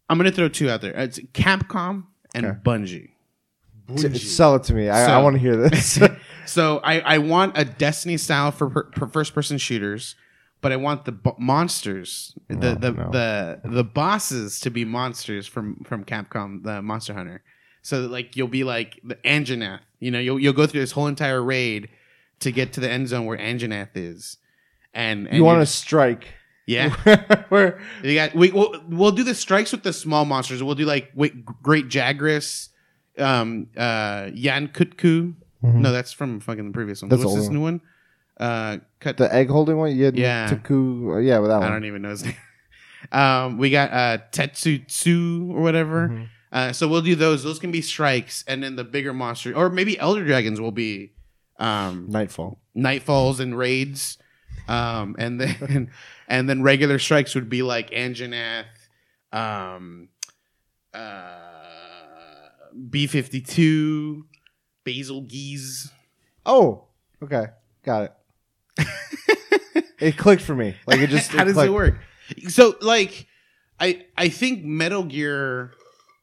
I'm 0.09 0.17
gonna 0.19 0.31
throw 0.33 0.49
two 0.49 0.71
out 0.71 0.81
there. 0.81 0.93
It's 0.93 1.19
Capcom 1.19 2.05
and 2.35 2.47
Okay. 2.47 2.59
Bungie. 2.65 3.11
T- 3.97 4.17
sell 4.19 4.55
it 4.57 4.63
to 4.65 4.75
me. 4.75 4.89
I, 4.89 5.19
I 5.19 5.23
want 5.23 5.35
to 5.35 5.41
hear 5.41 5.57
this. 5.57 5.99
So 6.47 6.79
I, 6.85 7.01
I 7.01 7.19
want 7.19 7.57
a 7.57 7.65
Destiny 7.65 8.17
style 8.17 8.51
for, 8.51 8.71
per, 8.71 8.91
for 8.93 9.07
first 9.09 9.35
person 9.35 9.59
shooters, 9.59 10.15
but 10.61 10.73
I 10.73 10.77
want 10.77 11.05
the 11.05 11.13
bo- 11.13 11.37
monsters, 11.39 12.35
the 12.49 12.71
Oh, 12.73 12.75
the, 12.75 12.93
no. 12.93 13.11
the 13.11 13.61
the 13.65 13.85
bosses 13.85 14.61
to 14.61 14.71
be 14.71 14.85
monsters 14.85 15.47
from 15.47 15.83
from 15.85 16.05
Capcom, 16.05 16.63
the 16.63 16.81
Monster 16.83 17.15
Hunter. 17.15 17.43
So 17.83 18.03
that, 18.03 18.11
like 18.11 18.37
you'll 18.37 18.49
be 18.49 18.65
like 18.65 18.99
the 19.05 19.17
Anjanath. 19.17 19.81
You 20.01 20.11
know, 20.11 20.19
you'll 20.19 20.39
you'll 20.41 20.53
go 20.55 20.67
through 20.67 20.81
this 20.81 20.93
whole 20.93 21.07
entire 21.07 21.43
raid 21.43 21.89
to 22.41 22.51
get 22.51 22.73
to 22.75 22.81
the 22.81 22.91
end 22.91 23.09
zone 23.09 23.27
where 23.27 23.39
Anjanath 23.39 23.91
is. 23.95 24.39
And, 24.95 25.27
and 25.29 25.37
you 25.37 25.45
want 25.45 25.61
to 25.61 25.67
strike? 25.67 26.29
yeah. 26.67 26.91
Where? 27.51 27.81
You 28.03 28.15
got 28.15 28.35
we 28.35 28.51
we'll, 28.53 28.83
we'll 28.89 29.11
do 29.11 29.23
the 29.25 29.35
strikes 29.35 29.71
with 29.73 29.83
the 29.83 29.93
small 29.93 30.25
monsters. 30.25 30.63
We'll 30.63 30.75
do 30.77 30.85
like 30.87 31.11
wait, 31.15 31.45
Great 31.45 31.89
Jagras, 31.89 32.69
um, 33.19 33.69
uh, 33.77 34.31
Yian 34.33 34.73
Kut-Ku. 34.73 35.35
No, 35.73 35.93
that's 35.93 36.13
from 36.13 36.41
fucking 36.41 36.67
the 36.67 36.73
previous 36.73 37.01
one. 37.03 37.09
That's 37.09 37.25
What's 37.25 37.35
this 37.37 37.45
old 37.45 37.53
new 37.55 37.61
one? 37.63 37.81
Uh, 38.39 38.79
cut. 39.01 39.17
The 39.17 39.33
egg 39.33 39.49
holding 39.49 39.77
one? 39.79 39.97
You 39.97 40.05
had 40.07 40.17
Yeah. 40.19 40.47
Taku. 40.49 41.15
uh, 41.15 41.19
Yeah, 41.19 41.39
with 41.39 41.51
that 41.51 41.57
one. 41.59 41.63
I 41.65 41.71
one. 41.71 41.73
don't 41.73 41.85
even 41.87 42.03
know 42.03 42.11
his 42.11 42.25
name. 42.25 42.37
Um, 43.13 43.59
we 43.59 43.69
got 43.69 43.93
uh 43.93 44.19
Tetsutsu 44.33 45.51
or 45.51 45.61
whatever. 45.61 46.09
Mm-hmm. 46.09 46.25
Uh, 46.51 46.73
so 46.73 46.89
we'll 46.89 47.03
do 47.03 47.15
those. 47.15 47.45
Those 47.45 47.59
can 47.59 47.71
be 47.71 47.83
strikes, 47.83 48.43
and 48.49 48.63
then 48.63 48.77
the 48.77 48.85
bigger 48.85 49.13
monster, 49.13 49.55
or 49.55 49.69
maybe 49.69 49.99
Elder 49.99 50.25
Dragons 50.25 50.59
will 50.59 50.73
be 50.73 51.13
um, 51.59 52.07
Nightfall. 52.09 52.61
nightfalls 52.75 53.41
and 53.41 53.57
raids 53.59 54.17
um 54.69 55.15
and 55.19 55.39
then 55.41 55.91
and 56.29 56.49
then 56.49 56.63
regular 56.63 56.99
strikes 56.99 57.35
would 57.35 57.51
be 57.51 57.63
like 57.63 57.91
Anjanath 57.91 58.65
um 59.33 60.09
uh 60.95 62.49
B52 62.91 64.23
Bazelgeuse 64.85 65.91
Oh, 66.47 66.85
okay. 67.23 67.47
Got 67.85 68.13
it. 68.79 68.87
it 69.99 70.17
clicked 70.19 70.43
for 70.43 70.55
me. 70.55 70.75
Like 70.87 71.01
it 71.01 71.09
just. 71.11 71.31
how 71.33 71.45
does 71.45 71.55
clicked. 71.55 71.69
it 71.69 71.73
work 71.73 71.99
so 72.49 72.75
like 72.81 73.27
I 73.81 74.05
I 74.17 74.29
think 74.29 74.65
Metal 74.65 75.05
Gear 75.05 75.73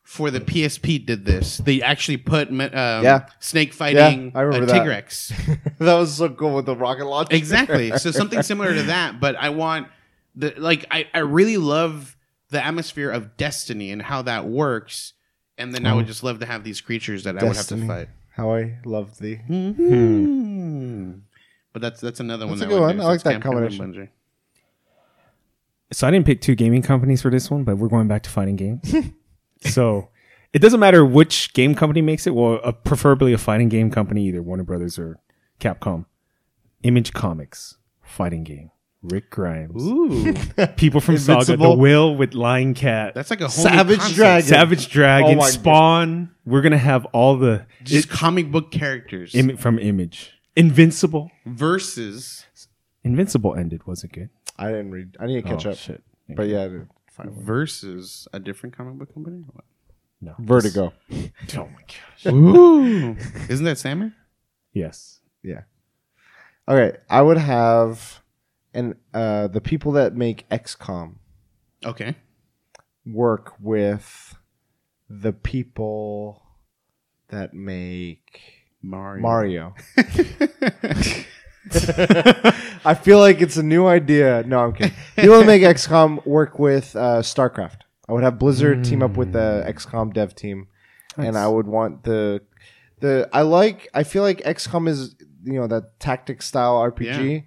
for 0.03 0.29
the 0.31 0.39
PSP 0.41 1.05
did 1.05 1.25
this 1.25 1.57
they 1.59 1.81
actually 1.81 2.17
put 2.17 2.49
um, 2.49 2.59
Yeah. 2.59 3.27
snake 3.39 3.71
fighting 3.73 4.31
I 4.35 4.41
remember 4.41 4.65
a 4.65 4.67
that. 4.67 4.85
Tigrex 4.85 5.77
that 5.77 5.93
was 5.93 6.15
so 6.15 6.29
cool 6.29 6.55
with 6.55 6.65
the 6.65 6.75
rocket 6.75 7.05
launcher. 7.05 7.35
exactly 7.35 7.95
so 7.97 8.11
something 8.11 8.41
similar 8.43 8.73
to 8.73 8.83
that 8.83 9.19
but 9.21 9.35
i 9.37 9.49
want 9.49 9.87
the 10.35 10.53
like 10.57 10.85
i 10.91 11.07
i 11.13 11.19
really 11.19 11.55
love 11.57 12.17
the 12.49 12.65
atmosphere 12.65 13.09
of 13.09 13.37
destiny 13.37 13.91
and 13.91 14.01
how 14.01 14.21
that 14.23 14.47
works 14.47 15.13
and 15.57 15.73
then 15.73 15.85
i 15.85 15.93
would 15.93 16.07
just 16.07 16.23
love 16.23 16.39
to 16.39 16.45
have 16.45 16.63
these 16.65 16.81
creatures 16.81 17.23
that 17.23 17.37
i 17.37 17.43
would 17.45 17.55
have 17.55 17.67
to 17.67 17.87
fight 17.87 18.09
How 18.31 18.53
I 18.53 18.79
love 18.85 19.17
thee. 19.17 19.35
Hmm. 19.35 21.13
but 21.73 21.81
that's 21.81 21.99
that's 22.01 22.19
another 22.19 22.47
one 22.47 22.57
That's 22.57 22.69
a 22.69 22.73
good 22.73 22.81
one. 22.81 22.97
do, 22.97 23.03
I 23.03 23.05
like 23.05 23.23
that 23.23 23.41
Capcom 23.41 23.43
combination. 23.43 24.09
So 25.91 26.07
I 26.07 26.11
didn't 26.11 26.25
pick 26.25 26.39
two 26.39 26.55
gaming 26.55 26.81
companies 26.81 27.21
for 27.21 27.29
this 27.29 27.51
one, 27.51 27.63
but 27.65 27.77
we're 27.77 27.89
going 27.89 28.07
back 28.07 28.23
to 28.23 28.29
fighting 28.29 28.55
games. 28.55 28.95
so 29.65 30.09
it 30.53 30.59
doesn't 30.59 30.79
matter 30.79 31.05
which 31.05 31.53
game 31.53 31.75
company 31.75 32.01
makes 32.01 32.25
it. 32.25 32.33
Well, 32.33 32.59
uh, 32.63 32.71
preferably 32.71 33.33
a 33.33 33.37
fighting 33.37 33.67
game 33.67 33.91
company, 33.91 34.25
either 34.27 34.41
Warner 34.41 34.63
Brothers 34.63 34.97
or 34.97 35.19
Capcom. 35.59 36.05
Image 36.83 37.13
Comics 37.13 37.77
fighting 38.01 38.43
game. 38.43 38.71
Rick 39.03 39.29
Grimes. 39.31 39.81
ooh 39.83 40.33
People 40.77 41.01
from 41.01 41.17
Saga. 41.17 41.45
The 41.45 41.53
Invincible. 41.53 41.77
Will 41.77 42.15
with 42.15 42.33
Lying 42.33 42.73
Cat. 42.75 43.13
that's 43.15 43.29
like 43.31 43.41
a 43.41 43.47
whole 43.47 43.63
new 43.65 43.69
Savage 43.71 43.97
concept. 43.99 44.15
Dragon. 44.15 44.47
Savage 44.47 44.89
Dragon. 44.89 45.31
Oh 45.33 45.35
my 45.41 45.49
Spawn. 45.49 46.29
We're 46.45 46.61
gonna 46.61 46.77
have 46.77 47.05
all 47.07 47.37
the 47.37 47.65
just 47.83 48.09
comic 48.09 48.51
book 48.51 48.71
characters 48.71 49.33
Im- 49.35 49.57
from 49.57 49.79
Image. 49.79 50.31
Invincible. 50.55 51.31
versus 51.45 52.45
Invincible 53.03 53.55
ended. 53.55 53.87
Was 53.87 54.03
it 54.03 54.11
good? 54.11 54.29
I 54.59 54.67
didn't 54.67 54.91
read. 54.91 55.17
I 55.19 55.25
need 55.25 55.41
to 55.43 55.49
catch 55.49 55.65
Oh, 55.65 55.71
up. 55.71 55.77
Shit. 55.77 56.03
But 56.29 56.47
yeah, 56.47 56.63
I 56.63 56.67
did. 56.67 56.87
Fine. 57.11 57.31
versus 57.43 58.27
a 58.31 58.39
different 58.39 58.77
comic 58.77 58.93
book 58.95 59.13
company 59.13 59.43
what? 59.51 59.65
No. 60.21 60.35
Vertigo. 60.39 60.93
Oh 61.57 61.67
my 61.67 61.81
gosh. 61.87 62.31
ooh 62.31 63.17
isn't 63.49 63.65
that 63.65 63.77
Sandman? 63.79 64.13
Yes. 64.73 65.19
Yeah. 65.43 65.61
Okay, 66.69 66.97
I 67.09 67.21
would 67.21 67.37
have, 67.39 68.20
and 68.73 68.95
uh, 69.13 69.47
the 69.47 69.61
people 69.61 69.91
that 69.93 70.15
make 70.15 70.47
XCOM 70.49 71.15
okay 71.85 72.15
work 73.05 73.53
with 73.59 74.35
the 75.09 75.33
people 75.33 76.43
that 77.29 77.53
make 77.53 78.41
Mario 78.81 79.21
Mario. 79.21 79.75
I 82.83 82.95
feel 82.95 83.19
like 83.19 83.41
it's 83.41 83.57
a 83.57 83.63
new 83.63 83.85
idea. 83.85 84.43
No, 84.47 84.59
I'm 84.59 84.73
kidding. 84.73 84.93
People 85.15 85.39
that 85.39 85.45
make 85.45 85.61
XCOM 85.61 86.25
work 86.25 86.57
with 86.57 86.95
uh, 86.95 87.21
StarCraft. 87.21 87.81
I 88.09 88.13
would 88.13 88.23
have 88.23 88.39
Blizzard 88.39 88.83
team 88.83 89.03
up 89.03 89.15
with 89.15 89.31
the 89.33 89.63
XCOM 89.67 90.13
dev 90.13 90.35
team, 90.35 90.67
and 91.17 91.37
I 91.37 91.47
would 91.47 91.67
want 91.67 92.03
the 92.03 92.41
the. 92.99 93.29
I 93.31 93.43
like. 93.43 93.87
I 93.93 94.03
feel 94.03 94.23
like 94.23 94.41
XCOM 94.41 94.89
is 94.89 95.15
you 95.43 95.53
know 95.53 95.67
that 95.67 95.99
tactic 95.99 96.41
style 96.41 96.75
RPG, 96.91 97.33
Yeah. 97.35 97.41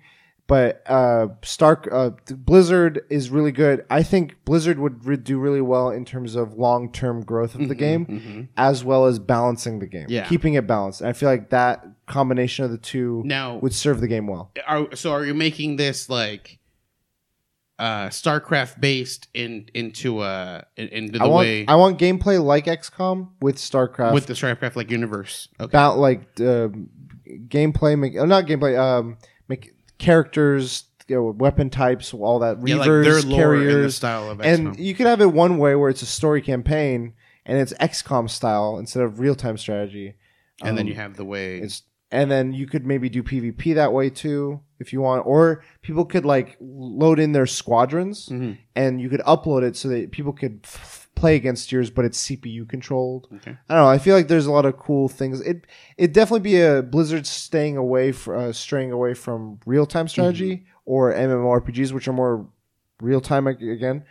But 0.47 0.83
uh, 0.91 1.29
Stark 1.43 1.89
uh, 1.91 2.11
Blizzard 2.37 3.01
is 3.09 3.31
really 3.31 3.53
good. 3.53 3.85
I 3.89 4.03
think 4.03 4.37
Blizzard 4.45 4.79
would 4.79 5.05
re- 5.07 5.17
do 5.17 5.39
really 5.39 5.61
well 5.63 5.91
in 5.91 6.05
terms 6.05 6.35
of 6.37 6.55
long 6.55 6.93
term 6.93 7.23
growth 7.23 7.55
of 7.55 7.69
the 7.69 7.75
game, 7.75 8.49
as 8.57 8.85
well 8.85 9.07
as 9.07 9.19
balancing 9.19 9.79
the 9.79 9.87
game, 9.87 10.07
Yeah. 10.09 10.27
keeping 10.27 10.55
it 10.55 10.67
balanced. 10.67 11.01
And 11.01 11.09
I 11.09 11.15
feel 11.15 11.29
like 11.31 11.51
that 11.51 11.87
combination 12.07 12.65
of 12.65 12.71
the 12.71 12.79
two 12.79 13.23
Now- 13.25 13.57
would 13.59 13.73
serve 13.75 14.01
the 14.01 14.09
game 14.09 14.27
well. 14.27 14.51
are 14.67 14.95
so 14.95 15.13
are 15.13 15.25
you 15.25 15.33
making 15.35 15.77
this 15.77 16.09
like 16.11 16.59
uh 17.79 18.07
starcraft 18.09 18.81
based 18.81 19.27
in 19.35 19.69
into 19.75 20.21
uh 20.21 20.61
in, 20.77 20.87
into 20.89 21.19
the 21.19 21.25
I 21.25 21.27
want 21.27 21.47
way 21.49 21.67
I 21.67 21.75
want 21.75 21.99
gameplay 21.99 22.41
like 22.43 22.67
XCOM 22.67 23.31
with 23.41 23.57
StarCraft 23.57 24.15
with 24.15 24.27
the 24.27 24.35
starcraft 24.35 24.77
like 24.77 24.91
universe 24.93 25.49
okay 25.59 25.71
about 25.71 25.99
like 25.99 26.21
uh, 26.39 26.69
gameplay, 27.49 27.99
me- 27.99 28.17
uh, 28.17 28.27
not 28.27 28.47
gameplay, 28.47 28.79
um, 28.79 29.17
make 29.49 29.74
characters, 29.99 30.85
you 31.09 31.17
know, 31.17 31.35
weapon 31.37 31.71
types, 31.71 32.13
all 32.15 32.39
that. 32.41 32.59
yeah, 32.67 32.77
like 32.77 32.87
their 32.87 33.03
lore 33.03 33.15
and 33.21 33.31
the 33.31 33.37
carriers, 33.37 33.97
style 33.97 34.31
of 34.31 34.41
and 34.41 34.79
you 34.79 34.95
could 34.95 35.07
have 35.07 35.21
it 35.21 35.33
one 35.33 35.59
way 35.59 35.75
where 35.75 35.91
it's 35.91 36.03
a 36.03 36.07
story 36.07 36.41
campaign 36.43 37.13
and 37.47 37.59
it's 37.59 37.73
XCOM 37.75 38.29
style 38.31 38.79
instead 38.79 39.03
of 39.03 39.21
real 39.21 39.35
time 39.35 39.57
strategy. 39.59 40.15
and 40.63 40.79
then 40.79 40.85
Um, 40.87 40.89
you 40.89 40.95
have 40.95 41.17
the 41.17 41.25
way 41.25 41.59
It's 41.59 41.83
and 42.11 42.31
then 42.31 42.53
you 42.53 42.67
could 42.67 42.87
maybe 42.87 43.09
do 43.09 43.23
PvP 43.25 43.75
that 43.75 43.93
way 43.93 44.09
too 44.09 44.61
if 44.79 44.93
you 44.93 45.01
want, 45.01 45.27
or 45.27 45.63
people 45.83 46.05
could 46.05 46.25
like 46.25 46.57
load 46.61 47.19
in 47.19 47.33
their 47.33 47.47
squadrons 47.47 48.29
Mhm. 48.29 48.59
and 48.77 49.01
you 49.01 49.09
could 49.09 49.21
upload 49.23 49.63
it 49.65 49.77
so 49.77 49.89
that 49.89 50.13
people 50.13 50.33
could 50.33 50.61
f- 50.65 51.04
play 51.15 51.37
against 51.37 51.71
yours, 51.73 51.91
but 51.91 52.05
it's 52.05 52.27
CPU 52.29 52.69
controlled. 52.69 53.29
Okay. 53.37 53.57
I 53.69 53.75
don't 53.75 53.85
know. 53.85 53.89
I 53.89 53.99
feel 53.99 54.15
like 54.17 54.29
there's 54.29 54.47
a 54.47 54.53
lot 54.53 54.67
of 54.67 54.77
cool 54.77 55.09
things. 55.09 55.41
It 55.41 55.67
it 55.97 56.13
definitely 56.13 56.41
be 56.41 56.61
a 56.61 56.83
Blizzard 56.83 57.27
staying 57.27 57.77
away 57.77 58.13
for 58.13 58.35
uh, 58.37 58.53
straying 58.53 58.93
away 58.93 59.15
from 59.15 59.59
real 59.67 59.87
time 59.87 60.09
strategy 60.09 60.67
or 60.85 61.13
MMORPGs, 61.13 61.93
which 61.93 62.09
are 62.09 62.13
more 62.13 62.47
real 63.01 63.21
time 63.21 63.47
again. 63.47 64.05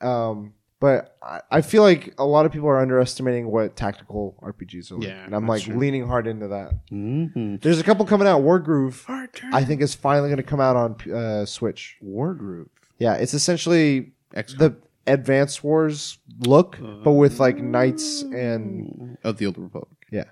Um, 0.00 0.54
but 0.80 1.16
I, 1.22 1.40
I 1.50 1.60
feel 1.62 1.82
like 1.82 2.14
a 2.18 2.24
lot 2.26 2.44
of 2.46 2.52
people 2.52 2.68
are 2.68 2.80
underestimating 2.80 3.50
what 3.50 3.74
tactical 3.76 4.36
RPGs 4.42 4.90
are 4.90 4.96
like, 4.96 5.08
Yeah, 5.08 5.24
and 5.24 5.34
I'm 5.34 5.46
like 5.46 5.62
true. 5.62 5.78
leaning 5.78 6.06
hard 6.06 6.26
into 6.26 6.48
that. 6.48 6.72
mm-hmm. 6.90 7.56
There's 7.56 7.80
a 7.80 7.84
couple 7.84 8.04
coming 8.04 8.26
out. 8.28 8.42
Wargroove, 8.42 9.04
I 9.52 9.64
think, 9.64 9.80
is 9.80 9.94
finally 9.94 10.28
going 10.28 10.36
to 10.36 10.42
come 10.42 10.60
out 10.60 10.76
on 10.76 11.12
uh, 11.12 11.46
Switch. 11.46 11.96
Wargroove 12.04 12.68
Yeah, 12.98 13.14
it's 13.14 13.32
essentially 13.34 14.12
XCOM 14.34 14.58
the 14.58 14.76
Advanced 15.06 15.62
Wars 15.62 16.18
look, 16.38 16.78
but 17.04 17.12
with 17.12 17.38
like 17.40 17.58
knights 17.58 18.22
and 18.22 19.18
of 19.24 19.36
the 19.38 19.46
old 19.46 19.58
republic. 19.58 19.98
Yeah. 20.10 20.24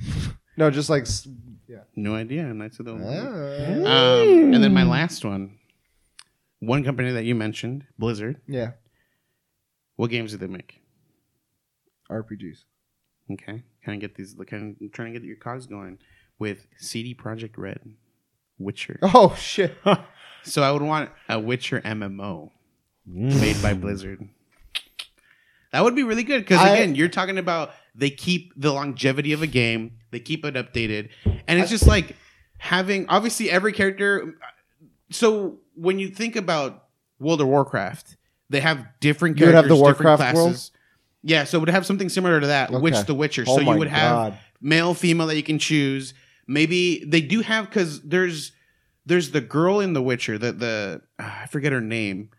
No, 0.56 0.70
just 0.70 0.88
like 0.88 1.02
s- 1.02 1.26
no 1.96 2.14
idea. 2.14 2.44
Knights 2.44 2.78
of 2.78 2.84
the 2.86 2.92
old 2.92 3.00
republic. 3.00 3.82
Ah, 3.86 4.20
um 4.22 4.54
and 4.54 4.62
then 4.62 4.72
my 4.72 4.84
last 4.84 5.24
one. 5.24 5.58
One 6.60 6.84
company 6.84 7.10
that 7.10 7.24
you 7.24 7.34
mentioned 7.34 7.84
blizzard. 7.98 8.40
Yeah, 8.46 8.72
what 9.96 10.10
games 10.10 10.30
do 10.30 10.36
they 10.38 10.46
make? 10.46 10.80
RPGs. 12.10 12.64
Okay, 13.32 13.62
kind 13.84 13.96
of 13.96 14.00
get 14.00 14.14
these. 14.14 14.36
Kind 14.46 14.76
of 14.80 14.92
trying 14.92 15.12
to 15.12 15.18
get 15.18 15.26
your 15.26 15.36
cogs 15.36 15.66
going 15.66 15.98
with 16.38 16.66
CD 16.78 17.14
Projekt 17.14 17.56
Red, 17.58 17.80
Witcher. 18.58 18.98
Oh 19.02 19.34
shit! 19.38 19.76
So 20.46 20.62
I 20.62 20.70
would 20.70 20.82
want 20.82 21.10
a 21.28 21.40
Witcher 21.40 21.80
MMO 21.80 22.50
made 23.06 23.60
by 23.62 23.74
Blizzard. 23.74 24.28
That 25.72 25.82
would 25.82 25.94
be 25.96 26.04
really 26.04 26.22
good 26.22 26.40
because 26.42 26.60
I- 26.60 26.70
again, 26.76 26.94
you're 26.94 27.08
talking 27.08 27.38
about 27.38 27.72
they 27.94 28.10
keep 28.10 28.52
the 28.56 28.72
longevity 28.72 29.32
of 29.32 29.42
a 29.42 29.46
game, 29.46 29.92
they 30.10 30.20
keep 30.20 30.44
it 30.44 30.54
updated, 30.54 31.08
and 31.46 31.58
it's 31.60 31.70
just 31.70 31.86
like 31.86 32.16
having 32.58 33.06
obviously 33.08 33.50
every 33.50 33.72
character. 33.72 34.34
So 35.10 35.58
when 35.74 35.98
you 35.98 36.08
think 36.08 36.36
about 36.36 36.84
World 37.18 37.40
of 37.40 37.48
Warcraft, 37.48 38.16
they 38.50 38.60
have 38.60 38.86
different 39.00 39.36
characters, 39.36 39.54
have 39.62 39.68
the 39.68 39.74
different 39.74 40.04
Warcraft 40.04 40.34
world? 40.36 40.70
Yeah, 41.22 41.44
so 41.44 41.56
it 41.56 41.60
would 41.60 41.68
have 41.70 41.86
something 41.86 42.08
similar 42.08 42.40
to 42.40 42.46
that, 42.48 42.70
Witch 42.70 42.94
Okay. 42.94 43.02
the 43.04 43.14
Witcher. 43.14 43.44
Oh 43.46 43.56
so 43.56 43.62
you 43.62 43.76
would 43.78 43.88
have 43.88 44.10
God. 44.12 44.38
male, 44.60 44.94
female 44.94 45.26
that 45.28 45.36
you 45.36 45.42
can 45.42 45.58
choose. 45.58 46.14
Maybe 46.46 47.02
they 47.06 47.22
do 47.22 47.40
have 47.40 47.66
because 47.68 48.02
there's 48.02 48.52
there's 49.06 49.30
the 49.32 49.40
girl 49.40 49.80
in 49.80 49.92
The 49.94 50.02
Witcher 50.02 50.38
that 50.38 50.58
the 50.60 51.00
ah, 51.18 51.42
I 51.42 51.46
forget 51.46 51.72
her 51.72 51.80
name. 51.80 52.30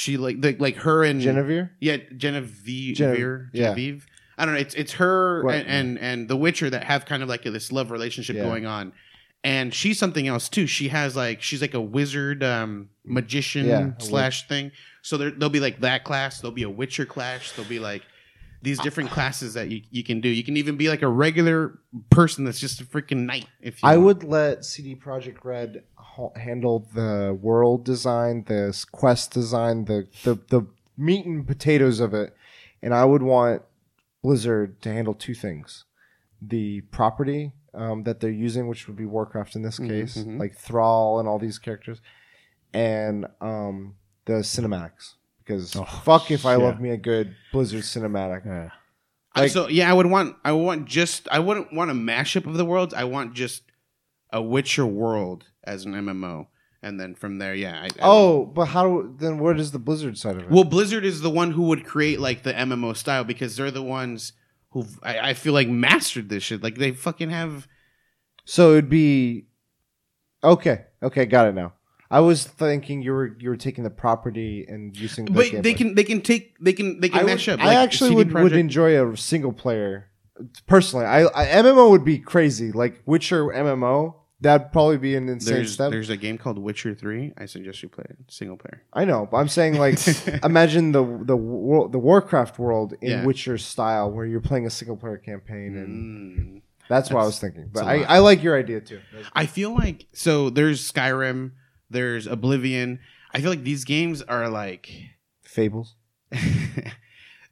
She 0.00 0.16
like 0.16 0.40
the, 0.40 0.56
like 0.58 0.76
her 0.76 1.04
and 1.04 1.20
Genevieve. 1.20 1.68
yeah 1.78 1.98
Genevieve 2.16 2.96
Genevieve. 2.96 3.48
yeah. 3.52 3.64
Genevieve. 3.74 4.06
I 4.38 4.46
don't 4.46 4.54
know. 4.54 4.60
It's 4.60 4.74
it's 4.74 4.92
her 4.92 5.44
What? 5.44 5.56
and, 5.56 5.68
and 5.68 5.98
and 5.98 6.28
The 6.28 6.38
Witcher 6.38 6.70
that 6.70 6.84
have 6.84 7.04
kind 7.04 7.22
of 7.22 7.28
like 7.28 7.42
this 7.42 7.70
love 7.70 7.90
relationship 7.90 8.36
Yeah. 8.36 8.44
going 8.44 8.64
on. 8.64 8.94
And 9.44 9.74
she's 9.74 9.98
something 9.98 10.26
else 10.26 10.48
too. 10.48 10.66
She 10.66 10.88
has 10.88 11.16
like 11.16 11.42
she's 11.42 11.60
like 11.60 11.74
a 11.74 11.80
wizard, 11.82 12.42
um, 12.42 12.88
magician 13.04 13.66
Yeah, 13.66 13.90
slash 13.98 14.48
thing. 14.48 14.72
So 15.02 15.18
there, 15.18 15.30
there'll 15.32 15.50
be 15.50 15.60
like 15.60 15.80
that 15.80 16.04
class. 16.04 16.40
There'll 16.40 16.54
be 16.54 16.62
a 16.62 16.70
Witcher 16.70 17.04
class. 17.04 17.52
There'll 17.52 17.68
be 17.68 17.78
like 17.78 18.00
these 18.62 18.78
different 18.80 19.10
classes 19.10 19.54
that 19.54 19.70
you, 19.70 19.82
you 19.90 20.04
can 20.04 20.20
do. 20.20 20.28
You 20.28 20.44
can 20.44 20.56
even 20.56 20.76
be 20.76 20.88
like 20.88 21.02
a 21.02 21.08
regular 21.08 21.78
person 22.10 22.44
that's 22.44 22.60
just 22.60 22.80
a 22.80 22.84
freaking 22.84 23.24
knight. 23.26 23.46
If 23.60 23.82
you 23.82 23.88
I 23.88 23.96
want. 23.96 24.04
would 24.06 24.24
let 24.24 24.64
CD 24.64 24.94
Projekt 24.94 25.44
Red 25.44 25.84
ho- 25.94 26.32
handle 26.36 26.88
the 26.94 27.36
world 27.40 27.84
design, 27.84 28.44
the 28.46 28.84
quest 28.92 29.32
design, 29.32 29.86
the, 29.86 30.06
the 30.24 30.38
the 30.48 30.66
meat 30.98 31.24
and 31.24 31.46
potatoes 31.46 32.00
of 32.00 32.12
it, 32.12 32.36
and 32.82 32.92
I 32.92 33.04
would 33.04 33.22
want 33.22 33.62
Blizzard 34.22 34.82
to 34.82 34.92
handle 34.92 35.14
two 35.14 35.34
things: 35.34 35.84
the 36.42 36.82
property 36.90 37.52
um, 37.72 38.02
that 38.02 38.20
they're 38.20 38.30
using, 38.30 38.68
which 38.68 38.86
would 38.86 38.96
be 38.96 39.06
Warcraft 39.06 39.56
in 39.56 39.62
this 39.62 39.78
Mhm, 39.78 39.88
case, 39.88 40.18
mhm. 40.18 40.38
like 40.38 40.54
Thrall 40.56 41.18
and 41.18 41.26
all 41.28 41.38
these 41.38 41.58
characters, 41.58 42.00
and 42.74 43.26
um, 43.40 43.94
the 44.26 44.34
cinematics. 44.42 45.14
Because 45.50 45.74
Oh, 45.76 45.84
fuck 45.84 46.30
if 46.30 46.46
I 46.46 46.52
yeah. 46.52 46.58
love 46.64 46.80
me 46.80 46.90
a 46.90 46.96
good 46.96 47.34
Blizzard 47.52 47.82
cinematic. 47.82 48.44
Yeah. 48.46 48.70
I- 49.34 49.42
like- 49.42 49.50
so 49.50 49.68
yeah, 49.68 49.90
I 49.90 49.92
would 49.92 50.06
want 50.06 50.36
I 50.44 50.52
would 50.52 50.62
want 50.62 50.86
just 50.86 51.28
I 51.30 51.38
wouldn't 51.40 51.72
want 51.72 51.90
a 51.90 51.94
mashup 51.94 52.46
of 52.46 52.54
the 52.54 52.64
worlds. 52.64 52.94
I 52.94 53.04
want 53.04 53.34
just 53.34 53.62
a 54.32 54.40
Witcher 54.40 54.86
world 54.86 55.44
as 55.64 55.84
an 55.84 55.92
MMO, 55.94 56.46
and 56.82 57.00
then 57.00 57.14
from 57.16 57.38
there, 57.38 57.54
yeah. 57.54 57.80
I, 57.82 57.86
I- 57.86 57.90
Oh, 58.02 58.46
but 58.46 58.66
how 58.66 59.08
then? 59.18 59.38
Where 59.38 59.54
does 59.54 59.72
the 59.72 59.78
Blizzard 59.80 60.16
side 60.18 60.36
of 60.36 60.42
it? 60.44 60.50
well, 60.50 60.64
Blizzard 60.64 61.04
is 61.04 61.20
the 61.20 61.30
one 61.30 61.50
who 61.52 61.62
would 61.64 61.84
create 61.84 62.20
like 62.20 62.42
the 62.44 62.52
MMO 62.52 62.96
style 62.96 63.24
because 63.24 63.56
they're 63.56 63.70
the 63.72 63.82
ones 63.82 64.32
who 64.70 64.86
I, 65.02 65.30
I 65.30 65.34
feel 65.34 65.52
like 65.52 65.68
mastered 65.68 66.28
this 66.28 66.44
shit. 66.44 66.62
Like 66.62 66.76
they 66.76 66.92
fucking 66.92 67.30
have. 67.30 67.66
So 68.44 68.72
it'd 68.72 68.88
be 68.88 69.46
okay. 70.44 70.84
Okay, 71.02 71.26
got 71.26 71.48
it 71.48 71.54
now. 71.54 71.72
I 72.10 72.20
was 72.20 72.44
thinking 72.44 73.02
you 73.02 73.12
were 73.12 73.36
you 73.38 73.48
were 73.50 73.56
taking 73.56 73.84
the 73.84 73.90
property 73.90 74.64
and 74.68 74.96
using. 74.96 75.26
The 75.26 75.32
But 75.32 75.62
they 75.62 75.74
can 75.74 75.94
they 75.94 76.04
can 76.04 76.20
take 76.22 76.56
they 76.60 76.72
can 76.72 77.00
they 77.00 77.08
can 77.08 77.20
I, 77.20 77.22
mash 77.24 77.46
would, 77.46 77.60
up. 77.60 77.60
I 77.60 77.66
like 77.68 77.76
actually 77.76 78.14
would, 78.16 78.32
would 78.32 78.52
enjoy 78.52 79.00
a 79.00 79.16
single 79.16 79.52
player. 79.52 80.06
Personally, 80.66 81.04
I, 81.06 81.24
I 81.26 81.46
MMO 81.62 81.90
would 81.90 82.04
be 82.04 82.18
crazy. 82.18 82.72
Like 82.72 83.02
Witcher 83.06 83.44
MMO, 83.44 84.14
that'd 84.40 84.72
probably 84.72 84.96
be 84.96 85.14
an 85.14 85.28
insane 85.28 85.54
There's 85.56 85.72
step. 85.74 85.90
there's 85.90 86.08
a 86.10 86.16
game 86.16 86.36
called 86.38 86.58
Witcher 86.58 86.94
Three. 86.94 87.32
I 87.38 87.44
suggest 87.46 87.82
you 87.82 87.88
play 87.90 88.06
it 88.08 88.16
single 88.28 88.56
player. 88.56 88.82
I 88.92 89.04
know, 89.04 89.28
but 89.30 89.36
I'm 89.36 89.48
saying 89.48 89.74
like 89.78 89.98
imagine 90.44 90.92
the 90.92 91.04
the 91.22 91.36
world, 91.36 91.92
the 91.92 91.98
Warcraft 91.98 92.58
world 92.58 92.94
in 93.02 93.10
Yeah. 93.10 93.24
Witcher 93.24 93.56
style, 93.58 94.10
where 94.10 94.24
you're 94.26 94.40
playing 94.40 94.66
a 94.66 94.70
single 94.70 94.96
player 94.96 95.18
campaign, 95.18 95.76
and 95.76 95.90
Mm. 96.58 96.62
that's 96.88 97.10
what 97.10 97.22
I 97.22 97.26
was 97.26 97.38
thinking. 97.38 97.68
But 97.72 97.84
I. 97.84 98.02
I 98.02 98.18
like 98.18 98.42
your 98.42 98.58
idea 98.58 98.80
too. 98.80 99.00
I 99.34 99.46
feel 99.46 99.74
like 99.74 100.06
so 100.12 100.48
there's 100.50 100.90
Skyrim, 100.90 101.52
there's 101.90 102.26
Oblivion. 102.26 103.00
I 103.32 103.40
feel 103.40 103.50
like 103.50 103.64
these 103.64 103.84
games 103.84 104.22
are 104.22 104.48
like 104.48 104.90
Fables. 105.42 105.96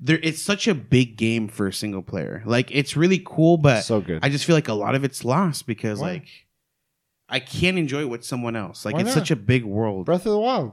there 0.00 0.20
it's 0.22 0.40
such 0.40 0.68
a 0.68 0.74
big 0.74 1.16
game 1.16 1.48
for 1.48 1.66
a 1.66 1.72
single 1.72 2.02
player. 2.02 2.42
Like 2.46 2.70
it's 2.70 2.96
really 2.96 3.22
cool, 3.24 3.56
but 3.56 3.82
so 3.82 4.00
good. 4.00 4.20
I 4.22 4.28
just 4.28 4.44
feel 4.44 4.56
like 4.56 4.68
a 4.68 4.74
lot 4.74 4.94
of 4.94 5.04
it's 5.04 5.24
lost 5.24 5.66
because 5.66 6.00
Why? 6.00 6.12
like 6.12 6.28
I 7.28 7.40
can't 7.40 7.78
enjoy 7.78 8.02
it 8.02 8.08
with 8.08 8.24
someone 8.24 8.56
else. 8.56 8.84
Like 8.84 8.94
Why 8.94 9.00
it's 9.00 9.08
not? 9.08 9.14
such 9.14 9.30
a 9.30 9.36
big 9.36 9.64
world. 9.64 10.06
Breath 10.06 10.26
of 10.26 10.32
the 10.32 10.38
Wild. 10.38 10.72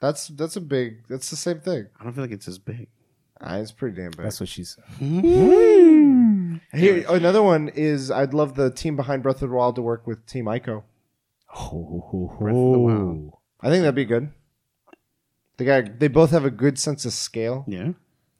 That's 0.00 0.28
that's 0.28 0.56
a 0.56 0.60
big. 0.60 1.06
That's 1.08 1.30
the 1.30 1.36
same 1.36 1.60
thing. 1.60 1.88
I 1.98 2.04
don't 2.04 2.14
feel 2.14 2.24
like 2.24 2.32
it's 2.32 2.48
as 2.48 2.58
big. 2.58 2.88
Ah, 3.42 3.56
it's 3.56 3.72
pretty 3.72 3.96
damn 3.96 4.10
big. 4.10 4.20
That's 4.20 4.40
what 4.40 4.48
she 4.48 4.64
said. 4.64 4.84
Here, 6.72 7.04
another 7.08 7.42
one 7.42 7.68
is 7.68 8.10
I'd 8.10 8.34
love 8.34 8.54
the 8.54 8.70
team 8.70 8.96
behind 8.96 9.22
Breath 9.22 9.42
of 9.42 9.50
the 9.50 9.56
Wild 9.56 9.76
to 9.76 9.82
work 9.82 10.06
with 10.06 10.26
Team 10.26 10.46
Ico. 10.46 10.82
Oh, 11.56 12.36
Breath 12.38 12.54
of 12.54 12.72
the 12.72 12.78
Wild. 12.78 13.32
I 13.60 13.68
think 13.70 13.82
that'd 13.82 13.94
be 13.94 14.04
good. 14.04 14.30
They 15.56 15.64
got 15.64 15.98
they 15.98 16.08
both 16.08 16.30
have 16.30 16.44
a 16.44 16.50
good 16.50 16.78
sense 16.78 17.04
of 17.04 17.12
scale, 17.12 17.64
Yeah. 17.68 17.90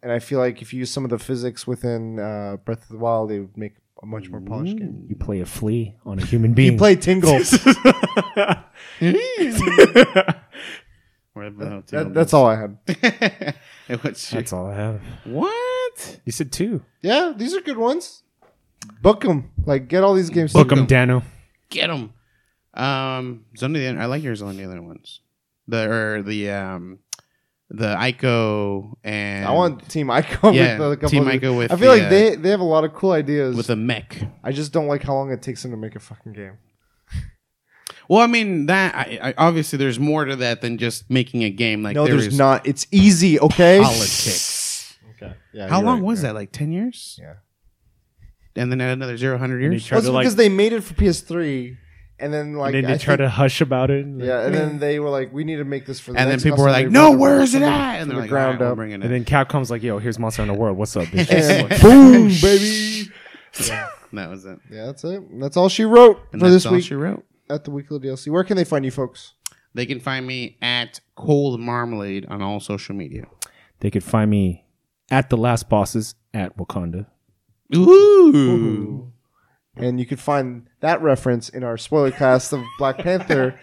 and 0.02 0.10
I 0.12 0.18
feel 0.20 0.38
like 0.38 0.62
if 0.62 0.72
you 0.72 0.78
use 0.80 0.90
some 0.90 1.04
of 1.04 1.10
the 1.10 1.18
physics 1.18 1.66
within 1.66 2.18
uh, 2.18 2.56
Breath 2.64 2.82
of 2.84 2.88
the 2.88 2.98
Wild, 2.98 3.30
they 3.30 3.40
would 3.40 3.56
make 3.58 3.74
a 4.02 4.06
much 4.06 4.30
more 4.30 4.40
polished 4.40 4.76
game. 4.78 5.04
You 5.08 5.16
play 5.16 5.40
a 5.40 5.46
flea 5.46 5.96
on 6.06 6.18
a 6.18 6.24
human 6.24 6.54
being. 6.58 6.72
You 6.72 6.78
play 6.78 6.96
Tingle. 6.96 7.32
Where 11.32 11.50
the 11.50 11.68
hell 11.68 11.82
That, 11.86 12.12
that's 12.14 12.32
all 12.34 12.46
I 12.46 12.56
had. 12.56 12.78
And 13.88 14.00
what's 14.02 14.32
your- 14.32 14.40
That's 14.40 14.52
all 14.52 14.66
I 14.66 14.74
have. 14.74 15.00
what? 15.24 16.20
You 16.24 16.32
said 16.32 16.50
two. 16.52 16.82
Yeah, 17.02 17.32
these 17.36 17.54
are 17.54 17.60
good 17.60 17.76
ones. 17.78 18.22
Book 19.02 19.22
them. 19.22 19.50
Like 19.66 19.88
get 19.88 20.02
all 20.02 20.14
these 20.14 20.30
games. 20.30 20.52
Book 20.52 20.72
'em, 20.72 20.78
them. 20.78 20.86
Dano. 20.86 21.22
Get 21.68 21.88
them. 21.88 22.12
Um, 22.80 23.44
Zone 23.56 23.76
of 23.76 23.82
the 23.82 24.00
I 24.00 24.06
like 24.06 24.22
yours 24.22 24.40
on 24.42 24.56
the 24.56 24.64
other 24.64 24.80
ones. 24.80 25.20
The 25.68 25.90
or 25.90 26.22
the 26.22 26.50
um, 26.50 27.00
the 27.68 27.94
Ico 27.94 28.94
and 29.04 29.44
I 29.44 29.52
want 29.52 29.88
Team 29.88 30.08
Ico. 30.08 30.54
Yeah, 30.54 30.78
with 30.78 30.92
a 30.92 30.96
couple 30.96 31.10
Team 31.10 31.28
of- 31.28 31.34
Ico 31.34 31.56
with 31.56 31.72
I 31.72 31.76
feel 31.76 31.92
the, 31.92 31.98
like 31.98 32.06
uh, 32.06 32.10
they 32.10 32.34
they 32.36 32.48
have 32.50 32.60
a 32.60 32.64
lot 32.64 32.84
of 32.84 32.94
cool 32.94 33.12
ideas. 33.12 33.54
with 33.54 33.68
a 33.70 33.76
mech. 33.76 34.22
I 34.42 34.52
just 34.52 34.72
don't 34.72 34.86
like 34.86 35.02
how 35.02 35.14
long 35.14 35.30
it 35.30 35.42
takes 35.42 35.62
them 35.62 35.70
to 35.72 35.76
make 35.76 35.94
a 35.94 36.00
fucking 36.00 36.32
game. 36.32 36.58
Well, 38.08 38.22
I 38.22 38.26
mean 38.26 38.66
that 38.66 38.92
I, 38.96 39.20
I, 39.22 39.34
obviously 39.38 39.76
there's 39.76 40.00
more 40.00 40.24
to 40.24 40.34
that 40.34 40.62
than 40.62 40.78
just 40.78 41.08
making 41.08 41.44
a 41.44 41.50
game. 41.50 41.84
Like 41.84 41.94
no, 41.94 42.06
there 42.06 42.16
there's 42.16 42.36
not. 42.36 42.66
It's 42.66 42.88
easy. 42.90 43.38
Okay. 43.38 43.78
politics. 43.80 44.98
Okay. 45.14 45.32
Yeah. 45.52 45.68
How 45.68 45.80
long 45.80 45.98
right, 45.98 46.06
was 46.06 46.22
yeah. 46.22 46.30
that? 46.30 46.34
Like 46.34 46.50
ten 46.50 46.72
years? 46.72 47.20
Yeah. 47.22 47.34
And 48.56 48.72
then 48.72 48.80
another 48.80 49.16
zero 49.16 49.38
hundred 49.38 49.60
years. 49.60 49.84
he 49.84 49.88
tried 49.88 49.98
That's 49.98 50.06
to 50.06 50.12
like, 50.12 50.24
because 50.24 50.34
they 50.34 50.48
made 50.48 50.72
it 50.72 50.82
for 50.82 50.94
PS3, 50.94 51.76
and 52.20 52.32
then 52.32 52.54
like 52.54 52.74
and 52.74 52.84
then 52.84 52.90
I 52.90 52.96
they 52.96 53.02
try 53.02 53.16
think- 53.16 53.26
to 53.26 53.30
hush 53.30 53.60
about 53.60 53.90
it. 53.90 54.04
and, 54.04 54.20
yeah, 54.20 54.42
and 54.46 54.54
then 54.54 54.78
they 54.78 54.98
were 55.00 55.10
like, 55.10 55.32
we 55.32 55.44
need 55.44 55.56
to 55.56 55.64
make 55.64 55.86
this 55.86 55.98
for. 56.00 56.12
The 56.12 56.18
And 56.18 56.26
then 56.28 56.34
next 56.34 56.44
people 56.44 56.58
were 56.58 56.66
console. 56.70 56.82
like, 56.82 56.86
They 56.86 56.92
"No, 56.92 57.06
brought 57.10 57.14
it 57.14 57.18
where 57.18 57.40
is 57.40 57.54
it 57.54 57.62
at?" 57.62 58.00
And 58.00 58.10
they're 58.10 58.16
the 58.16 58.22
like, 58.22 58.30
"All 58.30 58.36
right, 58.36 58.44
ground 58.56 58.60
we're 58.60 58.66
up. 58.70 58.76
bringing 58.76 58.94
and 58.96 59.04
it." 59.04 59.08
then 59.08 59.24
Capcom's 59.24 59.70
like, 59.70 59.82
"Yo, 59.82 59.98
here's 59.98 60.18
Monster 60.18 60.42
in 60.42 60.48
the 60.48 60.54
World. 60.54 60.76
What's 60.76 60.96
up, 60.96 61.04
bitch?" 61.06 61.30
And 61.30 61.68
boom, 61.82 62.28
baby. 62.42 63.10
that 64.12 64.28
was 64.30 64.44
it. 64.44 64.58
Yeah, 64.70 64.86
that's 64.86 65.04
it. 65.04 65.22
That's 65.40 65.56
all 65.56 65.68
she 65.68 65.84
wrote 65.84 66.18
And 66.32 66.40
for 66.40 66.48
that's 66.48 66.64
this 66.64 66.66
all 66.66 66.72
week 66.72 66.84
she 66.84 66.94
wrote. 66.94 67.24
at 67.48 67.64
the 67.64 67.70
weekly 67.70 67.98
DLC. 67.98 68.28
Where 68.30 68.44
can 68.44 68.56
they 68.56 68.64
find 68.64 68.84
you, 68.84 68.90
folks? 68.90 69.34
They 69.74 69.86
can 69.86 70.00
find 70.00 70.26
me 70.26 70.56
at 70.60 71.00
Cold 71.16 71.60
Marmalade 71.60 72.26
on 72.26 72.42
all 72.42 72.58
social 72.60 72.94
media. 72.94 73.26
they 73.80 73.90
could 73.90 74.02
find 74.04 74.30
me 74.30 74.64
at 75.10 75.30
the 75.30 75.36
last 75.36 75.68
bosses 75.68 76.14
at 76.34 76.56
Wakanda. 76.56 77.06
Ooh. 77.74 79.12
And 79.76 79.98
you 80.00 80.06
could 80.06 80.20
find 80.20 80.66
that 80.80 81.00
reference 81.00 81.48
in 81.48 81.62
our 81.62 81.78
spoiler 81.78 82.10
cast 82.10 82.52
of 82.52 82.62
Black 82.78 82.98
Panther 82.98 83.58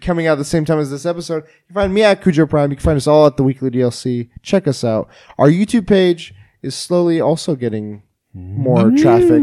coming 0.00 0.26
out 0.26 0.32
at 0.32 0.38
the 0.38 0.44
same 0.44 0.64
time 0.64 0.78
as 0.78 0.90
this 0.90 1.06
episode. 1.06 1.44
You 1.44 1.66
can 1.68 1.74
find 1.74 1.94
me 1.94 2.02
at 2.02 2.22
Cujo 2.22 2.46
Prime. 2.46 2.70
You 2.70 2.76
can 2.76 2.84
find 2.84 2.96
us 2.96 3.06
all 3.06 3.26
at 3.26 3.36
the 3.36 3.44
weekly 3.44 3.70
DLC. 3.70 4.30
Check 4.42 4.66
us 4.66 4.82
out. 4.84 5.08
Our 5.38 5.48
YouTube 5.48 5.86
page 5.86 6.34
is 6.62 6.74
slowly 6.74 7.20
also 7.20 7.54
getting 7.54 8.02
more 8.32 8.90
traffic. 8.90 9.42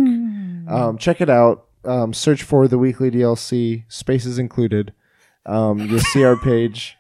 Um, 0.68 0.98
check 0.98 1.22
it 1.22 1.30
out. 1.30 1.68
Um, 1.84 2.14
search 2.14 2.44
for 2.44 2.68
the 2.68 2.78
weekly 2.78 3.10
DLC, 3.10 3.84
spaces 3.88 4.38
included. 4.38 4.94
Um, 5.46 5.80
you'll 5.80 6.00
see 6.00 6.24
our 6.24 6.36
page. 6.36 6.98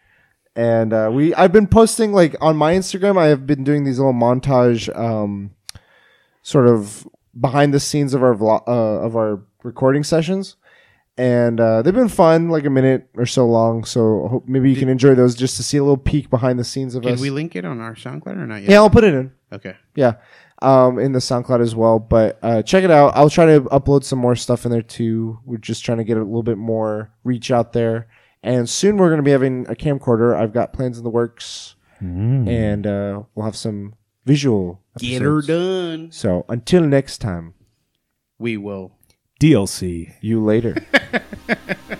And 0.55 0.91
uh, 0.91 1.09
we, 1.13 1.33
I've 1.35 1.51
been 1.51 1.67
posting 1.67 2.13
like 2.13 2.35
on 2.41 2.57
my 2.57 2.73
Instagram. 2.73 3.17
I 3.17 3.27
have 3.27 3.45
been 3.45 3.63
doing 3.63 3.83
these 3.83 3.99
little 3.99 4.13
montage, 4.13 4.93
um, 4.97 5.51
sort 6.41 6.67
of 6.67 7.07
behind 7.39 7.73
the 7.73 7.79
scenes 7.79 8.13
of 8.13 8.23
our 8.23 8.35
vlog, 8.35 8.63
uh, 8.67 8.71
of 9.05 9.15
our 9.15 9.41
recording 9.63 10.03
sessions, 10.03 10.55
and 11.17 11.59
uh, 11.59 11.81
they've 11.81 11.93
been 11.93 12.07
fun, 12.09 12.49
like 12.49 12.65
a 12.65 12.69
minute 12.69 13.09
or 13.15 13.25
so 13.25 13.45
long. 13.47 13.83
So 13.83 14.27
hope 14.27 14.47
maybe 14.47 14.69
you 14.71 14.75
can 14.77 14.89
enjoy 14.89 15.13
those 15.15 15.35
just 15.35 15.57
to 15.57 15.63
see 15.63 15.77
a 15.77 15.83
little 15.83 15.97
peek 15.97 16.29
behind 16.29 16.57
the 16.59 16.63
scenes 16.63 16.95
of 16.95 17.03
Can 17.03 17.11
us. 17.13 17.17
Can 17.17 17.21
we 17.23 17.29
link 17.29 17.55
it 17.55 17.65
on 17.65 17.79
our 17.79 17.95
SoundCloud 17.95 18.37
or 18.37 18.47
not 18.47 18.61
yet? 18.61 18.71
yeah, 18.71 18.77
I'll 18.77 18.89
put 18.89 19.03
it 19.03 19.13
in. 19.13 19.31
Okay. 19.53 19.75
Yeah, 19.95 20.13
um, 20.61 20.97
in 20.99 21.11
the 21.11 21.19
SoundCloud 21.19 21.61
as 21.61 21.75
well. 21.75 21.99
But 21.99 22.39
uh, 22.41 22.61
check 22.63 22.83
it 22.83 22.91
out. 22.91 23.11
I'll 23.15 23.29
try 23.29 23.45
to 23.45 23.61
upload 23.61 24.03
some 24.03 24.19
more 24.19 24.35
stuff 24.35 24.65
in 24.65 24.71
there 24.71 24.81
too. 24.81 25.39
We're 25.45 25.57
just 25.57 25.83
trying 25.85 25.97
to 25.99 26.03
get 26.05 26.17
a 26.17 26.23
little 26.23 26.43
bit 26.43 26.57
more 26.57 27.11
reach 27.23 27.51
out 27.51 27.73
there. 27.73 28.07
And 28.43 28.67
soon 28.67 28.97
we're 28.97 29.09
going 29.09 29.19
to 29.19 29.23
be 29.23 29.31
having 29.31 29.67
a 29.69 29.75
camcorder. 29.75 30.35
I've 30.35 30.53
got 30.53 30.73
plans 30.73 30.97
in 30.97 31.03
the 31.03 31.09
works, 31.11 31.75
Mm. 32.01 32.47
and 32.49 32.87
uh, 32.87 33.21
we'll 33.35 33.45
have 33.45 33.55
some 33.55 33.93
visual. 34.25 34.81
Get 34.97 35.21
her 35.21 35.39
episodes. 35.39 35.47
done. 35.47 36.11
So 36.11 36.45
until 36.49 36.83
next 36.83 37.19
time, 37.19 37.53
We 38.39 38.57
will. 38.57 38.91
DLC. 39.39 40.13
you 40.21 40.43
later. 40.43 40.75